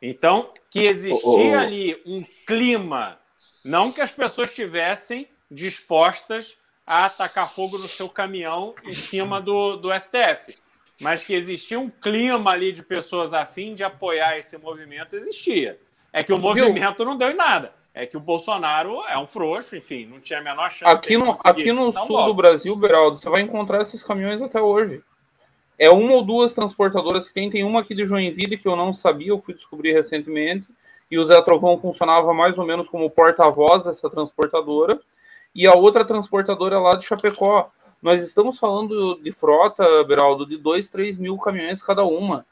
Então, 0.00 0.52
que 0.70 0.86
existia 0.86 1.20
oh, 1.24 1.50
oh. 1.50 1.58
ali 1.58 2.00
um 2.06 2.24
clima, 2.46 3.18
não 3.64 3.90
que 3.90 4.00
as 4.00 4.12
pessoas 4.12 4.50
estivessem 4.50 5.28
dispostas 5.50 6.56
a 6.86 7.06
atacar 7.06 7.50
fogo 7.50 7.78
no 7.78 7.88
seu 7.88 8.08
caminhão 8.08 8.76
em 8.84 8.92
cima 8.92 9.40
do, 9.40 9.76
do 9.76 9.90
STF, 9.92 10.56
mas 11.00 11.24
que 11.24 11.34
existia 11.34 11.80
um 11.80 11.90
clima 11.90 12.52
ali 12.52 12.70
de 12.70 12.82
pessoas 12.84 13.34
a 13.34 13.44
fim 13.44 13.74
de 13.74 13.82
apoiar 13.82 14.38
esse 14.38 14.56
movimento, 14.56 15.16
existia. 15.16 15.80
É 16.12 16.22
que 16.22 16.32
o 16.32 16.38
movimento 16.38 17.04
não 17.04 17.16
deu 17.16 17.30
em 17.30 17.36
nada. 17.36 17.74
É 17.98 18.06
que 18.06 18.16
o 18.16 18.20
Bolsonaro 18.20 19.02
é 19.08 19.18
um 19.18 19.26
frouxo, 19.26 19.74
enfim, 19.74 20.06
não 20.06 20.20
tinha 20.20 20.38
a 20.38 20.42
menor 20.42 20.70
chance. 20.70 20.92
Aqui 20.92 21.18
no, 21.18 21.34
aqui 21.44 21.72
no 21.72 21.92
sul 21.92 22.26
do 22.26 22.32
Brasil, 22.32 22.76
Beraldo, 22.76 23.16
você 23.16 23.28
vai 23.28 23.42
encontrar 23.42 23.82
esses 23.82 24.04
caminhões 24.04 24.40
até 24.40 24.60
hoje. 24.62 25.02
É 25.76 25.90
uma 25.90 26.12
ou 26.12 26.24
duas 26.24 26.54
transportadoras 26.54 27.26
que 27.26 27.34
tem. 27.34 27.50
Tem 27.50 27.64
uma 27.64 27.80
aqui 27.80 27.96
de 27.96 28.06
Joinville 28.06 28.56
que 28.56 28.68
eu 28.68 28.76
não 28.76 28.94
sabia, 28.94 29.30
eu 29.30 29.40
fui 29.40 29.52
descobrir 29.52 29.92
recentemente. 29.92 30.68
E 31.10 31.18
o 31.18 31.24
Zé 31.24 31.42
Trovão 31.42 31.76
funcionava 31.76 32.32
mais 32.32 32.56
ou 32.56 32.64
menos 32.64 32.88
como 32.88 33.10
porta-voz 33.10 33.82
dessa 33.82 34.08
transportadora. 34.08 35.00
E 35.52 35.66
a 35.66 35.74
outra 35.74 36.04
transportadora 36.04 36.76
é 36.76 36.78
lá 36.78 36.94
de 36.94 37.04
Chapecó. 37.04 37.68
Nós 38.00 38.22
estamos 38.22 38.60
falando 38.60 39.16
de 39.20 39.32
frota, 39.32 39.84
Beraldo, 40.04 40.46
de 40.46 40.56
2, 40.56 40.88
3 40.88 41.18
mil 41.18 41.36
caminhões 41.36 41.82
cada 41.82 42.04
uma. 42.04 42.46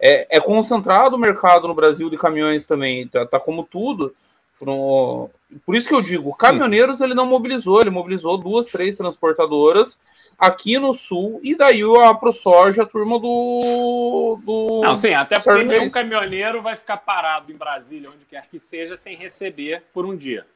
É, 0.00 0.38
é, 0.38 0.40
concentrado 0.40 1.16
o 1.16 1.18
mercado 1.18 1.68
no 1.68 1.74
Brasil 1.74 2.08
de 2.08 2.16
caminhões 2.16 2.64
também, 2.64 3.06
tá, 3.08 3.26
tá 3.26 3.38
como 3.38 3.62
tudo. 3.62 4.14
Por, 4.58 5.30
por 5.64 5.74
isso 5.74 5.88
que 5.88 5.94
eu 5.94 6.00
digo, 6.00 6.34
caminhoneiros 6.34 7.00
ele 7.00 7.14
não 7.14 7.26
mobilizou, 7.26 7.80
ele 7.80 7.90
mobilizou 7.90 8.38
duas, 8.38 8.68
três 8.68 8.96
transportadoras 8.96 9.98
aqui 10.38 10.78
no 10.78 10.94
sul, 10.94 11.40
e 11.42 11.54
daí 11.54 11.82
a 11.82 12.14
ProSoja, 12.14 12.82
a 12.82 12.86
turma 12.86 13.18
do, 13.18 14.38
do. 14.44 14.80
Não, 14.82 14.94
sim, 14.94 15.14
até 15.14 15.38
porque 15.38 15.64
nenhum 15.64 15.90
caminhoneiro 15.90 16.62
vai 16.62 16.76
ficar 16.76 16.98
parado 16.98 17.52
em 17.52 17.56
Brasília, 17.56 18.10
onde 18.10 18.24
quer 18.24 18.46
que 18.48 18.58
seja, 18.58 18.96
sem 18.96 19.16
receber 19.16 19.82
por 19.92 20.04
um 20.04 20.16
dia. 20.16 20.46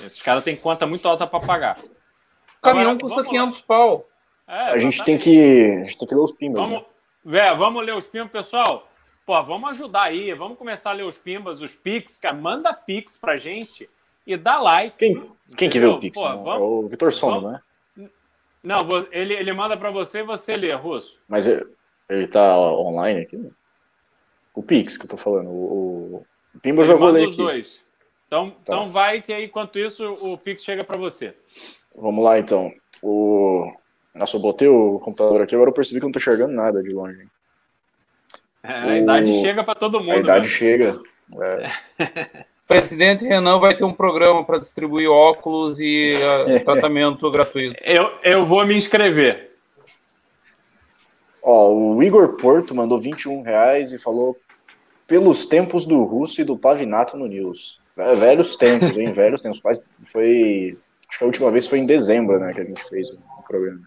Os 0.00 0.22
caras 0.22 0.44
têm 0.44 0.56
conta 0.56 0.86
muito 0.86 1.06
alta 1.06 1.26
para 1.26 1.40
pagar. 1.44 1.78
Caminhão 2.62 2.92
Agora, 2.92 3.00
custa 3.00 3.24
500 3.24 3.58
lá. 3.58 3.64
pau. 3.66 4.08
É, 4.46 4.70
a, 4.70 4.78
gente 4.78 5.04
tem 5.04 5.18
que, 5.18 5.72
a 5.82 5.84
gente 5.84 5.98
tem 5.98 6.08
que 6.08 6.14
ler 6.14 6.20
os 6.20 6.32
pimbas. 6.32 6.62
Vamos, 6.62 6.84
né? 7.24 7.54
vamos 7.54 7.84
ler 7.84 7.94
os 7.94 8.06
pimbas, 8.06 8.30
pessoal. 8.30 8.88
Pô, 9.26 9.42
vamos 9.42 9.70
ajudar 9.70 10.02
aí, 10.02 10.32
vamos 10.34 10.58
começar 10.58 10.90
a 10.90 10.92
ler 10.92 11.04
os 11.04 11.16
pimbas, 11.16 11.60
os 11.60 11.74
pix, 11.74 12.18
cara, 12.18 12.34
manda 12.34 12.74
pix 12.74 13.16
pra 13.16 13.36
gente 13.36 13.88
e 14.26 14.36
dá 14.36 14.60
like. 14.60 14.98
Quem, 14.98 15.32
quem 15.56 15.70
que 15.70 15.78
vê 15.78 15.86
o 15.86 15.98
pix? 15.98 16.18
Pô, 16.18 16.24
vamos, 16.24 16.48
é 16.48 16.58
o 16.58 16.88
Vitor 16.88 17.12
Sono, 17.12 17.50
né? 17.50 17.60
Não, 18.64 18.78
ele, 19.12 19.34
ele 19.34 19.52
manda 19.52 19.76
para 19.76 19.90
você 19.90 20.20
e 20.20 20.22
você 20.22 20.56
lê, 20.56 20.74
Russo. 20.74 21.18
Mas 21.28 21.46
ele, 21.46 22.26
tá 22.26 22.58
online 22.58 23.20
aqui? 23.20 23.50
O 24.54 24.62
Pix 24.62 24.96
que 24.96 25.04
eu 25.04 25.10
tô 25.10 25.18
falando. 25.18 25.50
O, 25.50 26.24
o 26.54 26.60
Pimba 26.60 26.80
eu 26.80 26.86
já 26.86 26.94
vou 26.94 27.10
ler 27.10 27.28
aqui. 27.28 27.36
dois. 27.36 27.82
Então, 28.26 28.50
tá. 28.50 28.56
então 28.62 28.90
vai 28.90 29.20
que 29.20 29.34
aí, 29.34 29.44
enquanto 29.44 29.78
isso, 29.78 30.06
o 30.06 30.38
Pix 30.38 30.64
chega 30.64 30.82
para 30.82 30.98
você. 30.98 31.34
Vamos 31.94 32.24
lá, 32.24 32.38
então. 32.38 32.72
O... 33.02 33.70
Nossa, 34.14 34.38
eu 34.38 34.40
botei 34.40 34.68
o 34.68 34.98
computador 35.00 35.42
aqui, 35.42 35.54
agora 35.54 35.68
eu 35.68 35.74
percebi 35.74 36.00
que 36.00 36.06
eu 36.06 36.08
não 36.08 36.12
tô 36.12 36.18
enxergando 36.18 36.54
nada 36.54 36.82
de 36.82 36.90
longe. 36.90 37.28
É, 38.64 38.72
a 38.72 38.86
o... 38.86 38.96
idade 38.96 39.40
chega 39.40 39.62
para 39.62 39.74
todo 39.74 40.00
mundo. 40.00 40.12
A 40.12 40.16
idade 40.16 40.46
né? 40.46 40.50
chega. 40.50 41.00
É. 41.40 42.44
presidente 42.66 43.26
Renan 43.26 43.58
vai 43.58 43.76
ter 43.76 43.84
um 43.84 43.92
programa 43.92 44.42
para 44.42 44.58
distribuir 44.58 45.10
óculos 45.10 45.78
e 45.80 46.14
uh, 46.16 46.64
tratamento 46.64 47.30
gratuito. 47.30 47.76
Eu, 47.84 48.10
eu 48.22 48.42
vou 48.44 48.66
me 48.66 48.74
inscrever. 48.74 49.52
Ó, 51.42 51.72
o 51.72 52.02
Igor 52.02 52.36
Porto 52.36 52.74
mandou 52.74 52.98
21 52.98 53.42
reais 53.42 53.92
e 53.92 53.98
falou 53.98 54.36
pelos 55.06 55.46
tempos 55.46 55.84
do 55.84 56.02
Russo 56.02 56.40
e 56.40 56.44
do 56.44 56.56
Pavinato 56.56 57.18
no 57.18 57.26
News. 57.26 57.80
É, 57.96 58.14
velhos 58.14 58.56
tempos, 58.56 58.96
hein? 58.96 59.12
velhos 59.14 59.42
tempos. 59.42 59.60
Foi. 60.06 60.78
Acho 61.06 61.18
que 61.18 61.24
a 61.24 61.26
última 61.26 61.50
vez 61.50 61.66
foi 61.66 61.78
em 61.78 61.86
dezembro, 61.86 62.40
né? 62.40 62.52
Que 62.52 62.62
a 62.62 62.64
gente 62.64 62.82
fez 62.88 63.10
o 63.10 63.18
programa. 63.46 63.82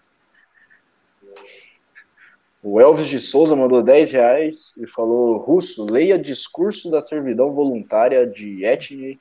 O 2.62 2.80
Elvis 2.80 3.06
de 3.06 3.20
Souza 3.20 3.54
mandou 3.54 3.82
10 3.82 4.12
reais 4.12 4.76
e 4.76 4.86
falou: 4.86 5.38
Russo, 5.38 5.86
leia 5.88 6.18
discurso 6.18 6.90
da 6.90 7.00
servidão 7.00 7.52
voluntária 7.52 8.26
de 8.26 8.64
Etienne 8.64 9.20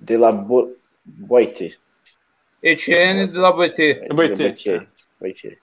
de 0.00 0.16
la 0.16 0.32
Boite. 1.04 1.78
Etienne 2.62 3.28
de 3.28 3.38
la 3.38 3.52
Boite. 3.52 4.00
Boite. 5.20 5.58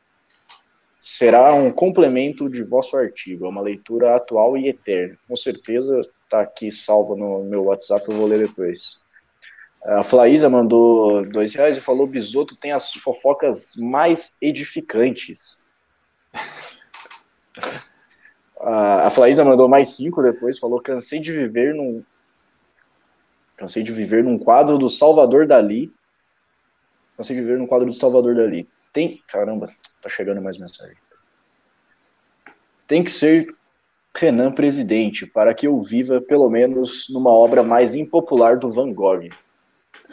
Será 0.98 1.54
um 1.54 1.72
complemento 1.72 2.48
de 2.48 2.64
vosso 2.64 2.96
artigo, 2.96 3.46
é 3.46 3.50
uma 3.50 3.62
leitura 3.62 4.16
atual 4.16 4.56
e 4.56 4.70
eterna. 4.70 5.18
Com 5.28 5.36
certeza 5.36 6.00
está 6.00 6.42
aqui 6.42 6.72
salvo 6.72 7.16
no 7.16 7.44
meu 7.44 7.64
WhatsApp, 7.66 8.06
eu 8.08 8.16
vou 8.16 8.28
ler 8.28 8.48
depois. 8.48 9.04
A 9.84 10.04
Flaísa 10.04 10.48
mandou 10.48 11.26
dois 11.26 11.54
reais 11.56 11.76
e 11.76 11.82
falou: 11.82 12.08
Bisoto 12.08 12.56
tem 12.56 12.72
as 12.72 12.94
fofocas 12.94 13.76
mais 13.78 14.38
edificantes. 14.42 15.60
A, 18.60 19.10
Flaísa 19.10 19.44
mandou 19.44 19.68
mais 19.68 19.96
cinco 19.96 20.22
depois, 20.22 20.60
falou: 20.60 20.82
cansei 20.82 21.20
de 21.20 21.32
viver 21.32 21.74
num. 21.74 22.04
Cansei 23.58 23.84
de 23.84 23.92
viver 23.92 24.24
num 24.24 24.38
quadro 24.38 24.78
do 24.78 24.90
Salvador 24.90 25.48
Dali. 25.48 25.94
Cansei 27.18 27.36
de 27.36 27.42
viver 27.42 27.58
num 27.58 27.68
quadro 27.68 27.88
do 27.88 27.94
Salvador 27.94 28.36
Dali. 28.36 28.68
Tem. 28.94 29.22
Caramba, 29.28 29.70
tá 30.02 30.10
chegando 30.10 30.42
mais 30.42 30.58
mensagem. 30.58 30.98
Tem 32.88 33.04
que 33.04 33.12
ser 33.12 33.48
Renan 34.16 34.52
presidente, 34.52 35.26
para 35.26 35.54
que 35.54 35.68
eu 35.68 35.80
viva 35.80 36.20
pelo 36.20 36.50
menos 36.50 37.08
numa 37.10 37.30
obra 37.30 37.64
mais 37.64 37.96
impopular 37.96 38.58
do 38.58 38.70
Van 38.70 38.94
Gogh. 38.94 39.30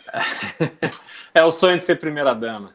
É 1.35 1.45
o 1.45 1.53
sonho 1.53 1.77
de 1.77 1.85
ser 1.85 1.97
primeira-dama. 2.01 2.75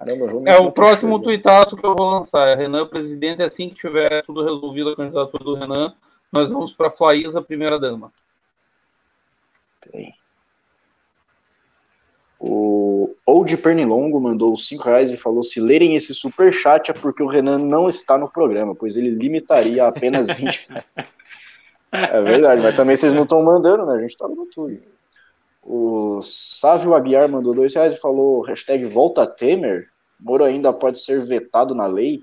Caramba, 0.00 0.32
é 0.46 0.56
o 0.56 0.72
próximo 0.72 1.20
tuitaço 1.20 1.76
que 1.76 1.84
eu 1.84 1.94
vou 1.94 2.08
lançar. 2.08 2.48
É 2.48 2.54
Renan 2.54 2.86
presidente. 2.86 3.42
Assim 3.42 3.68
que 3.68 3.74
tiver 3.74 4.24
tudo 4.24 4.42
resolvido 4.42 4.88
a 4.88 4.96
candidatura 4.96 5.44
do 5.44 5.54
Renan, 5.54 5.94
nós 6.32 6.50
vamos 6.50 6.72
para 6.72 6.88
a 6.88 6.90
Flaísa, 6.90 7.42
primeira 7.42 7.78
dama. 7.78 8.10
Peraí. 9.82 10.14
O 12.38 13.14
Old 13.26 13.54
Pernilongo 13.58 14.18
mandou 14.18 14.56
5 14.56 14.82
reais 14.82 15.12
e 15.12 15.18
falou: 15.18 15.42
se 15.42 15.60
lerem 15.60 15.94
esse 15.94 16.14
super 16.14 16.50
chat 16.50 16.90
é 16.90 16.94
porque 16.94 17.22
o 17.22 17.28
Renan 17.28 17.58
não 17.58 17.86
está 17.86 18.16
no 18.16 18.30
programa, 18.30 18.74
pois 18.74 18.96
ele 18.96 19.10
limitaria 19.10 19.84
a 19.84 19.88
apenas 19.88 20.28
20 20.28 20.66
É 21.92 22.22
verdade, 22.22 22.62
mas 22.62 22.74
também 22.74 22.96
vocês 22.96 23.12
não 23.12 23.24
estão 23.24 23.42
mandando, 23.42 23.84
né? 23.84 23.98
A 23.98 24.00
gente 24.00 24.12
está 24.12 24.26
no 24.26 24.46
tudo. 24.46 24.80
O 25.62 26.22
Sávio 26.22 26.94
Aguiar 26.94 27.28
mandou 27.28 27.52
dois 27.52 27.74
reais 27.74 27.92
e 27.92 28.00
falou 28.00 28.40
hashtag 28.40 28.86
volta 28.86 29.26
Temer. 29.26 29.89
Moro 30.20 30.44
ainda 30.44 30.72
pode 30.72 30.98
ser 30.98 31.24
vetado 31.24 31.74
na 31.74 31.86
lei? 31.86 32.22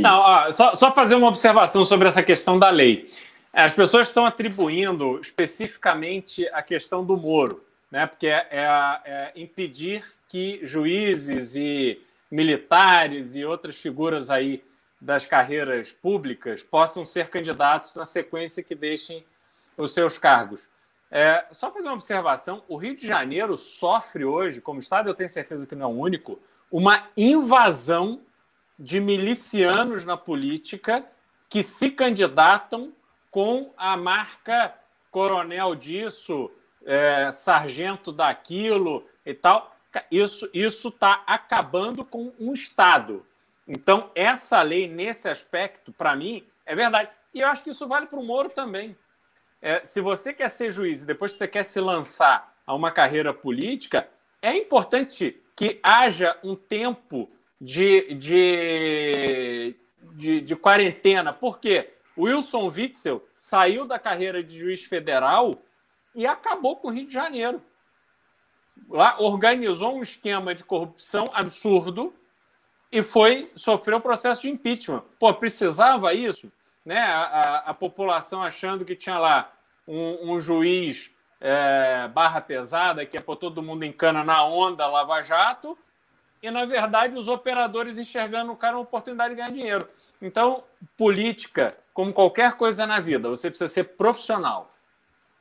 Não, 0.00 0.18
ó, 0.18 0.52
só, 0.52 0.74
só 0.74 0.92
fazer 0.92 1.14
uma 1.14 1.28
observação 1.28 1.84
sobre 1.84 2.08
essa 2.08 2.22
questão 2.22 2.58
da 2.58 2.70
lei. 2.70 3.10
As 3.52 3.74
pessoas 3.74 4.08
estão 4.08 4.24
atribuindo 4.24 5.20
especificamente 5.20 6.48
a 6.48 6.62
questão 6.62 7.04
do 7.04 7.16
Moro, 7.16 7.62
né? 7.90 8.06
porque 8.06 8.26
é, 8.26 8.46
é, 8.50 8.62
é 9.04 9.32
impedir 9.36 10.04
que 10.28 10.60
juízes 10.62 11.54
e 11.54 12.00
militares 12.30 13.36
e 13.36 13.44
outras 13.44 13.76
figuras 13.76 14.30
aí 14.30 14.62
das 15.00 15.26
carreiras 15.26 15.92
públicas 15.92 16.62
possam 16.62 17.04
ser 17.04 17.28
candidatos 17.28 17.94
na 17.94 18.06
sequência 18.06 18.62
que 18.62 18.74
deixem 18.74 19.24
os 19.76 19.92
seus 19.92 20.18
cargos. 20.18 20.66
É, 21.10 21.44
só 21.52 21.70
fazer 21.70 21.88
uma 21.88 21.94
observação: 21.94 22.62
o 22.68 22.76
Rio 22.76 22.94
de 22.94 23.06
Janeiro 23.06 23.56
sofre 23.56 24.24
hoje, 24.24 24.60
como 24.60 24.80
Estado, 24.80 25.08
eu 25.08 25.14
tenho 25.14 25.28
certeza 25.28 25.66
que 25.66 25.74
não 25.74 25.90
é 25.90 25.92
o 25.92 25.96
único, 25.96 26.38
uma 26.70 27.08
invasão 27.16 28.20
de 28.78 29.00
milicianos 29.00 30.04
na 30.04 30.16
política 30.16 31.04
que 31.48 31.62
se 31.62 31.90
candidatam 31.90 32.92
com 33.30 33.72
a 33.76 33.96
marca 33.96 34.74
coronel 35.10 35.74
disso, 35.74 36.50
é, 36.84 37.30
sargento 37.30 38.10
daquilo 38.10 39.06
e 39.24 39.32
tal. 39.32 39.76
Isso 40.10 40.50
isso 40.52 40.88
está 40.88 41.22
acabando 41.26 42.04
com 42.04 42.32
um 42.40 42.52
Estado. 42.52 43.24
Então, 43.66 44.10
essa 44.14 44.60
lei, 44.62 44.88
nesse 44.88 45.28
aspecto, 45.28 45.92
para 45.92 46.16
mim, 46.16 46.44
é 46.66 46.74
verdade. 46.74 47.10
E 47.32 47.40
eu 47.40 47.48
acho 47.48 47.62
que 47.62 47.70
isso 47.70 47.86
vale 47.86 48.06
para 48.06 48.18
o 48.18 48.24
Moro 48.24 48.50
também 48.50 48.96
é, 49.64 49.80
se 49.82 50.02
você 50.02 50.34
quer 50.34 50.50
ser 50.50 50.70
juiz 50.70 51.00
e 51.00 51.06
depois 51.06 51.32
você 51.32 51.48
quer 51.48 51.62
se 51.64 51.80
lançar 51.80 52.54
a 52.66 52.74
uma 52.74 52.90
carreira 52.90 53.32
política, 53.32 54.06
é 54.42 54.54
importante 54.54 55.42
que 55.56 55.80
haja 55.82 56.38
um 56.44 56.54
tempo 56.54 57.30
de, 57.58 58.12
de, 58.12 59.74
de, 60.16 60.40
de 60.42 60.56
quarentena. 60.56 61.32
Por 61.32 61.58
quê? 61.58 61.94
Wilson 62.16 62.68
Witzel 62.68 63.26
saiu 63.34 63.86
da 63.86 63.98
carreira 63.98 64.44
de 64.44 64.58
juiz 64.58 64.84
federal 64.84 65.52
e 66.14 66.26
acabou 66.26 66.76
com 66.76 66.88
o 66.88 66.90
Rio 66.90 67.06
de 67.06 67.14
Janeiro. 67.14 67.62
Lá 68.90 69.18
organizou 69.18 69.96
um 69.96 70.02
esquema 70.02 70.54
de 70.54 70.62
corrupção 70.62 71.30
absurdo 71.32 72.12
e 72.92 73.02
foi 73.02 73.50
sofreu 73.56 73.96
o 73.96 74.02
processo 74.02 74.42
de 74.42 74.50
impeachment. 74.50 75.02
Pô, 75.18 75.32
precisava 75.32 76.12
isso? 76.12 76.52
Né? 76.84 76.98
A, 76.98 77.22
a, 77.22 77.58
a 77.70 77.74
população 77.74 78.42
achando 78.42 78.84
que 78.84 78.94
tinha 78.94 79.18
lá 79.18 79.53
um, 79.86 80.32
um 80.32 80.40
juiz 80.40 81.10
é, 81.40 82.08
barra 82.08 82.40
pesada 82.40 83.04
que 83.04 83.16
é 83.16 83.20
por 83.20 83.36
todo 83.36 83.62
mundo 83.62 83.84
em 83.84 83.92
cana 83.92 84.24
na 84.24 84.44
onda 84.44 84.86
Lava 84.86 85.20
Jato, 85.22 85.76
e 86.42 86.50
na 86.50 86.64
verdade 86.64 87.16
os 87.16 87.28
operadores 87.28 87.98
enxergando 87.98 88.52
o 88.52 88.56
cara 88.56 88.76
uma 88.76 88.82
oportunidade 88.82 89.30
de 89.30 89.36
ganhar 89.36 89.50
dinheiro. 89.50 89.88
Então, 90.20 90.64
política, 90.96 91.76
como 91.92 92.12
qualquer 92.12 92.54
coisa 92.54 92.86
na 92.86 93.00
vida, 93.00 93.28
você 93.28 93.48
precisa 93.48 93.68
ser 93.68 93.84
profissional. 93.84 94.68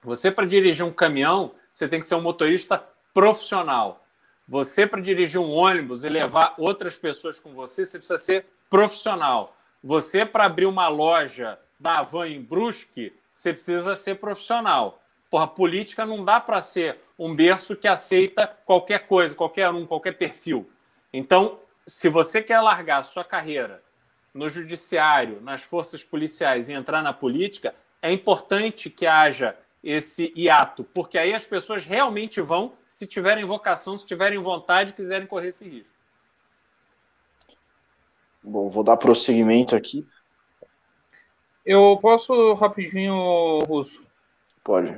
Você, 0.02 0.30
para 0.30 0.46
dirigir 0.46 0.86
um 0.86 0.92
caminhão, 0.92 1.54
você 1.74 1.88
tem 1.88 2.00
que 2.00 2.06
ser 2.06 2.16
um 2.16 2.22
motorista 2.22 2.84
profissional. 3.14 4.06
Você, 4.48 4.86
para 4.86 5.02
dirigir 5.02 5.40
um 5.40 5.52
ônibus 5.52 6.04
e 6.04 6.10
levar 6.10 6.54
outras 6.58 6.98
pessoas 6.98 7.40
com 7.40 7.54
você, 7.54 7.86
você 7.86 7.98
precisa 7.98 8.18
ser 8.18 8.46
profissional. 8.70 9.56
Você, 9.82 10.26
para 10.26 10.46
abrir 10.46 10.66
uma 10.66 10.88
loja 10.90 11.58
da 11.80 12.00
Havan 12.00 12.28
em 12.28 12.42
Brusque, 12.42 13.14
você 13.34 13.54
precisa 13.54 13.96
ser 13.96 14.16
profissional. 14.16 15.02
Porra, 15.30 15.48
política 15.48 16.06
não 16.06 16.24
dá 16.24 16.40
para 16.40 16.62
ser 16.62 17.00
um 17.18 17.36
berço 17.36 17.76
que 17.76 17.88
aceita 17.88 18.48
qualquer 18.48 19.08
coisa, 19.08 19.36
qualquer 19.36 19.70
um, 19.70 19.86
qualquer 19.86 20.18
perfil. 20.18 20.70
Então, 21.12 21.60
se 21.86 22.10
você 22.10 22.42
quer 22.42 22.60
largar 22.62 23.00
a 23.00 23.04
sua 23.04 23.24
carreira 23.24 23.82
no 24.34 24.50
judiciário, 24.50 25.42
nas 25.42 25.64
forças 25.64 26.04
policiais 26.04 26.70
e 26.70 26.74
entrar 26.74 27.02
na 27.02 27.14
política, 27.14 27.74
é 28.02 28.12
importante 28.12 28.90
que 28.90 29.06
haja 29.06 29.58
esse 29.84 30.32
hiato, 30.36 30.84
porque 30.84 31.18
aí 31.18 31.34
as 31.34 31.46
pessoas 31.46 31.86
realmente 31.86 32.40
vão, 32.40 32.74
se 32.90 33.06
tiverem 33.06 33.44
vocação, 33.44 33.98
se 33.98 34.06
tiverem 34.06 34.40
vontade, 34.40 34.94
quiserem 34.94 35.28
correr 35.28 35.50
esse 35.50 35.68
risco. 35.68 35.92
Bom, 38.42 38.70
vou 38.70 38.84
dar 38.84 38.98
prosseguimento 38.98 39.76
aqui. 39.76 40.08
Eu 41.66 41.98
posso 42.02 42.54
rapidinho, 42.54 43.60
Russo? 43.60 44.04
Pode. 44.64 44.98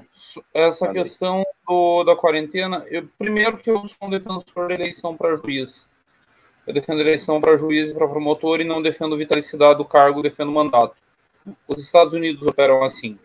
Essa 0.54 0.92
questão 0.92 1.44
do, 1.68 2.04
da 2.04 2.16
quarentena, 2.16 2.86
eu, 2.90 3.08
primeiro 3.18 3.58
que 3.58 3.70
eu 3.70 3.88
sou 3.88 4.08
um 4.08 4.10
defensor 4.10 4.68
da 4.68 4.74
eleição 4.76 5.16
para 5.16 5.36
juiz. 5.36 5.90
Eu 6.66 6.74
defendo 6.74 7.02
eleição 7.02 7.40
para 7.40 7.58
juiz 7.58 7.92
e 7.92 7.94
para 7.94 8.08
promotor 8.08 8.62
e 8.62 8.64
não 8.64 8.82
defendo 8.82 9.18
vitalicidade 9.18 9.78
do 9.78 9.86
cargo, 9.86 10.22
defendo 10.22 10.52
mandato. 10.52 10.96
Os 11.68 11.82
Estados 11.82 12.14
Unidos 12.14 12.42
operam 12.42 12.84
assim. 12.84 13.20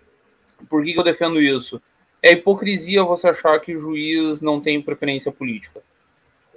Por 0.69 0.85
que, 0.85 0.93
que 0.93 1.01
eu 1.01 1.05
defendo 1.05 1.41
isso? 1.41 1.81
É 2.23 2.33
hipocrisia 2.33 3.03
você 3.03 3.29
achar 3.29 3.59
que 3.61 3.79
juiz 3.79 4.43
não 4.43 4.61
tem 4.61 4.83
preferência 4.83 5.33
política. 5.33 5.83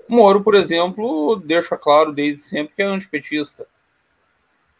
Moro, 0.07 0.41
por 0.43 0.55
exemplo, 0.55 1.38
deixa 1.38 1.77
claro 1.77 2.11
desde 2.11 2.41
sempre 2.41 2.76
que 2.76 2.81
é 2.81 2.85
antipetista. 2.85 3.65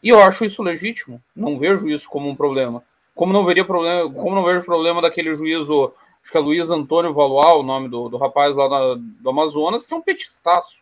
E 0.04 0.10
eu 0.10 0.22
acho 0.22 0.44
isso 0.44 0.62
legítimo. 0.62 1.24
Não 1.34 1.58
vejo 1.58 1.88
isso 1.88 2.10
como 2.10 2.30
um 2.30 2.36
problema. 2.36 2.84
Como 3.16 3.32
não 3.32 3.46
veria 3.46 3.64
problema, 3.64 4.12
como 4.12 4.36
não 4.36 4.44
vejo 4.44 4.66
problema 4.66 5.02
daquele 5.02 5.34
juiz, 5.36 5.70
o, 5.70 5.94
acho 6.22 6.32
que 6.32 6.38
é 6.38 6.42
Luiz 6.42 6.70
Antônio 6.70 7.14
Valois, 7.14 7.60
o 7.60 7.64
nome 7.64 7.88
do, 7.88 8.10
do 8.10 8.18
rapaz 8.18 8.56
lá 8.58 8.68
da, 8.68 8.96
do 8.96 9.30
Amazonas, 9.30 9.86
que 9.86 9.94
é 9.94 9.98
um 9.98 10.02
petistaço. 10.02 10.82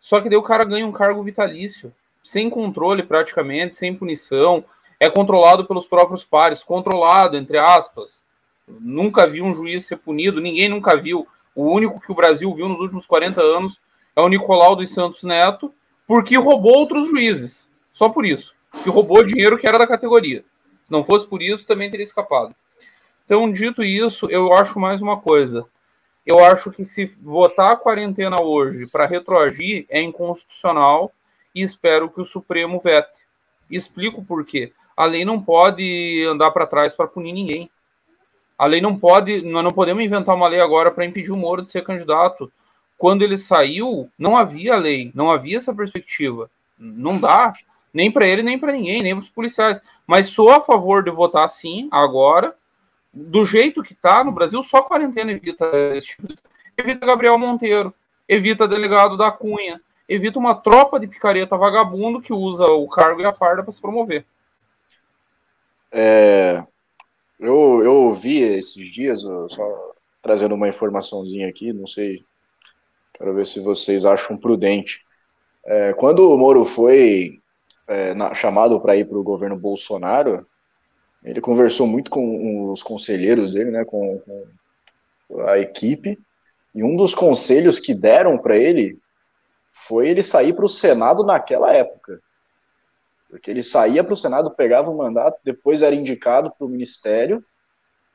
Só 0.00 0.20
que 0.20 0.28
daí 0.28 0.38
o 0.38 0.42
cara 0.42 0.64
ganha 0.64 0.86
um 0.86 0.92
cargo 0.92 1.22
vitalício, 1.22 1.92
sem 2.22 2.48
controle 2.48 3.02
praticamente, 3.02 3.74
sem 3.74 3.94
punição, 3.94 4.64
é 5.00 5.10
controlado 5.10 5.64
pelos 5.64 5.86
próprios 5.86 6.24
pares, 6.24 6.62
controlado, 6.62 7.36
entre 7.36 7.58
aspas. 7.58 8.24
Nunca 8.68 9.26
vi 9.26 9.42
um 9.42 9.54
juiz 9.54 9.86
ser 9.86 9.96
punido, 9.96 10.40
ninguém 10.40 10.68
nunca 10.68 10.96
viu. 10.96 11.26
O 11.56 11.64
único 11.64 12.00
que 12.00 12.12
o 12.12 12.14
Brasil 12.14 12.54
viu 12.54 12.68
nos 12.68 12.78
últimos 12.78 13.04
40 13.04 13.40
anos 13.40 13.80
é 14.14 14.20
o 14.20 14.28
Nicolau 14.28 14.76
dos 14.76 14.92
Santos 14.92 15.24
Neto, 15.24 15.74
porque 16.06 16.36
roubou 16.36 16.76
outros 16.76 17.08
juízes. 17.08 17.68
Só 17.92 18.08
por 18.08 18.24
isso. 18.24 18.54
Que 18.82 18.90
roubou 18.90 19.24
dinheiro 19.24 19.58
que 19.58 19.66
era 19.66 19.78
da 19.78 19.86
categoria. 19.86 20.44
Se 20.84 20.90
não 20.90 21.04
fosse 21.04 21.26
por 21.26 21.42
isso, 21.42 21.66
também 21.66 21.90
teria 21.90 22.04
escapado. 22.04 22.54
Então, 23.24 23.52
dito 23.52 23.82
isso, 23.82 24.26
eu 24.30 24.52
acho 24.52 24.78
mais 24.80 25.00
uma 25.00 25.20
coisa. 25.20 25.66
Eu 26.24 26.44
acho 26.44 26.70
que 26.70 26.84
se 26.84 27.06
votar 27.20 27.72
a 27.72 27.76
quarentena 27.76 28.40
hoje 28.40 28.90
para 28.90 29.06
retroagir 29.06 29.86
é 29.88 30.00
inconstitucional 30.00 31.12
e 31.54 31.62
espero 31.62 32.08
que 32.08 32.20
o 32.20 32.24
Supremo 32.24 32.80
vete. 32.82 33.20
Explico 33.70 34.24
por 34.24 34.44
quê 34.44 34.72
a 34.96 35.04
lei 35.04 35.24
não 35.24 35.40
pode 35.40 36.24
andar 36.28 36.50
para 36.50 36.66
trás 36.66 36.94
para 36.94 37.08
punir 37.08 37.32
ninguém. 37.32 37.70
A 38.58 38.66
lei 38.66 38.80
não 38.80 38.96
pode, 38.96 39.42
nós 39.42 39.64
não 39.64 39.72
podemos 39.72 40.04
inventar 40.04 40.36
uma 40.36 40.48
lei 40.48 40.60
agora 40.60 40.90
para 40.90 41.04
impedir 41.04 41.32
o 41.32 41.36
Moro 41.36 41.62
de 41.62 41.70
ser 41.70 41.82
candidato. 41.82 42.52
Quando 42.96 43.22
ele 43.22 43.36
saiu, 43.36 44.08
não 44.16 44.36
havia 44.36 44.76
lei, 44.76 45.10
não 45.14 45.30
havia 45.30 45.56
essa 45.56 45.74
perspectiva. 45.74 46.50
Não 46.78 47.18
dá, 47.18 47.52
nem 47.92 48.10
para 48.10 48.26
ele, 48.26 48.42
nem 48.42 48.58
para 48.58 48.72
ninguém, 48.72 49.02
nem 49.02 49.14
para 49.14 49.22
os 49.22 49.30
policiais. 49.30 49.80
Mas 50.06 50.28
sou 50.28 50.50
a 50.50 50.60
favor 50.60 51.02
de 51.02 51.10
votar 51.10 51.48
sim, 51.48 51.88
agora. 51.90 52.54
Do 53.12 53.44
jeito 53.44 53.82
que 53.82 53.92
está 53.92 54.24
no 54.24 54.32
Brasil, 54.32 54.62
só 54.62 54.82
quarentena 54.82 55.32
evita 55.32 55.70
esse 55.94 56.08
tipo. 56.08 56.32
Evita 56.76 57.04
Gabriel 57.04 57.38
Monteiro, 57.38 57.94
evita 58.26 58.66
delegado 58.66 59.16
da 59.18 59.30
Cunha, 59.30 59.80
evita 60.08 60.38
uma 60.38 60.54
tropa 60.54 60.98
de 60.98 61.06
picareta 61.06 61.56
vagabundo 61.56 62.22
que 62.22 62.32
usa 62.32 62.64
o 62.64 62.88
cargo 62.88 63.20
e 63.20 63.26
a 63.26 63.32
farda 63.32 63.62
para 63.62 63.72
se 63.72 63.80
promover. 63.80 64.24
É, 65.92 66.64
eu, 67.38 67.82
eu 67.84 67.92
ouvi 67.94 68.38
esses 68.38 68.90
dias, 68.90 69.20
só 69.20 69.92
trazendo 70.22 70.54
uma 70.54 70.68
informaçãozinha 70.68 71.48
aqui, 71.48 71.72
não 71.72 71.86
sei, 71.86 72.24
quero 73.12 73.34
ver 73.34 73.44
se 73.44 73.60
vocês 73.60 74.06
acham 74.06 74.36
prudente. 74.36 75.04
É, 75.64 75.92
quando 75.92 76.30
o 76.30 76.38
Moro 76.38 76.64
foi 76.64 77.41
é, 77.92 78.14
na, 78.14 78.34
chamado 78.34 78.80
para 78.80 78.96
ir 78.96 79.06
para 79.06 79.18
o 79.18 79.22
governo 79.22 79.56
Bolsonaro, 79.56 80.46
ele 81.22 81.40
conversou 81.40 81.86
muito 81.86 82.10
com 82.10 82.70
os 82.70 82.82
conselheiros 82.82 83.52
dele, 83.52 83.70
né, 83.70 83.84
com, 83.84 84.20
com 85.28 85.40
a 85.46 85.58
equipe, 85.58 86.18
e 86.74 86.82
um 86.82 86.96
dos 86.96 87.14
conselhos 87.14 87.78
que 87.78 87.94
deram 87.94 88.38
para 88.38 88.56
ele 88.56 88.98
foi 89.72 90.08
ele 90.08 90.22
sair 90.22 90.54
para 90.54 90.64
o 90.64 90.68
Senado 90.68 91.24
naquela 91.24 91.72
época. 91.74 92.20
Porque 93.28 93.50
ele 93.50 93.62
saía 93.62 94.02
para 94.04 94.12
o 94.12 94.16
Senado, 94.16 94.50
pegava 94.50 94.90
o 94.90 94.96
mandato, 94.96 95.38
depois 95.44 95.82
era 95.82 95.94
indicado 95.94 96.50
para 96.50 96.66
o 96.66 96.68
ministério, 96.68 97.44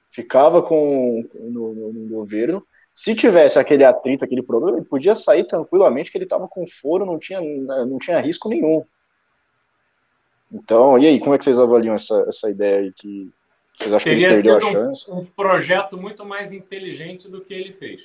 ficava 0.09 0.61
com 0.61 1.23
no, 1.33 1.73
no, 1.73 1.93
no, 1.93 2.09
governo. 2.09 2.63
Se 2.93 3.15
tivesse 3.15 3.59
aquele 3.59 3.83
atrito, 3.83 4.25
aquele 4.25 4.43
problema, 4.43 4.77
ele 4.77 4.85
podia 4.85 5.15
sair 5.15 5.43
tranquilamente, 5.43 6.11
que 6.11 6.17
ele 6.17 6.25
estava 6.25 6.47
com 6.47 6.65
foro, 6.67 7.05
não 7.05 7.19
tinha, 7.19 7.41
não 7.41 7.97
tinha 7.99 8.19
risco 8.19 8.49
nenhum. 8.49 8.83
Então, 10.51 10.97
e 10.97 11.05
aí, 11.07 11.19
como 11.19 11.35
é 11.35 11.37
que 11.37 11.43
vocês 11.43 11.59
avaliam 11.59 11.95
essa, 11.95 12.25
essa 12.27 12.49
ideia 12.49 12.77
aí 12.79 12.93
que 12.93 13.31
vocês 13.77 13.93
acham 13.93 14.11
Teria 14.11 14.29
que 14.29 14.33
ele 14.33 14.43
perdeu 14.43 14.57
a 14.57 14.71
chance? 14.71 15.11
Um, 15.11 15.19
um 15.19 15.25
projeto 15.25 15.97
muito 15.97 16.25
mais 16.25 16.51
inteligente 16.51 17.29
do 17.29 17.41
que 17.41 17.53
ele 17.53 17.73
fez. 17.73 18.03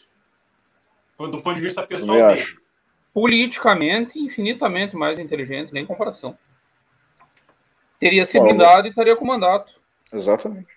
Do 1.19 1.41
ponto 1.41 1.55
de 1.55 1.61
vista 1.61 1.87
pessoal 1.87 2.17
dele. 2.17 2.41
Acho. 2.41 2.61
Politicamente, 3.15 4.19
infinitamente 4.19 4.97
mais 4.97 5.19
inteligente, 5.19 5.73
nem 5.73 5.87
comparação. 5.87 6.37
Teria 7.99 8.25
se 8.25 8.41
blindado 8.41 8.89
e 8.89 8.91
estaria 8.91 9.15
com 9.15 9.25
mandato. 9.25 9.73
Exatamente. 10.13 10.69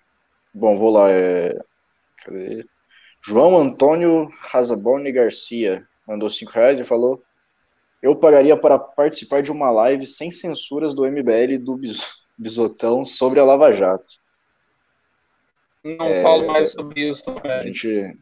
Bom, 0.54 0.76
vou 0.76 0.90
lá. 0.90 1.10
É... 1.10 1.58
Cadê? 2.24 2.64
João 3.20 3.58
Antônio 3.58 4.30
Razaboni 4.40 5.10
Garcia 5.10 5.86
mandou 6.06 6.30
cinco 6.30 6.52
reais 6.52 6.78
e 6.78 6.84
falou: 6.84 7.20
Eu 8.02 8.14
pagaria 8.14 8.56
para 8.56 8.78
participar 8.78 9.42
de 9.42 9.50
uma 9.50 9.70
live 9.70 10.06
sem 10.06 10.30
censuras 10.30 10.94
do 10.94 11.04
MBL 11.04 11.58
do 11.58 11.78
Bisotão 12.36 13.04
sobre 13.04 13.40
a 13.40 13.44
Lava 13.44 13.72
Jato. 13.72 14.08
Não 15.82 16.06
é... 16.06 16.22
falo 16.22 16.46
mais 16.46 16.72
sobre 16.72 17.08
isso. 17.08 17.24
A 17.44 17.62
gente, 17.62 18.16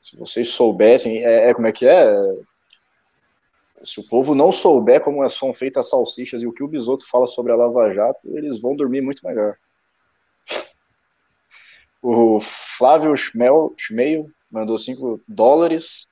se 0.00 0.16
vocês 0.16 0.48
soubessem, 0.48 1.24
é, 1.24 1.50
é 1.50 1.54
como 1.54 1.66
é 1.66 1.72
que 1.72 1.86
é? 1.86 2.04
se 3.84 4.00
o 4.00 4.08
povo 4.08 4.34
não 4.34 4.52
souber 4.52 5.00
como 5.00 5.28
são 5.28 5.52
feitas 5.52 5.86
as 5.86 5.90
salsichas 5.90 6.42
e 6.42 6.46
o 6.46 6.52
que 6.52 6.62
o 6.62 6.68
Bisoto 6.68 7.06
fala 7.08 7.26
sobre 7.26 7.52
a 7.52 7.56
Lava 7.56 7.92
Jato, 7.92 8.28
eles 8.36 8.60
vão 8.60 8.76
dormir 8.76 9.00
muito 9.00 9.26
melhor. 9.26 9.56
O 12.04 12.40
Flávio 12.40 13.14
Schmeil 13.16 14.28
mandou 14.50 14.76
5 14.76 15.20
dólares. 15.28 16.08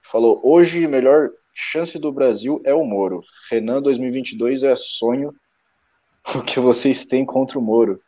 Falou: 0.00 0.40
hoje, 0.44 0.86
melhor 0.86 1.28
chance 1.52 1.98
do 1.98 2.12
Brasil 2.12 2.60
é 2.64 2.74
o 2.74 2.84
Moro. 2.84 3.20
Renan 3.50 3.80
2022 3.82 4.62
é 4.62 4.74
sonho. 4.76 5.34
O 6.36 6.40
que 6.40 6.60
vocês 6.60 7.04
têm 7.04 7.26
contra 7.26 7.58
o 7.58 7.62
Moro? 7.62 8.00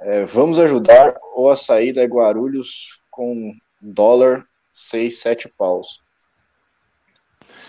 É, 0.00 0.26
vamos 0.26 0.58
ajudar 0.58 1.14
ou 1.34 1.50
a 1.50 1.56
saída 1.56 2.02
é 2.02 2.06
Guarulhos 2.06 3.00
com 3.10 3.54
dólar 3.80 4.44
6, 4.70 5.18
7 5.18 5.48
paus. 5.48 6.00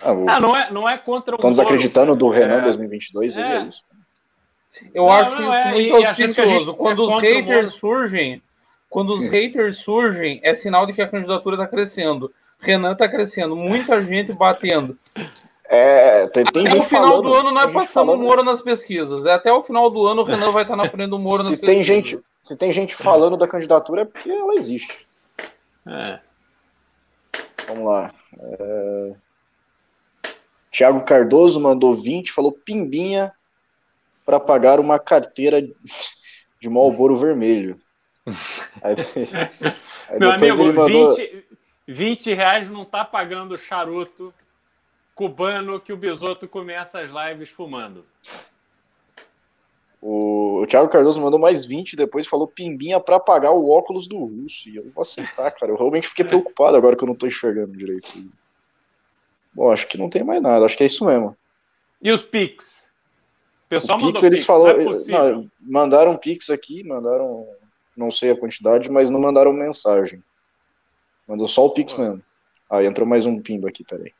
Ah, 0.02 0.12
o... 0.12 0.30
ah, 0.30 0.40
não, 0.40 0.56
é, 0.56 0.72
não 0.72 0.90
é 0.90 0.98
contra 0.98 1.36
o. 1.36 1.38
Estão 1.38 1.50
desacreditando 1.50 2.16
do 2.16 2.30
Renan 2.30 2.60
é. 2.60 2.62
2022 2.64 3.38
é. 3.38 3.42
é 3.42 3.62
isso. 3.64 3.84
Eu 4.94 5.04
não, 5.04 5.12
acho 5.12 5.32
não, 5.32 5.42
isso 5.42 5.54
é, 5.54 5.72
muito 5.72 5.96
auspicioso. 5.96 6.74
Quando 6.76 7.06
os 7.06 7.22
haters 7.22 7.74
surgem, 7.74 8.42
quando 8.90 9.14
os 9.14 9.28
haters 9.28 9.78
surgem, 9.78 10.40
é 10.44 10.54
sinal 10.54 10.86
de 10.86 10.94
que 10.94 11.02
a 11.02 11.08
candidatura 11.08 11.56
está 11.56 11.68
crescendo. 11.68 12.34
Renan 12.60 12.92
está 12.94 13.08
crescendo, 13.08 13.56
muita 13.56 14.04
gente 14.04 14.34
batendo. 14.34 14.98
É, 15.72 16.28
tem, 16.28 16.44
tem 16.46 16.68
até 16.68 16.80
o 16.80 16.84
final 16.84 17.10
falando, 17.10 17.24
do 17.24 17.34
ano 17.36 17.52
nós 17.52 17.72
passamos 17.72 18.16
o 18.16 18.18
Moro 18.18 18.44
nas 18.44 18.62
pesquisas. 18.62 19.26
É, 19.26 19.34
até 19.34 19.54
o 19.54 19.62
final 19.62 19.90
do 19.90 20.06
ano 20.08 20.22
o 20.22 20.26
Renan 20.26 20.52
vai 20.52 20.64
estar 20.64 20.76
na 20.76 20.90
frente 20.90 21.12
do 21.12 21.20
Moro 21.20 21.44
nas 21.44 21.54
se 21.54 21.60
pesquisas. 21.60 21.76
Tem 21.76 21.84
gente, 21.84 22.18
se 22.42 22.56
tem 22.58 22.72
gente 22.72 22.96
falando 22.96 23.38
da 23.38 23.48
candidatura 23.48 24.02
é 24.02 24.06
porque 24.06 24.30
ela 24.30 24.56
existe. 24.56 24.98
É. 25.88 26.20
Vamos 27.68 27.86
lá. 27.86 28.12
É... 28.40 29.12
Tiago 30.72 31.04
Cardoso 31.04 31.60
mandou 31.60 31.94
20, 31.94 32.32
falou 32.32 32.52
pimbinha 32.52 33.32
para 34.26 34.40
pagar 34.40 34.80
uma 34.80 34.98
carteira 34.98 35.62
de 35.62 36.70
Malboro 36.70 37.16
vermelho. 37.16 37.80
Aí, 38.82 38.96
aí 40.08 40.20
Meu 40.20 40.32
amigo, 40.32 40.74
mandou... 40.74 41.16
20, 41.16 41.49
20 41.92 42.34
reais 42.36 42.70
não 42.70 42.86
tá 42.86 43.04
pagando 43.04 43.56
o 43.56 43.58
charuto 43.58 44.32
cubano 45.16 45.80
que 45.80 45.92
o 45.92 45.98
Bisoto 45.98 46.48
começa 46.48 47.02
as 47.02 47.12
lives 47.12 47.50
fumando. 47.50 48.06
O, 50.02 50.66
Thiago 50.68 50.88
Cardoso 50.88 51.20
mandou 51.20 51.40
mais 51.40 51.66
20 51.66 51.96
depois 51.96 52.28
falou 52.28 52.48
pimbinha 52.48 53.00
para 53.00 53.20
pagar 53.20 53.52
o 53.52 53.70
óculos 53.70 54.08
do 54.08 54.18
russo. 54.18 54.70
E 54.70 54.78
eu 54.78 54.90
vou 54.92 55.02
aceitar, 55.02 55.52
cara. 55.52 55.72
Eu 55.72 55.78
realmente 55.78 56.08
fiquei 56.08 56.24
preocupado 56.24 56.78
agora 56.78 56.96
que 56.96 57.04
eu 57.04 57.08
não 57.08 57.16
tô 57.16 57.26
enxergando 57.26 57.76
direito. 57.76 58.24
Bom, 59.52 59.72
acho 59.72 59.88
que 59.88 59.98
não 59.98 60.10
tem 60.10 60.24
mais 60.24 60.42
nada. 60.42 60.66
Acho 60.66 60.78
que 60.78 60.84
é 60.84 60.86
isso 60.86 61.04
mesmo. 61.04 61.36
E 62.02 62.12
os 62.12 62.24
Pix? 62.24 62.88
O 63.66 63.70
pessoal 63.70 63.98
o 63.98 64.02
Pix, 64.02 64.14
mandou 64.14 64.28
eles 64.28 64.40
Pix, 64.40 64.46
falou, 64.46 64.68
não 64.68 65.18
é 65.18 65.32
não, 65.32 65.52
mandaram 65.60 66.16
Pix 66.16 66.52
aqui, 66.52 66.84
mandaram, 66.84 67.48
não 67.98 68.12
sei 68.12 68.32
a 68.32 68.38
quantidade, 68.38 68.90
mas 68.92 69.10
não 69.10 69.20
mandaram 69.20 69.52
mensagem. 69.52 70.24
Mandou 71.30 71.48
só 71.48 71.64
o 71.64 71.70
Pix 71.70 71.96
mesmo. 71.96 72.24
Aí 72.68 72.88
entrou 72.88 73.08
mais 73.08 73.28
um 73.28 73.40
pimba 73.40 73.70
aqui, 73.70 73.84
peraí. 73.84 74.12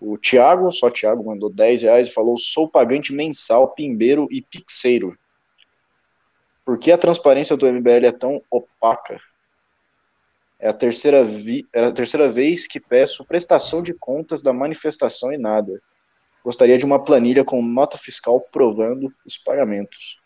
O 0.00 0.18
Thiago, 0.18 0.72
só 0.72 0.90
Thiago, 0.90 1.24
mandou 1.24 1.48
10 1.48 1.82
reais 1.82 2.08
e 2.08 2.12
falou: 2.12 2.36
sou 2.36 2.68
pagante 2.68 3.12
mensal, 3.12 3.68
pimbeiro 3.68 4.26
e 4.28 4.42
pixeiro. 4.42 5.16
Por 6.64 6.80
que 6.80 6.90
a 6.90 6.98
transparência 6.98 7.56
do 7.56 7.72
MBL 7.72 8.06
é 8.06 8.12
tão 8.12 8.42
opaca? 8.50 9.20
É 10.58 10.68
a 10.68 10.72
terceira, 10.72 11.24
vi... 11.24 11.64
é 11.72 11.84
a 11.84 11.92
terceira 11.92 12.28
vez 12.28 12.66
que 12.66 12.80
peço 12.80 13.24
prestação 13.24 13.80
de 13.80 13.94
contas 13.94 14.42
da 14.42 14.52
manifestação 14.52 15.32
e 15.32 15.38
nada. 15.38 15.80
Gostaria 16.42 16.76
de 16.76 16.84
uma 16.84 17.02
planilha 17.02 17.44
com 17.44 17.62
nota 17.62 17.96
fiscal 17.96 18.40
provando 18.40 19.14
os 19.24 19.38
pagamentos. 19.38 20.18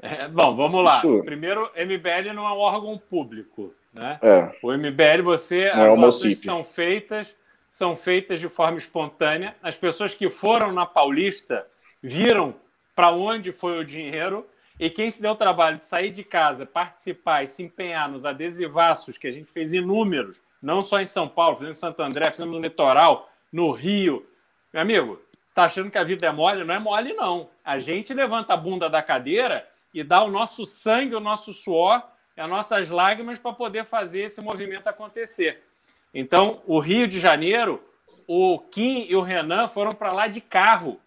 É, 0.00 0.26
bom, 0.28 0.56
vamos 0.56 0.82
lá. 0.82 0.96
Isso... 0.96 1.22
Primeiro, 1.24 1.70
MBL 1.76 2.32
não 2.32 2.46
é 2.46 2.52
um 2.52 2.58
órgão 2.58 2.96
público. 2.98 3.74
Né? 3.92 4.18
É. 4.22 4.56
O 4.62 4.72
MBL, 4.72 5.22
você, 5.22 5.72
não 5.72 6.04
as 6.04 6.24
é 6.24 6.34
são 6.34 6.64
feitas 6.64 7.36
são 7.70 7.94
feitas 7.94 8.40
de 8.40 8.48
forma 8.48 8.76
espontânea. 8.76 9.54
As 9.62 9.76
pessoas 9.76 10.12
que 10.12 10.28
foram 10.28 10.72
na 10.72 10.84
Paulista 10.84 11.64
viram 12.02 12.56
para 12.96 13.12
onde 13.12 13.52
foi 13.52 13.78
o 13.78 13.84
dinheiro 13.84 14.46
e 14.78 14.90
quem 14.90 15.10
se 15.10 15.22
deu 15.22 15.32
o 15.32 15.36
trabalho 15.36 15.78
de 15.78 15.86
sair 15.86 16.10
de 16.10 16.24
casa, 16.24 16.66
participar 16.66 17.44
e 17.44 17.46
se 17.46 17.62
empenhar 17.62 18.10
nos 18.10 18.24
adesivaços, 18.24 19.16
que 19.16 19.28
a 19.28 19.32
gente 19.32 19.52
fez 19.52 19.72
inúmeros, 19.72 20.42
não 20.60 20.82
só 20.82 21.00
em 21.00 21.06
São 21.06 21.28
Paulo, 21.28 21.56
fizemos 21.56 21.76
em 21.76 21.80
Santo 21.80 22.02
André, 22.02 22.30
fizemos 22.30 22.56
no 22.56 22.60
litoral, 22.60 23.30
no 23.52 23.70
Rio. 23.70 24.26
Meu 24.72 24.82
amigo, 24.82 25.22
você 25.32 25.46
está 25.46 25.64
achando 25.64 25.90
que 25.90 25.98
a 25.98 26.04
vida 26.04 26.26
é 26.26 26.32
mole? 26.32 26.64
Não 26.64 26.74
é 26.74 26.78
mole, 26.78 27.12
não. 27.12 27.50
A 27.64 27.78
gente 27.78 28.12
levanta 28.12 28.54
a 28.54 28.56
bunda 28.56 28.88
da 28.90 29.02
cadeira 29.02 29.68
e 29.94 30.02
dá 30.02 30.22
o 30.22 30.30
nosso 30.30 30.66
sangue, 30.66 31.14
o 31.14 31.20
nosso 31.20 31.52
suor, 31.52 32.02
as 32.40 32.48
nossas 32.48 32.88
lágrimas 32.88 33.38
para 33.38 33.52
poder 33.52 33.84
fazer 33.84 34.22
esse 34.22 34.40
movimento 34.40 34.86
acontecer. 34.88 35.62
Então, 36.12 36.62
o 36.66 36.78
Rio 36.78 37.06
de 37.06 37.20
Janeiro, 37.20 37.82
o 38.26 38.58
Kim 38.58 39.06
e 39.08 39.14
o 39.14 39.20
Renan 39.20 39.68
foram 39.68 39.92
para 39.92 40.12
lá 40.12 40.26
de 40.26 40.40
carro. 40.40 40.98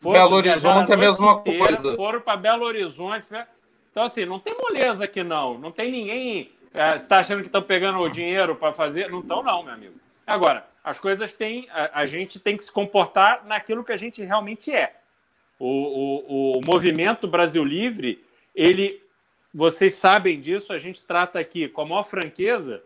Foram 0.00 0.20
Belo 0.20 0.36
Horizonte 0.36 0.90
é 0.90 0.94
a 0.94 0.98
mesma 0.98 1.32
inteira, 1.32 1.76
coisa. 1.76 1.96
Foram 1.96 2.20
para 2.20 2.36
Belo 2.36 2.64
Horizonte. 2.64 3.26
Então, 3.90 4.04
assim, 4.04 4.24
não 4.24 4.40
tem 4.40 4.56
moleza 4.58 5.04
aqui, 5.04 5.22
não. 5.22 5.58
Não 5.58 5.70
tem 5.70 5.92
ninguém. 5.92 6.50
É, 6.74 6.96
está 6.96 7.18
achando 7.18 7.40
que 7.40 7.46
estão 7.46 7.62
pegando 7.62 7.98
o 7.98 8.08
dinheiro 8.08 8.56
para 8.56 8.72
fazer? 8.72 9.10
Não 9.10 9.20
estão, 9.20 9.42
não, 9.42 9.62
meu 9.62 9.74
amigo. 9.74 9.94
Agora, 10.26 10.66
as 10.82 10.98
coisas 10.98 11.34
têm. 11.34 11.68
A, 11.70 12.00
a, 12.00 12.04
gente 12.04 12.40
tem 12.40 12.56
que 12.56 12.64
se 12.64 12.72
comportar 12.72 13.44
naquilo 13.44 13.84
que 13.84 13.92
a 13.92 13.96
gente 13.96 14.22
realmente 14.22 14.74
é. 14.74 14.96
O, 15.58 15.68
o, 15.68 16.58
o 16.58 16.60
movimento 16.64 17.28
Brasil 17.28 17.62
Livre, 17.62 18.24
ele. 18.54 19.01
Vocês 19.54 19.94
sabem 19.94 20.40
disso, 20.40 20.72
a 20.72 20.78
gente 20.78 21.04
trata 21.04 21.38
aqui 21.38 21.68
com 21.68 21.82
a 21.82 21.86
maior 21.86 22.04
franqueza 22.04 22.82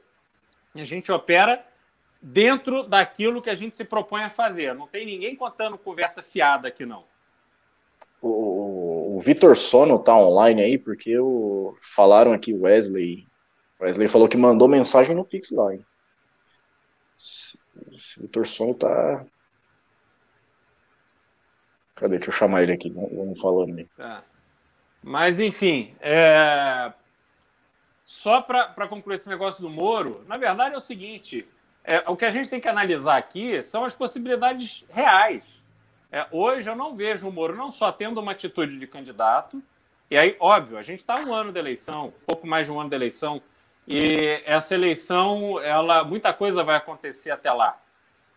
a 0.80 0.84
gente 0.84 1.10
opera 1.10 1.64
dentro 2.20 2.82
daquilo 2.82 3.42
que 3.42 3.50
a 3.50 3.54
gente 3.54 3.76
se 3.76 3.84
propõe 3.84 4.22
a 4.22 4.30
fazer. 4.30 4.74
Não 4.74 4.86
tem 4.86 5.06
ninguém 5.06 5.36
contando 5.36 5.78
conversa 5.78 6.22
fiada 6.22 6.68
aqui, 6.68 6.84
não. 6.84 7.04
O, 8.20 9.16
o 9.16 9.20
Vitor 9.20 9.56
Sono 9.56 9.98
tá 9.98 10.16
online 10.16 10.62
aí, 10.62 10.78
porque 10.78 11.18
o, 11.18 11.76
falaram 11.80 12.32
aqui, 12.32 12.52
Wesley. 12.52 13.26
Wesley 13.80 14.08
falou 14.08 14.28
que 14.28 14.36
mandou 14.36 14.68
mensagem 14.68 15.14
no 15.14 15.24
Pix 15.24 15.50
lá, 15.50 15.74
hein? 15.74 15.84
O 18.18 18.22
Vitor 18.22 18.46
Sono 18.46 18.74
tá. 18.74 19.24
Cadê? 21.94 22.16
Deixa 22.16 22.30
eu 22.30 22.34
chamar 22.34 22.62
ele 22.62 22.72
aqui. 22.72 22.90
Vamos 22.90 23.38
falando 23.40 23.78
aí. 23.78 23.86
Tá. 23.96 24.24
Mas, 25.06 25.38
enfim, 25.38 25.94
é... 26.00 26.92
Só 28.04 28.42
para 28.42 28.88
concluir 28.88 29.14
esse 29.14 29.28
negócio 29.28 29.62
do 29.62 29.70
Moro, 29.70 30.24
na 30.26 30.36
verdade 30.36 30.74
é 30.74 30.76
o 30.76 30.80
seguinte: 30.80 31.46
é, 31.84 32.02
o 32.08 32.16
que 32.16 32.24
a 32.24 32.30
gente 32.30 32.50
tem 32.50 32.60
que 32.60 32.68
analisar 32.68 33.16
aqui 33.16 33.62
são 33.62 33.84
as 33.84 33.94
possibilidades 33.94 34.84
reais. 34.90 35.62
É, 36.10 36.26
hoje 36.32 36.68
eu 36.68 36.74
não 36.74 36.96
vejo 36.96 37.28
o 37.28 37.32
Moro 37.32 37.54
não 37.54 37.70
só 37.70 37.92
tendo 37.92 38.20
uma 38.20 38.32
atitude 38.32 38.80
de 38.80 38.86
candidato, 38.88 39.62
e 40.10 40.16
aí, 40.16 40.36
óbvio, 40.40 40.76
a 40.76 40.82
gente 40.82 41.00
está 41.00 41.14
um 41.20 41.32
ano 41.32 41.52
de 41.52 41.58
eleição, 41.60 42.12
pouco 42.26 42.44
mais 42.44 42.66
de 42.66 42.72
um 42.72 42.80
ano 42.80 42.90
de 42.90 42.96
eleição, 42.96 43.40
e 43.86 44.42
essa 44.44 44.74
eleição, 44.74 45.60
ela, 45.60 46.02
muita 46.02 46.32
coisa 46.32 46.64
vai 46.64 46.74
acontecer 46.74 47.30
até 47.30 47.52
lá. 47.52 47.80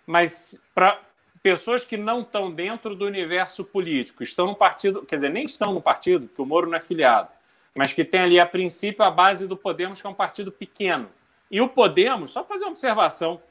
Mas 0.05 0.61
para 0.75 0.99
pessoas 1.41 1.85
que 1.85 1.97
não 1.97 2.21
estão 2.21 2.51
dentro 2.51 2.95
do 2.95 3.05
universo 3.05 3.63
político, 3.63 4.23
estão 4.23 4.47
no 4.47 4.55
partido, 4.55 5.05
quer 5.05 5.15
dizer, 5.15 5.29
nem 5.29 5.43
estão 5.43 5.73
no 5.73 5.81
partido, 5.81 6.27
porque 6.27 6.41
o 6.41 6.45
Moro 6.45 6.69
não 6.69 6.77
é 6.77 6.81
filiado, 6.81 7.29
mas 7.75 7.93
que 7.93 8.03
tem 8.03 8.21
ali 8.21 8.39
a 8.39 8.45
princípio 8.45 9.03
a 9.03 9.11
base 9.11 9.47
do 9.47 9.55
Podemos, 9.55 10.01
que 10.01 10.07
é 10.07 10.09
um 10.09 10.13
partido 10.13 10.51
pequeno. 10.51 11.09
E 11.49 11.61
o 11.61 11.67
Podemos, 11.67 12.31
só 12.31 12.43
fazer 12.43 12.65
uma 12.65 12.71
observação, 12.71 13.41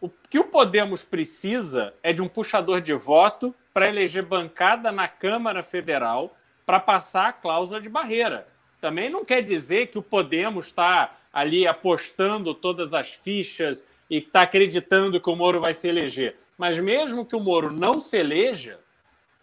o 0.00 0.08
que 0.08 0.38
o 0.38 0.44
Podemos 0.44 1.04
precisa 1.04 1.94
é 2.02 2.12
de 2.12 2.22
um 2.22 2.28
puxador 2.28 2.80
de 2.80 2.94
voto 2.94 3.54
para 3.72 3.88
eleger 3.88 4.24
bancada 4.24 4.90
na 4.90 5.08
Câmara 5.08 5.62
Federal 5.62 6.36
para 6.66 6.80
passar 6.80 7.28
a 7.28 7.32
cláusula 7.32 7.80
de 7.80 7.88
barreira. 7.88 8.46
Também 8.80 9.08
não 9.08 9.24
quer 9.24 9.42
dizer 9.42 9.88
que 9.88 9.98
o 9.98 10.02
Podemos 10.02 10.66
está 10.66 11.10
ali 11.32 11.66
apostando 11.66 12.54
todas 12.54 12.92
as 12.92 13.14
fichas 13.14 13.86
e 14.10 14.18
está 14.18 14.42
acreditando 14.42 15.20
que 15.20 15.30
o 15.30 15.36
Moro 15.36 15.60
vai 15.60 15.72
se 15.72 15.88
eleger. 15.88 16.36
Mas 16.56 16.78
mesmo 16.78 17.24
que 17.24 17.36
o 17.36 17.40
Moro 17.40 17.72
não 17.72 18.00
se 18.00 18.18
eleja, 18.18 18.78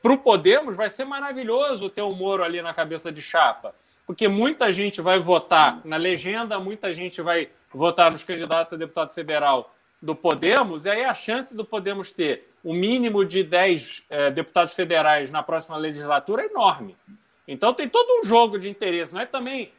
para 0.02 0.14
o 0.14 0.18
Podemos 0.18 0.78
vai 0.78 0.90
ser 0.90 1.06
maravilhoso 1.06 1.90
ter 1.90 2.02
o 2.02 2.12
Moro 2.12 2.44
ali 2.44 2.62
na 2.62 2.74
cabeça 2.74 3.12
de 3.12 3.22
chapa 3.22 3.74
porque 4.10 4.28
muita 4.28 4.72
gente 4.72 5.02
vai 5.02 5.20
votar 5.20 5.82
na 5.86 5.96
legenda, 5.96 6.60
muita 6.60 6.92
gente 6.92 7.22
vai 7.22 7.48
votar 7.72 8.12
nos 8.12 8.24
candidatos 8.24 8.74
a 8.74 8.76
deputado 8.76 9.14
federal 9.14 9.72
do 10.02 10.16
Podemos, 10.16 10.88
e 10.88 10.90
aí 10.90 11.06
a 11.06 11.14
chance 11.14 11.56
do 11.56 11.64
Podemos 11.64 12.12
ter 12.12 12.50
o 12.64 12.74
mínimo 12.74 13.24
de 13.24 13.44
10 13.44 14.02
é, 14.10 14.32
deputados 14.32 14.74
federais 14.74 15.30
na 15.30 15.44
próxima 15.44 15.78
legislatura 15.78 16.42
é 16.42 16.48
enorme. 16.48 16.98
Então 17.48 17.72
tem 17.72 17.88
todo 17.88 18.20
um 18.20 18.28
jogo 18.28 18.58
de 18.58 18.68
interesse. 18.68 19.14
Não 19.14 19.22
é 19.22 19.28
também. 19.28 19.72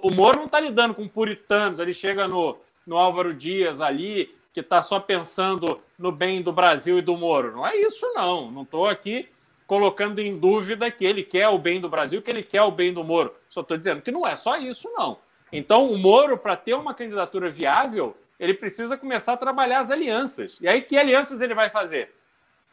O 0.00 0.12
Moro 0.12 0.38
não 0.38 0.46
está 0.46 0.60
lidando 0.60 0.94
com 0.94 1.08
puritanos, 1.08 1.80
ele 1.80 1.92
chega 1.92 2.28
no, 2.28 2.56
no 2.86 2.96
Álvaro 2.96 3.34
Dias 3.34 3.80
ali, 3.80 4.32
que 4.52 4.60
está 4.60 4.82
só 4.82 5.00
pensando 5.00 5.80
no 5.98 6.12
bem 6.12 6.42
do 6.42 6.52
Brasil 6.52 6.98
e 6.98 7.02
do 7.02 7.16
Moro. 7.16 7.52
Não 7.52 7.66
é 7.66 7.76
isso, 7.76 8.06
não. 8.14 8.50
Não 8.50 8.62
estou 8.62 8.86
aqui 8.86 9.28
colocando 9.66 10.18
em 10.18 10.38
dúvida 10.38 10.90
que 10.90 11.04
ele 11.04 11.22
quer 11.22 11.48
o 11.48 11.58
bem 11.58 11.80
do 11.80 11.88
Brasil, 11.88 12.20
que 12.20 12.30
ele 12.30 12.42
quer 12.42 12.62
o 12.62 12.70
bem 12.70 12.92
do 12.92 13.02
Moro. 13.02 13.34
Só 13.48 13.62
estou 13.62 13.76
dizendo 13.76 14.02
que 14.02 14.10
não 14.10 14.26
é 14.26 14.36
só 14.36 14.56
isso, 14.58 14.92
não. 14.92 15.18
Então, 15.50 15.90
o 15.90 15.96
Moro, 15.96 16.36
para 16.36 16.56
ter 16.56 16.74
uma 16.74 16.92
candidatura 16.92 17.50
viável, 17.50 18.16
ele 18.38 18.54
precisa 18.54 18.96
começar 18.96 19.32
a 19.32 19.36
trabalhar 19.36 19.80
as 19.80 19.90
alianças. 19.90 20.58
E 20.60 20.68
aí, 20.68 20.82
que 20.82 20.98
alianças 20.98 21.40
ele 21.40 21.54
vai 21.54 21.70
fazer? 21.70 22.14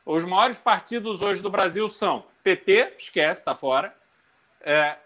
Os 0.06 0.24
maiores 0.26 0.58
partidos 0.58 1.22
hoje 1.22 1.42
do 1.42 1.50
Brasil 1.50 1.88
são 1.88 2.26
PT, 2.44 2.96
esquece, 2.98 3.42
está 3.42 3.54
fora, 3.56 3.94
é, 4.62 4.98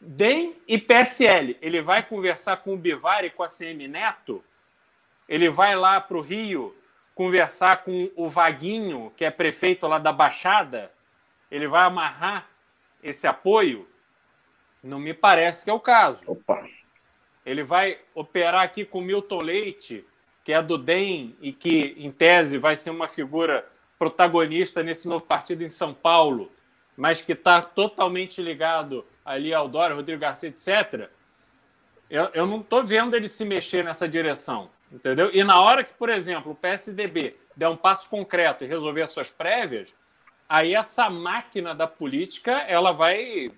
DEM 0.00 0.54
e 0.68 0.78
PSL. 0.78 1.56
Ele 1.60 1.80
vai 1.80 2.02
conversar 2.02 2.58
com 2.58 2.74
o 2.74 2.76
Bivar 2.76 3.24
e 3.24 3.30
com 3.30 3.42
a 3.42 3.48
CM 3.48 3.88
Neto? 3.88 4.44
Ele 5.30 5.48
vai 5.48 5.74
lá 5.74 5.98
para 5.98 6.18
o 6.18 6.20
Rio 6.20 6.76
conversar 7.14 7.84
com 7.84 8.10
o 8.14 8.28
Vaguinho, 8.28 9.10
que 9.16 9.24
é 9.24 9.30
prefeito 9.30 9.86
lá 9.86 9.98
da 9.98 10.12
Baixada? 10.12 10.92
ele 11.50 11.66
vai 11.66 11.84
amarrar 11.84 12.48
esse 13.02 13.26
apoio? 13.26 13.86
Não 14.82 14.98
me 14.98 15.12
parece 15.12 15.64
que 15.64 15.70
é 15.70 15.72
o 15.72 15.80
caso. 15.80 16.22
Opa. 16.26 16.64
Ele 17.44 17.62
vai 17.62 17.98
operar 18.14 18.62
aqui 18.62 18.84
com 18.84 19.00
Milton 19.00 19.42
Leite, 19.42 20.06
que 20.44 20.52
é 20.52 20.62
do 20.62 20.78
DEM 20.78 21.36
e 21.40 21.52
que, 21.52 21.94
em 21.98 22.10
tese, 22.10 22.56
vai 22.56 22.76
ser 22.76 22.90
uma 22.90 23.08
figura 23.08 23.66
protagonista 23.98 24.82
nesse 24.82 25.08
novo 25.08 25.24
partido 25.24 25.62
em 25.62 25.68
São 25.68 25.92
Paulo, 25.92 26.50
mas 26.96 27.20
que 27.20 27.32
está 27.32 27.60
totalmente 27.60 28.40
ligado 28.40 29.04
ali 29.24 29.52
ao 29.52 29.68
Dória, 29.68 29.96
Rodrigo 29.96 30.20
Garcia, 30.20 30.48
etc. 30.48 31.10
Eu, 32.08 32.30
eu 32.32 32.46
não 32.46 32.60
estou 32.60 32.84
vendo 32.84 33.14
ele 33.14 33.28
se 33.28 33.44
mexer 33.44 33.84
nessa 33.84 34.08
direção, 34.08 34.70
entendeu? 34.90 35.30
E 35.32 35.42
na 35.44 35.60
hora 35.60 35.84
que, 35.84 35.92
por 35.94 36.08
exemplo, 36.08 36.52
o 36.52 36.54
PSDB 36.54 37.36
der 37.56 37.68
um 37.68 37.76
passo 37.76 38.08
concreto 38.08 38.64
e 38.64 38.66
resolver 38.66 39.02
as 39.02 39.10
suas 39.10 39.30
prévias, 39.30 39.88
aí 40.48 40.74
essa 40.74 41.08
máquina 41.08 41.74
da 41.74 41.86
política 41.86 42.52
ela 42.62 42.92
vai, 42.92 43.48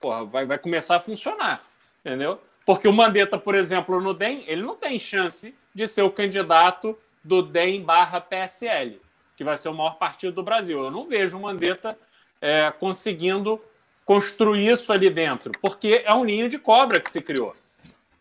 porra, 0.00 0.24
vai, 0.24 0.46
vai 0.46 0.58
começar 0.58 0.96
a 0.96 1.00
funcionar, 1.00 1.62
entendeu? 2.00 2.40
Porque 2.64 2.86
o 2.86 2.92
Mandetta, 2.92 3.38
por 3.38 3.54
exemplo, 3.54 4.00
no 4.00 4.12
DEM, 4.12 4.44
ele 4.46 4.62
não 4.62 4.76
tem 4.76 4.98
chance 4.98 5.54
de 5.74 5.86
ser 5.86 6.02
o 6.02 6.10
candidato 6.10 6.98
do 7.24 7.42
DEM 7.42 7.82
barra 7.82 8.20
PSL, 8.20 9.00
que 9.36 9.44
vai 9.44 9.56
ser 9.56 9.68
o 9.68 9.74
maior 9.74 9.96
partido 9.96 10.34
do 10.34 10.42
Brasil. 10.42 10.82
Eu 10.82 10.90
não 10.90 11.06
vejo 11.06 11.38
o 11.38 11.40
Mandetta 11.40 11.98
é, 12.40 12.70
conseguindo 12.70 13.60
construir 14.04 14.68
isso 14.68 14.92
ali 14.92 15.10
dentro, 15.10 15.52
porque 15.60 16.02
é 16.04 16.14
um 16.14 16.24
ninho 16.24 16.48
de 16.48 16.58
cobra 16.58 17.00
que 17.00 17.10
se 17.10 17.20
criou. 17.20 17.52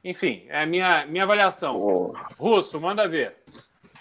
Enfim, 0.07 0.43
é 0.47 0.63
a 0.63 0.65
minha, 0.65 1.05
minha 1.05 1.25
avaliação. 1.25 1.81
Oh. 1.81 2.13
Russo, 2.39 2.79
manda 2.79 3.09
ver. 3.09 3.35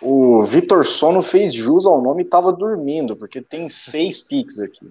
O 0.00 0.44
Vitor 0.44 0.86
Sono 0.86 1.20
fez 1.20 1.52
jus 1.52 1.84
ao 1.84 2.00
nome 2.00 2.22
e 2.22 2.24
estava 2.24 2.52
dormindo, 2.52 3.16
porque 3.16 3.42
tem 3.42 3.68
seis 3.68 4.20
piques 4.20 4.60
aqui. 4.60 4.88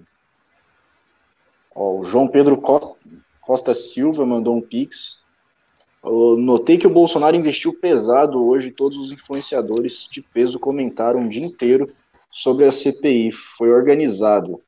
Ó, 1.74 2.00
o 2.00 2.04
João 2.04 2.28
Pedro 2.28 2.58
Costa, 2.58 3.00
Costa 3.40 3.74
Silva 3.74 4.26
mandou 4.26 4.54
um 4.54 4.60
pix. 4.60 5.22
Eu 6.04 6.36
notei 6.36 6.76
que 6.76 6.86
o 6.86 6.92
Bolsonaro 6.92 7.34
investiu 7.34 7.72
pesado 7.72 8.46
hoje. 8.46 8.70
Todos 8.70 8.98
os 8.98 9.10
influenciadores 9.10 10.06
de 10.10 10.20
peso 10.20 10.58
comentaram 10.58 11.20
um 11.20 11.28
dia 11.28 11.46
inteiro 11.46 11.90
sobre 12.30 12.66
a 12.66 12.72
CPI. 12.72 13.32
Foi 13.32 13.70
organizado. 13.70 14.60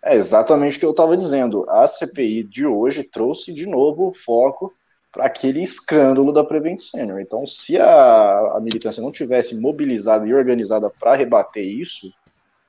É 0.00 0.14
exatamente 0.14 0.76
o 0.76 0.78
que 0.78 0.86
eu 0.86 0.92
estava 0.92 1.16
dizendo. 1.16 1.68
A 1.68 1.88
CPI 1.88 2.44
de 2.44 2.64
hoje 2.64 3.02
trouxe 3.02 3.52
de 3.52 3.66
novo 3.66 4.10
o 4.10 4.14
foco 4.14 4.72
para 5.12 5.26
aquele 5.26 5.62
escândalo 5.62 6.32
da 6.32 6.42
Prevent 6.42 6.78
Senior. 6.78 7.20
Então, 7.20 7.46
se 7.46 7.78
a, 7.78 8.56
a 8.56 8.60
militância 8.60 9.02
não 9.02 9.12
tivesse 9.12 9.54
mobilizada 9.54 10.26
e 10.26 10.32
organizada 10.32 10.88
para 10.88 11.14
rebater 11.14 11.62
isso, 11.62 12.10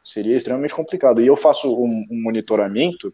seria 0.04 0.36
extremamente 0.36 0.76
complicado. 0.76 1.22
E 1.22 1.28
eu 1.28 1.38
faço 1.38 1.74
um, 1.74 2.06
um 2.12 2.22
monitoramento. 2.22 3.14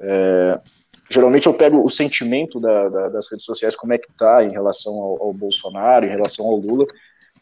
É, 0.00 0.60
geralmente 1.08 1.46
eu 1.46 1.54
pego 1.54 1.84
o 1.84 1.88
sentimento 1.88 2.58
da, 2.58 2.88
da, 2.88 3.08
das 3.10 3.30
redes 3.30 3.44
sociais, 3.44 3.76
como 3.76 3.92
é 3.92 3.98
que 3.98 4.10
está 4.10 4.42
em 4.42 4.50
relação 4.50 4.92
ao, 4.92 5.22
ao, 5.22 5.32
Bolsonaro, 5.32 6.04
em 6.04 6.10
relação 6.10 6.44
ao 6.44 6.56
Lula. 6.56 6.84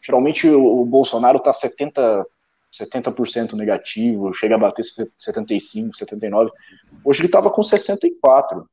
Geralmente 0.02 0.46
o, 0.48 0.82
o 0.82 0.84
Bolsonaro 0.84 1.38
está 1.38 1.52
70 1.52 2.26
70% 2.72 3.54
negativo, 3.54 4.32
chega 4.32 4.54
a 4.54 4.58
bater 4.58 4.84
75, 5.18 5.96
79. 5.96 6.52
Hoje 7.04 7.20
ele 7.20 7.26
estava 7.26 7.50
com 7.50 7.64
64. 7.64 8.64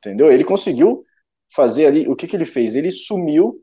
Entendeu? 0.00 0.32
Ele 0.32 0.44
conseguiu 0.44 1.04
fazer 1.54 1.86
ali. 1.86 2.08
O 2.08 2.16
que, 2.16 2.26
que 2.26 2.36
ele 2.36 2.46
fez? 2.46 2.74
Ele 2.74 2.90
sumiu, 2.90 3.62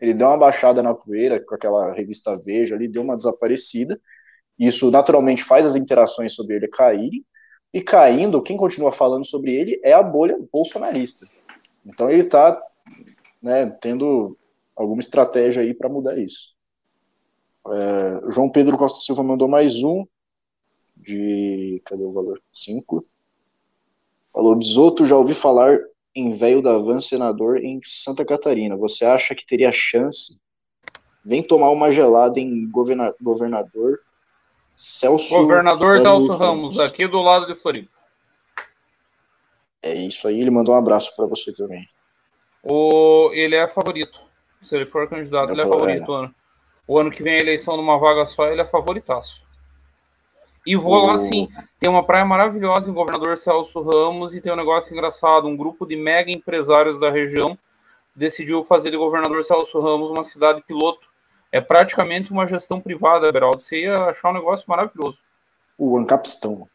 ele 0.00 0.12
deu 0.12 0.26
uma 0.26 0.36
baixada 0.36 0.82
na 0.82 0.94
poeira 0.94 1.42
com 1.44 1.54
aquela 1.54 1.92
revista 1.92 2.36
Veja 2.36 2.74
ali, 2.74 2.88
deu 2.88 3.02
uma 3.02 3.16
desaparecida. 3.16 4.00
Isso 4.58 4.90
naturalmente 4.90 5.44
faz 5.44 5.64
as 5.64 5.76
interações 5.76 6.34
sobre 6.34 6.56
ele 6.56 6.68
caírem. 6.68 7.24
E 7.72 7.80
caindo, 7.80 8.42
quem 8.42 8.56
continua 8.56 8.90
falando 8.90 9.26
sobre 9.26 9.54
ele 9.54 9.80
é 9.84 9.92
a 9.92 10.02
bolha 10.02 10.38
bolsonarista. 10.52 11.26
Então 11.84 12.10
ele 12.10 12.22
está 12.22 12.60
né, 13.42 13.66
tendo 13.80 14.36
alguma 14.74 15.00
estratégia 15.00 15.62
aí 15.62 15.74
para 15.74 15.88
mudar 15.88 16.18
isso. 16.18 16.54
É, 17.68 18.30
João 18.30 18.50
Pedro 18.50 18.78
Costa 18.78 19.04
Silva 19.04 19.22
mandou 19.22 19.46
mais 19.46 19.82
um, 19.82 20.06
de. 20.96 21.80
Cadê 21.84 22.04
o 22.04 22.12
valor? 22.12 22.40
Cinco. 22.52 23.06
Falou: 24.38 24.54
Bisoto, 24.54 25.04
já 25.04 25.16
ouvi 25.16 25.34
falar 25.34 25.80
em 26.14 26.32
velho 26.32 26.62
da 26.62 26.78
van 26.78 27.00
senador 27.00 27.56
em 27.56 27.80
Santa 27.82 28.24
Catarina. 28.24 28.76
Você 28.76 29.04
acha 29.04 29.34
que 29.34 29.44
teria 29.44 29.72
chance? 29.72 30.38
Vem 31.24 31.42
tomar 31.42 31.70
uma 31.70 31.90
gelada 31.90 32.38
em 32.38 32.70
governa 32.70 33.12
governador 33.20 33.98
Celso. 34.76 35.34
Governador 35.34 35.98
Celso 35.98 36.32
Ramos, 36.34 36.78
aqui 36.78 37.08
do 37.08 37.20
lado 37.20 37.48
de 37.48 37.56
Floripa. 37.56 37.90
É 39.82 39.92
isso 39.92 40.28
aí, 40.28 40.40
ele 40.40 40.52
mandou 40.52 40.72
um 40.72 40.78
abraço 40.78 41.16
para 41.16 41.26
você 41.26 41.52
também. 41.52 41.84
O, 42.62 43.32
ele 43.32 43.56
é 43.56 43.66
favorito. 43.66 44.20
Se 44.62 44.76
ele 44.76 44.86
for 44.86 45.08
candidato, 45.08 45.50
ele 45.50 45.62
é 45.62 45.66
favorito. 45.66 46.14
É. 46.14 46.30
O 46.86 46.96
ano 46.96 47.10
que 47.10 47.24
vem 47.24 47.34
a 47.34 47.40
eleição 47.40 47.76
numa 47.76 47.98
vaga 47.98 48.24
só, 48.24 48.46
ele 48.46 48.60
é 48.60 48.64
favoritaço. 48.64 49.47
E 50.68 50.76
vou 50.76 51.06
lá 51.06 51.16
sim. 51.16 51.48
Tem 51.80 51.88
uma 51.88 52.04
praia 52.04 52.26
maravilhosa 52.26 52.90
em 52.90 52.92
Governador 52.92 53.38
Celso 53.38 53.80
Ramos 53.80 54.34
e 54.34 54.40
tem 54.42 54.52
um 54.52 54.56
negócio 54.56 54.92
engraçado. 54.92 55.48
Um 55.48 55.56
grupo 55.56 55.86
de 55.86 55.96
mega 55.96 56.30
empresários 56.30 57.00
da 57.00 57.10
região 57.10 57.58
decidiu 58.14 58.62
fazer 58.62 58.90
de 58.90 58.98
Governador 58.98 59.42
Celso 59.42 59.80
Ramos 59.80 60.10
uma 60.10 60.24
cidade 60.24 60.62
piloto. 60.66 61.08
É 61.50 61.58
praticamente 61.58 62.30
uma 62.30 62.46
gestão 62.46 62.82
privada, 62.82 63.32
Beraldo. 63.32 63.62
Você 63.62 63.84
ia 63.84 63.96
achar 63.96 64.28
um 64.28 64.34
negócio 64.34 64.66
maravilhoso. 64.68 65.16
O 65.78 65.96
Ancapistão. 65.96 66.68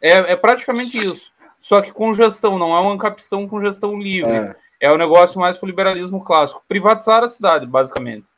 É, 0.00 0.12
é 0.12 0.36
praticamente 0.36 0.96
isso. 0.96 1.32
Só 1.58 1.82
que 1.82 1.90
com 1.90 2.14
gestão, 2.14 2.56
não 2.56 2.72
é 2.72 2.80
um 2.80 2.90
Ancapistão 2.92 3.48
com 3.48 3.60
gestão 3.60 3.98
livre. 3.98 4.30
É, 4.30 4.56
é 4.82 4.92
o 4.92 4.94
um 4.94 4.98
negócio 4.98 5.40
mais 5.40 5.58
para 5.58 5.66
o 5.66 5.68
liberalismo 5.68 6.22
clássico. 6.22 6.62
Privatizar 6.68 7.24
a 7.24 7.28
cidade, 7.28 7.66
basicamente. 7.66 8.28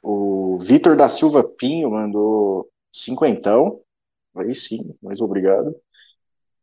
O 0.00 0.56
Vitor 0.60 0.94
da 0.94 1.08
Silva 1.08 1.42
Pinho 1.42 1.90
mandou 1.90 2.68
cinquentão. 2.96 3.80
Aí 4.34 4.54
sim, 4.54 4.94
mais 5.02 5.20
obrigado. 5.20 5.74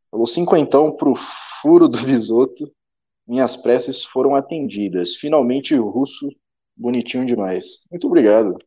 Falou 0.10 0.28
cinquentão 0.28 0.96
pro 0.96 1.16
furo 1.16 1.88
do 1.88 1.98
bisoto. 2.04 2.72
Minhas 3.26 3.56
preces 3.56 4.04
foram 4.04 4.36
atendidas. 4.36 5.16
Finalmente 5.16 5.76
o 5.76 5.90
russo, 5.90 6.30
bonitinho 6.76 7.26
demais. 7.26 7.88
Muito 7.90 8.08
obrigado. 8.08 8.58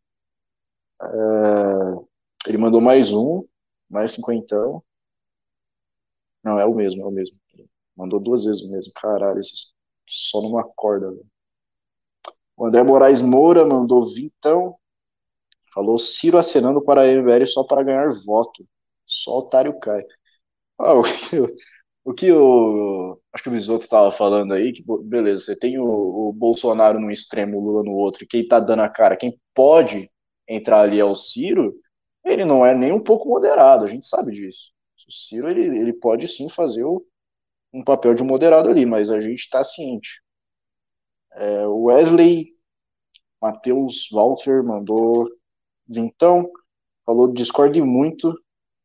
É, 1.02 1.06
ele 2.48 2.58
mandou 2.58 2.80
mais 2.80 3.12
um, 3.12 3.44
mais 3.88 4.12
cinquentão. 4.12 4.82
Não, 6.42 6.58
é 6.58 6.64
o 6.64 6.74
mesmo, 6.74 7.02
é 7.02 7.06
o 7.06 7.10
mesmo. 7.10 7.36
Mandou 7.96 8.20
duas 8.20 8.44
vezes 8.44 8.62
o 8.62 8.70
mesmo. 8.70 8.92
Caralho, 8.94 9.40
esse 9.40 9.72
só 10.08 10.40
não 10.40 10.58
acorda, 10.58 11.10
velho. 11.10 11.26
O 12.56 12.66
André 12.66 12.82
Moraes 12.82 13.20
Moura 13.20 13.66
mandou 13.66 14.12
vintão. 14.14 14.78
Falou 15.76 15.98
Ciro 15.98 16.38
acenando 16.38 16.82
para 16.82 17.02
a 17.02 17.08
MBL 17.08 17.46
só 17.46 17.62
para 17.62 17.84
ganhar 17.84 18.10
voto. 18.26 18.66
Só 19.04 19.40
otário 19.40 19.78
cai. 19.78 20.02
Ah, 20.78 20.94
o, 20.94 21.02
que, 21.04 21.38
o 22.04 22.14
que 22.14 22.32
o. 22.32 23.20
Acho 23.32 23.44
que 23.44 23.48
o 23.50 23.52
Bisoto 23.52 23.84
estava 23.84 24.10
falando 24.10 24.54
aí, 24.54 24.72
que 24.72 24.84
beleza, 25.04 25.42
você 25.44 25.58
tem 25.58 25.78
o, 25.78 25.84
o 25.84 26.32
Bolsonaro 26.32 27.00
num 27.00 27.10
extremo, 27.10 27.58
o 27.58 27.64
Lula 27.64 27.84
no 27.84 27.92
outro, 27.92 28.24
e 28.24 28.26
quem 28.26 28.42
está 28.42 28.60
dando 28.60 28.82
a 28.82 28.88
cara, 28.88 29.16
quem 29.16 29.38
pode 29.54 30.10
entrar 30.48 30.80
ali 30.80 30.98
é 31.00 31.04
o 31.04 31.14
Ciro, 31.14 31.74
ele 32.24 32.44
não 32.46 32.64
é 32.66 32.74
nem 32.74 32.92
um 32.92 33.02
pouco 33.02 33.28
moderado, 33.28 33.84
a 33.84 33.88
gente 33.88 34.06
sabe 34.08 34.32
disso. 34.32 34.72
O 35.08 35.12
Ciro 35.12 35.48
ele, 35.48 35.62
ele 35.78 35.92
pode 35.92 36.26
sim 36.28 36.48
fazer 36.48 36.84
o, 36.84 37.04
um 37.74 37.84
papel 37.84 38.14
de 38.14 38.22
moderado 38.24 38.70
ali, 38.70 38.86
mas 38.86 39.10
a 39.10 39.20
gente 39.20 39.40
está 39.40 39.62
ciente. 39.64 40.22
É, 41.34 41.66
Wesley 41.68 42.46
Matheus 43.40 44.08
Walter 44.12 44.62
mandou 44.64 45.28
então 45.88 46.50
falou 47.04 47.32
discorde 47.32 47.80
muito 47.82 48.32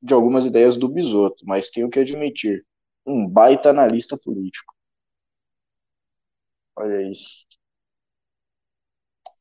de 0.02 0.14
algumas 0.14 0.46
ideias 0.46 0.78
do 0.78 0.90
Bisoto, 0.90 1.44
mas 1.46 1.70
tenho 1.70 1.90
que 1.90 2.00
admitir, 2.00 2.66
um 3.06 3.28
baita 3.28 3.70
analista 3.70 4.18
político. 4.18 4.74
Olha 6.76 7.10
isso. 7.10 7.46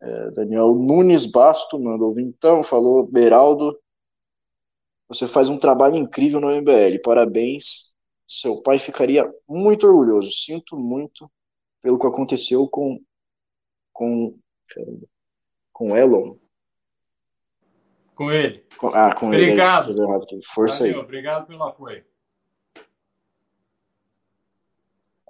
É, 0.03 0.31
Daniel 0.31 0.75
Nunes 0.75 1.27
Basto 1.27 1.79
mandou 1.79 2.19
então, 2.19 2.63
falou 2.63 3.07
Beraldo, 3.07 3.79
você 5.11 5.27
faz 5.27 5.49
um 5.49 5.59
trabalho 5.59 5.97
incrível 5.97 6.41
no 6.41 6.49
MBL, 6.51 7.01
parabéns. 7.03 7.93
Seu 8.29 8.63
pai 8.63 8.79
ficaria 8.79 9.29
muito 9.49 9.85
orgulhoso. 9.87 10.31
Sinto 10.31 10.77
muito 10.77 11.29
pelo 11.83 11.99
que 11.99 12.07
aconteceu 12.07 12.69
com 12.69 13.01
com 13.93 14.39
com 15.73 15.97
Elon. 15.97 16.37
Com 18.21 18.31
ele. 18.31 18.63
Com, 18.77 18.89
ah, 18.89 19.15
com 19.15 19.29
obrigado. 19.29 19.93
ele. 19.93 20.03
Obrigado. 20.03 20.45
Força 20.45 20.81
Valeu, 20.81 20.95
aí. 20.95 21.01
Obrigado 21.03 21.47
pelo 21.47 21.63
apoio. 21.63 22.05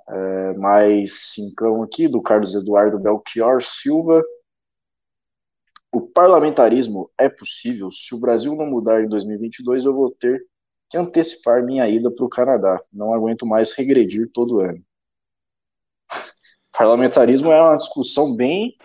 É, 0.09 0.55
mais 0.55 1.33
cincão 1.33 1.85
aqui 1.85 2.09
do 2.09 2.21
Carlos 2.21 2.53
Eduardo 2.53 2.99
Belchior 2.99 3.63
Silva. 3.63 4.21
O 5.93 6.01
parlamentarismo 6.01 7.09
é 7.17 7.29
possível. 7.29 7.93
Se 7.93 8.13
o 8.13 8.19
Brasil 8.19 8.57
não 8.57 8.67
mudar 8.67 9.01
em 9.05 9.09
2022, 9.09 9.85
eu 9.85 9.95
vou 9.95 10.11
ter 10.11 10.45
que 10.89 10.99
antecipar 10.99 11.63
minha 11.63 11.89
ida 11.89 12.11
para 12.11 12.25
o 12.25 12.29
Canadá. 12.29 12.77
Não 12.93 13.15
aguento 13.15 13.47
mais 13.47 13.73
regredir 13.73 14.29
todo 14.35 14.59
ano. 14.59 14.85
Parlamentarismo 16.77 17.53
é 17.53 17.63
uma 17.63 17.77
discussão 17.77 18.35
bem 18.35 18.77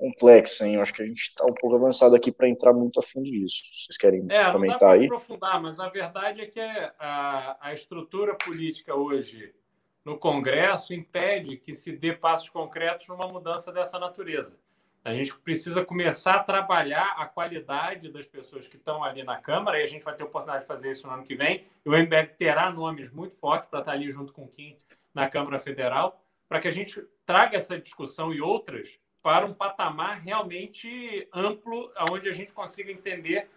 complexa, 0.00 0.66
hein? 0.66 0.76
Eu 0.76 0.82
acho 0.82 0.94
que 0.94 1.02
a 1.02 1.06
gente 1.06 1.20
está 1.20 1.44
um 1.44 1.52
pouco 1.52 1.76
avançado 1.76 2.16
aqui 2.16 2.32
para 2.32 2.48
entrar 2.48 2.72
muito 2.72 2.98
a 2.98 3.02
fundo 3.02 3.30
nisso. 3.30 3.62
Vocês 3.70 3.98
querem 3.98 4.26
é, 4.30 4.50
comentar 4.50 4.94
aí? 4.94 5.04
aprofundar, 5.04 5.60
mas 5.60 5.78
a 5.78 5.88
verdade 5.88 6.40
é 6.40 6.46
que 6.46 6.58
a, 6.58 7.58
a 7.60 7.74
estrutura 7.74 8.34
política 8.34 8.94
hoje 8.94 9.54
no 10.02 10.18
Congresso 10.18 10.94
impede 10.94 11.58
que 11.58 11.74
se 11.74 11.92
dê 11.92 12.14
passos 12.14 12.48
concretos 12.48 13.06
numa 13.08 13.28
mudança 13.28 13.70
dessa 13.70 13.98
natureza. 13.98 14.58
A 15.04 15.12
gente 15.12 15.34
precisa 15.38 15.84
começar 15.84 16.34
a 16.34 16.44
trabalhar 16.44 17.14
a 17.18 17.26
qualidade 17.26 18.10
das 18.10 18.26
pessoas 18.26 18.66
que 18.66 18.76
estão 18.76 19.04
ali 19.04 19.22
na 19.22 19.38
Câmara, 19.38 19.78
e 19.80 19.82
a 19.82 19.86
gente 19.86 20.02
vai 20.02 20.14
ter 20.14 20.22
a 20.22 20.26
oportunidade 20.26 20.62
de 20.62 20.68
fazer 20.68 20.90
isso 20.90 21.06
no 21.06 21.12
ano 21.12 21.22
que 21.22 21.34
vem. 21.34 21.66
E 21.84 21.88
o 21.88 21.92
MBL 21.92 22.34
terá 22.38 22.70
nomes 22.70 23.10
muito 23.10 23.34
fortes 23.34 23.68
para 23.68 23.80
estar 23.80 23.92
ali 23.92 24.10
junto 24.10 24.32
com 24.32 24.48
Kim 24.48 24.76
na 25.14 25.28
Câmara 25.28 25.58
Federal, 25.58 26.22
para 26.48 26.60
que 26.60 26.68
a 26.68 26.70
gente 26.70 27.02
traga 27.24 27.56
essa 27.56 27.78
discussão 27.78 28.32
e 28.32 28.40
outras 28.40 28.99
para 29.22 29.46
um 29.46 29.54
patamar 29.54 30.20
realmente 30.20 31.28
amplo, 31.32 31.92
onde 32.10 32.28
a 32.28 32.32
gente 32.32 32.52
consiga 32.52 32.90
entender 32.90 33.48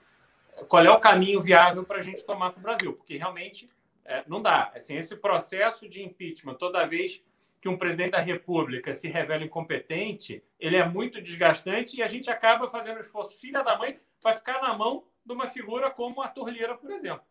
qual 0.67 0.85
é 0.85 0.89
o 0.89 0.99
caminho 0.99 1.41
viável 1.41 1.83
para 1.83 1.99
a 1.99 2.01
gente 2.01 2.23
tomar 2.23 2.51
para 2.51 2.59
o 2.59 2.63
Brasil, 2.63 2.93
porque 2.93 3.17
realmente 3.17 3.67
é, 4.05 4.23
não 4.27 4.41
dá. 4.41 4.71
Assim, 4.75 4.95
esse 4.95 5.15
processo 5.15 5.87
de 5.87 6.03
impeachment, 6.03 6.55
toda 6.55 6.85
vez 6.85 7.23
que 7.61 7.69
um 7.69 7.77
presidente 7.77 8.11
da 8.11 8.19
República 8.19 8.91
se 8.91 9.07
revela 9.07 9.43
incompetente, 9.43 10.43
ele 10.59 10.75
é 10.75 10.87
muito 10.87 11.21
desgastante 11.21 11.97
e 11.97 12.03
a 12.03 12.07
gente 12.07 12.29
acaba 12.29 12.67
fazendo 12.67 12.99
esforço 12.99 13.39
filha 13.39 13.63
da 13.63 13.77
mãe 13.77 13.99
para 14.21 14.33
ficar 14.33 14.61
na 14.61 14.77
mão 14.77 15.05
de 15.25 15.31
uma 15.31 15.47
figura 15.47 15.89
como 15.89 16.21
a 16.21 16.27
Torleira, 16.27 16.77
por 16.77 16.91
exemplo. 16.91 17.25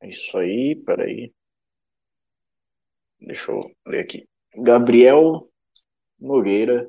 É 0.00 0.08
isso 0.08 0.36
aí, 0.36 0.76
peraí. 0.76 1.32
Deixa 3.20 3.52
eu 3.52 3.74
ler 3.86 4.00
aqui. 4.00 4.28
Gabriel 4.54 5.48
Nogueira 6.22 6.88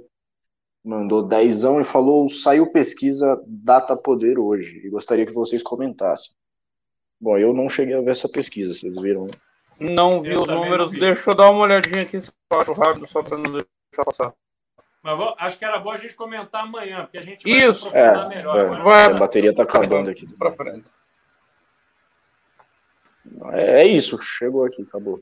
mandou 0.83 1.23
dezão 1.23 1.81
e 1.81 1.83
falou: 1.83 2.29
saiu 2.29 2.71
pesquisa 2.71 3.41
Data 3.47 3.97
Poder 3.97 4.37
hoje 4.37 4.81
e 4.85 4.89
gostaria 4.89 5.25
que 5.25 5.31
vocês 5.31 5.63
comentassem. 5.63 6.31
Bom, 7.19 7.37
eu 7.37 7.53
não 7.53 7.69
cheguei 7.69 7.95
a 7.95 8.01
ver 8.01 8.11
essa 8.11 8.29
pesquisa, 8.29 8.73
vocês 8.73 8.95
viram? 9.01 9.29
Não 9.79 10.21
vi 10.21 10.33
eu 10.33 10.41
os 10.41 10.47
números, 10.47 10.91
vi. 10.91 10.99
deixa 10.99 11.31
eu 11.31 11.35
dar 11.35 11.49
uma 11.49 11.61
olhadinha 11.61 12.03
aqui 12.03 12.21
se 12.21 12.31
eu 12.51 12.59
acho 12.59 12.73
rápido, 12.73 13.07
só 13.07 13.23
para 13.23 13.37
não 13.37 13.51
deixar 13.51 14.05
passar. 14.05 14.33
Mas 15.01 15.17
vou, 15.17 15.35
acho 15.37 15.57
que 15.57 15.65
era 15.65 15.79
bom 15.79 15.91
a 15.91 15.97
gente 15.97 16.15
comentar 16.15 16.63
amanhã, 16.63 17.01
porque 17.03 17.17
a 17.17 17.21
gente 17.21 17.43
vai 17.43 17.69
Isso. 17.69 17.87
É, 17.89 18.27
melhor. 18.27 18.57
É, 18.57 18.83
vai, 18.83 19.05
a 19.05 19.13
bateria 19.13 19.53
tá 19.53 19.63
acabando 19.63 20.09
aqui. 20.09 20.31
Para 20.35 20.53
frente. 20.53 20.89
É, 23.51 23.81
é 23.81 23.87
isso, 23.87 24.21
chegou 24.21 24.63
aqui, 24.63 24.83
acabou. 24.83 25.21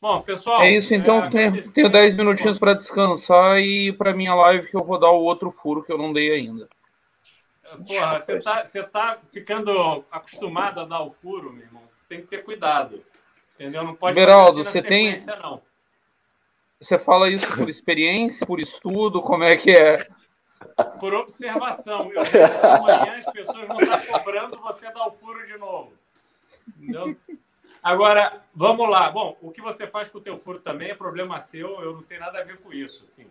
Bom, 0.00 0.22
pessoal. 0.22 0.62
É 0.62 0.70
isso, 0.70 0.94
então 0.94 1.24
é, 1.24 1.30
tenho, 1.30 1.72
tenho 1.72 1.88
10 1.88 2.16
minutinhos 2.16 2.58
para 2.58 2.74
descansar 2.74 3.58
e 3.58 3.92
para 3.92 4.14
minha 4.14 4.34
live 4.34 4.68
que 4.68 4.76
eu 4.76 4.84
vou 4.84 4.98
dar 4.98 5.10
o 5.10 5.22
outro 5.22 5.50
furo 5.50 5.82
que 5.82 5.92
eu 5.92 5.98
não 5.98 6.12
dei 6.12 6.32
ainda. 6.32 6.68
Porra, 7.86 8.20
você 8.20 8.38
tá, 8.40 8.64
você 8.64 8.82
tá 8.82 9.18
ficando 9.30 10.04
acostumado 10.10 10.80
a 10.80 10.84
dar 10.84 11.02
o 11.02 11.10
furo, 11.10 11.52
meu 11.52 11.64
irmão. 11.64 11.82
Tem 12.08 12.20
que 12.20 12.28
ter 12.28 12.44
cuidado. 12.44 13.04
Entendeu? 13.54 13.82
Não 13.82 13.94
pode 13.94 14.14
Beraldo, 14.14 14.64
você 14.64 14.80
tem. 14.80 15.20
Não. 15.26 15.60
Você 16.80 16.96
fala 16.96 17.28
isso 17.28 17.46
por 17.56 17.68
experiência, 17.68 18.46
por 18.46 18.60
estudo? 18.60 19.20
Como 19.20 19.42
é 19.42 19.56
que 19.56 19.72
é? 19.72 19.96
Por 21.00 21.12
observação. 21.12 22.10
Eu 22.12 22.22
amanhã 22.22 23.18
as 23.18 23.32
pessoas 23.32 23.66
vão 23.66 23.80
estar 23.80 24.06
cobrando 24.06 24.60
você 24.60 24.90
dar 24.92 25.08
o 25.08 25.12
furo 25.12 25.44
de 25.44 25.58
novo. 25.58 25.92
Entendeu? 26.78 27.16
Agora, 27.88 28.42
vamos 28.54 28.86
lá. 28.86 29.10
Bom, 29.10 29.34
o 29.40 29.50
que 29.50 29.62
você 29.62 29.86
faz 29.86 30.10
com 30.10 30.18
o 30.18 30.20
teu 30.20 30.36
furo 30.36 30.60
também 30.60 30.90
é 30.90 30.94
problema 30.94 31.40
seu, 31.40 31.80
eu 31.80 31.94
não 31.94 32.02
tenho 32.02 32.20
nada 32.20 32.38
a 32.38 32.44
ver 32.44 32.58
com 32.58 32.70
isso, 32.70 33.02
assim. 33.02 33.26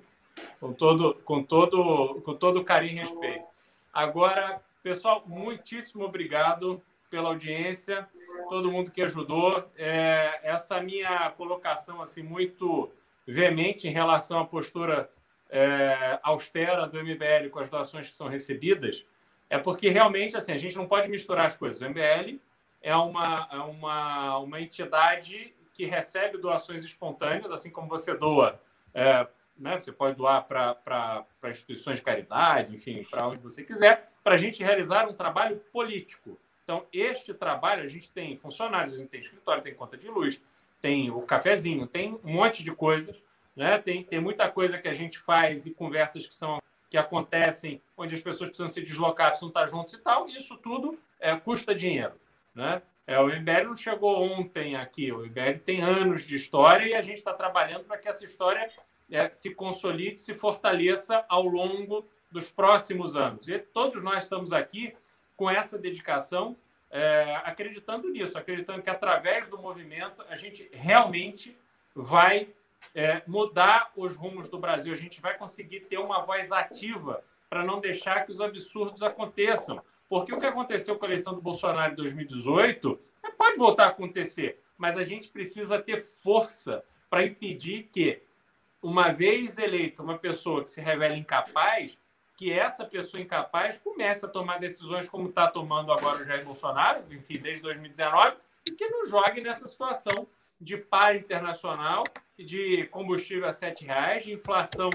Com 0.60 0.74
todo, 0.74 1.14
com 1.24 1.44
todo, 1.44 2.20
com 2.26 2.34
todo 2.34 2.64
carinho 2.64 2.94
e 2.94 3.00
respeito. 3.02 3.46
Agora, 3.94 4.60
pessoal, 4.82 5.22
muitíssimo 5.28 6.04
obrigado 6.06 6.82
pela 7.08 7.30
audiência, 7.30 8.10
todo 8.50 8.72
mundo 8.72 8.90
que 8.90 9.04
ajudou. 9.04 9.64
É, 9.78 10.40
essa 10.42 10.82
minha 10.82 11.30
colocação 11.38 12.02
assim 12.02 12.24
muito 12.24 12.92
veemente 13.28 13.88
em 13.88 13.92
relação 13.92 14.40
à 14.40 14.46
postura 14.46 15.08
é, 15.52 16.18
austera 16.24 16.88
do 16.88 16.98
MBL 16.98 17.52
com 17.52 17.60
as 17.60 17.70
doações 17.70 18.10
que 18.10 18.16
são 18.16 18.28
recebidas 18.28 19.06
é 19.52 19.60
porque 19.60 19.88
realmente 19.90 20.36
assim 20.36 20.52
a 20.52 20.58
gente 20.58 20.76
não 20.76 20.88
pode 20.88 21.08
misturar 21.10 21.46
as 21.46 21.56
coisas. 21.56 21.80
O 21.80 21.86
MBL 21.88 22.40
é 22.82 22.96
uma, 22.96 23.48
é 23.52 23.58
uma, 23.58 24.38
uma 24.40 24.62
entidade 24.62 25.54
que 25.74 25.86
recebe 25.86 26.38
doações 26.38 26.84
espontâneas, 26.84 27.52
assim 27.52 27.70
como 27.70 27.88
você 27.88 28.16
doa 28.16 28.60
é, 28.94 29.28
né? 29.56 29.80
Você 29.80 29.92
pode 29.92 30.16
doar 30.16 30.46
para 30.48 31.26
instituições 31.46 31.98
de 31.98 32.04
caridade, 32.04 32.76
enfim, 32.76 33.04
para 33.04 33.28
onde 33.28 33.42
você 33.42 33.64
quiser, 33.64 34.10
para 34.24 34.36
a 34.36 34.38
gente 34.38 34.64
realizar 34.64 35.08
um 35.08 35.14
trabalho 35.14 35.58
político. 35.72 36.40
Então, 36.64 36.86
este 36.92 37.34
trabalho, 37.34 37.84
a 37.84 37.88
gente 37.88 38.12
tem 38.12 38.36
funcionários, 38.36 38.94
a 38.94 38.98
gente 38.98 39.10
tem 39.10 39.20
escritório, 39.20 39.64
tem 39.64 39.74
conta 39.74 39.96
de 39.96 40.10
luz, 40.10 40.42
tem 40.82 41.10
o 41.10 41.22
cafezinho, 41.22 41.88
tem 41.88 42.20
um 42.24 42.34
monte 42.34 42.64
de 42.64 42.72
coisas, 42.72 43.16
né? 43.56 43.78
Tem, 43.78 44.04
tem 44.04 44.20
muita 44.20 44.50
coisa 44.50 44.78
que 44.78 44.88
a 44.88 44.94
gente 44.94 45.20
faz 45.20 45.66
e 45.66 45.72
conversas 45.72 46.26
que 46.26 46.34
são 46.34 46.60
que 46.90 46.98
acontecem 46.98 47.82
onde 47.98 48.16
as 48.16 48.22
pessoas 48.22 48.50
precisam 48.50 48.70
se 48.70 48.82
deslocar, 48.82 49.28
precisam 49.28 49.50
estar 49.50 49.68
juntos 49.68 49.94
e 49.94 49.98
tal, 49.98 50.28
e 50.30 50.38
isso 50.38 50.56
tudo 50.58 50.98
é, 51.20 51.36
custa 51.36 51.76
dinheiro, 51.76 52.14
né? 52.58 52.82
É, 53.06 53.18
o 53.20 53.30
IBL 53.30 53.68
não 53.68 53.76
chegou 53.76 54.22
ontem 54.22 54.76
aqui, 54.76 55.12
o 55.14 55.26
IBL 55.26 55.60
tem 55.64 55.82
anos 55.82 56.24
de 56.24 56.36
história 56.36 56.86
e 56.86 56.94
a 56.94 57.02
gente 57.02 57.20
está 57.20 57.34
trabalhando 57.34 57.86
para 57.86 57.98
que 57.98 58.10
essa 58.10 58.26
história 58.26 58.70
é, 59.10 59.30
se 59.30 59.54
consolide, 59.54 60.20
se 60.20 60.34
fortaleça 60.34 61.24
ao 61.30 61.46
longo 61.46 62.06
dos 62.30 62.52
próximos 62.52 63.16
anos. 63.16 63.48
E 63.48 63.60
todos 63.60 64.04
nós 64.04 64.24
estamos 64.24 64.52
aqui 64.52 64.94
com 65.38 65.50
essa 65.50 65.78
dedicação, 65.78 66.58
é, 66.90 67.40
acreditando 67.46 68.10
nisso, 68.10 68.38
acreditando 68.38 68.82
que 68.82 68.90
através 68.90 69.50
do 69.50 69.58
movimento 69.58 70.22
a 70.28 70.36
gente 70.36 70.70
realmente 70.74 71.56
vai 71.96 72.50
é, 72.94 73.22
mudar 73.26 73.92
os 73.96 74.16
rumos 74.16 74.50
do 74.50 74.58
Brasil, 74.58 74.92
a 74.92 74.98
gente 74.98 75.22
vai 75.22 75.38
conseguir 75.38 75.82
ter 75.82 75.98
uma 75.98 76.22
voz 76.22 76.52
ativa 76.52 77.24
para 77.50 77.64
não 77.64 77.80
deixar 77.80 78.26
que 78.26 78.32
os 78.32 78.42
absurdos 78.42 79.02
aconteçam. 79.02 79.82
Porque 80.10 80.34
o 80.34 80.40
que 80.40 80.46
aconteceu 80.46 80.98
com 80.98 81.06
a 81.06 81.08
eleição 81.10 81.34
do 81.34 81.42
Bolsonaro 81.42 81.94
em 81.94 81.96
2018 81.96 83.00
pode 83.38 83.58
voltar 83.58 83.86
a 83.86 83.90
acontecer, 83.90 84.62
mas 84.78 84.98
a 84.98 85.04
gente 85.04 85.30
precisa 85.30 85.80
ter 85.82 86.02
força 86.02 86.84
para 87.10 87.26
impedir 87.26 87.90
que 87.92 88.22
uma 88.82 89.12
vez 89.12 89.58
eleita 89.58 90.04
uma 90.04 90.18
pessoa 90.18 90.64
que 90.64 90.70
se 90.70 90.82
revela 90.82 91.16
incapaz, 91.16 91.98
que 92.36 92.52
essa 92.52 92.86
pessoa 92.86 93.22
incapaz 93.22 93.80
comece 93.80 94.26
a 94.26 94.30
tomar 94.30 94.60
decisões 94.60 95.10
como 95.10 95.30
está 95.30 95.48
tomando 95.48 95.92
agora 95.92 96.22
o 96.22 96.26
Jair 96.26 96.46
Bolsonaro, 96.46 97.04
enfim, 97.12 97.38
desde 97.38 97.64
2019, 97.64 98.38
e 98.70 98.72
que 98.72 98.88
nos 98.90 99.10
jogue 99.10 99.42
nessa 99.42 99.68
situação 99.68 100.28
de 100.60 100.78
par 100.78 101.16
internacional, 101.16 102.04
de 102.38 102.86
combustível 102.88 103.48
a 103.48 103.52
R$ 103.52 103.76
reais, 103.80 104.24
de 104.24 104.34
inflação 104.34 104.90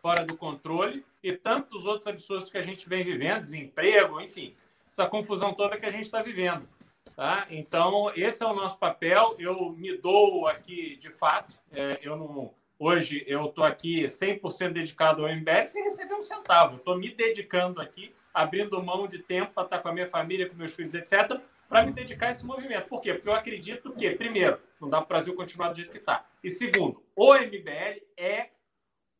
fora 0.00 0.24
do 0.24 0.36
controle 0.36 1.04
e 1.22 1.32
tantos 1.32 1.86
outros 1.86 2.06
absurdos 2.06 2.50
que 2.50 2.58
a 2.58 2.62
gente 2.62 2.88
vem 2.88 3.04
vivendo, 3.04 3.40
desemprego, 3.40 4.20
enfim, 4.20 4.54
essa 4.88 5.06
confusão 5.06 5.54
toda 5.54 5.78
que 5.78 5.86
a 5.86 5.92
gente 5.92 6.04
está 6.04 6.20
vivendo. 6.20 6.68
Tá? 7.14 7.46
Então, 7.50 8.12
esse 8.14 8.42
é 8.42 8.46
o 8.46 8.54
nosso 8.54 8.78
papel. 8.78 9.36
Eu 9.38 9.70
me 9.70 9.96
dou 9.96 10.46
aqui 10.46 10.96
de 10.96 11.10
fato. 11.10 11.54
É, 11.72 11.98
eu 12.02 12.16
não 12.16 12.52
Hoje 12.78 13.24
eu 13.26 13.46
estou 13.46 13.64
aqui 13.64 14.04
100% 14.04 14.72
dedicado 14.72 15.24
ao 15.24 15.34
MBL 15.34 15.64
sem 15.64 15.82
receber 15.84 16.14
um 16.14 16.20
centavo. 16.20 16.76
Estou 16.76 16.98
me 16.98 17.08
dedicando 17.08 17.80
aqui, 17.80 18.14
abrindo 18.34 18.82
mão 18.82 19.08
de 19.08 19.18
tempo 19.18 19.52
para 19.54 19.64
estar 19.64 19.78
com 19.78 19.88
a 19.88 19.92
minha 19.92 20.06
família, 20.06 20.46
com 20.46 20.54
meus 20.54 20.72
filhos, 20.72 20.92
etc., 20.92 21.40
para 21.70 21.84
me 21.84 21.92
dedicar 21.92 22.26
a 22.28 22.30
esse 22.32 22.44
movimento. 22.44 22.86
Por 22.86 23.00
quê? 23.00 23.14
Porque 23.14 23.28
eu 23.28 23.32
acredito 23.32 23.92
que, 23.92 24.10
primeiro, 24.10 24.60
não 24.78 24.90
dá 24.90 24.98
para 24.98 25.06
o 25.06 25.08
Brasil 25.08 25.34
continuar 25.34 25.70
do 25.70 25.76
jeito 25.76 25.90
que 25.90 25.96
está. 25.96 26.26
E 26.44 26.50
segundo, 26.50 27.02
o 27.16 27.34
MBL 27.34 28.02
é 28.14 28.50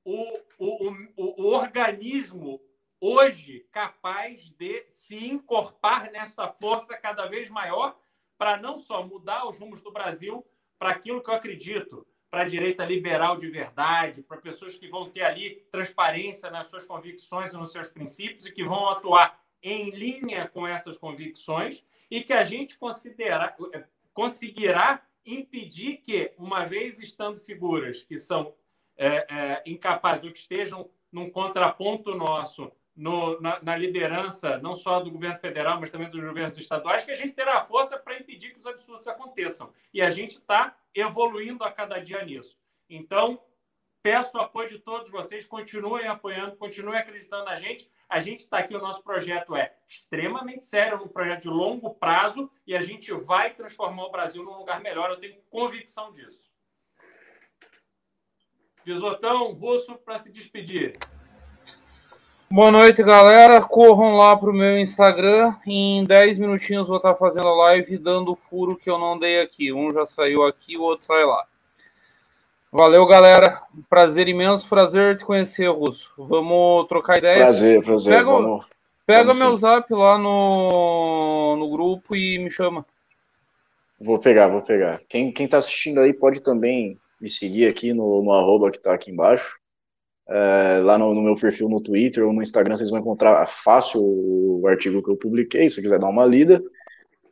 o, 0.06 0.38
o, 0.56 0.90
o, 1.16 1.42
o 1.42 1.46
organismo 1.52 2.60
hoje 3.00 3.66
capaz 3.72 4.40
de 4.56 4.84
se 4.88 5.18
encorpar 5.26 6.12
nessa 6.12 6.46
força 6.48 6.96
cada 6.96 7.26
vez 7.26 7.50
maior 7.50 7.98
para 8.38 8.56
não 8.56 8.78
só 8.78 9.04
mudar 9.04 9.48
os 9.48 9.58
rumos 9.58 9.80
do 9.80 9.90
Brasil 9.90 10.46
para 10.78 10.90
aquilo 10.90 11.20
que 11.20 11.28
eu 11.28 11.34
acredito, 11.34 12.06
para 12.30 12.42
a 12.42 12.46
direita 12.46 12.84
liberal 12.84 13.36
de 13.36 13.50
verdade, 13.50 14.22
para 14.22 14.36
pessoas 14.36 14.78
que 14.78 14.88
vão 14.88 15.10
ter 15.10 15.22
ali 15.22 15.66
transparência 15.72 16.50
nas 16.50 16.68
suas 16.68 16.86
convicções 16.86 17.52
e 17.52 17.56
nos 17.56 17.72
seus 17.72 17.88
princípios 17.88 18.46
e 18.46 18.52
que 18.52 18.64
vão 18.64 18.88
atuar 18.88 19.42
em 19.60 19.90
linha 19.90 20.46
com 20.46 20.68
essas 20.68 20.96
convicções 20.96 21.84
e 22.08 22.22
que 22.22 22.32
a 22.32 22.44
gente 22.44 22.78
considera, 22.78 23.56
conseguirá 24.14 25.04
impedir 25.24 25.96
que, 25.96 26.32
uma 26.38 26.64
vez 26.64 27.00
estando 27.00 27.40
figuras 27.40 28.04
que 28.04 28.16
são 28.16 28.54
é, 28.96 29.26
é, 29.28 29.62
incapazes 29.66 30.24
ou 30.24 30.32
que 30.32 30.38
estejam 30.38 30.88
num 31.12 31.30
contraponto 31.30 32.14
nosso 32.14 32.72
no, 32.96 33.38
na, 33.40 33.62
na, 33.62 33.76
liderança, 33.76 34.58
não 34.58 34.74
só 34.74 35.00
do 35.00 35.10
governo 35.10 35.36
federal, 35.36 35.78
mas 35.78 35.90
também 35.90 36.08
dos 36.08 36.20
governos 36.20 36.56
estaduais, 36.56 37.04
que 37.04 37.10
a 37.10 37.14
gente 37.14 37.34
terá 37.34 37.60
força 37.60 37.98
para 37.98 38.18
impedir 38.18 38.52
que 38.52 38.58
os 38.58 38.66
absurdos 38.66 39.06
aconteçam. 39.06 39.70
E 39.92 40.00
a 40.00 40.08
gente 40.08 40.38
está 40.38 40.74
evoluindo 40.94 41.62
a 41.62 41.70
cada 41.70 41.98
dia 41.98 42.24
nisso. 42.24 42.58
Então, 42.88 43.38
peço 44.02 44.38
o 44.38 44.40
apoio 44.40 44.70
de 44.70 44.78
todos 44.78 45.10
vocês, 45.10 45.44
continuem 45.44 46.06
apoiando, 46.06 46.56
continuem 46.56 46.98
acreditando 46.98 47.44
na 47.44 47.56
gente. 47.56 47.90
A 48.08 48.18
gente 48.18 48.40
está 48.40 48.58
aqui, 48.58 48.74
o 48.74 48.80
nosso 48.80 49.02
projeto 49.02 49.54
é 49.54 49.74
extremamente 49.86 50.64
sério, 50.64 51.02
um 51.02 51.08
projeto 51.08 51.42
de 51.42 51.48
longo 51.48 51.92
prazo, 51.94 52.50
e 52.66 52.74
a 52.74 52.80
gente 52.80 53.12
vai 53.12 53.52
transformar 53.52 54.06
o 54.06 54.10
Brasil 54.10 54.42
num 54.42 54.56
lugar 54.56 54.80
melhor, 54.80 55.10
eu 55.10 55.18
tenho 55.18 55.36
convicção 55.50 56.12
disso. 56.12 56.45
Pisotão, 58.86 59.50
Russo, 59.50 59.98
para 60.04 60.16
se 60.16 60.30
despedir. 60.30 60.96
Boa 62.48 62.70
noite, 62.70 63.02
galera. 63.02 63.60
Corram 63.60 64.14
lá 64.14 64.36
pro 64.36 64.52
meu 64.52 64.78
Instagram. 64.78 65.56
Em 65.66 66.04
10 66.04 66.38
minutinhos 66.38 66.86
vou 66.86 66.98
estar 66.98 67.16
fazendo 67.16 67.48
a 67.48 67.56
live 67.64 67.98
dando 67.98 68.30
o 68.30 68.36
furo 68.36 68.76
que 68.76 68.88
eu 68.88 68.96
não 68.96 69.18
dei 69.18 69.40
aqui. 69.40 69.72
Um 69.72 69.92
já 69.92 70.06
saiu 70.06 70.44
aqui, 70.44 70.76
o 70.76 70.82
outro 70.82 71.04
sai 71.04 71.24
lá. 71.24 71.44
Valeu, 72.70 73.04
galera. 73.06 73.60
Prazer 73.90 74.28
imenso, 74.28 74.68
prazer 74.68 75.16
te 75.16 75.24
conhecer, 75.24 75.66
Russo. 75.66 76.12
Vamos 76.16 76.86
trocar 76.86 77.18
ideia. 77.18 77.38
Prazer, 77.38 77.82
prazer. 77.82 78.18
Pega, 78.18 78.30
Vamos, 78.30 78.66
pega 79.04 79.24
vamos 79.24 79.38
meu 79.40 79.50
sim. 79.50 79.62
zap 79.62 79.92
lá 79.92 80.16
no, 80.16 81.56
no 81.58 81.68
grupo 81.70 82.14
e 82.14 82.38
me 82.38 82.52
chama. 82.52 82.86
Vou 84.00 84.20
pegar, 84.20 84.46
vou 84.46 84.62
pegar. 84.62 85.00
Quem, 85.08 85.32
quem 85.32 85.48
tá 85.48 85.58
assistindo 85.58 85.98
aí 85.98 86.14
pode 86.14 86.40
também 86.40 86.96
me 87.20 87.28
seguir 87.28 87.66
aqui 87.66 87.92
no, 87.92 88.22
no 88.22 88.32
arroba 88.32 88.70
que 88.70 88.80
tá 88.80 88.94
aqui 88.94 89.10
embaixo. 89.10 89.58
É, 90.28 90.80
lá 90.82 90.98
no, 90.98 91.14
no 91.14 91.22
meu 91.22 91.36
perfil 91.36 91.68
no 91.68 91.80
Twitter 91.80 92.26
ou 92.26 92.32
no 92.32 92.42
Instagram 92.42 92.76
vocês 92.76 92.90
vão 92.90 92.98
encontrar 92.98 93.46
fácil 93.46 94.02
o 94.02 94.66
artigo 94.66 95.02
que 95.02 95.10
eu 95.10 95.16
publiquei, 95.16 95.70
se 95.70 95.80
quiser 95.80 95.98
dar 95.98 96.08
uma 96.08 96.26
lida. 96.26 96.62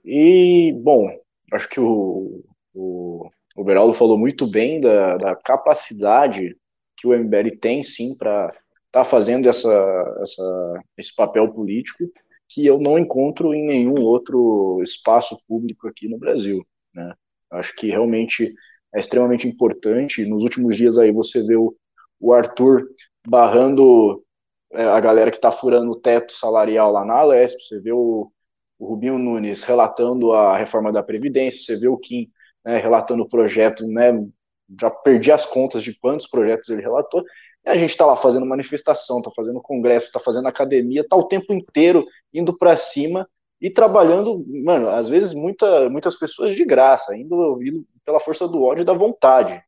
E, 0.05 0.73
bom, 0.83 1.09
acho 1.53 1.69
que 1.69 1.81
o, 1.81 2.45
o, 2.73 3.29
o 3.57 3.65
Beraldo 3.65 3.95
falou 3.95 4.19
muito 4.19 4.47
bem 4.47 4.81
da, 4.81 5.17
da 5.17 5.35
capacidade 5.35 6.57
que 6.97 7.07
o 7.07 7.15
MBL 7.15 7.59
tem, 7.61 7.83
sim, 7.83 8.17
para 8.17 8.47
estar 8.47 8.61
tá 8.93 9.05
fazendo 9.05 9.49
essa, 9.49 10.19
essa, 10.23 10.83
esse 10.97 11.15
papel 11.15 11.53
político 11.53 12.05
que 12.49 12.65
eu 12.65 12.79
não 12.79 12.99
encontro 12.99 13.53
em 13.53 13.67
nenhum 13.67 14.01
outro 14.01 14.81
espaço 14.83 15.37
público 15.49 15.89
aqui 15.89 16.09
no 16.09 16.19
Brasil. 16.19 16.65
Né? 16.95 17.13
Acho 17.51 17.75
que 17.75 17.89
realmente 17.89 18.55
é 18.95 19.01
extremamente 19.01 19.49
importante. 19.49 20.25
Nos 20.25 20.43
últimos 20.43 20.77
dias 20.77 20.97
aí 20.97 21.13
você 21.13 21.43
vê 21.43 21.57
o, 21.57 21.75
o 22.21 22.33
Arthur 22.33 22.87
barrando 23.27 24.23
é, 24.73 24.85
a 24.85 25.01
galera 25.01 25.31
que 25.31 25.37
está 25.37 25.51
furando 25.51 25.93
o 25.93 26.01
teto 26.01 26.33
salarial 26.33 26.93
lá 26.93 27.05
na 27.05 27.15
Alesp, 27.15 27.61
você 27.61 27.81
vê 27.81 27.93
o, 27.93 28.31
o 28.79 28.87
Rubinho 28.87 29.19
Nunes 29.19 29.63
relatando 29.63 30.33
a 30.33 30.57
reforma 30.57 30.93
da 30.93 31.03
Previdência, 31.03 31.63
você 31.63 31.77
vê 31.81 31.89
o 31.89 31.99
Kim 31.99 32.31
né, 32.65 32.79
relatando 32.79 33.23
o 33.23 33.29
projeto, 33.29 33.87
né, 33.87 34.13
já 34.81 34.91
perdi 34.91 35.31
as 35.31 35.45
contas 35.47 35.83
de 35.83 35.99
quantos 35.99 36.27
projetos 36.27 36.69
ele 36.69 36.83
relatou, 36.83 37.23
e 37.65 37.69
a 37.69 37.77
gente 37.77 37.91
está 37.91 38.05
lá 38.05 38.17
fazendo 38.17 38.47
manifestação, 38.47 39.19
está 39.19 39.31
fazendo 39.31 39.61
congresso, 39.61 40.07
está 40.07 40.21
fazendo 40.21 40.49
academia, 40.49 41.01
está 41.01 41.17
o 41.17 41.29
tempo 41.29 41.53
inteiro 41.53 42.05
indo 42.33 42.57
para 42.57 42.77
cima 42.77 43.29
e 43.61 43.71
trabalhando, 43.71 44.45
mano, 44.65 44.89
às 44.89 45.09
vezes 45.09 45.33
muita, 45.35 45.89
muitas 45.89 46.17
pessoas 46.17 46.55
de 46.55 46.65
graça, 46.65 47.17
indo, 47.17 47.63
indo 47.63 47.87
pela 48.05 48.21
força 48.21 48.47
do 48.47 48.63
ódio 48.63 48.83
e 48.83 48.85
da 48.85 48.93
vontade. 48.93 49.63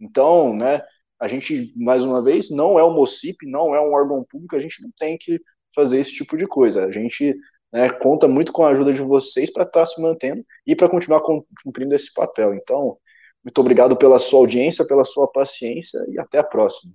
Então, 0.00 0.54
né, 0.54 0.82
a 1.20 1.28
gente, 1.28 1.72
mais 1.76 2.04
uma 2.04 2.22
vez, 2.22 2.50
não 2.50 2.78
é 2.78 2.82
o 2.82 2.90
MOCIP, 2.90 3.46
não 3.46 3.74
é 3.74 3.80
um 3.80 3.92
órgão 3.92 4.24
público, 4.24 4.56
a 4.56 4.60
gente 4.60 4.82
não 4.82 4.90
tem 4.98 5.16
que 5.16 5.40
fazer 5.74 6.00
esse 6.00 6.12
tipo 6.12 6.36
de 6.36 6.46
coisa. 6.46 6.84
A 6.84 6.92
gente 6.92 7.34
né, 7.72 7.90
conta 7.90 8.28
muito 8.28 8.52
com 8.52 8.64
a 8.64 8.70
ajuda 8.70 8.92
de 8.92 9.02
vocês 9.02 9.52
para 9.52 9.64
estar 9.64 9.80
tá 9.80 9.86
se 9.86 10.00
mantendo 10.00 10.44
e 10.66 10.76
para 10.76 10.88
continuar 10.88 11.22
cumprindo 11.62 11.94
esse 11.94 12.12
papel. 12.12 12.54
Então, 12.54 12.98
muito 13.42 13.60
obrigado 13.60 13.96
pela 13.96 14.18
sua 14.18 14.40
audiência, 14.40 14.86
pela 14.86 15.04
sua 15.04 15.30
paciência 15.30 15.98
e 16.08 16.18
até 16.18 16.38
a 16.38 16.44
próxima. 16.44 16.92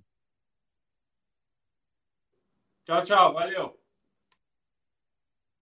Tchau, 2.86 3.04
tchau. 3.04 3.34
Valeu. 3.34 3.79